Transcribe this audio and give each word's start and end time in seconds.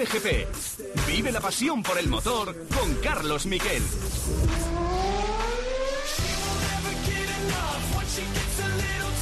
Cope 0.00 0.18
GP. 0.18 0.46
Vive 1.08 1.30
la 1.30 1.40
pasión 1.40 1.82
por 1.82 1.98
el 1.98 2.08
motor 2.08 2.56
con 2.74 2.94
Carlos 3.02 3.44
Miquel. 3.44 3.82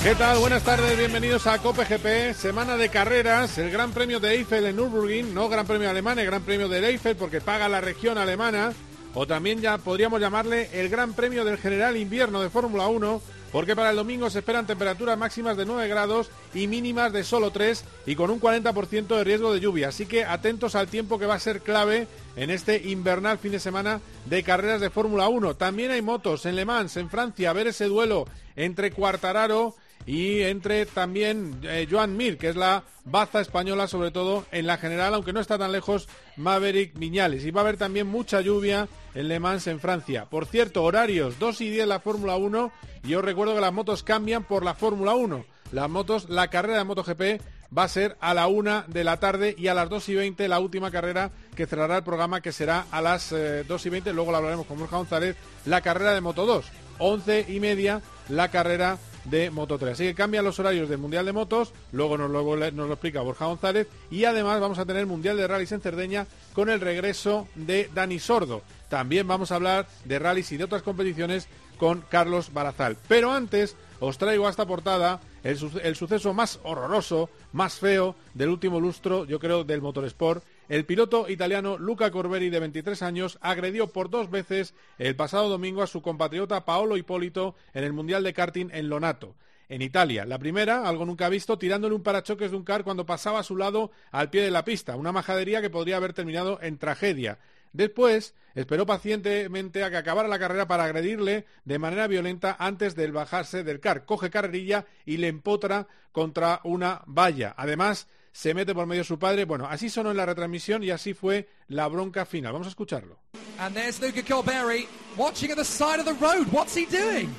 ¿Qué 0.05 0.15
tal? 0.15 0.39
Buenas 0.39 0.63
tardes, 0.63 0.97
bienvenidos 0.97 1.49
a 1.49 1.59
Cope 1.59 1.85
GP, 1.85 2.33
semana 2.35 2.77
de 2.77 2.91
carreras, 2.91 3.59
el 3.59 3.73
Gran 3.73 3.91
Premio 3.91 4.21
de 4.21 4.35
Eiffel 4.35 4.67
en 4.67 4.77
Nürburgring, 4.77 5.35
no 5.35 5.49
Gran 5.49 5.67
Premio 5.67 5.91
alemán, 5.91 6.21
el 6.21 6.27
Gran 6.27 6.43
Premio 6.43 6.69
de 6.69 6.89
Eiffel 6.89 7.17
porque 7.17 7.41
paga 7.41 7.69
la 7.69 7.81
región 7.81 8.17
alemana, 8.17 8.73
o 9.15 9.27
también 9.27 9.61
ya 9.61 9.79
podríamos 9.79 10.21
llamarle 10.21 10.71
el 10.75 10.89
Gran 10.91 11.13
Premio 11.13 11.45
del 11.45 11.59
General 11.59 11.97
Invierno 11.97 12.41
de 12.41 12.51
Fórmula 12.51 12.87
1, 12.87 13.21
porque 13.53 13.75
para 13.75 13.91
el 13.91 13.97
domingo 13.97 14.31
se 14.31 14.41
esperan 14.41 14.67
temperaturas 14.67 15.19
máximas 15.19 15.57
de 15.57 15.65
9 15.65 15.89
grados 15.89 16.31
y 16.55 16.67
mínimas 16.67 17.13
de 17.13 17.25
solo 17.25 17.51
3 17.51 17.85
y 18.07 18.15
con 18.15 18.31
un 18.31 18.41
40% 18.41 19.07
de 19.07 19.25
riesgo 19.25 19.53
de 19.53 19.61
lluvia. 19.61 19.89
Así 19.89 20.07
que 20.07 20.25
atentos 20.25 20.75
al 20.75 20.89
tiempo 20.89 21.19
que 21.19 21.27
va 21.27 21.35
a 21.35 21.41
ser 21.41 21.61
clave 21.61 22.07
en 22.37 22.51
este 22.51 22.89
invernal 22.89 23.39
fin 23.39 23.53
de 23.53 23.61
semana 23.61 24.01
de 24.27 24.43
carreras 24.43 24.81
de 24.81 24.91
Fórmula 24.91 25.29
1. 25.29 25.55
También 25.57 25.91
hay 25.91 26.03
motos 26.03 26.47
en 26.47 26.57
Le 26.57 26.65
Mans, 26.65 26.97
en 26.97 27.11
Francia, 27.11 27.51
a 27.51 27.55
ver 27.55 27.69
ese 27.69 27.87
duelo 27.87 28.27
entre 28.57 28.91
Cuartararo 28.91 29.75
y 30.09 30.41
entre 30.41 30.87
también 30.87 31.61
eh, 31.65 31.87
Joan 31.89 32.17
Mir, 32.17 32.39
que 32.39 32.49
es 32.49 32.57
la 32.57 32.83
baza 33.05 33.43
española, 33.43 33.87
sobre 33.87 34.11
todo 34.11 34.47
en 34.53 34.67
la 34.67 34.79
general, 34.79 35.13
aunque 35.13 35.35
no 35.35 35.41
está 35.41 35.59
tan 35.59 35.71
lejos 35.71 36.09
Maverick 36.39 36.99
Viñales. 36.99 37.45
Y 37.45 37.51
va 37.51 37.61
a 37.61 37.65
haber 37.65 37.77
también 37.77 38.07
mucha 38.07 38.41
lluvia 38.41 38.89
en 39.15 39.29
Le 39.29 39.39
Mans 39.39 39.67
en 39.67 39.81
Francia. 39.81 40.25
Por 40.25 40.47
cierto, 40.47 40.83
horarios 40.83 41.39
2 41.39 41.61
y 41.61 41.69
10 41.69 41.87
la 41.87 42.01
Fórmula 42.01 42.37
1 42.37 42.73
y 43.05 43.15
os 43.17 43.23
recuerdo 43.23 43.55
que 43.55 43.61
las 43.61 43.73
motos 43.75 44.03
cambian 44.03 44.45
por 44.45 44.65
la 44.65 44.73
Fórmula 44.73 45.15
1. 45.15 45.45
Las 45.73 45.91
motos, 45.91 46.31
la 46.31 46.49
carrera 46.49 46.79
de 46.79 46.85
MotoGP 46.85 47.43
va 47.77 47.83
a 47.83 47.89
ser 47.89 48.17
a 48.21 48.33
la 48.33 48.47
1 48.47 48.85
de 48.87 49.05
la 49.05 49.21
tarde 49.21 49.55
y 49.59 49.69
a 49.69 49.75
las 49.75 49.91
2 49.91 50.09
y 50.09 50.15
20 50.15 50.49
la 50.49 50.59
última 50.59 50.91
carrera 50.91 51.33
que 51.55 51.67
cerrará 51.67 51.99
el 51.99 52.03
programa 52.03 52.41
que 52.41 52.53
será 52.53 52.87
a 52.91 53.03
las 53.03 53.29
2 53.29 53.37
eh, 53.37 53.65
y 53.69 53.89
20. 53.91 54.15
Luego 54.15 54.31
lo 54.31 54.39
hablaremos 54.39 54.65
con 54.65 54.79
Borja 54.79 54.97
González, 54.97 55.37
la 55.67 55.83
carrera 55.83 56.15
de 56.15 56.23
Moto 56.23 56.47
2. 56.47 56.65
11 57.01 57.45
y 57.49 57.61
media 57.61 58.01
la 58.29 58.51
carrera 58.51 58.99
de 59.25 59.51
Moto 59.51 59.79
3. 59.79 59.93
Así 59.93 60.05
que 60.05 60.15
cambian 60.15 60.45
los 60.45 60.59
horarios 60.59 60.89
del 60.89 60.99
Mundial 60.99 61.27
de 61.27 61.33
Motos, 61.33 61.73
luego 61.93 62.19
nos 62.19 62.31
lo, 62.31 62.43
nos 62.57 62.89
lo 62.89 62.93
explica 62.93 63.21
Borja 63.21 63.47
González, 63.47 63.89
y 64.11 64.25
además 64.25 64.61
vamos 64.61 64.79
a 64.79 64.87
tener 64.87 65.07
Mundial 65.07 65.37
de 65.37 65.47
Rallys 65.47 65.73
en 65.73 65.81
Cerdeña 65.81 66.27
con 66.53 66.69
el 66.69 66.81
regreso 66.81 67.49
de 67.55 67.91
Dani 67.95 68.19
Sordo. 68.19 68.63
También 68.89 69.29
vamos 69.29 69.53
a 69.53 69.57
hablar 69.57 69.87
de 70.05 70.19
rallies 70.19 70.51
y 70.53 70.57
de 70.57 70.65
otras 70.65 70.83
competiciones 70.83 71.49
con 71.77 72.03
Carlos 72.09 72.53
Barazal. 72.53 72.97
Pero 73.07 73.33
antes 73.33 73.77
os 74.01 74.19
traigo 74.19 74.47
a 74.47 74.51
esta 74.51 74.67
portada 74.67 75.21
el, 75.45 75.59
el, 75.83 75.97
suceso 75.97 76.35
más 76.35 76.59
horroroso, 76.63 77.31
más 77.53 77.75
feo 77.75 78.17
del 78.35 78.49
último 78.49 78.81
lustro, 78.81 79.25
yo 79.25 79.39
creo, 79.39 79.65
del 79.65 79.83
motorsport 79.83 80.43
el 80.69 80.85
piloto 80.85 81.29
italiano 81.29 81.79
Luca 81.79 82.11
Corberi, 82.11 82.51
de 82.51 82.61
23 82.61 83.03
años, 83.03 83.39
agredió 83.41 83.89
por 83.89 84.11
dos 84.11 84.31
veces 84.31 84.75
el 84.99 85.17
pasado 85.17 85.49
domingo 85.49 85.83
a 85.83 85.87
su 85.87 86.03
compatriota 86.03 86.65
Paolo 86.65 86.97
Hipólito 86.97 87.55
en 87.73 87.85
el 87.85 87.93
Mundial 87.93 88.23
de 88.23 88.35
Karting 88.35 88.69
en 88.73 88.89
Lonato 88.89 89.35
en 89.69 89.83
Italia. 89.83 90.25
La 90.25 90.39
primera, 90.39 90.89
algo 90.89 91.05
nunca 91.05 91.29
visto, 91.29 91.59
tirándole 91.59 91.95
un 91.95 92.03
parachoques 92.03 92.51
de 92.51 92.57
un 92.57 92.65
car 92.65 92.85
cuando 92.85 93.07
pasaba 93.07 93.41
a 93.41 93.45
su 93.45 93.57
lado 93.57 93.91
al 94.11 94.31
pie 94.31 94.43
de 94.43 94.51
la 94.51 94.65
pista, 94.65 94.97
una 94.97 95.13
majadería 95.13 95.61
que 95.61 95.71
podría 95.71 95.97
haber 95.97 96.15
terminado 96.15 96.59
en 96.63 96.79
tragedia. 96.79 97.39
Después, 97.73 98.35
esperó 98.55 98.87
pacientemente 98.87 99.85
a 99.85 99.91
que 99.91 99.99
acabara 99.99 100.29
la 100.29 100.39
carrera 100.39 100.67
para 100.67 100.85
agredirle 100.85 101.45
de 101.65 101.79
manera 101.79 102.07
violenta 102.07 102.57
antes 102.59 102.95
de 102.95 103.11
bajarse 103.11 103.63
del 103.63 103.81
car. 103.81 104.05
Coge 104.07 104.31
carrerilla 104.31 104.87
y 105.05 105.19
le 105.19 105.29
empotra 105.29 105.87
contra 106.13 106.61
una 106.65 107.03
valla. 107.07 107.55
Además, 107.57 108.09
se 108.39 108.55
mete 108.55 108.73
por 108.73 108.87
medio 108.87 109.03
su 109.03 109.19
padre. 109.19 109.45
Bueno, 109.47 109.67
así 109.69 109.91
sonó 109.91 110.13
en 110.13 110.17
la 110.17 110.25
retransmisión 110.25 110.85
y 110.85 110.91
así 110.91 111.13
fue 111.13 111.49
la 111.67 111.89
bronca 111.89 112.25
final. 112.25 112.53
Vamos 112.53 112.69
a 112.69 112.71
escucharlo. 112.71 113.19
And 113.59 113.75
there's 113.75 114.01
Luca 114.01 114.23
Colberry 114.23 114.87
watching 115.17 115.51
at 115.51 115.57
the 115.57 115.65
side 115.65 115.99
of 115.99 116.05
the 116.05 116.15
road. 116.25 116.47
What's 116.53 116.77
he 116.77 116.87
doing? 116.87 117.35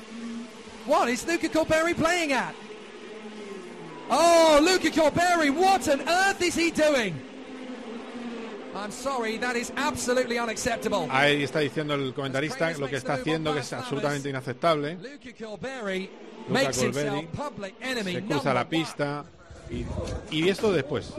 What 0.86 1.08
is 1.08 1.26
Luca 1.26 1.48
Colberry 1.48 1.94
playing 1.94 2.34
at? 2.34 2.54
Oh, 4.10 4.60
Luca 4.62 4.90
Colberry, 4.90 5.48
what 5.48 5.88
on 5.88 6.06
earth 6.06 6.42
is 6.42 6.54
he 6.54 6.70
doing? 6.70 7.18
I'm 8.74 8.90
sorry, 8.90 9.38
that 9.38 9.56
is 9.56 9.72
absolutely 9.76 10.38
unacceptable. 10.38 11.08
Ahí 11.10 11.42
está 11.44 11.60
diciendo 11.60 11.94
el 11.94 12.12
comentarista 12.12 12.76
lo 12.78 12.88
que 12.88 12.96
está 12.96 13.14
haciendo 13.14 13.54
que 13.54 13.60
es 13.60 13.72
absolutamente 13.72 14.28
inaceptable. 14.28 14.96
Luca 14.96 15.46
Colberry 15.46 16.10
se 16.72 18.22
cruza 18.22 18.52
la 18.52 18.68
pista, 18.68 19.24
y, 19.70 19.86
y 20.30 20.48
esto 20.48 20.72
después. 20.72 21.12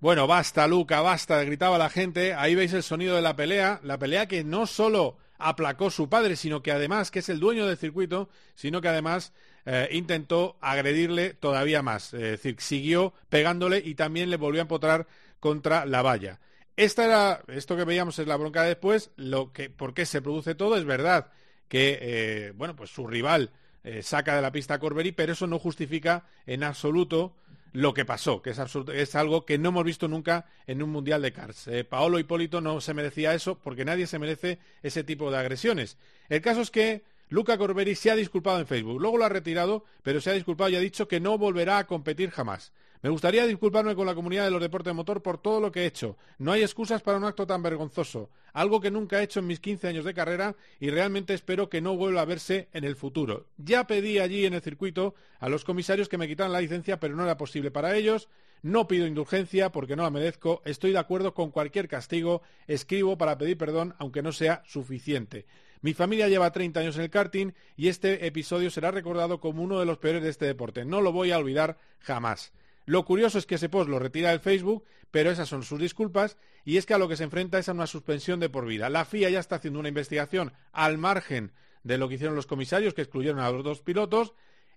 Bueno, 0.00 0.26
basta, 0.26 0.66
Luca, 0.68 1.00
basta, 1.00 1.42
gritaba 1.44 1.78
la 1.78 1.88
gente. 1.88 2.34
Ahí 2.34 2.54
veis 2.54 2.74
el 2.74 2.82
sonido 2.82 3.16
de 3.16 3.22
la 3.22 3.36
pelea. 3.36 3.80
La 3.82 3.98
pelea 3.98 4.28
que 4.28 4.44
no 4.44 4.66
solo 4.66 5.16
aplacó 5.38 5.90
su 5.90 6.10
padre, 6.10 6.36
sino 6.36 6.62
que 6.62 6.72
además, 6.72 7.10
que 7.10 7.20
es 7.20 7.28
el 7.30 7.40
dueño 7.40 7.66
del 7.66 7.78
circuito, 7.78 8.28
sino 8.54 8.82
que 8.82 8.88
además 8.88 9.32
eh, 9.66 9.88
intentó 9.92 10.56
agredirle 10.60 11.32
todavía 11.34 11.82
más. 11.82 12.12
Es 12.14 12.20
decir, 12.20 12.56
siguió 12.58 13.14
pegándole 13.28 13.82
y 13.84 13.94
también 13.94 14.30
le 14.30 14.36
volvió 14.36 14.60
a 14.60 14.62
empotrar 14.62 15.06
contra 15.40 15.86
la 15.86 16.02
valla. 16.02 16.40
Esta 16.76 17.04
era, 17.04 17.42
esto 17.48 17.76
que 17.76 17.84
veíamos 17.84 18.18
es 18.18 18.26
la 18.26 18.36
bronca 18.36 18.62
de 18.62 18.68
después, 18.68 19.10
lo 19.16 19.52
que, 19.52 19.70
¿por 19.70 19.94
qué 19.94 20.06
se 20.06 20.20
produce 20.20 20.54
todo? 20.54 20.76
Es 20.76 20.84
verdad 20.84 21.30
que, 21.68 21.98
eh, 22.00 22.52
bueno, 22.56 22.76
pues 22.76 22.90
su 22.90 23.06
rival 23.06 23.50
eh, 23.84 24.02
saca 24.02 24.36
de 24.36 24.42
la 24.42 24.52
pista 24.52 24.74
a 24.74 24.78
Corbery, 24.80 25.12
pero 25.12 25.32
eso 25.32 25.46
no 25.46 25.58
justifica 25.58 26.26
en 26.46 26.64
absoluto 26.64 27.36
lo 27.72 27.94
que 27.94 28.04
pasó, 28.04 28.42
que 28.42 28.50
es, 28.50 29.14
algo 29.14 29.44
que 29.44 29.58
no 29.58 29.70
hemos 29.70 29.84
visto 29.84 30.08
nunca 30.08 30.46
en 30.66 30.82
un 30.82 30.90
Mundial 30.90 31.22
de 31.22 31.32
Cars. 31.32 31.68
Paolo 31.88 32.20
Hipólito 32.20 32.60
no 32.60 32.80
se 32.80 32.94
merecía 32.94 33.34
eso 33.34 33.58
porque 33.58 33.84
nadie 33.84 34.06
se 34.06 34.20
merece 34.20 34.60
ese 34.82 35.02
tipo 35.02 35.30
de 35.30 35.38
agresiones. 35.38 35.96
El 36.28 36.40
caso 36.40 36.60
es 36.60 36.70
que 36.70 37.02
Luca 37.28 37.58
Corberi 37.58 37.94
se 37.94 38.10
ha 38.10 38.16
disculpado 38.16 38.60
en 38.60 38.66
Facebook. 38.66 39.00
Luego 39.00 39.18
lo 39.18 39.24
ha 39.24 39.28
retirado, 39.28 39.84
pero 40.02 40.20
se 40.20 40.30
ha 40.30 40.34
disculpado 40.34 40.70
y 40.70 40.76
ha 40.76 40.80
dicho 40.80 41.08
que 41.08 41.20
no 41.20 41.38
volverá 41.38 41.78
a 41.78 41.86
competir 41.86 42.30
jamás. 42.30 42.72
Me 43.04 43.10
gustaría 43.10 43.46
disculparme 43.46 43.94
con 43.94 44.06
la 44.06 44.14
comunidad 44.14 44.46
de 44.46 44.50
los 44.50 44.62
deportes 44.62 44.90
de 44.90 44.94
motor 44.94 45.20
por 45.20 45.36
todo 45.36 45.60
lo 45.60 45.70
que 45.70 45.82
he 45.82 45.86
hecho. 45.86 46.16
No 46.38 46.52
hay 46.52 46.62
excusas 46.62 47.02
para 47.02 47.18
un 47.18 47.24
acto 47.24 47.46
tan 47.46 47.62
vergonzoso, 47.62 48.30
algo 48.54 48.80
que 48.80 48.90
nunca 48.90 49.20
he 49.20 49.24
hecho 49.24 49.40
en 49.40 49.46
mis 49.46 49.60
15 49.60 49.88
años 49.88 50.06
de 50.06 50.14
carrera 50.14 50.56
y 50.80 50.88
realmente 50.88 51.34
espero 51.34 51.68
que 51.68 51.82
no 51.82 51.98
vuelva 51.98 52.22
a 52.22 52.24
verse 52.24 52.68
en 52.72 52.84
el 52.84 52.96
futuro. 52.96 53.44
Ya 53.58 53.86
pedí 53.86 54.20
allí 54.20 54.46
en 54.46 54.54
el 54.54 54.62
circuito 54.62 55.14
a 55.38 55.50
los 55.50 55.64
comisarios 55.64 56.08
que 56.08 56.16
me 56.16 56.26
quitaran 56.26 56.52
la 56.52 56.62
licencia, 56.62 56.98
pero 56.98 57.14
no 57.14 57.24
era 57.24 57.36
posible 57.36 57.70
para 57.70 57.94
ellos. 57.94 58.30
No 58.62 58.88
pido 58.88 59.06
indulgencia 59.06 59.70
porque 59.70 59.96
no 59.96 60.04
la 60.04 60.10
merezco. 60.10 60.62
Estoy 60.64 60.92
de 60.92 60.98
acuerdo 60.98 61.34
con 61.34 61.50
cualquier 61.50 61.88
castigo. 61.88 62.40
Escribo 62.66 63.18
para 63.18 63.36
pedir 63.36 63.58
perdón, 63.58 63.94
aunque 63.98 64.22
no 64.22 64.32
sea 64.32 64.62
suficiente. 64.64 65.44
Mi 65.84 65.92
familia 65.92 66.28
lleva 66.28 66.50
30 66.50 66.80
años 66.80 66.96
en 66.96 67.02
el 67.02 67.10
karting 67.10 67.52
y 67.76 67.88
este 67.88 68.26
episodio 68.26 68.70
será 68.70 68.90
recordado 68.90 69.38
como 69.38 69.62
uno 69.62 69.78
de 69.78 69.84
los 69.84 69.98
peores 69.98 70.22
de 70.22 70.30
este 70.30 70.46
deporte. 70.46 70.86
No 70.86 71.02
lo 71.02 71.12
voy 71.12 71.30
a 71.30 71.36
olvidar 71.36 71.76
jamás. 71.98 72.54
Lo 72.86 73.04
curioso 73.04 73.36
es 73.36 73.44
que 73.44 73.56
ese 73.56 73.68
post 73.68 73.90
lo 73.90 73.98
retira 73.98 74.30
del 74.30 74.40
Facebook, 74.40 74.82
pero 75.10 75.30
esas 75.30 75.46
son 75.46 75.62
sus 75.62 75.78
disculpas, 75.78 76.38
y 76.64 76.78
es 76.78 76.86
que 76.86 76.94
a 76.94 76.98
lo 76.98 77.06
que 77.06 77.18
se 77.18 77.24
enfrenta 77.24 77.58
es 77.58 77.68
a 77.68 77.72
una 77.72 77.86
suspensión 77.86 78.40
de 78.40 78.48
por 78.48 78.64
vida. 78.64 78.88
La 78.88 79.04
FIA 79.04 79.28
ya 79.28 79.40
está 79.40 79.56
haciendo 79.56 79.78
una 79.78 79.90
investigación 79.90 80.54
al 80.72 80.96
margen 80.96 81.52
de 81.82 81.98
lo 81.98 82.08
que 82.08 82.14
hicieron 82.14 82.34
los 82.34 82.46
comisarios, 82.46 82.94
que 82.94 83.02
excluyeron 83.02 83.40
a 83.40 83.50
los 83.50 83.62
dos 83.62 83.82
pilotos, 83.82 84.32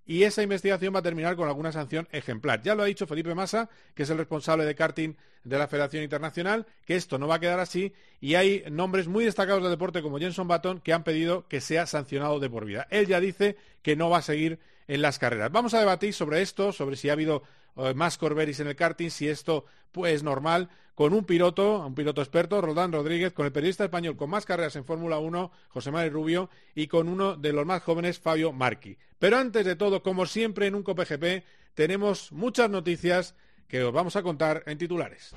y 0.07 0.24
esa 0.24 0.42
investigación 0.42 0.95
va 0.95 1.00
a 1.00 1.04
terminar 1.04 1.36
con 1.36 1.48
alguna 1.48 1.71
sanción 1.71 2.07
ejemplar. 2.12 2.62
Ya 2.63 2.74
lo 2.74 2.83
ha 2.83 2.86
dicho 2.86 3.06
Felipe 3.06 3.36
Massa, 3.36 3.69
que 3.94 4.04
es 4.04 4.09
el 4.09 4.18
responsable 4.18 4.65
de 4.65 4.74
karting 4.74 5.15
de 5.44 5.57
la 5.57 5.68
Federación 5.68 6.04
Internacional, 6.04 6.65
que 6.86 6.95
esto 6.95 7.19
no 7.19 7.27
va 7.27 7.36
a 7.36 7.39
quedar 7.39 7.59
así 7.59 7.94
y 8.21 8.36
hay 8.36 8.63
nombres 8.71 9.07
muy 9.07 9.25
destacados 9.25 9.62
del 9.62 9.71
deporte 9.71 10.01
como 10.01 10.18
Jenson 10.18 10.48
Button 10.48 10.80
que 10.80 10.94
han 10.94 11.04
pedido 11.04 11.48
que 11.48 11.62
sea 11.62 11.86
sancionado 11.86 12.39
de 12.39 12.50
por 12.50 12.65
vida. 12.65 12.88
Él 12.89 13.06
ya 13.06 13.19
dice 13.19 13.57
que 13.81 13.95
no 13.95 14.09
va 14.09 14.19
a 14.19 14.21
seguir 14.21 14.59
en 14.88 15.01
las 15.01 15.19
carreras. 15.19 15.51
Vamos 15.51 15.74
a 15.74 15.80
debatir 15.80 16.13
sobre 16.13 16.42
esto, 16.42 16.72
sobre 16.72 16.95
si 16.95 17.10
ha 17.10 17.13
habido 17.13 17.44
eh, 17.75 17.94
más 17.94 18.18
Corberis 18.18 18.60
en 18.60 18.68
el 18.68 18.75
karting, 18.75 19.10
si 19.10 19.28
esto 19.28 19.66
pues, 19.92 20.16
es 20.16 20.24
normal, 20.24 20.69
con 20.95 21.13
un 21.13 21.25
piloto, 21.25 21.86
un 21.86 21.94
piloto 21.94 22.22
experto, 22.22 22.60
Roldán 22.60 22.92
Rodríguez, 22.92 23.34
con 23.34 23.45
el 23.45 23.51
periodista 23.51 23.84
español 23.84 24.18
con 24.18 24.30
más 24.30 24.45
carreras 24.45 24.75
en 24.75 24.86
Fórmula 24.86 25.19
1, 25.19 25.51
José 25.69 25.92
Manuel 25.92 26.12
Rubio, 26.12 26.50
y 26.74 26.88
con 26.88 27.07
uno 27.07 27.36
de 27.36 27.54
los 27.54 27.66
más 27.66 27.84
jóvenes, 27.84 28.19
Fabio 28.19 28.51
Marchi. 28.51 28.98
Pero 29.19 29.38
antes 29.38 29.63
de 29.63 29.75
todo, 29.75 30.01
como 30.01 30.25
siempre 30.25 30.66
en 30.66 30.74
un 30.74 30.84
COPGP, 30.84 31.44
tenemos 31.75 32.31
muchas 32.31 32.69
noticias 32.69 33.36
que 33.68 33.83
os 33.83 33.94
vamos 33.94 34.16
a 34.16 34.24
contar 34.24 34.63
en 34.66 34.80
titulares. 34.80 35.36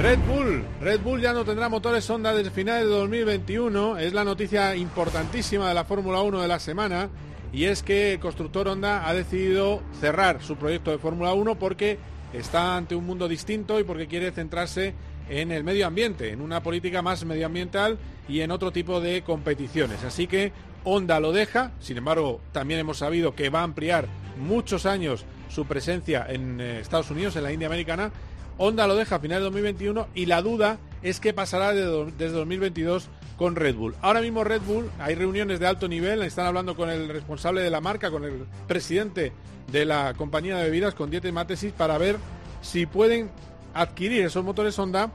Red 0.00 0.18
Bull 0.20 0.64
Red 0.80 1.00
Bull 1.00 1.20
ya 1.20 1.34
no 1.34 1.44
tendrá 1.44 1.68
motores 1.68 2.08
Honda 2.08 2.32
desde 2.32 2.50
finales 2.50 2.84
de 2.84 2.90
2021. 2.90 3.98
Es 3.98 4.14
la 4.14 4.24
noticia 4.24 4.74
importantísima 4.74 5.68
de 5.68 5.74
la 5.74 5.84
Fórmula 5.84 6.22
1 6.22 6.40
de 6.40 6.48
la 6.48 6.58
semana. 6.58 7.10
Y 7.52 7.64
es 7.64 7.82
que 7.82 8.14
el 8.14 8.18
constructor 8.18 8.66
Honda 8.68 9.06
ha 9.06 9.12
decidido 9.12 9.82
cerrar 10.00 10.42
su 10.42 10.56
proyecto 10.56 10.90
de 10.90 10.96
Fórmula 10.96 11.34
1 11.34 11.58
porque 11.58 11.98
está 12.32 12.78
ante 12.78 12.94
un 12.94 13.04
mundo 13.04 13.28
distinto 13.28 13.78
y 13.78 13.84
porque 13.84 14.06
quiere 14.06 14.30
centrarse 14.30 14.94
en 15.28 15.52
el 15.52 15.64
medio 15.64 15.86
ambiente, 15.86 16.30
en 16.30 16.40
una 16.40 16.62
política 16.62 17.02
más 17.02 17.26
medioambiental 17.26 17.98
y 18.26 18.40
en 18.40 18.52
otro 18.52 18.72
tipo 18.72 19.02
de 19.02 19.20
competiciones. 19.20 20.02
Así 20.02 20.26
que 20.26 20.52
Honda 20.82 21.20
lo 21.20 21.30
deja, 21.32 21.72
sin 21.78 21.98
embargo, 21.98 22.40
también 22.52 22.80
hemos 22.80 22.96
sabido 22.96 23.34
que 23.34 23.50
va 23.50 23.60
a 23.60 23.64
ampliar 23.64 24.06
muchos 24.38 24.86
años 24.86 25.26
su 25.50 25.66
presencia 25.66 26.24
en 26.26 26.58
eh, 26.58 26.80
Estados 26.80 27.10
Unidos, 27.10 27.36
en 27.36 27.42
la 27.42 27.52
India 27.52 27.66
americana, 27.66 28.12
Honda 28.62 28.86
lo 28.86 28.94
deja 28.94 29.16
a 29.16 29.20
finales 29.20 29.40
de 29.40 29.44
2021 29.44 30.08
y 30.14 30.26
la 30.26 30.42
duda 30.42 30.78
es 31.00 31.18
qué 31.18 31.32
pasará 31.32 31.72
desde 31.72 32.28
2022 32.28 33.08
con 33.38 33.56
Red 33.56 33.74
Bull. 33.74 33.94
Ahora 34.02 34.20
mismo 34.20 34.44
Red 34.44 34.60
Bull, 34.60 34.90
hay 34.98 35.14
reuniones 35.14 35.60
de 35.60 35.66
alto 35.66 35.88
nivel, 35.88 36.20
están 36.20 36.44
hablando 36.44 36.76
con 36.76 36.90
el 36.90 37.08
responsable 37.08 37.62
de 37.62 37.70
la 37.70 37.80
marca, 37.80 38.10
con 38.10 38.26
el 38.26 38.44
presidente 38.68 39.32
de 39.72 39.86
la 39.86 40.12
compañía 40.12 40.58
de 40.58 40.64
bebidas, 40.64 40.94
con 40.94 41.10
Dieter 41.10 41.32
Matesis, 41.32 41.72
para 41.72 41.96
ver 41.96 42.18
si 42.60 42.84
pueden 42.84 43.30
adquirir 43.72 44.26
esos 44.26 44.44
motores 44.44 44.78
Honda 44.78 45.10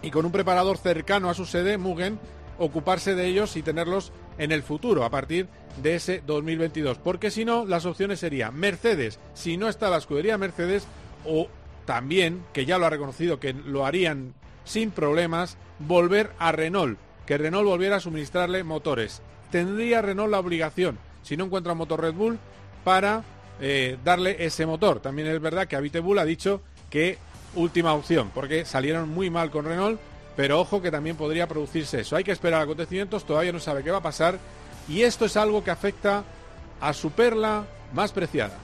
y 0.00 0.12
con 0.12 0.24
un 0.24 0.30
preparador 0.30 0.78
cercano 0.78 1.30
a 1.30 1.34
su 1.34 1.46
sede, 1.46 1.78
Mugen, 1.78 2.20
ocuparse 2.60 3.16
de 3.16 3.26
ellos 3.26 3.56
y 3.56 3.62
tenerlos 3.62 4.12
en 4.38 4.52
el 4.52 4.62
futuro, 4.62 5.02
a 5.02 5.10
partir 5.10 5.48
de 5.82 5.96
ese 5.96 6.22
2022. 6.24 6.98
Porque 6.98 7.32
si 7.32 7.44
no, 7.44 7.66
las 7.66 7.86
opciones 7.86 8.20
serían 8.20 8.54
Mercedes, 8.54 9.18
si 9.34 9.56
no 9.56 9.68
está 9.68 9.90
la 9.90 9.96
escudería 9.96 10.38
Mercedes, 10.38 10.86
o 11.24 11.48
también, 11.84 12.44
que 12.52 12.66
ya 12.66 12.78
lo 12.78 12.86
ha 12.86 12.90
reconocido, 12.90 13.40
que 13.40 13.52
lo 13.52 13.86
harían 13.86 14.34
sin 14.64 14.90
problemas, 14.90 15.56
volver 15.78 16.30
a 16.38 16.52
Renault, 16.52 16.98
que 17.26 17.38
Renault 17.38 17.66
volviera 17.66 17.96
a 17.96 18.00
suministrarle 18.00 18.64
motores. 18.64 19.22
Tendría 19.50 20.02
Renault 20.02 20.30
la 20.30 20.38
obligación, 20.38 20.98
si 21.22 21.36
no 21.36 21.44
encuentra 21.44 21.74
motor 21.74 22.00
Red 22.00 22.14
Bull, 22.14 22.38
para 22.84 23.24
eh, 23.60 23.98
darle 24.04 24.44
ese 24.44 24.66
motor. 24.66 25.00
También 25.00 25.28
es 25.28 25.40
verdad 25.40 25.66
que 25.66 26.00
Bull 26.00 26.18
ha 26.18 26.24
dicho 26.24 26.62
que 26.90 27.18
última 27.54 27.94
opción, 27.94 28.30
porque 28.34 28.64
salieron 28.64 29.08
muy 29.08 29.30
mal 29.30 29.50
con 29.50 29.64
Renault, 29.64 30.00
pero 30.36 30.60
ojo 30.60 30.80
que 30.80 30.90
también 30.90 31.16
podría 31.16 31.46
producirse 31.46 32.00
eso. 32.00 32.16
Hay 32.16 32.24
que 32.24 32.32
esperar 32.32 32.62
acontecimientos, 32.62 33.24
todavía 33.24 33.52
no 33.52 33.60
sabe 33.60 33.82
qué 33.82 33.90
va 33.90 33.98
a 33.98 34.02
pasar, 34.02 34.38
y 34.88 35.02
esto 35.02 35.26
es 35.26 35.36
algo 35.36 35.62
que 35.62 35.70
afecta 35.70 36.24
a 36.80 36.92
su 36.92 37.10
perla 37.10 37.64
más 37.92 38.12
preciada. 38.12 38.56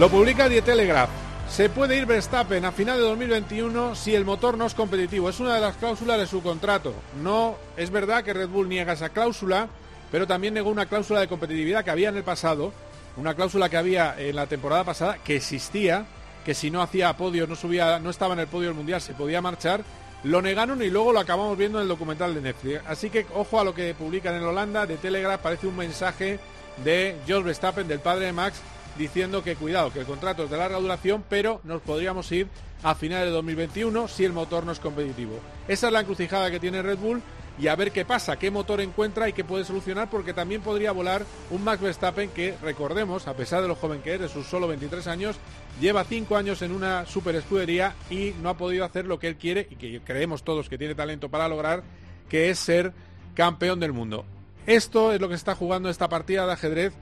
Lo 0.00 0.08
publica 0.08 0.48
Die 0.48 0.60
Telegraph. 0.60 1.08
Se 1.48 1.68
puede 1.68 1.96
ir 1.96 2.04
Verstappen 2.04 2.64
a 2.64 2.72
final 2.72 2.96
de 2.96 3.04
2021 3.04 3.94
si 3.94 4.12
el 4.12 4.24
motor 4.24 4.58
no 4.58 4.66
es 4.66 4.74
competitivo. 4.74 5.28
Es 5.28 5.38
una 5.38 5.54
de 5.54 5.60
las 5.60 5.76
cláusulas 5.76 6.18
de 6.18 6.26
su 6.26 6.42
contrato. 6.42 6.92
No 7.22 7.54
es 7.76 7.90
verdad 7.90 8.24
que 8.24 8.32
Red 8.32 8.48
Bull 8.48 8.68
niega 8.68 8.94
esa 8.94 9.10
cláusula, 9.10 9.68
pero 10.10 10.26
también 10.26 10.52
negó 10.54 10.68
una 10.70 10.86
cláusula 10.86 11.20
de 11.20 11.28
competitividad 11.28 11.84
que 11.84 11.92
había 11.92 12.08
en 12.08 12.16
el 12.16 12.24
pasado, 12.24 12.72
una 13.16 13.34
cláusula 13.34 13.68
que 13.68 13.76
había 13.76 14.16
en 14.18 14.34
la 14.34 14.48
temporada 14.48 14.82
pasada 14.82 15.18
que 15.22 15.36
existía, 15.36 16.06
que 16.44 16.54
si 16.54 16.72
no 16.72 16.82
hacía 16.82 17.16
podio, 17.16 17.46
no 17.46 17.54
subía, 17.54 18.00
no 18.00 18.10
estaba 18.10 18.34
en 18.34 18.40
el 18.40 18.48
podio 18.48 18.70
del 18.70 18.76
mundial, 18.76 19.00
se 19.00 19.14
podía 19.14 19.40
marchar. 19.40 19.84
Lo 20.24 20.42
negaron 20.42 20.82
y 20.82 20.90
luego 20.90 21.12
lo 21.12 21.20
acabamos 21.20 21.56
viendo 21.56 21.78
en 21.78 21.82
el 21.82 21.88
documental 21.88 22.34
de 22.34 22.40
Netflix. 22.40 22.80
Así 22.88 23.10
que 23.10 23.26
ojo 23.32 23.60
a 23.60 23.64
lo 23.64 23.72
que 23.72 23.94
publican 23.94 24.34
en 24.34 24.42
Holanda 24.42 24.86
de 24.86 24.96
Telegraph, 24.96 25.40
parece 25.40 25.68
un 25.68 25.76
mensaje 25.76 26.40
de 26.82 27.16
George 27.28 27.46
Verstappen, 27.46 27.86
del 27.86 28.00
padre 28.00 28.26
de 28.26 28.32
Max, 28.32 28.60
diciendo 28.98 29.42
que 29.42 29.56
cuidado, 29.56 29.92
que 29.92 30.00
el 30.00 30.06
contrato 30.06 30.44
es 30.44 30.50
de 30.50 30.56
larga 30.56 30.78
duración, 30.78 31.24
pero 31.28 31.60
nos 31.64 31.82
podríamos 31.82 32.30
ir 32.32 32.48
a 32.82 32.94
finales 32.94 33.26
de 33.26 33.32
2021 33.32 34.08
si 34.08 34.24
el 34.24 34.32
motor 34.32 34.64
no 34.64 34.72
es 34.72 34.78
competitivo. 34.78 35.38
Esa 35.68 35.86
es 35.86 35.92
la 35.92 36.00
encrucijada 36.00 36.50
que 36.50 36.60
tiene 36.60 36.82
Red 36.82 36.98
Bull 36.98 37.22
y 37.58 37.68
a 37.68 37.76
ver 37.76 37.92
qué 37.92 38.04
pasa, 38.04 38.36
qué 38.36 38.50
motor 38.50 38.80
encuentra 38.80 39.28
y 39.28 39.32
qué 39.32 39.44
puede 39.44 39.64
solucionar, 39.64 40.10
porque 40.10 40.34
también 40.34 40.60
podría 40.60 40.92
volar 40.92 41.24
un 41.50 41.62
Max 41.62 41.80
Verstappen 41.80 42.30
que, 42.30 42.56
recordemos, 42.62 43.28
a 43.28 43.34
pesar 43.34 43.62
de 43.62 43.68
lo 43.68 43.76
joven 43.76 44.02
que 44.02 44.14
es, 44.14 44.20
de 44.20 44.28
sus 44.28 44.46
solo 44.46 44.66
23 44.66 45.06
años, 45.06 45.36
lleva 45.80 46.04
5 46.04 46.36
años 46.36 46.62
en 46.62 46.72
una 46.72 47.06
super 47.06 47.36
escudería 47.36 47.94
y 48.10 48.34
no 48.42 48.48
ha 48.48 48.56
podido 48.56 48.84
hacer 48.84 49.06
lo 49.06 49.18
que 49.18 49.28
él 49.28 49.36
quiere 49.36 49.68
y 49.70 49.76
que 49.76 50.00
creemos 50.04 50.42
todos 50.42 50.68
que 50.68 50.78
tiene 50.78 50.94
talento 50.94 51.28
para 51.28 51.48
lograr, 51.48 51.84
que 52.28 52.50
es 52.50 52.58
ser 52.58 52.92
campeón 53.34 53.78
del 53.78 53.92
mundo. 53.92 54.24
Esto 54.66 55.12
es 55.12 55.20
lo 55.20 55.28
que 55.28 55.34
está 55.34 55.54
jugando 55.54 55.88
esta 55.88 56.08
partida 56.08 56.46
de 56.46 56.52
ajedrez 56.52 56.94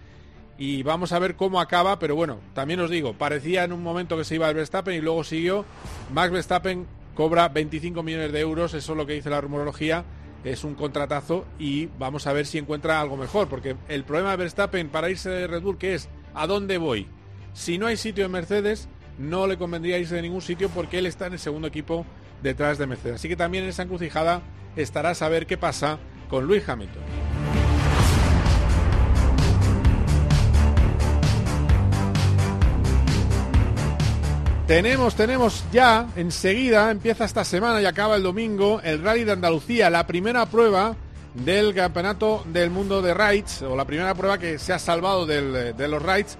y 0.62 0.84
vamos 0.84 1.10
a 1.10 1.18
ver 1.18 1.34
cómo 1.34 1.60
acaba, 1.60 1.98
pero 1.98 2.14
bueno, 2.14 2.38
también 2.54 2.78
os 2.78 2.88
digo, 2.88 3.14
parecía 3.14 3.64
en 3.64 3.72
un 3.72 3.82
momento 3.82 4.16
que 4.16 4.22
se 4.22 4.36
iba 4.36 4.48
el 4.48 4.54
Verstappen 4.54 4.94
y 4.94 5.00
luego 5.00 5.24
siguió. 5.24 5.64
Max 6.14 6.30
Verstappen 6.30 6.86
cobra 7.16 7.48
25 7.48 8.00
millones 8.04 8.30
de 8.30 8.38
euros, 8.38 8.72
eso 8.72 8.92
es 8.92 8.96
lo 8.96 9.04
que 9.04 9.14
dice 9.14 9.28
la 9.28 9.40
rumorología, 9.40 10.04
es 10.44 10.62
un 10.62 10.76
contratazo 10.76 11.46
y 11.58 11.86
vamos 11.98 12.28
a 12.28 12.32
ver 12.32 12.46
si 12.46 12.58
encuentra 12.58 13.00
algo 13.00 13.16
mejor, 13.16 13.48
porque 13.48 13.74
el 13.88 14.04
problema 14.04 14.30
de 14.30 14.36
Verstappen 14.36 14.88
para 14.88 15.10
irse 15.10 15.30
de 15.30 15.48
Red 15.48 15.62
Bull, 15.62 15.78
que 15.78 15.94
es 15.94 16.08
¿a 16.32 16.46
dónde 16.46 16.78
voy? 16.78 17.08
Si 17.54 17.76
no 17.76 17.88
hay 17.88 17.96
sitio 17.96 18.24
en 18.24 18.30
Mercedes, 18.30 18.88
no 19.18 19.48
le 19.48 19.58
convendría 19.58 19.98
irse 19.98 20.14
de 20.14 20.22
ningún 20.22 20.42
sitio 20.42 20.68
porque 20.68 20.98
él 20.98 21.06
está 21.06 21.26
en 21.26 21.32
el 21.32 21.40
segundo 21.40 21.66
equipo 21.66 22.06
detrás 22.40 22.78
de 22.78 22.86
Mercedes. 22.86 23.16
Así 23.16 23.28
que 23.28 23.34
también 23.34 23.64
en 23.64 23.70
esa 23.70 23.82
encrucijada 23.82 24.42
estará 24.76 25.10
a 25.10 25.14
saber 25.16 25.46
qué 25.46 25.58
pasa 25.58 25.98
con 26.30 26.46
Luis 26.46 26.68
Hamilton. 26.68 27.31
Tenemos, 34.72 35.14
tenemos 35.14 35.64
ya, 35.70 36.08
enseguida, 36.16 36.90
empieza 36.90 37.26
esta 37.26 37.44
semana 37.44 37.82
y 37.82 37.84
acaba 37.84 38.16
el 38.16 38.22
domingo, 38.22 38.80
el 38.82 39.02
Rally 39.02 39.24
de 39.24 39.32
Andalucía, 39.32 39.90
la 39.90 40.06
primera 40.06 40.46
prueba 40.46 40.96
del 41.34 41.74
Campeonato 41.74 42.42
del 42.46 42.70
Mundo 42.70 43.02
de 43.02 43.12
Rides, 43.12 43.60
o 43.60 43.76
la 43.76 43.84
primera 43.84 44.14
prueba 44.14 44.38
que 44.38 44.58
se 44.58 44.72
ha 44.72 44.78
salvado 44.78 45.26
de 45.26 45.88
los 45.88 46.02
Rides 46.02 46.38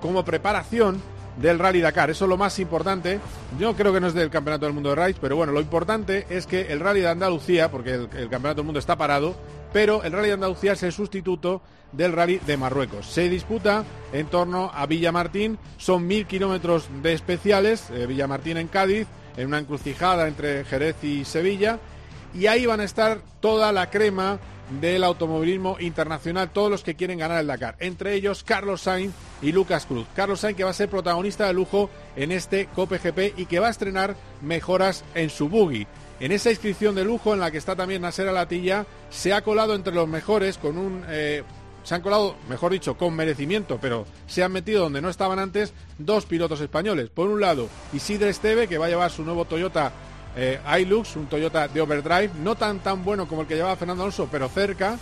como 0.00 0.24
preparación 0.24 1.02
del 1.36 1.58
Rally 1.58 1.80
Dakar. 1.80 2.10
Eso 2.10 2.24
es 2.24 2.28
lo 2.28 2.36
más 2.36 2.58
importante. 2.58 3.20
Yo 3.58 3.74
creo 3.74 3.92
que 3.92 4.00
no 4.00 4.06
es 4.06 4.14
del 4.14 4.30
Campeonato 4.30 4.66
del 4.66 4.74
Mundo 4.74 4.90
de 4.90 4.96
Rides, 4.96 5.18
pero 5.20 5.36
bueno, 5.36 5.52
lo 5.52 5.60
importante 5.60 6.26
es 6.28 6.46
que 6.46 6.72
el 6.72 6.80
Rally 6.80 7.00
de 7.00 7.08
Andalucía, 7.08 7.70
porque 7.70 7.94
el, 7.94 8.08
el 8.16 8.28
Campeonato 8.28 8.56
del 8.56 8.66
Mundo 8.66 8.78
está 8.78 8.96
parado, 8.96 9.34
pero 9.72 10.02
el 10.02 10.12
Rally 10.12 10.28
de 10.28 10.34
Andalucía 10.34 10.72
es 10.72 10.82
el 10.82 10.92
sustituto 10.92 11.62
del 11.92 12.12
Rally 12.12 12.38
de 12.46 12.56
Marruecos. 12.56 13.06
Se 13.06 13.28
disputa 13.28 13.84
en 14.12 14.26
torno 14.26 14.70
a 14.74 14.86
Villamartín, 14.86 15.58
son 15.76 16.06
mil 16.06 16.26
kilómetros 16.26 16.88
de 17.02 17.12
especiales, 17.12 17.88
eh, 17.90 18.06
Villamartín 18.06 18.56
en 18.56 18.68
Cádiz, 18.68 19.06
en 19.36 19.48
una 19.48 19.58
encrucijada 19.58 20.28
entre 20.28 20.64
Jerez 20.64 21.02
y 21.02 21.24
Sevilla, 21.24 21.78
y 22.34 22.46
ahí 22.46 22.66
van 22.66 22.80
a 22.80 22.84
estar 22.84 23.20
toda 23.40 23.72
la 23.72 23.90
crema 23.90 24.38
del 24.80 25.04
automovilismo 25.04 25.76
internacional, 25.80 26.50
todos 26.50 26.70
los 26.70 26.82
que 26.82 26.94
quieren 26.94 27.18
ganar 27.18 27.40
el 27.40 27.46
Dakar, 27.46 27.76
entre 27.80 28.14
ellos 28.14 28.42
Carlos 28.44 28.82
Sainz 28.82 29.12
y 29.40 29.52
Lucas 29.52 29.86
Cruz. 29.86 30.06
Carlos 30.14 30.40
Sainz 30.40 30.56
que 30.56 30.64
va 30.64 30.70
a 30.70 30.74
ser 30.74 30.88
protagonista 30.88 31.46
de 31.46 31.54
lujo 31.54 31.90
en 32.16 32.32
este 32.32 32.66
Cope 32.66 32.98
GP 32.98 33.38
y 33.38 33.46
que 33.46 33.60
va 33.60 33.68
a 33.68 33.70
estrenar 33.70 34.16
mejoras 34.40 35.04
en 35.14 35.30
su 35.30 35.48
buggy. 35.48 35.86
En 36.20 36.32
esa 36.32 36.50
inscripción 36.50 36.94
de 36.94 37.04
lujo 37.04 37.34
en 37.34 37.40
la 37.40 37.50
que 37.50 37.58
está 37.58 37.74
también 37.74 38.02
Nasser 38.02 38.28
Alatilla, 38.28 38.86
se 39.10 39.32
ha 39.32 39.42
colado 39.42 39.74
entre 39.74 39.94
los 39.94 40.08
mejores 40.08 40.58
con 40.58 40.78
un... 40.78 41.04
Eh, 41.08 41.42
se 41.82 41.96
han 41.96 42.02
colado, 42.02 42.36
mejor 42.48 42.70
dicho, 42.70 42.96
con 42.96 43.12
merecimiento, 43.14 43.78
pero 43.80 44.06
se 44.28 44.44
han 44.44 44.52
metido 44.52 44.82
donde 44.82 45.02
no 45.02 45.08
estaban 45.08 45.40
antes 45.40 45.72
dos 45.98 46.26
pilotos 46.26 46.60
españoles. 46.60 47.10
Por 47.10 47.28
un 47.28 47.40
lado, 47.40 47.68
Isidre 47.92 48.30
Esteve, 48.30 48.68
que 48.68 48.78
va 48.78 48.86
a 48.86 48.88
llevar 48.88 49.10
su 49.10 49.24
nuevo 49.24 49.46
Toyota 49.46 49.92
eh, 50.36 50.60
Hilux, 50.78 51.16
un 51.16 51.26
Toyota 51.26 51.68
de 51.68 51.80
overdrive, 51.80 52.30
no 52.42 52.54
tan 52.54 52.80
tan 52.80 53.04
bueno 53.04 53.26
como 53.26 53.42
el 53.42 53.48
que 53.48 53.56
llevaba 53.56 53.76
Fernando 53.76 54.02
Alonso, 54.02 54.28
pero 54.30 54.48
cerca. 54.48 54.98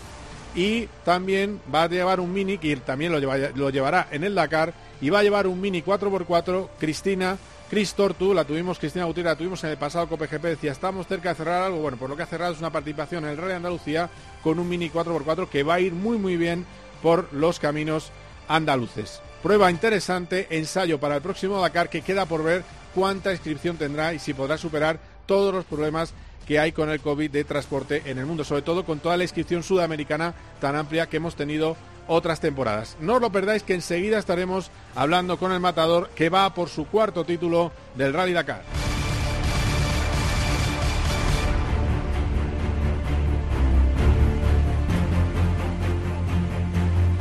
Y 0.55 0.87
también 1.05 1.61
va 1.73 1.85
a 1.85 1.89
llevar 1.89 2.19
un 2.19 2.33
Mini, 2.33 2.59
que 2.59 2.75
también 2.77 3.13
lo, 3.13 3.21
lo 3.21 3.71
llevará 3.71 4.09
en 4.11 4.25
el 4.25 4.35
Dakar, 4.35 4.75
y 5.01 5.09
va 5.09 5.21
a 5.21 5.23
llevar 5.23 5.47
un 5.47 5.61
Mini 5.61 5.81
4x4, 5.81 6.69
Cristina, 6.79 7.39
Chris 7.71 7.95
Tortu, 7.95 8.35
la 8.35 8.45
tuvimos, 8.45 8.81
Cristina 8.81 9.05
Gutiérrez, 9.05 9.31
la 9.33 9.39
tuvimos 9.39 9.63
en 9.63 9.71
el 9.71 9.77
pasado 9.77 10.09
COPGP, 10.09 10.43
decía, 10.43 10.73
estamos 10.73 11.07
cerca 11.07 11.29
de 11.29 11.37
cerrar 11.37 11.63
algo, 11.63 11.79
bueno, 11.79 11.97
pues 11.97 12.11
lo 12.11 12.17
que 12.17 12.25
ha 12.25 12.27
cerrado 12.27 12.53
es 12.53 12.59
una 12.59 12.71
participación 12.71 13.23
en 13.25 13.31
el 13.31 13.37
Rally 13.37 13.53
Andalucía 13.53 14.11
con 14.43 14.59
un 14.59 14.69
Mini 14.69 14.91
4x4 14.91 15.49
que 15.49 15.63
va 15.63 15.75
a 15.75 15.81
ir 15.81 15.93
muy 15.93 16.19
muy 16.19 16.37
bien 16.37 16.67
por 17.01 17.33
los 17.33 17.61
caminos 17.61 18.11
andaluces. 18.49 19.23
Prueba 19.41 19.71
interesante, 19.71 20.49
ensayo 20.51 20.99
para 20.99 21.15
el 21.15 21.23
próximo 21.23 21.61
Dakar 21.61 21.89
que 21.89 22.03
queda 22.03 22.27
por 22.27 22.43
ver 22.43 22.65
cuánta 22.93 23.31
inscripción 23.31 23.77
tendrá 23.77 24.13
y 24.15 24.19
si 24.19 24.35
podrá 24.35 24.59
superar 24.59 24.99
todos 25.31 25.55
los 25.55 25.65
problemas 25.65 26.13
que 26.45 26.59
hay 26.59 26.73
con 26.73 26.91
el 26.91 26.99
COVID 26.99 27.31
de 27.31 27.45
transporte 27.45 28.03
en 28.07 28.19
el 28.19 28.27
mundo, 28.27 28.43
sobre 28.43 28.63
todo 28.63 28.85
con 28.85 28.99
toda 28.99 29.17
la 29.17 29.23
inscripción 29.23 29.63
sudamericana 29.63 30.35
tan 30.61 30.75
amplia 30.75 31.09
que 31.09 31.19
hemos 31.19 31.37
tenido 31.37 31.77
otras 32.09 32.41
temporadas. 32.41 32.97
No 33.01 33.15
os 33.15 33.21
lo 33.21 33.31
perdáis 33.31 33.63
que 33.63 33.75
enseguida 33.75 34.19
estaremos 34.19 34.73
hablando 34.97 35.39
con 35.39 35.53
el 35.53 35.61
matador 35.61 36.11
que 36.17 36.31
va 36.31 36.53
por 36.53 36.69
su 36.69 36.89
cuarto 36.89 37.25
título 37.25 37.71
del 37.95 38.13
Rally 38.13 38.33
Dakar. 38.33 38.65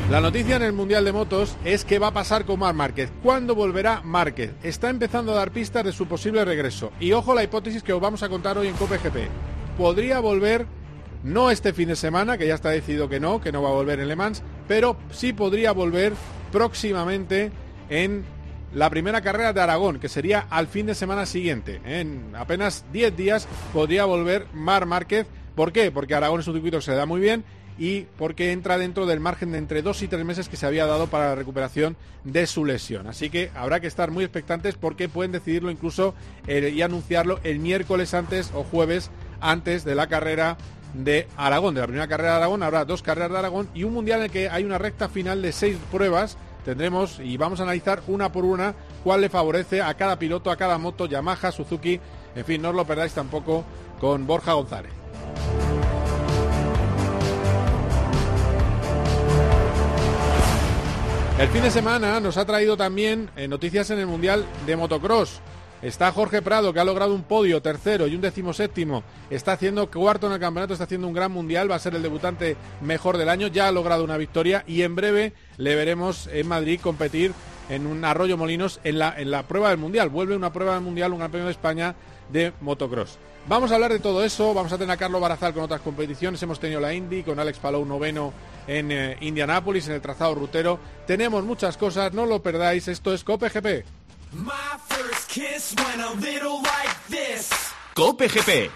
La 0.09 0.21
noticia 0.21 0.55
en 0.55 0.63
el 0.63 0.73
Mundial 0.73 1.05
de 1.05 1.11
Motos 1.11 1.55
es 1.63 1.85
que 1.85 1.99
va 1.99 2.07
a 2.07 2.13
pasar 2.13 2.43
con 2.43 2.57
Mar 2.57 2.73
Márquez. 2.73 3.11
¿Cuándo 3.21 3.53
volverá 3.53 4.01
Márquez? 4.01 4.53
Está 4.63 4.89
empezando 4.89 5.31
a 5.31 5.35
dar 5.35 5.51
pistas 5.51 5.83
de 5.83 5.91
su 5.91 6.07
posible 6.07 6.43
regreso. 6.43 6.91
Y 6.99 7.11
ojo 7.11 7.35
la 7.35 7.43
hipótesis 7.43 7.83
que 7.83 7.93
os 7.93 8.01
vamos 8.01 8.23
a 8.23 8.29
contar 8.29 8.57
hoy 8.57 8.69
en 8.69 8.73
COPGP. 8.73 9.27
Podría 9.77 10.19
volver, 10.19 10.65
no 11.23 11.51
este 11.51 11.73
fin 11.73 11.89
de 11.89 11.95
semana, 11.95 12.39
que 12.39 12.47
ya 12.47 12.55
está 12.55 12.69
decidido 12.71 13.07
que 13.07 13.19
no, 13.19 13.39
que 13.39 13.51
no 13.51 13.61
va 13.61 13.69
a 13.69 13.73
volver 13.73 13.99
en 13.99 14.07
Le 14.07 14.15
Mans, 14.15 14.41
pero 14.67 14.97
sí 15.11 15.31
podría 15.31 15.73
volver 15.73 16.13
próximamente 16.51 17.51
en 17.91 18.25
la 18.73 18.89
primera 18.89 19.21
carrera 19.21 19.53
de 19.53 19.61
Aragón, 19.61 19.99
que 19.99 20.09
sería 20.09 20.47
al 20.49 20.65
fin 20.65 20.87
de 20.87 20.95
semana 20.95 21.27
siguiente. 21.27 21.81
En 21.85 22.35
apenas 22.35 22.83
10 22.91 23.15
días 23.15 23.47
podría 23.73 24.05
volver 24.05 24.47
Mar 24.53 24.87
Márquez. 24.87 25.27
¿Por 25.53 25.71
qué? 25.71 25.91
Porque 25.91 26.15
Aragón 26.15 26.39
es 26.39 26.47
un 26.47 26.55
circuito 26.55 26.77
que 26.77 26.85
se 26.85 26.95
da 26.95 27.05
muy 27.05 27.21
bien 27.21 27.43
y 27.79 28.01
porque 28.17 28.51
entra 28.51 28.77
dentro 28.77 29.05
del 29.05 29.21
margen 29.21 29.53
de 29.53 29.57
entre 29.57 29.81
dos 29.81 30.03
y 30.03 30.09
tres 30.09 30.25
meses 30.25 30.49
que 30.49 30.57
se 30.57 30.65
había 30.65 30.85
dado 30.85 31.07
para 31.07 31.29
la 31.29 31.35
recuperación 31.35 31.95
de 32.25 32.45
su 32.45 32.65
lesión. 32.65 33.07
Así 33.07 33.29
que 33.29 33.49
habrá 33.55 33.79
que 33.79 33.87
estar 33.87 34.11
muy 34.11 34.25
expectantes 34.25 34.75
porque 34.75 35.07
pueden 35.07 35.31
decidirlo 35.31 35.71
incluso 35.71 36.13
eh, 36.45 36.71
y 36.75 36.81
anunciarlo 36.81 37.39
el 37.43 37.59
miércoles 37.59 38.13
antes 38.13 38.51
o 38.53 38.63
jueves 38.63 39.09
antes 39.39 39.85
de 39.85 39.95
la 39.95 40.07
carrera 40.07 40.57
de 40.93 41.27
Aragón, 41.37 41.73
de 41.75 41.81
la 41.81 41.87
primera 41.87 42.07
carrera 42.07 42.31
de 42.31 42.37
Aragón. 42.37 42.63
Habrá 42.63 42.83
dos 42.83 43.01
carreras 43.01 43.31
de 43.31 43.37
Aragón 43.37 43.69
y 43.73 43.83
un 43.83 43.93
mundial 43.93 44.19
en 44.19 44.25
el 44.25 44.31
que 44.31 44.49
hay 44.49 44.65
una 44.65 44.77
recta 44.77 45.07
final 45.07 45.41
de 45.41 45.53
seis 45.53 45.77
pruebas. 45.89 46.37
Tendremos 46.65 47.21
y 47.21 47.37
vamos 47.37 47.61
a 47.61 47.63
analizar 47.63 48.01
una 48.07 48.31
por 48.33 48.43
una 48.43 48.75
cuál 49.05 49.21
le 49.21 49.29
favorece 49.29 49.81
a 49.81 49.93
cada 49.93 50.19
piloto, 50.19 50.51
a 50.51 50.57
cada 50.57 50.77
moto, 50.77 51.05
Yamaha, 51.05 51.53
Suzuki. 51.53 52.01
En 52.35 52.43
fin, 52.43 52.61
no 52.61 52.69
os 52.69 52.75
lo 52.75 52.85
perdáis 52.85 53.13
tampoco 53.13 53.63
con 54.01 54.27
Borja 54.27 54.53
González. 54.53 54.98
El 61.39 61.47
fin 61.47 61.63
de 61.63 61.71
semana 61.71 62.19
nos 62.19 62.35
ha 62.35 62.43
traído 62.43 62.75
también 62.75 63.29
eh, 63.37 63.47
noticias 63.47 63.89
en 63.91 63.99
el 63.99 64.07
Mundial 64.07 64.43
de 64.65 64.75
Motocross. 64.75 65.39
Está 65.81 66.11
Jorge 66.11 66.41
Prado, 66.41 66.73
que 66.73 66.81
ha 66.81 66.83
logrado 66.83 67.15
un 67.15 67.23
podio 67.23 67.61
tercero 67.61 68.07
y 68.07 68.15
un 68.15 68.19
decimoséptimo. 68.19 69.05
Está 69.29 69.53
haciendo 69.53 69.89
cuarto 69.89 70.27
en 70.27 70.33
el 70.33 70.39
campeonato, 70.41 70.73
está 70.73 70.83
haciendo 70.83 71.07
un 71.07 71.13
gran 71.13 71.31
mundial. 71.31 71.71
Va 71.71 71.75
a 71.75 71.79
ser 71.79 71.95
el 71.95 72.03
debutante 72.03 72.57
mejor 72.81 73.17
del 73.17 73.29
año. 73.29 73.47
Ya 73.47 73.69
ha 73.69 73.71
logrado 73.71 74.03
una 74.03 74.17
victoria 74.17 74.65
y 74.67 74.81
en 74.81 74.97
breve 74.97 75.31
le 75.55 75.75
veremos 75.75 76.27
en 76.27 76.45
Madrid 76.45 76.81
competir 76.83 77.31
en 77.69 77.87
un 77.87 78.03
Arroyo 78.03 78.35
Molinos 78.35 78.81
en 78.83 78.99
la, 78.99 79.17
en 79.17 79.31
la 79.31 79.43
prueba 79.43 79.69
del 79.69 79.77
mundial. 79.77 80.09
Vuelve 80.09 80.35
una 80.35 80.51
prueba 80.51 80.73
del 80.73 80.83
mundial, 80.83 81.13
un 81.13 81.19
campeón 81.19 81.45
de 81.45 81.51
España 81.51 81.95
de 82.31 82.53
motocross. 82.61 83.17
Vamos 83.47 83.71
a 83.71 83.75
hablar 83.75 83.91
de 83.91 83.99
todo 83.99 84.23
eso. 84.23 84.53
Vamos 84.53 84.71
a 84.71 84.77
tener 84.77 84.93
a 84.93 84.97
Carlos 84.97 85.21
Barazal 85.21 85.53
con 85.53 85.63
otras 85.63 85.81
competiciones. 85.81 86.41
Hemos 86.43 86.59
tenido 86.59 86.79
la 86.79 86.93
Indy 86.93 87.23
con 87.23 87.39
Alex 87.39 87.57
Palou 87.59 87.85
noveno 87.85 88.33
en 88.67 88.91
eh, 88.91 89.17
Indianápolis, 89.21 89.87
en 89.87 89.95
el 89.95 90.01
trazado 90.01 90.35
rutero. 90.35 90.79
Tenemos 91.07 91.43
muchas 91.43 91.77
cosas, 91.77 92.13
no 92.13 92.25
lo 92.25 92.43
perdáis. 92.43 92.87
Esto 92.87 93.13
es 93.13 93.23
Cope 93.23 93.49
GP. 93.49 93.85
Cope 97.95 98.27
GP. 98.27 98.71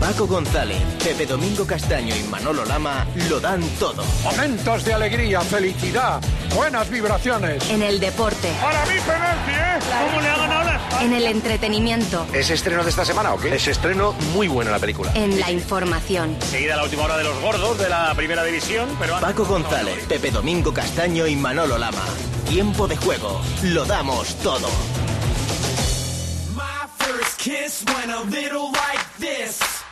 Paco 0.00 0.26
González, 0.26 0.78
Pepe 1.02 1.26
Domingo 1.26 1.66
Castaño 1.66 2.14
y 2.14 2.22
Manolo 2.24 2.64
Lama 2.64 3.06
lo 3.28 3.40
dan 3.40 3.62
todo. 3.78 4.04
Momentos 4.24 4.84
de 4.84 4.94
alegría, 4.94 5.40
felicidad, 5.40 6.20
buenas 6.54 6.88
vibraciones. 6.90 7.68
En 7.70 7.82
el 7.82 7.98
deporte. 7.98 8.50
Para 8.60 8.84
mí 8.86 8.94
penalti, 9.06 9.50
¿eh? 9.50 9.78
¿Cómo 10.06 10.20
le 10.20 10.28
hagan 10.28 10.52
ahora? 10.52 10.80
En 11.00 11.12
el 11.12 11.26
entretenimiento. 11.26 12.26
¿Es 12.32 12.50
estreno 12.50 12.84
de 12.84 12.90
esta 12.90 13.04
semana 13.04 13.34
o 13.34 13.38
qué? 13.38 13.54
Es 13.54 13.66
estreno 13.68 14.12
muy 14.34 14.48
bueno 14.48 14.70
la 14.70 14.78
película. 14.78 15.10
En 15.14 15.40
la 15.40 15.50
información. 15.50 16.36
Seguida 16.40 16.76
la 16.76 16.84
última 16.84 17.04
hora 17.04 17.16
de 17.16 17.24
los 17.24 17.40
gordos 17.40 17.78
de 17.78 17.88
la 17.88 18.14
primera 18.14 18.44
división, 18.44 18.88
pero... 18.98 19.18
Paco 19.20 19.44
González, 19.44 20.04
Pepe 20.08 20.30
Domingo 20.30 20.72
Castaño 20.72 21.26
y 21.26 21.36
Manolo 21.36 21.78
Lama. 21.78 22.04
Tiempo 22.48 22.86
de 22.86 22.96
juego. 22.96 23.40
Lo 23.62 23.84
damos 23.84 24.36
todo. 24.36 24.68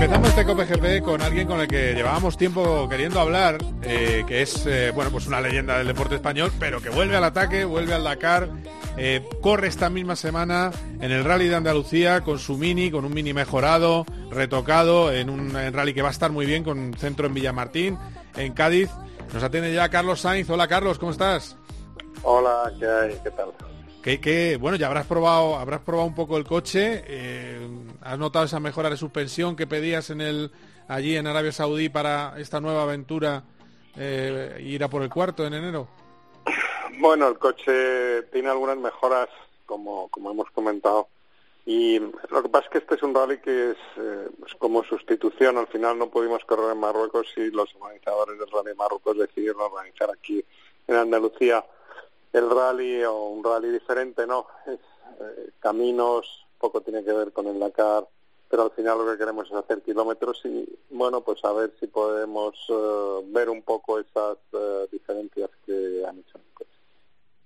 Empezamos 0.00 0.28
este 0.28 0.44
COPGP 0.44 1.02
con 1.04 1.22
alguien 1.22 1.48
con 1.48 1.60
el 1.60 1.66
que 1.66 1.92
llevábamos 1.92 2.36
tiempo 2.36 2.88
queriendo 2.88 3.18
hablar, 3.18 3.58
eh, 3.82 4.22
que 4.28 4.42
es 4.42 4.64
eh, 4.64 4.92
bueno 4.94 5.10
pues 5.10 5.26
una 5.26 5.40
leyenda 5.40 5.76
del 5.76 5.88
deporte 5.88 6.14
español, 6.14 6.52
pero 6.60 6.80
que 6.80 6.88
vuelve 6.88 7.16
al 7.16 7.24
ataque, 7.24 7.64
vuelve 7.64 7.94
al 7.94 8.04
Dakar, 8.04 8.48
eh, 8.96 9.28
corre 9.40 9.66
esta 9.66 9.90
misma 9.90 10.14
semana 10.14 10.70
en 11.00 11.10
el 11.10 11.24
Rally 11.24 11.48
de 11.48 11.56
Andalucía 11.56 12.20
con 12.20 12.38
su 12.38 12.56
mini, 12.56 12.92
con 12.92 13.04
un 13.06 13.12
mini 13.12 13.32
mejorado, 13.32 14.06
retocado, 14.30 15.12
en 15.12 15.30
un 15.30 15.52
rally 15.72 15.92
que 15.92 16.02
va 16.02 16.08
a 16.10 16.12
estar 16.12 16.30
muy 16.30 16.46
bien, 16.46 16.62
con 16.62 16.94
centro 16.94 17.26
en 17.26 17.34
Villamartín, 17.34 17.98
en 18.36 18.52
Cádiz. 18.52 18.90
Nos 19.34 19.42
atiende 19.42 19.74
ya 19.74 19.88
Carlos 19.88 20.20
Sainz. 20.20 20.48
Hola 20.48 20.68
Carlos, 20.68 21.00
¿cómo 21.00 21.10
estás? 21.10 21.56
Hola. 22.22 22.72
¿Qué 22.78 23.30
tal? 23.32 23.48
Que, 24.02 24.20
que, 24.20 24.56
bueno, 24.56 24.76
ya 24.76 24.86
habrás 24.86 25.06
probado, 25.06 25.56
habrás 25.56 25.80
probado 25.80 26.06
un 26.08 26.14
poco 26.14 26.36
el 26.36 26.44
coche. 26.44 27.02
eh, 27.06 27.68
¿Has 28.00 28.18
notado 28.18 28.44
esa 28.44 28.60
mejora 28.60 28.90
de 28.90 28.96
suspensión 28.96 29.56
que 29.56 29.66
pedías 29.66 30.10
en 30.10 30.20
el 30.20 30.50
allí 30.88 31.16
en 31.16 31.26
Arabia 31.26 31.52
Saudí 31.52 31.88
para 31.88 32.34
esta 32.38 32.60
nueva 32.60 32.84
aventura 32.84 33.42
eh, 33.96 34.58
ir 34.64 34.82
a 34.82 34.88
por 34.88 35.02
el 35.02 35.10
cuarto 35.10 35.46
en 35.46 35.54
enero? 35.54 35.88
Bueno, 36.98 37.28
el 37.28 37.38
coche 37.38 38.22
tiene 38.32 38.48
algunas 38.48 38.76
mejoras, 38.78 39.28
como, 39.66 40.08
como 40.08 40.30
hemos 40.30 40.50
comentado. 40.50 41.08
Y 41.66 41.98
lo 41.98 42.42
que 42.42 42.48
pasa 42.48 42.64
es 42.64 42.70
que 42.70 42.78
este 42.78 42.94
es 42.94 43.02
un 43.02 43.14
rally 43.14 43.38
que 43.38 43.72
es, 43.72 43.76
eh, 43.98 44.28
como 44.58 44.82
sustitución. 44.84 45.58
Al 45.58 45.66
final 45.66 45.98
no 45.98 46.08
pudimos 46.08 46.42
correr 46.46 46.72
en 46.72 46.80
Marruecos 46.80 47.26
y 47.36 47.50
los 47.50 47.74
organizadores 47.74 48.38
del 48.38 48.50
rally 48.50 48.74
Marruecos 48.74 49.18
decidieron 49.18 49.60
organizar 49.60 50.08
aquí 50.10 50.42
en 50.86 50.96
Andalucía 50.96 51.62
el 52.38 52.50
rally 52.50 53.02
o 53.04 53.28
un 53.28 53.44
rally 53.44 53.70
diferente, 53.70 54.26
¿no? 54.26 54.46
Es, 54.66 54.78
eh, 55.20 55.50
caminos, 55.60 56.46
poco 56.58 56.80
tiene 56.80 57.04
que 57.04 57.12
ver 57.12 57.32
con 57.32 57.46
el 57.46 57.58
Dakar, 57.58 58.06
pero 58.48 58.64
al 58.64 58.70
final 58.70 58.98
lo 58.98 59.10
que 59.10 59.18
queremos 59.18 59.46
es 59.46 59.54
hacer 59.54 59.82
kilómetros 59.82 60.40
y, 60.44 60.68
bueno, 60.90 61.20
pues 61.22 61.44
a 61.44 61.52
ver 61.52 61.74
si 61.78 61.86
podemos 61.86 62.54
eh, 62.68 63.20
ver 63.26 63.50
un 63.50 63.62
poco 63.62 63.98
esas 63.98 64.38
eh, 64.52 64.86
diferencias 64.90 65.50
que 65.66 66.04
han 66.06 66.18
hecho. 66.18 66.38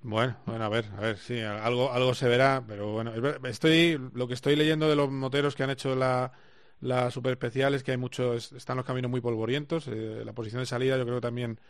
Bueno, 0.04 0.36
bueno, 0.46 0.64
a 0.64 0.68
ver, 0.68 0.86
a 0.98 1.00
ver, 1.00 1.16
sí, 1.16 1.40
algo, 1.40 1.92
algo 1.92 2.12
se 2.12 2.26
verá, 2.26 2.64
pero 2.66 2.92
bueno, 2.92 3.12
estoy, 3.44 4.00
lo 4.14 4.26
que 4.26 4.34
estoy 4.34 4.56
leyendo 4.56 4.88
de 4.88 4.96
los 4.96 5.08
moteros 5.08 5.54
que 5.54 5.62
han 5.62 5.70
hecho 5.70 5.94
la, 5.94 6.32
la 6.80 7.12
super 7.12 7.30
especial 7.30 7.74
es 7.74 7.84
que 7.84 7.92
hay 7.92 7.98
muchos, 7.98 8.50
están 8.50 8.76
los 8.76 8.84
caminos 8.84 9.12
muy 9.12 9.20
polvorientos, 9.20 9.86
eh, 9.86 10.22
la 10.24 10.32
posición 10.32 10.60
de 10.60 10.66
salida 10.66 10.98
yo 10.98 11.06
creo 11.06 11.20
también 11.20 11.60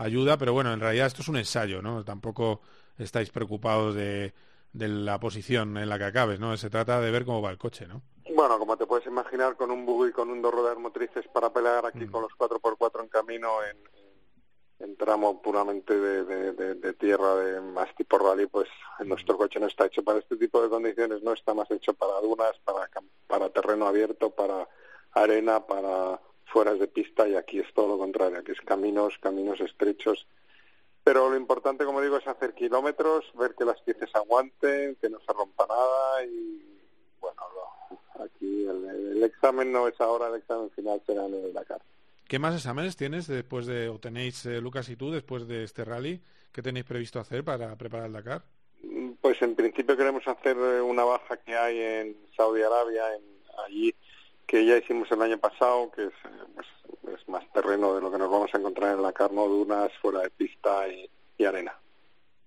ayuda, 0.00 0.36
pero 0.38 0.52
bueno, 0.52 0.72
en 0.72 0.80
realidad 0.80 1.06
esto 1.06 1.22
es 1.22 1.28
un 1.28 1.36
ensayo, 1.36 1.82
¿no? 1.82 2.04
Tampoco 2.04 2.60
estáis 2.98 3.30
preocupados 3.30 3.94
de, 3.94 4.32
de 4.72 4.88
la 4.88 5.18
posición 5.20 5.76
en 5.76 5.88
la 5.88 5.98
que 5.98 6.04
acabes, 6.04 6.40
¿no? 6.40 6.56
Se 6.56 6.70
trata 6.70 7.00
de 7.00 7.10
ver 7.10 7.24
cómo 7.24 7.42
va 7.42 7.50
el 7.50 7.58
coche, 7.58 7.86
¿no? 7.86 8.02
Bueno, 8.34 8.58
como 8.58 8.76
te 8.76 8.86
puedes 8.86 9.06
imaginar, 9.06 9.56
con 9.56 9.70
un 9.70 9.84
buggy 9.84 10.10
y 10.10 10.12
con 10.12 10.30
un 10.30 10.40
dos 10.40 10.52
ruedas 10.54 10.78
motrices 10.78 11.26
para 11.28 11.52
pelear 11.52 11.84
aquí 11.86 12.06
Mm. 12.06 12.10
con 12.10 12.22
los 12.22 12.32
4x4 12.36 13.02
en 13.02 13.08
camino 13.08 13.48
en, 13.64 13.76
en 14.86 14.96
tramo 14.96 15.42
puramente 15.42 15.94
de, 15.98 16.24
de, 16.24 16.52
de, 16.52 16.74
de 16.76 16.92
tierra, 16.94 17.34
de 17.36 17.60
más 17.60 17.94
tipo 17.96 18.18
rally, 18.18 18.46
pues 18.46 18.68
nuestro 19.04 19.36
coche 19.36 19.58
no 19.60 19.66
está 19.66 19.86
hecho 19.86 20.02
para 20.02 20.18
este 20.20 20.36
tipo 20.36 20.62
de 20.62 20.68
condiciones, 20.68 21.22
no 21.22 21.32
está 21.32 21.52
más 21.54 21.70
hecho 21.70 21.92
para 21.94 22.20
dunas, 22.20 22.52
para, 22.64 22.88
para 23.26 23.50
terreno 23.50 23.86
abierto, 23.86 24.30
para 24.30 24.66
arena, 25.12 25.66
para 25.66 26.20
fueras 26.52 26.78
de 26.78 26.88
pista 26.88 27.28
y 27.28 27.36
aquí 27.36 27.58
es 27.58 27.72
todo 27.74 27.88
lo 27.88 27.98
contrario, 27.98 28.38
aquí 28.38 28.52
es 28.52 28.60
caminos, 28.60 29.18
caminos 29.20 29.60
estrechos. 29.60 30.26
Pero 31.02 31.30
lo 31.30 31.36
importante, 31.36 31.84
como 31.84 32.02
digo, 32.02 32.18
es 32.18 32.26
hacer 32.26 32.54
kilómetros, 32.54 33.32
ver 33.34 33.54
que 33.54 33.64
las 33.64 33.80
piezas 33.80 34.14
aguanten, 34.14 34.96
que 35.00 35.08
no 35.08 35.18
se 35.20 35.32
rompa 35.32 35.66
nada 35.66 36.24
y 36.24 36.62
bueno, 37.20 37.40
aquí 38.20 38.66
el, 38.66 39.16
el 39.16 39.22
examen 39.22 39.72
no 39.72 39.88
es 39.88 40.00
ahora, 40.00 40.28
el 40.28 40.36
examen 40.36 40.70
final 40.70 41.00
será 41.06 41.26
en 41.26 41.34
el 41.34 41.52
Dakar. 41.52 41.80
¿Qué 42.28 42.38
más 42.38 42.54
exámenes 42.54 42.96
tienes 42.96 43.26
después 43.26 43.66
de, 43.66 43.88
o 43.88 43.98
tenéis, 43.98 44.46
eh, 44.46 44.60
Lucas 44.60 44.88
y 44.88 44.94
tú, 44.94 45.10
después 45.10 45.48
de 45.48 45.64
este 45.64 45.84
rally? 45.84 46.20
¿Qué 46.52 46.62
tenéis 46.62 46.84
previsto 46.84 47.18
hacer 47.18 47.42
para 47.42 47.74
preparar 47.76 48.06
el 48.06 48.12
Dakar? 48.12 48.42
Pues 49.20 49.42
en 49.42 49.56
principio 49.56 49.96
queremos 49.96 50.26
hacer 50.28 50.56
eh, 50.56 50.80
una 50.80 51.02
baja 51.02 51.36
que 51.38 51.56
hay 51.56 51.80
en 51.80 52.16
Saudi 52.36 52.62
Arabia, 52.62 53.16
en 53.16 53.22
allí 53.66 53.94
que 54.50 54.66
ya 54.66 54.78
hicimos 54.78 55.08
el 55.12 55.22
año 55.22 55.38
pasado, 55.38 55.92
que 55.92 56.06
es, 56.06 56.12
pues, 56.56 56.66
es 57.20 57.28
más 57.28 57.44
terreno 57.52 57.94
de 57.94 58.00
lo 58.00 58.10
que 58.10 58.18
nos 58.18 58.28
vamos 58.28 58.50
a 58.52 58.58
encontrar 58.58 58.90
en 58.90 58.96
la 58.96 59.08
Dakar, 59.08 59.30
¿no? 59.32 59.46
dunas, 59.46 59.92
fuera 60.02 60.22
de 60.22 60.30
pista 60.30 60.88
y, 60.88 61.08
y 61.38 61.44
arena. 61.44 61.78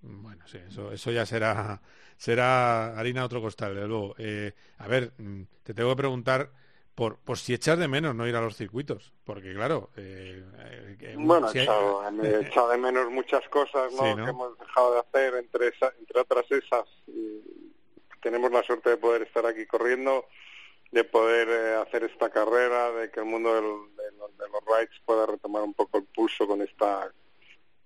Bueno, 0.01 0.45
sí, 0.45 0.57
eso, 0.67 0.91
eso 0.91 1.11
ya 1.11 1.25
será, 1.25 1.79
será 2.17 2.99
harina 2.99 3.21
a 3.21 3.25
otro 3.25 3.41
costal, 3.41 3.73
desde 3.73 3.87
luego. 3.87 4.15
Eh, 4.17 4.51
a 4.79 4.87
ver, 4.89 5.13
mm, 5.17 5.43
te 5.63 5.73
tengo 5.73 5.91
que 5.91 5.95
preguntar 5.95 6.49
por, 6.93 7.19
por 7.19 7.37
si 7.37 7.53
echas 7.53 7.79
de 7.79 7.87
menos 7.87 8.13
no 8.13 8.27
ir 8.27 8.35
a 8.35 8.41
los 8.41 8.57
circuitos, 8.57 9.13
porque 9.23 9.53
claro... 9.53 9.89
Eh, 9.95 10.43
eh, 10.99 11.15
bueno, 11.17 11.49
he, 11.53 11.61
echado, 11.63 12.69
de 12.69 12.77
menos 12.79 13.09
muchas 13.11 13.47
cosas 13.47 13.93
¿no? 13.93 14.13
que 14.13 14.29
hemos 14.29 14.59
dejado 14.59 14.95
de 14.95 14.99
hacer, 14.99 15.35
entre, 15.35 15.67
entre 15.99 16.19
otras 16.19 16.51
esas. 16.51 16.83
tenemos 18.21 18.51
la 18.51 18.61
suerte 18.63 18.89
de 18.89 18.97
poder 18.97 19.21
estar 19.21 19.45
aquí 19.45 19.65
corriendo, 19.65 20.25
de 20.93 21.03
poder 21.03 21.49
eh, 21.49 21.75
hacer 21.75 22.03
esta 22.03 22.29
carrera, 22.29 22.91
de 22.91 23.09
que 23.09 23.19
el 23.19 23.25
mundo 23.25 23.51
del, 23.55 23.95
de, 23.97 24.47
los 24.47 24.63
rides 24.63 25.01
pueda 25.03 25.25
retomar 25.25 25.63
un 25.63 25.73
poco 25.73 25.97
el 25.97 26.03
pulso 26.03 26.47
con 26.47 26.61
esta 26.61 27.11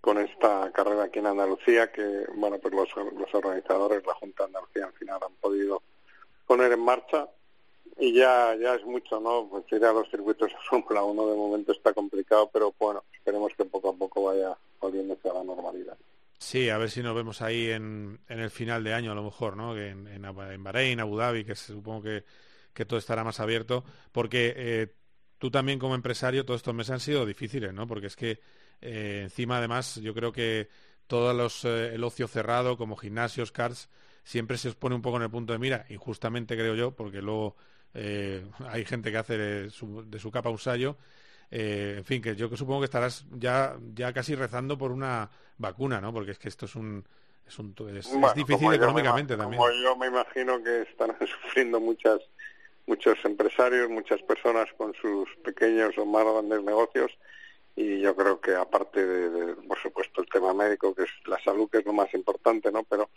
con 0.01 0.17
esta 0.17 0.71
carrera 0.73 1.05
aquí 1.05 1.19
en 1.19 1.27
Andalucía, 1.27 1.91
que 1.91 2.25
bueno 2.35 2.59
pues 2.59 2.73
los, 2.73 2.89
los 3.13 3.33
organizadores, 3.33 4.05
la 4.05 4.13
Junta 4.15 4.43
de 4.43 4.47
Andalucía 4.47 4.85
al 4.85 4.93
final 4.93 5.19
han 5.25 5.33
podido 5.35 5.81
poner 6.45 6.73
en 6.73 6.81
marcha 6.81 7.29
y 7.97 8.11
ya 8.13 8.53
ya 8.61 8.75
es 8.75 8.85
mucho, 8.85 9.21
¿no? 9.21 9.47
Pues 9.49 9.63
ir 9.71 9.85
a 9.85 9.93
los 9.93 10.09
circuitos 10.09 10.49
de 10.49 10.57
Fórmula 10.69 11.03
1 11.03 11.27
de 11.27 11.35
momento 11.35 11.71
está 11.71 11.93
complicado, 11.93 12.49
pero 12.51 12.73
bueno, 12.77 13.05
esperemos 13.13 13.53
que 13.57 13.63
poco 13.63 13.89
a 13.89 13.95
poco 13.95 14.23
vaya 14.23 14.57
volviéndose 14.81 15.29
a 15.29 15.33
la 15.33 15.45
normalidad. 15.45 15.97
Sí, 16.39 16.69
a 16.69 16.77
ver 16.77 16.89
si 16.89 17.01
nos 17.01 17.15
vemos 17.15 17.41
ahí 17.41 17.71
en, 17.71 18.19
en 18.27 18.39
el 18.39 18.51
final 18.51 18.83
de 18.83 18.93
año 18.93 19.13
a 19.13 19.15
lo 19.15 19.23
mejor, 19.23 19.55
¿no? 19.55 19.77
En, 19.77 20.07
en, 20.07 20.25
en 20.25 20.63
Bahrein, 20.63 20.99
Abu 20.99 21.17
Dhabi, 21.17 21.45
que 21.45 21.55
supongo 21.55 22.03
que, 22.03 22.23
que 22.77 22.86
todo 22.86 23.00
estará 23.00 23.24
más 23.24 23.39
abierto, 23.39 23.84
porque 24.12 24.53
eh, 24.55 24.93
tú 25.39 25.50
también 25.50 25.79
como 25.79 25.96
empresario 25.96 26.46
todos 26.46 26.60
estos 26.60 26.75
meses 26.75 26.91
han 26.91 27.00
sido 27.00 27.25
difíciles, 27.25 27.74
¿no? 27.74 27.88
Porque 27.88 28.05
es 28.05 28.15
que 28.15 28.39
eh, 28.81 29.22
encima 29.24 29.57
además 29.57 29.96
yo 29.96 30.13
creo 30.13 30.31
que 30.31 30.69
todo 31.07 31.34
los, 31.34 31.65
eh, 31.65 31.96
el 31.96 32.03
ocio 32.03 32.27
cerrado 32.27 32.77
como 32.77 32.96
gimnasios, 32.96 33.51
cars, 33.51 33.89
siempre 34.24 34.57
se 34.57 34.69
os 34.69 34.75
pone 34.75 34.93
un 34.93 35.01
poco 35.01 35.17
en 35.17 35.24
el 35.24 35.31
punto 35.31 35.53
de 35.53 35.60
mira, 35.60 35.88
injustamente 35.89 36.55
creo 36.55 36.75
yo, 36.75 36.91
porque 36.91 37.19
luego 37.19 37.55
eh, 37.96 38.46
hay 38.69 38.86
gente 38.86 39.12
que 39.12 39.17
hace 39.17 39.38
de 39.39 39.69
su, 39.72 40.31
capa 40.31 40.51
un 40.51 40.60
sallo. 40.60 40.98
Eh, 41.50 41.96
en 41.98 42.05
fin, 42.05 42.22
que 42.22 42.36
yo 42.36 42.55
supongo 42.55 42.81
que 42.81 42.86
estarás 42.86 43.25
ya, 43.31 43.75
ya 43.96 44.13
casi 44.13 44.36
rezando 44.36 44.77
por 44.77 44.91
una 44.91 45.31
vacuna, 45.57 46.00
¿no? 46.00 46.13
Porque 46.13 46.31
es 46.31 46.38
que 46.38 46.50
esto 46.50 46.67
es 46.67 46.75
un... 46.75 47.03
Es, 47.48 47.57
un, 47.60 47.74
es, 47.96 48.12
difícil 48.36 48.74
económicamente 48.74 49.38
también. 49.38 49.57
Como 49.57 49.72
yo 49.72 49.96
me 49.96 50.07
imagino 50.07 50.62
que 50.62 50.81
están 50.81 51.15
sufriendo 51.43 51.79
muchas 51.79 52.19
muchos 52.88 53.17
empresarios, 53.25 53.89
muchas 53.89 54.22
personas 54.24 54.67
con 54.77 54.94
sus 54.96 55.29
pequeños 55.44 55.98
o 55.98 56.06
más 56.06 56.24
grandes 56.24 56.63
negocios. 56.63 57.12
Y 57.75 58.00
yo 58.00 58.15
creo 58.15 58.41
que 58.41 58.56
aparte 58.56 59.06
de, 59.06 59.53
por 59.67 59.77
supuesto 59.79 60.22
el 60.22 60.29
tema 60.29 60.53
médico 60.53 60.96
que 60.96 61.03
es 61.03 61.12
la 61.27 61.39
salud 61.44 61.70
que 61.70 61.77
es 61.79 61.86
lo 61.86 61.94
más 61.94 62.12
importante 62.15 62.72
no 62.72 62.84
pero 62.84 63.12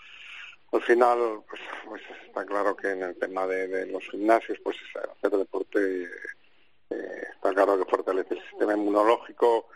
al 0.73 0.83
final 0.83 1.43
pues, 1.49 1.63
pues 1.89 2.03
está 2.27 2.45
claro 2.45 2.77
que 2.77 2.91
en 2.91 3.03
el 3.03 3.19
tema 3.19 3.47
de, 3.47 3.87
los 3.87 4.05
gimnasios 4.11 4.59
pues 4.63 4.77
hacer 4.95 5.39
deporte 5.39 6.03
eh, 6.91 7.25
está 7.35 7.55
claro 7.55 7.79
que 7.79 7.91
fortalece 7.91 8.35
el 8.35 8.43
sistema 8.51 8.75
inmunológico. 8.75 9.69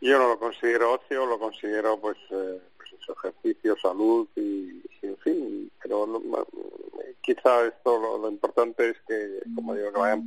Yo 0.00 0.18
no 0.18 0.28
lo 0.28 0.38
considero 0.38 0.92
ocio 0.92 1.26
lo 1.26 1.38
considero 1.38 1.98
pues, 2.00 2.16
eh, 2.30 2.60
pues 2.76 2.90
ejercicio 3.08 3.76
salud 3.82 4.28
y, 4.36 4.82
en 5.02 5.16
fin 5.18 5.72
pero 5.82 6.22
quizá 7.20 7.66
esto 7.66 8.18
lo, 8.18 8.28
importante 8.28 8.90
es 8.90 8.96
que 9.06 9.40
como 9.54 9.74
digo 9.74 9.92
que 9.92 9.98
vayan 9.98 10.26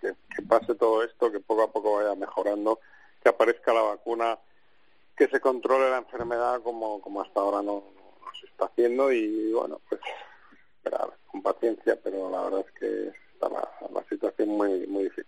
que, 0.00 0.42
pase 0.42 0.74
todo 0.74 1.02
esto 1.02 1.30
que 1.30 1.40
poco 1.40 1.62
a 1.62 1.72
poco 1.72 1.96
vaya 1.96 2.14
mejorando 2.14 2.80
que 3.22 3.28
aparezca 3.28 3.72
la 3.72 3.82
vacuna 3.82 4.38
que 5.16 5.28
se 5.28 5.40
controle 5.40 5.90
la 5.90 5.98
enfermedad 5.98 6.62
como 6.62 7.00
como 7.00 7.22
hasta 7.22 7.40
ahora 7.40 7.62
no 7.62 7.84
se 8.38 8.46
está 8.46 8.66
haciendo 8.66 9.12
y 9.12 9.52
bueno, 9.52 9.80
pues 9.88 10.00
esperar 10.76 11.10
con 11.26 11.42
paciencia, 11.42 11.98
pero 12.02 12.30
la 12.30 12.42
verdad 12.42 12.64
es 12.66 12.72
que 12.78 13.08
está 13.32 13.48
la, 13.48 14.04
situación 14.08 14.50
muy, 14.50 14.86
muy 14.86 15.04
difícil. 15.04 15.26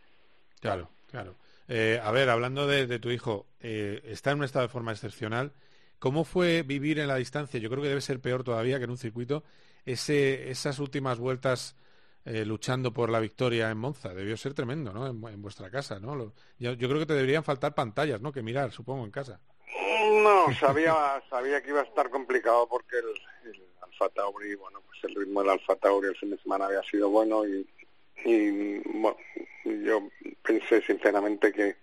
Claro, 0.61 0.89
claro. 1.11 1.35
Eh, 1.69 2.01
a 2.03 2.11
ver, 2.11 2.29
hablando 2.29 2.67
de, 2.67 2.99
tu 2.99 3.11
hijo, 3.11 3.47
eh, 3.61 4.03
está 4.05 4.33
en 4.33 4.39
un 4.39 4.45
estado 4.45 4.67
de 4.67 4.73
forma 4.73 4.93
excepcional. 4.93 5.53
¿Cómo 6.05 6.25
fue 6.25 6.65
vivir 6.65 6.99
en 6.99 7.09
la 7.09 7.17
distancia? 7.17 7.59
Yo 7.59 7.71
creo 7.71 7.83
que 7.83 7.89
debe 7.89 8.03
ser 8.03 8.21
peor 8.21 8.45
todavía 8.45 8.77
que 8.77 8.85
en 8.85 8.91
un 8.91 8.99
circuito. 8.99 9.43
Ese, 9.87 10.51
esas 10.51 10.79
últimas 10.79 11.19
vueltas 11.19 11.79
eh, 12.27 12.45
luchando 12.45 12.93
por 12.93 13.09
la 13.09 13.21
victoria 13.21 13.71
en 13.71 13.79
Monza. 13.79 14.13
Debió 14.13 14.37
ser 14.37 14.53
tremendo, 14.53 14.93
¿no? 14.93 15.07
En, 15.07 15.41
vuestra 15.41 15.71
casa, 15.71 15.99
¿no? 16.01 16.35
yo, 16.59 16.75
yo, 16.75 16.89
creo 16.89 16.99
que 16.99 17.07
te 17.07 17.15
deberían 17.15 17.43
faltar 17.43 17.75
pantallas, 17.75 18.21
¿no? 18.21 18.33
Que 18.33 18.43
mirar, 18.43 18.71
supongo, 18.71 19.03
en 19.03 19.13
casa. 19.13 19.41
No, 20.23 20.55
sabía, 20.61 21.23
sabía 21.31 21.63
que 21.63 21.71
iba 21.71 21.81
a 21.81 21.85
estar 21.85 22.11
complicado 22.11 22.69
porque 22.69 22.97
el, 22.99 23.51
el 23.51 23.63
Alfa 23.81 24.11
Tauri, 24.11 24.57
bueno, 24.57 24.83
pues 24.87 25.05
el 25.05 25.15
ritmo 25.15 25.41
del 25.41 25.53
Alfa 25.53 25.75
Tauri 25.77 26.09
el 26.09 26.17
fin 26.17 26.33
de 26.33 26.39
semana 26.43 26.67
había 26.67 26.83
sido 26.83 27.09
bueno 27.09 27.47
y, 27.49 27.67
y 28.27 28.79
bueno, 28.99 29.17
yo 29.65 30.07
pensé 30.43 30.83
sinceramente 30.83 31.51
que 31.51 31.77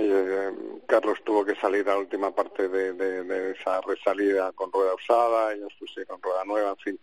eh, 0.00 0.50
Carlos 0.86 1.18
tuvo 1.24 1.44
que 1.44 1.54
salir 1.56 1.88
a 1.88 1.94
la 1.94 1.98
última 1.98 2.34
parte 2.34 2.68
de, 2.68 3.52
esa 3.52 3.80
resalida 3.80 4.52
con 4.52 4.72
rueda 4.72 4.94
usada, 4.94 5.52
ellos 5.52 5.72
pusieron 5.78 6.22
rueda 6.22 6.44
nueva, 6.44 6.70
en 6.70 6.76
fin, 6.76 7.00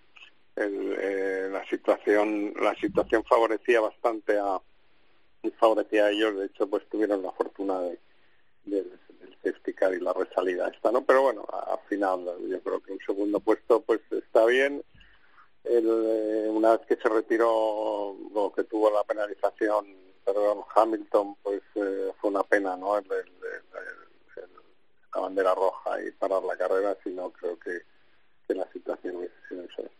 el, 0.56 0.96
eh, 1.00 1.50
la 1.52 1.66
situación 1.66 2.54
la 2.60 2.76
situación 2.76 3.24
favorecía 3.24 3.82
bastante 3.82 4.38
a 4.40 4.60
favorecía 5.60 6.06
a 6.06 6.12
ellos, 6.12 6.36
de 6.38 6.46
hecho 6.48 6.68
pues 6.68 6.88
tuvieron 6.90 7.22
la 7.22 7.32
fortuna 7.32 7.80
de, 7.82 8.00
de 8.66 8.86
explicar 9.50 9.94
y 9.94 10.00
la 10.00 10.14
resalida 10.14 10.68
esta, 10.70 10.92
¿no? 10.92 11.04
Pero 11.06 11.24
bueno, 11.24 11.46
al 11.52 11.80
final 11.88 12.26
yo 12.48 12.60
creo 12.62 12.80
que 12.82 12.94
un 12.94 13.00
segundo 13.06 13.40
puesto 13.40 13.82
pues 13.82 14.02
está 14.12 14.46
bien. 14.46 14.84
El, 15.64 15.88
eh, 15.88 16.48
una 16.50 16.78
vez 16.78 16.86
que 16.88 16.96
se 16.96 17.10
retiró 17.10 17.52
o 17.52 18.54
que 18.56 18.64
tuvo 18.66 18.92
la 18.92 19.04
penalización, 19.04 19.88
perdón, 20.26 20.64
Hamilton, 20.76 21.36
pues 21.44 21.62
eh, 21.76 22.12
fue 22.20 22.32
una 22.32 22.44
pena, 22.44 22.76
¿no? 22.76 22.98
El, 22.98 23.06
la 25.16 25.22
bandera 25.22 25.56
roja 25.56 26.02
y 26.02 26.12
parar 26.12 26.44
la 26.44 26.58
carrera, 26.58 26.98
sino 27.04 27.32
creo 27.32 27.58
que, 27.58 27.84
que 28.48 28.54
la 28.54 28.70
situación 28.74 29.16
hubiese 29.16 29.36
sido 29.48 29.62
diferente. 29.62 29.96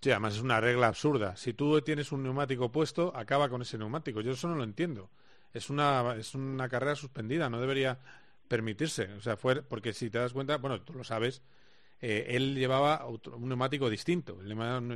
Sí, 0.00 0.10
además 0.10 0.34
es 0.34 0.42
una 0.42 0.60
regla 0.60 0.88
absurda. 0.88 1.36
Si 1.36 1.52
tú 1.52 1.80
tienes 1.82 2.12
un 2.12 2.22
neumático 2.22 2.70
puesto, 2.70 3.12
acaba 3.14 3.48
con 3.48 3.62
ese 3.62 3.78
neumático. 3.78 4.20
Yo 4.20 4.32
eso 4.32 4.48
no 4.48 4.54
lo 4.54 4.64
entiendo. 4.64 5.10
Es 5.52 5.68
una, 5.68 6.14
es 6.16 6.34
una 6.34 6.68
carrera 6.68 6.94
suspendida. 6.94 7.50
No 7.50 7.60
debería 7.60 7.98
permitirse. 8.48 9.12
O 9.14 9.20
sea, 9.20 9.36
fue 9.36 9.62
porque 9.62 9.92
si 9.92 10.10
te 10.10 10.18
das 10.18 10.32
cuenta, 10.32 10.58
bueno, 10.58 10.82
tú 10.82 10.94
lo 10.94 11.04
sabes, 11.04 11.42
eh, 12.00 12.26
él 12.36 12.56
llevaba 12.56 13.06
un 13.06 13.48
neumático 13.48 13.88
distinto, 13.88 14.40
él 14.40 14.48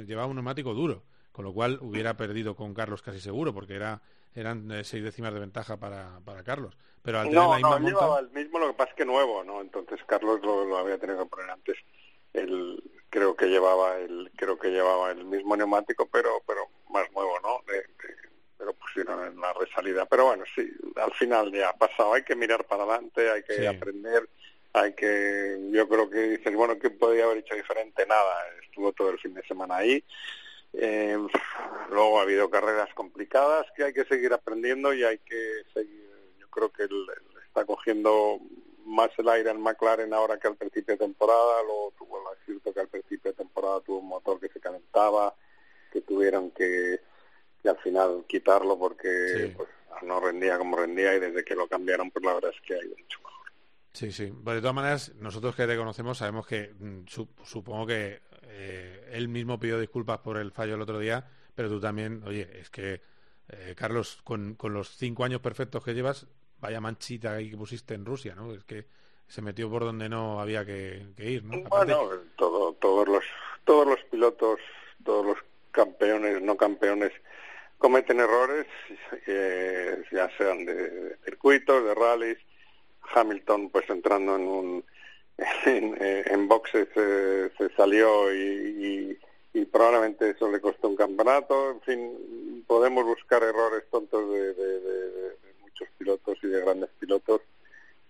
llevaba 0.07 0.27
un 0.27 0.35
neumático 0.35 0.75
duro, 0.75 1.05
con 1.31 1.45
lo 1.45 1.55
cual 1.55 1.79
hubiera 1.81 2.17
perdido 2.17 2.57
con 2.57 2.75
Carlos 2.75 3.01
casi 3.01 3.21
seguro, 3.21 3.55
porque 3.55 3.77
era 3.77 4.03
eran 4.37 4.70
eh, 4.70 4.85
seis 4.85 5.03
décimas 5.03 5.35
de 5.35 5.40
ventaja 5.40 5.77
para, 5.77 6.20
para 6.25 6.42
Carlos. 6.42 6.77
Pero 7.03 7.20
al 7.20 7.29
tener 7.29 7.42
no, 7.42 7.51
la 7.51 7.57
misma 7.57 7.79
no, 7.79 7.88
llevaba 7.88 8.20
el 8.20 8.31
mismo, 8.31 8.59
lo 8.59 8.66
que 8.68 8.75
pasa 8.75 8.90
es 8.90 8.96
que 8.96 9.05
nuevo, 9.05 9.44
¿no? 9.44 9.61
Entonces 9.61 10.01
Carlos 10.07 10.40
lo, 10.42 10.77
había 10.77 10.99
tenido 10.99 11.25
que 11.25 11.31
poner 11.31 11.51
antes. 11.51 11.77
Él 12.33 12.83
creo 13.11 13.35
que 13.35 13.46
llevaba 13.46 13.96
el 13.99 14.31
creo 14.37 14.59
que 14.59 14.68
llevaba 14.68 15.11
el 15.11 15.25
mismo 15.25 15.57
neumático, 15.57 16.09
pero 16.12 16.42
pero 16.46 16.68
más 16.90 17.11
nuevo, 17.12 17.38
¿no? 17.40 17.62
pero 18.59 18.72
pusieron 18.75 19.25
en 19.27 19.40
la 19.40 19.53
resalida. 19.53 20.07
Pero 20.07 20.27
bueno, 20.27 20.44
sí, 20.55 20.68
al 20.96 21.12
final 21.12 21.53
ya 21.53 21.70
ha 21.70 21.77
pasado. 21.77 22.14
Hay 22.14 22.22
que 22.22 22.37
mirar 22.37 22.64
para 22.64 22.85
adelante, 22.85 23.31
hay 23.31 23.42
que 23.42 23.66
aprender, 23.68 24.29
hay 24.72 24.92
que. 24.94 25.59
Yo 25.70 25.88
creo 25.88 26.11
que 26.11 26.20
dices, 26.31 26.55
bueno, 26.55 26.79
¿qué 26.79 26.90
podría 26.90 27.25
haber 27.25 27.38
hecho 27.38 27.55
diferente? 27.55 28.05
Nada, 28.07 28.35
estuvo 28.62 28.92
todo 28.92 29.11
el 29.11 29.18
fin 29.18 29.35
de 29.35 29.42
semana 29.46 29.77
ahí. 29.77 30.03
Eh, 30.79 31.19
luego 31.91 32.19
ha 32.19 32.23
habido 32.23 32.51
carreras 32.51 32.93
complicadas 32.95 33.67
que 33.75 33.85
hay 33.85 33.93
que 33.93 34.05
seguir 34.05 34.33
aprendiendo 34.33 34.93
y 34.93 35.05
hay 35.05 35.19
que 35.19 35.62
seguir. 35.73 36.07
Yo 36.39 36.49
creo 36.49 36.71
que 36.71 36.83
él, 36.85 37.07
está 37.47 37.65
cogiendo 37.65 38.39
más 38.85 39.11
el 39.19 39.29
aire 39.29 39.51
en 39.51 39.61
McLaren 39.61 40.12
ahora 40.12 40.39
que 40.39 40.49
al 40.49 40.57
principio 40.57 40.95
de 40.95 41.05
temporada. 41.05 41.62
Luego 41.62 41.95
tuvo 41.99 42.19
el 42.19 42.39
cierto 42.45 42.73
que 42.73 42.81
al 42.81 42.89
principio 42.89 43.33
de 43.33 43.39
temporada 43.39 43.81
tuvo 43.81 43.99
un 43.99 44.09
motor 44.09 44.39
que 44.39 44.49
se 44.49 44.61
calentaba, 44.61 45.35
que 45.91 46.03
tuvieron 46.03 46.51
que 46.51 47.01
al 47.69 47.79
final 47.79 48.25
quitarlo 48.29 48.79
porque 48.79 49.53
pues, 49.57 49.69
no 50.03 50.21
rendía 50.21 50.59
como 50.59 50.77
rendía 50.77 51.15
y 51.15 51.21
desde 51.21 51.45
que 51.45 51.55
lo 51.55 51.69
cambiaron 51.69 52.11
pues 52.11 52.25
la 52.25 52.35
verdad 52.35 52.53
es 52.55 52.61
que 52.61 52.75
ha 52.75 52.85
ido 52.85 52.97
mucho 52.97 53.19
mejor. 53.21 53.47
Sí, 53.93 54.12
sí. 54.12 54.25
de 54.27 54.61
todas 54.61 54.75
maneras, 54.75 55.15
nosotros 55.17 55.57
que 55.57 55.67
te 55.67 55.77
conocemos 55.77 56.19
sabemos 56.19 56.47
que 56.47 56.75
mm, 56.79 57.05
supongo 57.07 57.87
que 57.87 58.21
eh, 58.49 59.09
él 59.13 59.29
mismo 59.29 59.59
pidió 59.59 59.79
disculpas 59.79 60.19
por 60.19 60.37
el 60.37 60.53
fallo 60.53 60.75
el 60.75 60.83
otro 60.83 60.99
día, 60.99 61.27
pero 61.55 61.69
tú 61.69 61.81
también, 61.81 62.23
oye, 62.27 62.49
es 62.61 62.71
que 62.71 63.01
eh, 63.49 63.75
Carlos, 63.77 64.21
con, 64.25 64.55
con 64.55 64.73
los 64.73 64.97
cinco 64.97 65.25
años 65.25 65.41
perfectos 65.41 65.85
que 65.85 65.95
llevas, 65.95 66.27
vaya 66.61 66.81
manchita 66.81 67.35
ahí 67.35 67.51
que 67.51 67.57
pusiste 67.57 67.95
en 67.95 68.05
Rusia, 68.05 68.35
¿no? 68.35 68.53
Es 68.53 68.65
que 68.65 68.87
se 69.29 69.43
metió 69.43 69.71
por 69.71 69.85
donde 69.85 70.09
no 70.09 70.41
había 70.41 70.65
que, 70.65 71.07
ir, 71.19 71.45
¿no? 71.45 71.69
Bueno, 71.69 72.09
todo, 72.37 72.73
todos 72.75 73.09
los 73.09 73.25
todos 73.65 73.87
los 73.87 74.01
pilotos, 74.05 74.61
todos 75.05 75.27
los 75.27 75.39
campeones, 75.73 76.41
no 76.41 76.57
campeones, 76.57 77.13
cometen 77.79 78.21
errores, 78.21 78.67
eh, 79.27 80.03
ya 80.13 80.31
sean 80.39 80.65
de, 80.65 81.17
circuitos, 81.25 81.85
de 81.85 81.95
rallies. 81.95 82.39
Hamilton, 83.15 83.71
pues 83.71 83.89
entrando 83.89 84.35
en 84.35 84.43
un 84.43 84.85
en, 85.66 86.49
boxes 86.49 86.88
se 86.94 87.68
salió 87.77 88.33
y, 88.35 89.18
probablemente 89.70 90.31
eso 90.31 90.51
le 90.51 90.61
costó 90.61 90.88
un 90.88 90.96
campeonato. 90.96 91.70
En 91.72 91.81
fin, 91.83 92.64
podemos 92.66 93.05
buscar 93.05 93.42
errores 93.42 93.85
tontos 93.90 94.31
de, 94.31 95.37
muchos 95.61 95.88
pilotos 95.99 96.38
y 96.42 96.46
de 96.49 96.61
grandes 96.61 96.90
pilotos. 96.99 97.40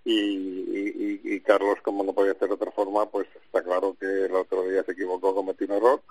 Y, 0.05 1.41
Carlos, 1.41 1.79
como 1.83 2.03
no 2.03 2.13
podía 2.13 2.35
ser 2.35 2.49
de 2.49 2.55
otra 2.55 2.73
forma, 2.73 3.09
pues 3.09 3.29
está 3.45 3.63
claro 3.63 3.97
que 3.99 4.07
el 4.07 4.35
otro 4.35 4.69
día 4.69 4.83
se 4.83 4.93
equivocó, 4.93 5.35
cometió 5.35 5.67
un 5.67 5.75
error. 5.75 6.03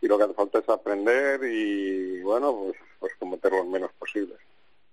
Y 0.00 0.06
lo 0.06 0.16
que 0.16 0.24
hace 0.24 0.34
falta 0.34 0.58
es 0.60 0.68
aprender 0.68 1.42
y, 1.44 2.20
bueno, 2.22 2.54
pues, 2.54 2.76
pues 3.00 3.12
cometer 3.18 3.52
lo 3.52 3.64
menos 3.64 3.90
posible. 3.98 4.36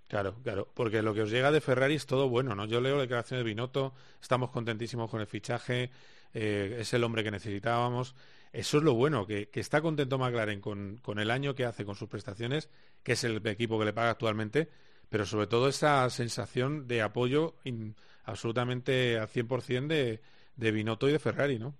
Claro, 0.07 0.35
claro, 0.43 0.67
porque 0.73 1.01
lo 1.01 1.13
que 1.13 1.23
os 1.23 1.31
llega 1.31 1.51
de 1.51 1.61
Ferrari 1.61 1.95
es 1.95 2.05
todo 2.05 2.29
bueno, 2.29 2.55
¿no? 2.55 2.65
Yo 2.65 2.81
leo 2.81 2.95
la 2.95 3.01
declaración 3.03 3.39
de 3.39 3.43
Binotto, 3.43 3.93
estamos 4.21 4.51
contentísimos 4.51 5.09
con 5.09 5.21
el 5.21 5.27
fichaje, 5.27 5.89
eh, 6.33 6.77
es 6.79 6.93
el 6.93 7.03
hombre 7.03 7.23
que 7.23 7.31
necesitábamos. 7.31 8.15
Eso 8.51 8.77
es 8.77 8.83
lo 8.83 8.93
bueno, 8.93 9.25
que, 9.25 9.49
está 9.53 9.81
contento 9.81 10.19
McLaren 10.19 10.61
con, 10.61 10.97
con, 10.97 11.17
el 11.17 11.31
año 11.31 11.55
que 11.55 11.65
hace 11.65 11.85
con 11.85 11.95
sus 11.95 12.07
prestaciones, 12.09 12.69
que 13.01 13.13
es 13.13 13.23
el 13.23 13.45
equipo 13.47 13.79
que 13.79 13.85
le 13.85 13.93
paga 13.93 14.11
actualmente, 14.11 14.69
pero 15.09 15.25
sobre 15.25 15.47
todo 15.47 15.67
esa 15.67 16.07
sensación 16.11 16.87
de 16.87 17.01
apoyo 17.01 17.55
absolutamente 18.25 19.17
al 19.17 19.27
100% 19.27 19.87
de, 19.87 20.21
de 20.55 20.71
Binotto 20.71 21.09
y 21.09 21.13
de 21.13 21.19
Ferrari, 21.19 21.57
¿no? 21.57 21.75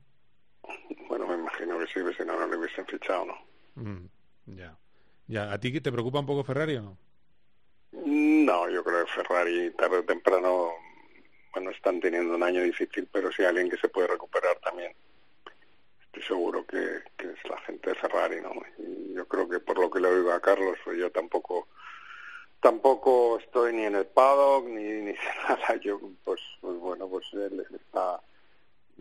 Bueno, 1.08 1.28
me 1.28 1.36
imagino 1.36 1.78
que 1.78 1.86
sí, 1.86 2.00
si 2.18 2.26
no, 2.26 2.40
no 2.40 2.48
le 2.48 2.58
hubiesen 2.58 2.86
fichado, 2.88 3.26
¿no? 3.26 3.36
Mm, 3.76 4.10
ya. 4.46 4.78
ya. 5.28 5.54
¿A 5.54 5.60
ti 5.60 5.80
te 5.80 5.92
preocupa 5.92 6.20
un 6.20 6.26
poco 6.26 6.44
Ferrari 6.44 6.78
o 6.78 6.82
no? 6.82 6.98
No, 7.94 8.70
yo 8.70 8.84
creo 8.84 9.06
que 9.06 9.12
Ferrari 9.12 9.72
tarde 9.72 10.00
o 10.00 10.04
temprano, 10.04 10.74
bueno, 11.54 11.70
están 11.70 12.00
teniendo 12.00 12.36
un 12.36 12.44
año 12.44 12.62
difícil, 12.64 13.08
pero 13.12 13.30
hay 13.38 13.46
alguien 13.46 13.70
que 13.70 13.78
se 13.78 13.88
puede 13.88 14.08
recuperar 14.08 14.58
también, 14.60 14.94
estoy 16.06 16.24
seguro 16.24 16.66
que, 16.66 16.78
es 16.78 17.50
la 17.50 17.58
gente 17.62 17.92
de 17.92 17.96
Ferrari, 17.96 18.42
¿no? 18.42 18.52
Y 18.80 19.14
yo 19.14 19.28
creo 19.28 19.48
que 19.48 19.60
por 19.60 19.78
lo 19.78 19.92
que 19.92 20.00
le 20.00 20.08
oigo 20.08 20.32
a 20.32 20.40
Carlos, 20.40 20.78
pues 20.84 20.98
yo 20.98 21.12
tampoco 21.12 21.68
tampoco 22.62 23.40
estoy 23.40 23.74
ni 23.74 23.84
en 23.84 23.96
el 23.96 24.06
paddock 24.06 24.66
ni, 24.66 24.84
ni 24.84 25.14
nada. 25.48 25.76
Yo 25.82 26.00
pues, 26.24 26.40
pues 26.62 26.78
bueno 26.78 27.08
pues 27.10 27.26
él 27.34 27.66
está 27.74 28.22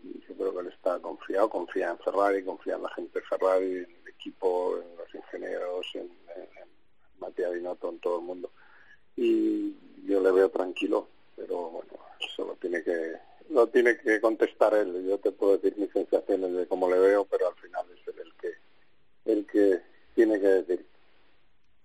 yo 0.03 0.35
creo 0.35 0.53
que 0.53 0.59
él 0.59 0.67
está 0.67 0.99
confiado 0.99 1.49
confía 1.49 1.91
en 1.91 1.99
Ferrari 1.99 2.43
confía 2.43 2.75
en 2.75 2.83
la 2.83 2.89
gente 2.89 3.19
de 3.19 3.25
Ferrari 3.25 3.71
en 3.77 3.95
el 4.01 4.07
equipo 4.09 4.77
en 4.77 4.97
los 4.97 5.15
ingenieros 5.15 5.85
en, 5.93 6.11
en, 6.35 6.41
en 6.41 6.69
Matías 7.19 7.53
Binotto 7.53 7.89
en 7.89 7.99
todo 7.99 8.19
el 8.19 8.25
mundo 8.25 8.51
y 9.15 9.73
yo 10.05 10.21
le 10.21 10.31
veo 10.31 10.49
tranquilo, 10.49 11.07
pero 11.35 11.69
bueno, 11.69 11.91
eso 12.19 12.45
lo 12.45 12.55
tiene 12.55 12.83
que 12.83 13.13
lo 13.49 13.67
tiene 13.67 13.97
que 13.97 14.19
contestar 14.19 14.73
él. 14.73 15.05
Yo 15.07 15.17
te 15.17 15.31
puedo 15.31 15.57
decir 15.57 15.77
mis 15.77 15.91
sensaciones 15.91 16.53
de 16.53 16.67
cómo 16.67 16.89
le 16.89 16.97
veo, 16.99 17.25
pero 17.25 17.47
al 17.47 17.55
final 17.55 17.85
es 17.93 18.07
él 18.07 18.21
el 18.21 18.33
que 18.33 19.31
el 19.31 19.45
que 19.45 19.81
tiene 20.15 20.39
que 20.39 20.47
decir. 20.47 20.85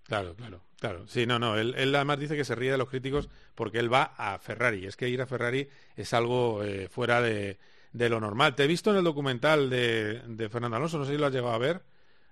Claro, 0.05 0.35
claro, 0.35 0.63
claro. 0.81 1.07
Sí, 1.07 1.27
no, 1.27 1.39
no. 1.39 1.59
Él, 1.59 1.75
él 1.77 1.95
además 1.95 2.19
dice 2.19 2.37
que 2.37 2.45
se 2.45 2.55
ríe 2.55 2.71
de 2.71 2.79
los 2.79 2.89
críticos 2.89 3.29
porque 3.55 3.79
él 3.79 3.93
va 3.93 4.15
a 4.17 4.39
Ferrari. 4.39 4.87
Es 4.87 4.97
que 4.97 5.09
ir 5.09 5.21
a 5.21 5.27
Ferrari 5.27 5.69
es 5.97 6.15
algo 6.15 6.65
eh, 6.65 6.89
fuera 6.89 7.21
de, 7.21 7.59
de, 7.93 8.09
lo 8.09 8.19
normal. 8.19 8.55
Te 8.55 8.65
he 8.65 8.67
visto 8.67 8.91
en 8.91 8.97
el 8.97 9.05
documental 9.05 9.69
de, 9.69 10.23
de 10.27 10.49
Fernando 10.49 10.79
Alonso, 10.79 10.99
no 10.99 11.05
sé 11.05 11.13
si 11.13 11.19
lo 11.19 11.27
has 11.27 11.33
llegado 11.33 11.53
a 11.53 11.59
ver. 11.59 11.83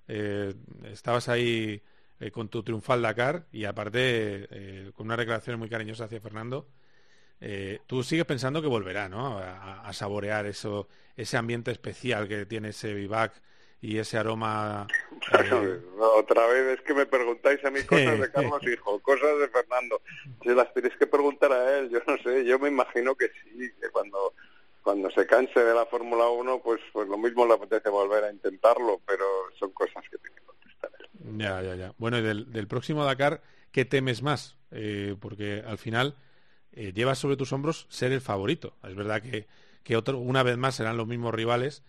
Eh, 0.09 0.55
estabas 0.85 1.29
ahí 1.29 1.83
eh, 2.19 2.31
con 2.31 2.49
tu 2.49 2.63
triunfal 2.63 3.03
Dakar 3.03 3.47
y 3.53 3.65
aparte 3.65 4.49
eh, 4.51 4.91
con 4.95 5.07
una 5.07 5.17
declaración 5.17 5.59
muy 5.59 5.69
cariñosa 5.69 6.05
hacia 6.05 6.21
Fernando. 6.21 6.67
Eh, 7.41 7.81
tú 7.87 8.03
sigues 8.03 8.25
pensando 8.25 8.63
que 8.63 8.69
volverá, 8.69 9.09
¿no? 9.09 9.39
A, 9.39 9.93
saborear 9.93 10.47
eso, 10.47 10.89
ese 11.17 11.37
ambiente 11.37 11.71
especial 11.71 12.27
que 12.27 12.47
tiene 12.47 12.71
ese 12.71 12.95
vivac 12.95 13.33
y 13.83 13.99
ese 13.99 14.17
aroma. 14.17 14.87
otra 16.17 16.47
vez 16.47 16.79
es 16.79 16.85
que 16.87 16.95
me 16.95 17.05
preguntáis 17.05 17.63
a 17.65 17.71
mí 17.71 17.83
cosas 17.83 18.19
de 18.19 18.31
Carlos 18.31 18.67
Hijo, 18.67 18.99
cosas 19.01 19.39
de 19.39 19.49
Fernando. 19.49 20.01
Si 20.43 20.49
las 20.49 20.73
tenéis 20.73 20.97
que 20.97 21.07
preguntar 21.07 21.53
a 21.53 21.79
él, 21.79 21.91
yo 21.91 22.01
no 22.07 22.17
sé. 22.19 22.45
Yo 22.47 22.59
me 22.59 22.69
imagino 22.69 23.15
que 23.15 23.29
sí, 23.29 23.71
que 23.81 23.91
cuando 23.91 24.33
cuando 24.87 25.11
se 25.11 25.27
canse 25.27 25.59
de 25.59 25.75
la 25.75 25.85
Fórmula 25.87 26.29
1, 26.29 26.61
pues 26.61 26.81
pues 26.93 27.09
lo 27.09 27.19
mismo 27.19 27.45
le 27.45 27.55
apetece 27.55 27.89
volver 27.89 28.23
a 28.23 28.31
intentarlo, 28.31 29.01
pero 29.05 29.25
son 29.59 29.73
cosas 29.73 30.06
ya, 31.39 31.63
ya, 31.63 31.75
ya. 31.75 31.95
Bueno, 31.99 32.19
y 32.19 32.23
del, 32.23 32.67
próximo 32.69 33.05
Dakar, 33.05 33.43
¿qué 33.73 33.85
temes 33.85 34.23
más? 34.23 34.57
Eh, 34.71 35.17
porque 35.21 35.63
al 35.67 35.79
final 35.79 36.17
eh, 36.73 36.93
llevas 36.95 37.19
sobre 37.19 37.37
tus 37.37 37.53
hombros 37.53 37.87
ser 37.89 38.13
el 38.13 38.21
favorito. 38.21 38.77
Es 38.85 38.95
verdad 38.95 39.23
que, 39.23 39.47
una 40.15 40.43
vez 40.43 40.57
más 40.57 40.75
serán 40.75 40.97
los 40.97 41.07
mismos 41.07 41.35
rivales, 41.35 41.83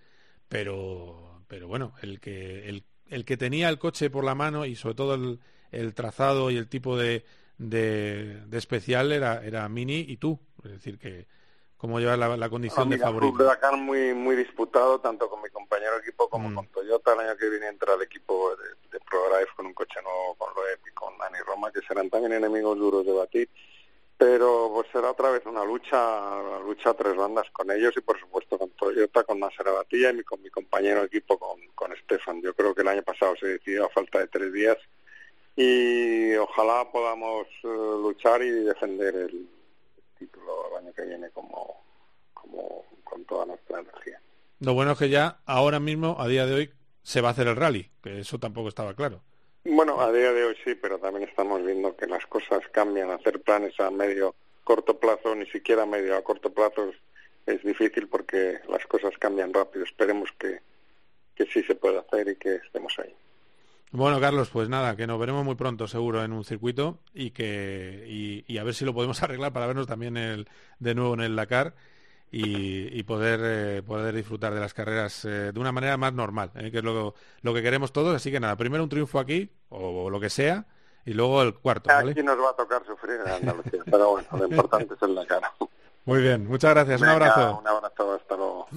pero, 0.48 1.44
bueno, 1.68 1.94
el 2.02 2.20
que, 2.20 3.38
tenía 3.38 3.70
el 3.70 3.80
coche 3.80 4.10
por 4.10 4.24
la 4.24 4.36
mano 4.36 4.66
y 4.66 4.76
sobre 4.76 4.96
todo 4.96 5.40
el, 5.72 5.94
trazado 5.94 6.52
y 6.52 6.58
el 6.58 6.68
tipo 6.68 6.98
de, 6.98 7.26
especial 8.52 9.12
era, 9.12 9.44
era 9.44 9.68
Mini 9.70 10.06
y 10.08 10.18
tú. 10.18 10.40
Es 10.64 10.72
decir, 10.72 11.00
que, 11.00 11.28
cómo 11.78 12.00
llevar 12.00 12.18
la, 12.18 12.50
condición 12.50 12.90
de 12.90 12.98
favorito. 12.98 13.44
Un 13.44 13.48
Dakar 13.48 13.78
muy 13.78 14.14
muy 14.14 14.36
disputado 14.36 15.00
tanto 15.00 15.30
con 15.30 15.42
mi 15.42 15.50
compañero 15.50 15.94
de 15.94 16.00
equipo 16.00 16.30
como 16.30 16.50
mm. 16.50 16.56
con 16.56 16.68
Toyota. 16.68 17.14
El 17.14 17.20
año 17.22 17.38
que 17.38 17.50
viene 17.50 17.68
entra 17.68 17.94
el 17.94 18.02
equipo 18.02 18.56
de, 18.56 18.90
de 18.92 19.00
ProDrive 19.06 19.50
con 19.56 19.68
un 19.68 19.74
coche 19.74 20.02
nuevo, 20.02 20.36
con 20.36 20.54
Loeb 20.56 20.80
y 20.88 20.94
con 20.94 21.18
Dani 21.18 21.38
Roma, 21.46 21.72
que 21.72 21.82
serán 21.82 22.10
también 22.10 22.34
enemigos 22.34 22.78
duros 22.78 23.06
de 23.06 23.14
batir. 23.14 23.50
Pero 24.18 24.72
pues 24.74 24.88
será 24.92 25.12
otra 25.12 25.30
vez 25.30 25.46
una 25.46 25.64
lucha, 25.64 25.98
una 26.40 26.60
lucha 26.60 26.90
a 26.90 26.94
tres 26.96 27.16
bandas 27.16 27.46
con 27.52 27.70
ellos 27.70 27.94
y 27.96 28.02
por 28.02 28.20
supuesto 28.20 28.58
con 28.58 28.72
Toyota, 28.72 29.24
con 29.24 29.40
Nasser 29.40 29.72
Batilla 29.72 30.10
y 30.12 30.24
con 30.24 30.42
mi 30.42 30.50
compañero 30.50 31.02
de 31.02 31.06
equipo, 31.06 31.38
con, 31.38 31.60
con 31.76 31.96
Stefan. 32.04 32.42
Yo 32.42 32.56
creo 32.56 32.74
que 32.74 32.82
el 32.82 32.88
año 32.88 33.04
pasado 33.04 33.36
se 33.40 33.48
decidió 33.48 33.86
a 33.86 33.90
falta 33.90 34.18
de 34.18 34.28
tres 34.28 34.52
días 34.52 34.78
y 35.56 36.36
ojalá 36.36 36.92
podamos 36.92 37.46
eh, 37.64 37.68
luchar 37.68 38.42
y 38.42 38.50
defender 38.50 39.16
el, 39.16 39.48
título 40.18 40.70
el 40.72 40.86
año 40.86 40.94
que 40.94 41.04
viene 41.04 41.30
como, 41.32 41.84
como 42.34 42.86
con 43.04 43.24
toda 43.26 43.46
nuestra 43.46 43.80
energía. 43.80 44.20
Lo 44.60 44.74
bueno 44.74 44.94
es 44.94 44.98
que 44.98 45.10
ya 45.10 45.40
ahora 45.46 45.80
mismo, 45.80 46.18
a 46.20 46.28
día 46.28 46.46
de 46.46 46.56
hoy, 46.56 46.74
se 47.04 47.22
va 47.22 47.30
a 47.30 47.32
hacer 47.32 47.48
el 47.48 47.56
rally, 47.56 47.90
que 48.02 48.20
eso 48.20 48.40
tampoco 48.40 48.70
estaba 48.70 48.94
claro. 48.94 49.22
Bueno, 49.64 50.00
a 50.02 50.12
día 50.12 50.32
de 50.32 50.46
hoy 50.46 50.56
sí, 50.64 50.76
pero 50.76 50.98
también 50.98 51.28
estamos 51.28 51.64
viendo 51.66 51.96
que 51.96 52.08
las 52.08 52.26
cosas 52.28 52.62
cambian. 52.72 53.12
Hacer 53.12 53.42
planes 53.42 53.78
a 53.80 53.92
medio, 53.92 54.34
corto 54.64 54.98
plazo, 54.98 55.36
ni 55.36 55.46
siquiera 55.48 55.84
a 55.84 55.86
medio, 55.86 56.16
a 56.16 56.24
corto 56.24 56.54
plazo 56.54 56.92
es, 57.46 57.64
difícil 57.64 58.08
porque 58.08 58.60
las 58.70 58.86
cosas 58.88 59.18
cambian 59.20 59.54
rápido. 59.54 59.84
Esperemos 59.84 60.30
que, 60.40 60.62
que 61.36 61.46
sí 61.48 61.64
se 61.64 61.76
pueda 61.76 62.00
hacer 62.00 62.30
y 62.30 62.36
que 62.36 62.56
estemos 62.56 62.94
ahí. 63.00 63.14
Bueno, 63.92 64.20
Carlos, 64.20 64.50
pues 64.50 64.68
nada, 64.68 64.96
que 64.96 65.08
nos 65.08 65.20
veremos 65.20 65.46
muy 65.46 65.56
pronto 65.56 65.88
seguro 65.88 66.24
en 66.24 66.34
un 66.34 66.44
circuito 66.44 67.00
y 67.14 67.32
que 67.32 68.44
y, 68.48 68.58
a 68.58 68.64
ver 68.64 68.74
si 68.74 68.86
lo 68.86 68.94
podemos 68.94 69.22
arreglar 69.24 69.54
para 69.54 69.68
vernos 69.68 69.88
también 69.88 70.18
el, 70.18 70.48
de 70.80 70.96
nuevo 70.96 71.14
en 71.14 71.22
el 71.22 71.36
Dakar 71.36 71.74
y, 72.30 73.02
poder 73.04 73.40
eh, 73.44 73.82
poder 73.84 74.14
disfrutar 74.14 74.54
de 74.54 74.60
las 74.60 74.74
carreras 74.74 75.24
eh, 75.24 75.52
de 75.54 75.60
una 75.60 75.72
manera 75.72 75.96
más 75.96 76.12
normal, 76.12 76.52
eh, 76.56 76.72
que 76.72 76.80
es 76.80 76.84
lo, 76.84 77.16
lo, 77.42 77.54
que 77.54 77.64
queremos 77.64 77.94
todos. 77.94 78.14
Así 78.14 78.32
que 78.32 78.40
nada, 78.40 78.58
primero 78.58 78.84
un 78.84 78.90
triunfo 78.90 79.20
aquí 79.20 79.50
o, 79.70 80.10
lo 80.10 80.20
que 80.20 80.30
sea 80.30 80.66
y 81.06 81.14
luego 81.14 81.42
el 81.42 81.54
cuarto. 81.54 81.88
¿vale? 81.88 82.12
Aquí 82.12 82.24
nos 82.24 82.38
va 82.38 82.50
a 82.50 82.56
tocar 82.56 82.86
sufrir 82.86 83.22
en 83.26 83.32
Andalucía, 83.32 83.82
pero 83.86 84.10
bueno, 84.12 84.28
lo 84.34 84.46
importante 84.46 84.94
es 84.94 85.02
el 85.02 85.16
Dakar. 85.16 85.44
Muy 86.04 86.22
bien, 86.22 86.46
muchas 86.48 86.72
gracias. 86.72 87.02
un 87.02 87.08
abrazo. 87.08 87.60
Un 87.60 87.68
abrazo, 87.68 88.14
hasta 88.14 88.36
luego. 88.36 88.68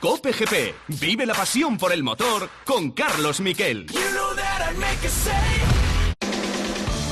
Cope 0.00 0.32
GP. 0.32 0.74
Vive 0.88 1.24
la 1.24 1.34
pasión 1.34 1.78
por 1.78 1.90
el 1.90 2.02
motor 2.02 2.50
con 2.64 2.90
Carlos 2.90 3.40
Miquel. 3.40 3.86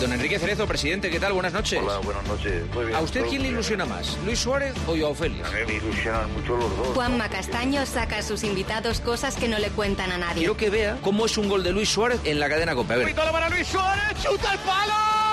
Don 0.01 0.13
Enrique 0.13 0.39
Cerezo, 0.39 0.67
presidente, 0.67 1.09
¿qué 1.09 1.19
tal? 1.19 1.33
Buenas 1.33 1.55
noches. 1.55 1.81
Hola, 1.83 1.99
buenas 1.99 2.27
noches. 2.27 2.63
Muy 2.75 2.85
bien, 2.85 2.97
¿A 2.97 3.01
usted 3.01 3.25
quién 3.27 3.43
le 3.43 3.49
ilusiona 3.49 3.87
más, 3.87 4.19
Luis 4.27 4.39
Suárez 4.39 4.75
o 4.87 4.95
Joao 4.99 5.15
Félix? 5.15 5.47
A 5.47 5.51
mí 5.51 5.59
me 5.67 5.75
ilusionan 5.77 6.31
mucho 6.35 6.57
los 6.57 6.77
dos. 6.77 6.89
Juanma 6.89 7.31
Castaño 7.31 7.87
saca 7.87 8.19
a 8.19 8.23
sus 8.23 8.45
invitados 8.45 9.01
cosas 9.01 9.37
que 9.37 9.49
no 9.49 9.59
le 9.59 9.71
cuentan 9.71 10.13
a 10.13 10.19
nadie. 10.19 10.41
Quiero 10.41 10.59
que 10.59 10.69
vea 10.69 10.99
cómo 11.01 11.25
es 11.25 11.39
un 11.39 11.49
gol 11.49 11.63
de 11.65 11.73
Luis 11.73 11.89
Suárez 11.89 12.21
en 12.25 12.39
la 12.39 12.51
cadena 12.51 12.75
Cope. 12.75 12.93
A 12.93 12.97
ver. 12.99 13.15
para 13.15 13.49
Luis 13.49 13.67
Suárez! 13.67 14.23
¡Chuta 14.23 14.53
el 14.53 14.59
palo! 14.59 15.24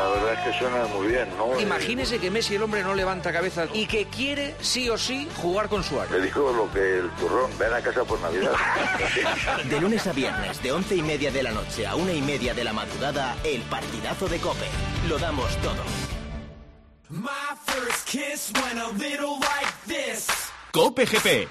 La 0.00 0.08
verdad 0.08 0.32
es 0.34 0.52
que 0.52 0.58
suena 0.58 0.86
muy 0.86 1.08
bien, 1.08 1.28
¿no? 1.36 1.60
Imagínese 1.60 2.18
que 2.18 2.30
Messi, 2.30 2.54
el 2.54 2.62
hombre, 2.62 2.82
no 2.82 2.94
levanta 2.94 3.32
cabeza 3.32 3.66
y 3.72 3.86
que 3.86 4.06
quiere 4.06 4.54
sí 4.60 4.88
o 4.88 4.96
sí 4.96 5.28
jugar 5.36 5.68
con 5.68 5.84
Suárez. 5.84 6.12
Le 6.12 6.22
dijo 6.22 6.52
lo 6.52 6.72
que 6.72 6.98
el 6.98 7.10
turrón, 7.10 7.50
ven 7.58 7.72
a 7.72 7.80
casa 7.80 8.04
por 8.04 8.18
Navidad. 8.20 8.52
De 9.68 9.80
lunes 9.80 10.06
a 10.06 10.12
viernes, 10.12 10.62
de 10.62 10.72
once 10.72 10.96
y 10.96 11.02
media 11.02 11.30
de 11.30 11.42
la 11.42 11.50
noche 11.50 11.86
a 11.86 11.94
una 11.96 12.12
y 12.12 12.22
media 12.22 12.54
de 12.54 12.64
la 12.64 12.72
madrugada, 12.72 13.36
el 13.44 13.62
partidazo 13.62 14.28
de 14.28 14.38
Cope. 14.38 14.66
Lo 15.08 15.18
damos 15.18 15.54
todo. 15.58 15.82
Cope 20.72 21.04
GP. 21.04 21.48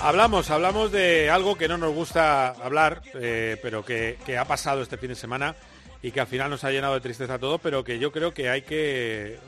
Hablamos, 0.00 0.50
hablamos 0.50 0.92
de 0.92 1.30
algo 1.30 1.56
que 1.56 1.68
no 1.68 1.78
nos 1.78 1.92
gusta 1.92 2.50
hablar, 2.50 3.02
eh, 3.14 3.56
pero 3.62 3.84
que, 3.84 4.18
que 4.24 4.38
ha 4.38 4.44
pasado 4.44 4.82
este 4.82 4.98
fin 4.98 5.08
de 5.08 5.14
semana 5.14 5.56
y 6.02 6.12
que 6.12 6.20
al 6.20 6.26
final 6.26 6.50
nos 6.50 6.62
ha 6.64 6.70
llenado 6.70 6.94
de 6.94 7.00
tristeza 7.00 7.34
a 7.34 7.38
todos, 7.38 7.60
pero 7.60 7.82
que 7.82 7.98
yo 7.98 8.12
creo 8.12 8.32
que 8.32 8.48
hay 8.48 8.62
que, 8.62 9.38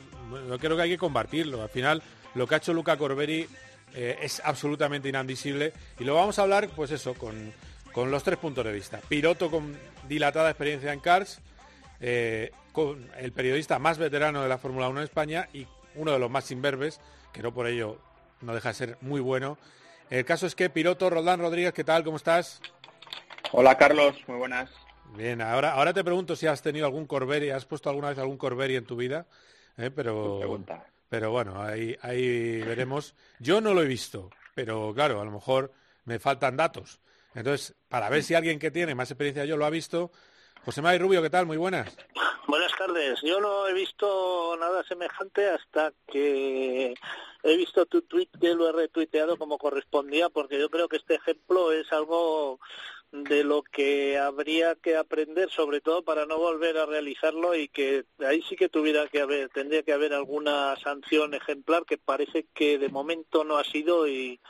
yo 0.49 0.59
creo 0.59 0.77
que 0.77 0.83
hay 0.83 0.91
que 0.91 0.99
compartirlo. 0.99 1.63
Al 1.63 1.69
final, 1.69 2.03
lo 2.35 2.47
que 2.47 2.55
ha 2.55 2.59
hecho 2.59 2.73
Luca 2.73 2.97
Corberi 2.97 3.47
eh, 3.95 4.19
es 4.21 4.41
absolutamente 4.45 5.09
inadmisible 5.09 5.73
y 5.99 6.05
lo 6.05 6.15
vamos 6.15 6.39
a 6.39 6.43
hablar, 6.43 6.69
pues 6.75 6.91
eso, 6.91 7.15
con, 7.15 7.53
con 7.93 8.11
los 8.11 8.25
tres 8.25 8.39
puntos 8.39 8.65
de 8.65 8.73
vista. 8.73 9.01
Piloto 9.07 9.51
con 9.51 9.77
dilatada 10.09 10.51
experiencia 10.51 10.93
en 10.93 11.01
Cars, 11.01 11.41
eh, 12.01 12.51
con 12.73 13.11
el 13.19 13.33
periodista 13.33 13.79
más 13.79 13.99
veterano 13.99 14.43
de 14.43 14.49
la 14.49 14.59
Fórmula 14.59 14.89
1 14.89 15.01
en 15.01 15.05
España 15.05 15.49
y 15.53 15.67
uno 15.95 16.13
de 16.13 16.19
los 16.19 16.31
más 16.31 16.51
imberbes, 16.51 17.01
que 17.33 17.43
no 17.43 17.53
por 17.53 17.67
ello 17.67 17.99
no 18.41 18.55
deja 18.55 18.71
de 18.71 18.75
ser 18.75 18.99
muy 19.01 19.21
bueno. 19.21 19.59
El 20.11 20.25
caso 20.25 20.47
es 20.47 20.55
que 20.55 20.71
piloto 20.71 21.11
Roldán 21.11 21.41
Rodríguez, 21.41 21.75
¿qué 21.75 21.85
tal? 21.85 22.03
¿Cómo 22.03 22.17
estás? 22.17 22.63
Hola 23.53 23.77
Carlos, 23.77 24.17
muy 24.27 24.39
buenas. 24.39 24.71
Bien, 25.15 25.43
ahora, 25.43 25.73
ahora 25.73 25.93
te 25.93 26.05
pregunto 26.05 26.35
si 26.35 26.47
has 26.47 26.63
tenido 26.63 26.87
algún 26.87 27.07
Corberi, 27.07 27.51
has 27.51 27.67
puesto 27.67 27.91
alguna 27.91 28.09
vez 28.09 28.19
algún 28.19 28.39
Corberi 28.39 28.77
en 28.77 28.87
tu 28.87 28.97
vida, 28.97 29.27
¿eh? 29.77 29.91
pero, 29.91 30.65
pero 31.09 31.31
bueno, 31.31 31.63
ahí, 31.63 31.97
ahí 32.01 32.61
veremos. 32.63 33.15
Yo 33.39 33.61
no 33.61 33.75
lo 33.75 33.83
he 33.83 33.87
visto, 33.87 34.31
pero 34.55 34.93
claro, 34.95 35.21
a 35.21 35.25
lo 35.25 35.31
mejor 35.31 35.73
me 36.05 36.19
faltan 36.19 36.57
datos. 36.57 37.01
Entonces, 37.35 37.75
para 37.89 38.09
ver 38.09 38.23
si 38.23 38.35
alguien 38.35 38.59
que 38.59 38.71
tiene 38.71 38.95
más 38.95 39.11
experiencia 39.11 39.45
yo 39.45 39.57
lo 39.57 39.67
ha 39.67 39.71
visto, 39.71 40.11
José 40.65 40.81
María 40.83 41.01
Rubio, 41.01 41.23
¿qué 41.23 41.31
tal? 41.31 41.47
Muy 41.47 41.59
buenas. 41.59 41.97
Buenas 42.47 42.73
tardes. 42.79 43.21
Yo 43.23 43.41
no 43.41 43.69
he 43.69 43.75
visto 43.75 44.57
nada 44.59 44.83
semejante 44.85 45.51
hasta 45.51 45.93
que 46.11 46.95
he 47.43 47.57
visto 47.57 47.87
tu 47.87 48.03
tweet 48.03 48.29
que 48.41 48.55
lo 48.55 48.69
he 48.69 48.73
retuiteado 48.73 49.37
como 49.37 49.59
correspondía, 49.59 50.29
porque 50.29 50.59
yo 50.59 50.69
creo 50.71 50.89
que 50.89 50.97
este 50.97 51.15
ejemplo 51.15 51.73
es 51.73 51.93
algo 51.93 52.59
de 53.11 53.43
lo 53.43 53.63
que 53.63 54.19
habría 54.19 54.75
que 54.75 54.97
aprender, 54.97 55.51
sobre 55.51 55.81
todo 55.81 56.03
para 56.03 56.27
no 56.27 56.37
volver 56.37 56.77
a 56.77 56.87
realizarlo 56.87 57.55
y 57.55 57.69
que 57.69 58.05
ahí 58.19 58.43
sí 58.43 58.57
que 58.57 58.69
tuviera 58.69 59.09
que 59.09 59.21
haber, 59.21 59.49
tendría 59.49 59.83
que 59.83 59.93
haber 59.93 60.13
alguna 60.13 60.77
sanción 60.77 61.33
ejemplar 61.33 61.85
que 61.87 61.97
parece 61.97 62.47
que 62.55 62.79
de 62.79 62.89
momento 62.91 63.45
no 63.45 63.57
ha 63.57 63.65
sido 63.65 64.07
y, 64.07 64.41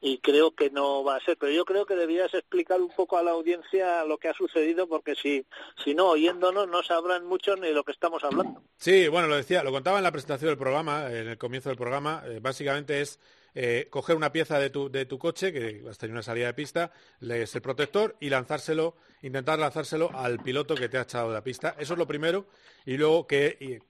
y 0.00 0.18
creo 0.18 0.54
que 0.54 0.70
no 0.70 1.02
va 1.02 1.16
a 1.16 1.20
ser. 1.20 1.36
Pero 1.38 1.52
yo 1.52 1.64
creo 1.64 1.86
que 1.86 1.94
deberías 1.94 2.32
explicar 2.34 2.80
un 2.80 2.90
poco 2.90 3.16
a 3.16 3.22
la 3.22 3.30
audiencia 3.30 4.04
lo 4.04 4.18
que 4.18 4.28
ha 4.28 4.34
sucedido, 4.34 4.86
porque 4.86 5.14
si, 5.14 5.46
si 5.82 5.94
no, 5.94 6.10
oyéndonos, 6.10 6.68
no 6.68 6.82
sabrán 6.82 7.24
mucho 7.26 7.56
ni 7.56 7.72
lo 7.72 7.84
que 7.84 7.92
estamos 7.92 8.22
hablando. 8.24 8.62
Sí, 8.76 9.08
bueno, 9.08 9.28
lo 9.28 9.36
decía, 9.36 9.62
lo 9.62 9.72
contaba 9.72 9.98
en 9.98 10.04
la 10.04 10.12
presentación 10.12 10.50
del 10.50 10.58
programa, 10.58 11.10
en 11.10 11.28
el 11.28 11.38
comienzo 11.38 11.70
del 11.70 11.78
programa. 11.78 12.22
Eh, 12.26 12.38
básicamente 12.40 13.00
es 13.00 13.18
eh, 13.54 13.86
coger 13.90 14.16
una 14.16 14.32
pieza 14.32 14.58
de 14.58 14.70
tu, 14.70 14.90
de 14.90 15.06
tu 15.06 15.18
coche, 15.18 15.52
que 15.52 15.82
has 15.88 15.98
tenido 15.98 16.14
una 16.14 16.22
salida 16.22 16.46
de 16.46 16.54
pista, 16.54 16.92
le 17.20 17.42
es 17.42 17.54
el 17.54 17.62
protector 17.62 18.16
y 18.20 18.28
lanzárselo, 18.28 18.96
intentar 19.22 19.58
lanzárselo 19.58 20.10
al 20.14 20.40
piloto 20.40 20.74
que 20.74 20.88
te 20.88 20.98
ha 20.98 21.02
echado 21.02 21.28
de 21.28 21.34
la 21.34 21.44
pista. 21.44 21.76
Eso 21.78 21.94
es 21.94 21.98
lo 21.98 22.06
primero. 22.06 22.46
Y 22.84 22.96
luego 22.96 23.26
que 23.26 23.80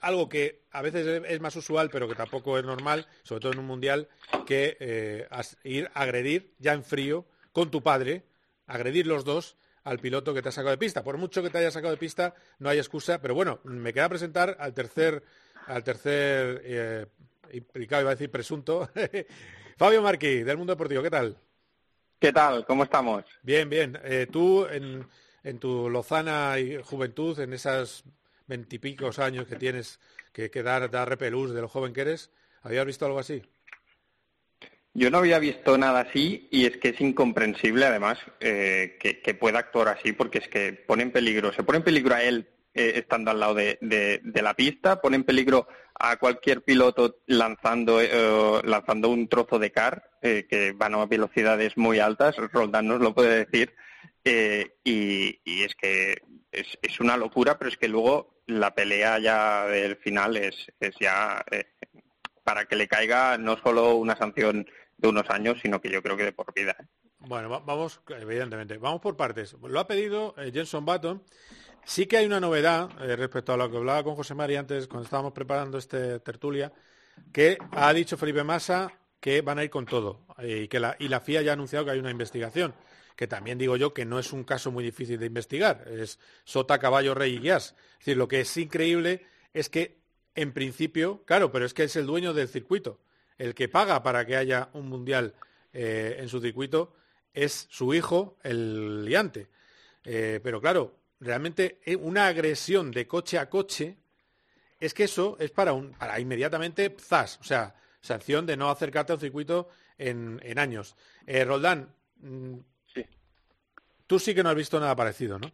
algo 0.00 0.28
que 0.28 0.62
a 0.70 0.82
veces 0.82 1.22
es 1.26 1.40
más 1.40 1.56
usual, 1.56 1.90
pero 1.90 2.08
que 2.08 2.14
tampoco 2.14 2.58
es 2.58 2.64
normal, 2.64 3.06
sobre 3.22 3.40
todo 3.40 3.52
en 3.52 3.58
un 3.58 3.66
mundial, 3.66 4.08
que 4.46 4.76
eh, 4.80 5.28
ir 5.64 5.90
a 5.94 6.02
agredir 6.02 6.54
ya 6.58 6.72
en 6.72 6.84
frío 6.84 7.26
con 7.52 7.70
tu 7.70 7.82
padre, 7.82 8.24
agredir 8.66 9.06
los 9.06 9.24
dos 9.24 9.56
al 9.84 9.98
piloto 9.98 10.32
que 10.32 10.42
te 10.42 10.48
ha 10.48 10.52
sacado 10.52 10.70
de 10.70 10.78
pista. 10.78 11.02
Por 11.02 11.18
mucho 11.18 11.42
que 11.42 11.50
te 11.50 11.58
haya 11.58 11.70
sacado 11.70 11.92
de 11.92 11.98
pista, 11.98 12.34
no 12.58 12.68
hay 12.68 12.78
excusa, 12.78 13.20
pero 13.20 13.34
bueno, 13.34 13.60
me 13.64 13.92
queda 13.92 14.08
presentar 14.08 14.56
al 14.60 14.74
tercer, 14.74 15.22
al 15.66 15.82
tercer 15.82 16.62
eh, 16.64 17.06
implicado, 17.52 18.02
iba 18.02 18.10
a 18.10 18.14
decir 18.14 18.30
presunto, 18.30 18.90
Fabio 19.76 20.02
Marquí, 20.02 20.42
del 20.42 20.56
Mundo 20.56 20.72
Deportivo, 20.72 21.02
¿qué 21.02 21.10
tal? 21.10 21.36
¿Qué 22.18 22.32
tal? 22.32 22.64
¿Cómo 22.66 22.84
estamos? 22.84 23.24
Bien, 23.42 23.68
bien. 23.68 23.98
Eh, 24.04 24.28
tú, 24.30 24.66
en, 24.66 25.06
en, 25.42 25.58
tu 25.58 25.90
lozana 25.90 26.58
y 26.58 26.80
juventud, 26.82 27.38
en 27.40 27.52
esas 27.52 28.04
veintipicos 28.46 29.18
años 29.18 29.46
que 29.46 29.56
tienes 29.56 29.98
que, 30.32 30.50
que 30.50 30.62
dar, 30.62 30.90
dar 30.90 31.08
repelús 31.08 31.52
de 31.52 31.60
lo 31.60 31.68
joven 31.68 31.92
que 31.92 32.02
eres, 32.02 32.30
¿habías 32.62 32.86
visto 32.86 33.06
algo 33.06 33.18
así? 33.18 33.42
Yo 34.94 35.10
no 35.10 35.18
había 35.18 35.38
visto 35.38 35.76
nada 35.78 36.00
así 36.00 36.48
y 36.50 36.66
es 36.66 36.76
que 36.76 36.90
es 36.90 37.00
incomprensible 37.00 37.86
además 37.86 38.18
eh, 38.40 38.98
que, 39.00 39.20
que, 39.20 39.34
pueda 39.34 39.58
actuar 39.58 39.88
así 39.88 40.12
porque 40.12 40.38
es 40.38 40.48
que 40.48 40.74
pone 40.74 41.02
en 41.02 41.12
peligro, 41.12 41.52
se 41.52 41.62
pone 41.62 41.78
en 41.78 41.84
peligro 41.84 42.14
a 42.14 42.22
él 42.22 42.46
eh, 42.74 42.92
estando 42.96 43.30
al 43.30 43.40
lado 43.40 43.54
de, 43.54 43.78
de, 43.80 44.42
la 44.42 44.54
pista, 44.54 45.00
pone 45.00 45.16
en 45.16 45.24
peligro 45.24 45.68
a 45.94 46.16
cualquier 46.16 46.62
piloto 46.62 47.18
lanzando, 47.26 48.00
eh, 48.00 48.62
lanzando 48.64 49.10
un 49.10 49.28
trozo 49.28 49.58
de 49.58 49.70
car 49.70 50.10
eh, 50.22 50.46
que 50.48 50.72
van 50.72 50.94
a 50.94 51.04
velocidades 51.04 51.76
muy 51.76 51.98
altas, 51.98 52.36
Roldán 52.36 52.86
nos 52.88 53.00
lo 53.00 53.14
puede 53.14 53.44
decir, 53.44 53.74
y, 54.24 55.38
y, 55.44 55.62
es 55.64 55.74
que 55.74 56.22
es, 56.50 56.78
es, 56.80 57.00
una 57.00 57.18
locura, 57.18 57.58
pero 57.58 57.70
es 57.70 57.76
que 57.76 57.88
luego 57.88 58.40
la 58.46 58.74
pelea 58.74 59.18
ya 59.18 59.66
del 59.66 59.96
final 59.96 60.38
es, 60.38 60.72
es 60.80 60.94
ya 60.98 61.44
para 62.42 62.64
que 62.64 62.76
le 62.76 62.88
caiga 62.88 63.36
no 63.36 63.58
solo 63.58 63.96
una 63.96 64.16
sanción 64.16 64.66
de 64.96 65.08
unos 65.08 65.28
años, 65.28 65.58
sino 65.60 65.80
que 65.80 65.90
yo 65.90 66.02
creo 66.02 66.16
que 66.16 66.24
de 66.24 66.32
por 66.32 66.54
vida. 66.54 66.74
Bueno, 67.18 67.48
vamos, 67.48 68.00
evidentemente, 68.08 68.78
vamos 68.78 69.00
por 69.00 69.16
partes. 69.16 69.56
Lo 69.60 69.78
ha 69.78 69.86
pedido 69.86 70.34
Jenson 70.52 70.86
Button 70.86 71.22
Sí 71.84 72.06
que 72.06 72.16
hay 72.16 72.26
una 72.26 72.40
novedad 72.40 72.90
eh, 73.02 73.16
respecto 73.16 73.52
a 73.52 73.56
lo 73.56 73.70
que 73.70 73.76
hablaba 73.76 74.04
con 74.04 74.14
José 74.14 74.34
María 74.34 74.60
antes, 74.60 74.86
cuando 74.86 75.04
estábamos 75.04 75.32
preparando 75.32 75.78
este 75.78 76.20
tertulia, 76.20 76.72
que 77.32 77.58
ha 77.72 77.92
dicho 77.92 78.16
Felipe 78.16 78.44
Massa 78.44 78.92
que 79.20 79.40
van 79.40 79.58
a 79.58 79.64
ir 79.64 79.70
con 79.70 79.86
todo 79.86 80.26
eh, 80.38 80.62
y 80.64 80.68
que 80.68 80.80
la, 80.80 80.96
y 80.98 81.08
la 81.08 81.20
FIA 81.20 81.42
ya 81.42 81.50
ha 81.50 81.54
anunciado 81.54 81.84
que 81.84 81.90
hay 81.92 81.98
una 81.98 82.10
investigación, 82.10 82.74
que 83.16 83.26
también 83.26 83.58
digo 83.58 83.76
yo 83.76 83.92
que 83.92 84.04
no 84.04 84.18
es 84.18 84.32
un 84.32 84.44
caso 84.44 84.70
muy 84.70 84.82
difícil 84.84 85.18
de 85.18 85.26
investigar, 85.26 85.86
es 85.88 86.18
sota, 86.44 86.78
caballo, 86.78 87.14
rey 87.14 87.34
y 87.34 87.38
guías. 87.40 87.74
Es 87.92 87.98
decir, 87.98 88.16
lo 88.16 88.28
que 88.28 88.40
es 88.40 88.56
increíble 88.56 89.26
es 89.52 89.68
que, 89.68 90.00
en 90.34 90.52
principio, 90.52 91.22
claro, 91.24 91.52
pero 91.52 91.66
es 91.66 91.74
que 91.74 91.84
es 91.84 91.94
el 91.96 92.06
dueño 92.06 92.32
del 92.32 92.48
circuito, 92.48 93.00
el 93.38 93.54
que 93.54 93.68
paga 93.68 94.02
para 94.02 94.24
que 94.24 94.36
haya 94.36 94.70
un 94.72 94.88
mundial 94.88 95.34
eh, 95.72 96.16
en 96.18 96.28
su 96.28 96.40
circuito 96.40 96.94
es 97.34 97.66
su 97.70 97.92
hijo, 97.92 98.38
el 98.42 99.04
liante. 99.04 99.48
pero 100.02 100.60
claro, 100.60 101.01
realmente 101.22 101.80
eh, 101.84 101.96
una 101.96 102.26
agresión 102.26 102.90
de 102.90 103.06
coche 103.06 103.38
a 103.38 103.48
coche, 103.48 103.96
es 104.80 104.92
que 104.92 105.04
eso 105.04 105.36
es 105.38 105.50
para, 105.50 105.72
un, 105.72 105.92
para 105.92 106.18
inmediatamente 106.18 106.94
zas, 106.98 107.38
o 107.40 107.44
sea, 107.44 107.74
sanción 108.00 108.44
de 108.44 108.56
no 108.56 108.68
acercarte 108.68 109.12
a 109.12 109.14
un 109.14 109.20
circuito 109.20 109.68
en, 109.96 110.40
en 110.42 110.58
años. 110.58 110.96
Eh, 111.26 111.44
Roldán, 111.44 111.94
mm, 112.16 112.58
sí. 112.92 113.04
tú 114.06 114.18
sí 114.18 114.34
que 114.34 114.42
no 114.42 114.50
has 114.50 114.56
visto 114.56 114.80
nada 114.80 114.96
parecido, 114.96 115.38
¿no? 115.38 115.50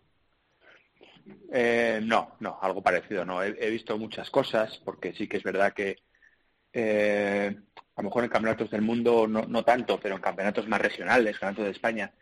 Eh, 1.52 2.00
no, 2.02 2.36
no, 2.40 2.58
algo 2.62 2.82
parecido 2.82 3.24
no. 3.24 3.42
He, 3.42 3.48
he, 3.60 3.68
visto 3.68 3.98
muchas 3.98 4.30
cosas, 4.30 4.80
porque 4.82 5.12
sí 5.12 5.28
que 5.28 5.36
es 5.36 5.42
verdad 5.42 5.74
que 5.74 5.98
eh, 6.72 7.54
a 7.96 8.02
lo 8.02 8.08
mejor 8.08 8.24
en 8.24 8.30
campeonatos 8.30 8.70
del 8.70 8.80
mundo 8.80 9.26
no, 9.28 9.42
no 9.42 9.62
tanto, 9.62 10.00
pero 10.00 10.14
en 10.14 10.22
campeonatos 10.22 10.66
más 10.66 10.80
regionales, 10.80 11.38
campeonatos 11.38 11.66
de 11.66 11.72
España, 11.72 12.14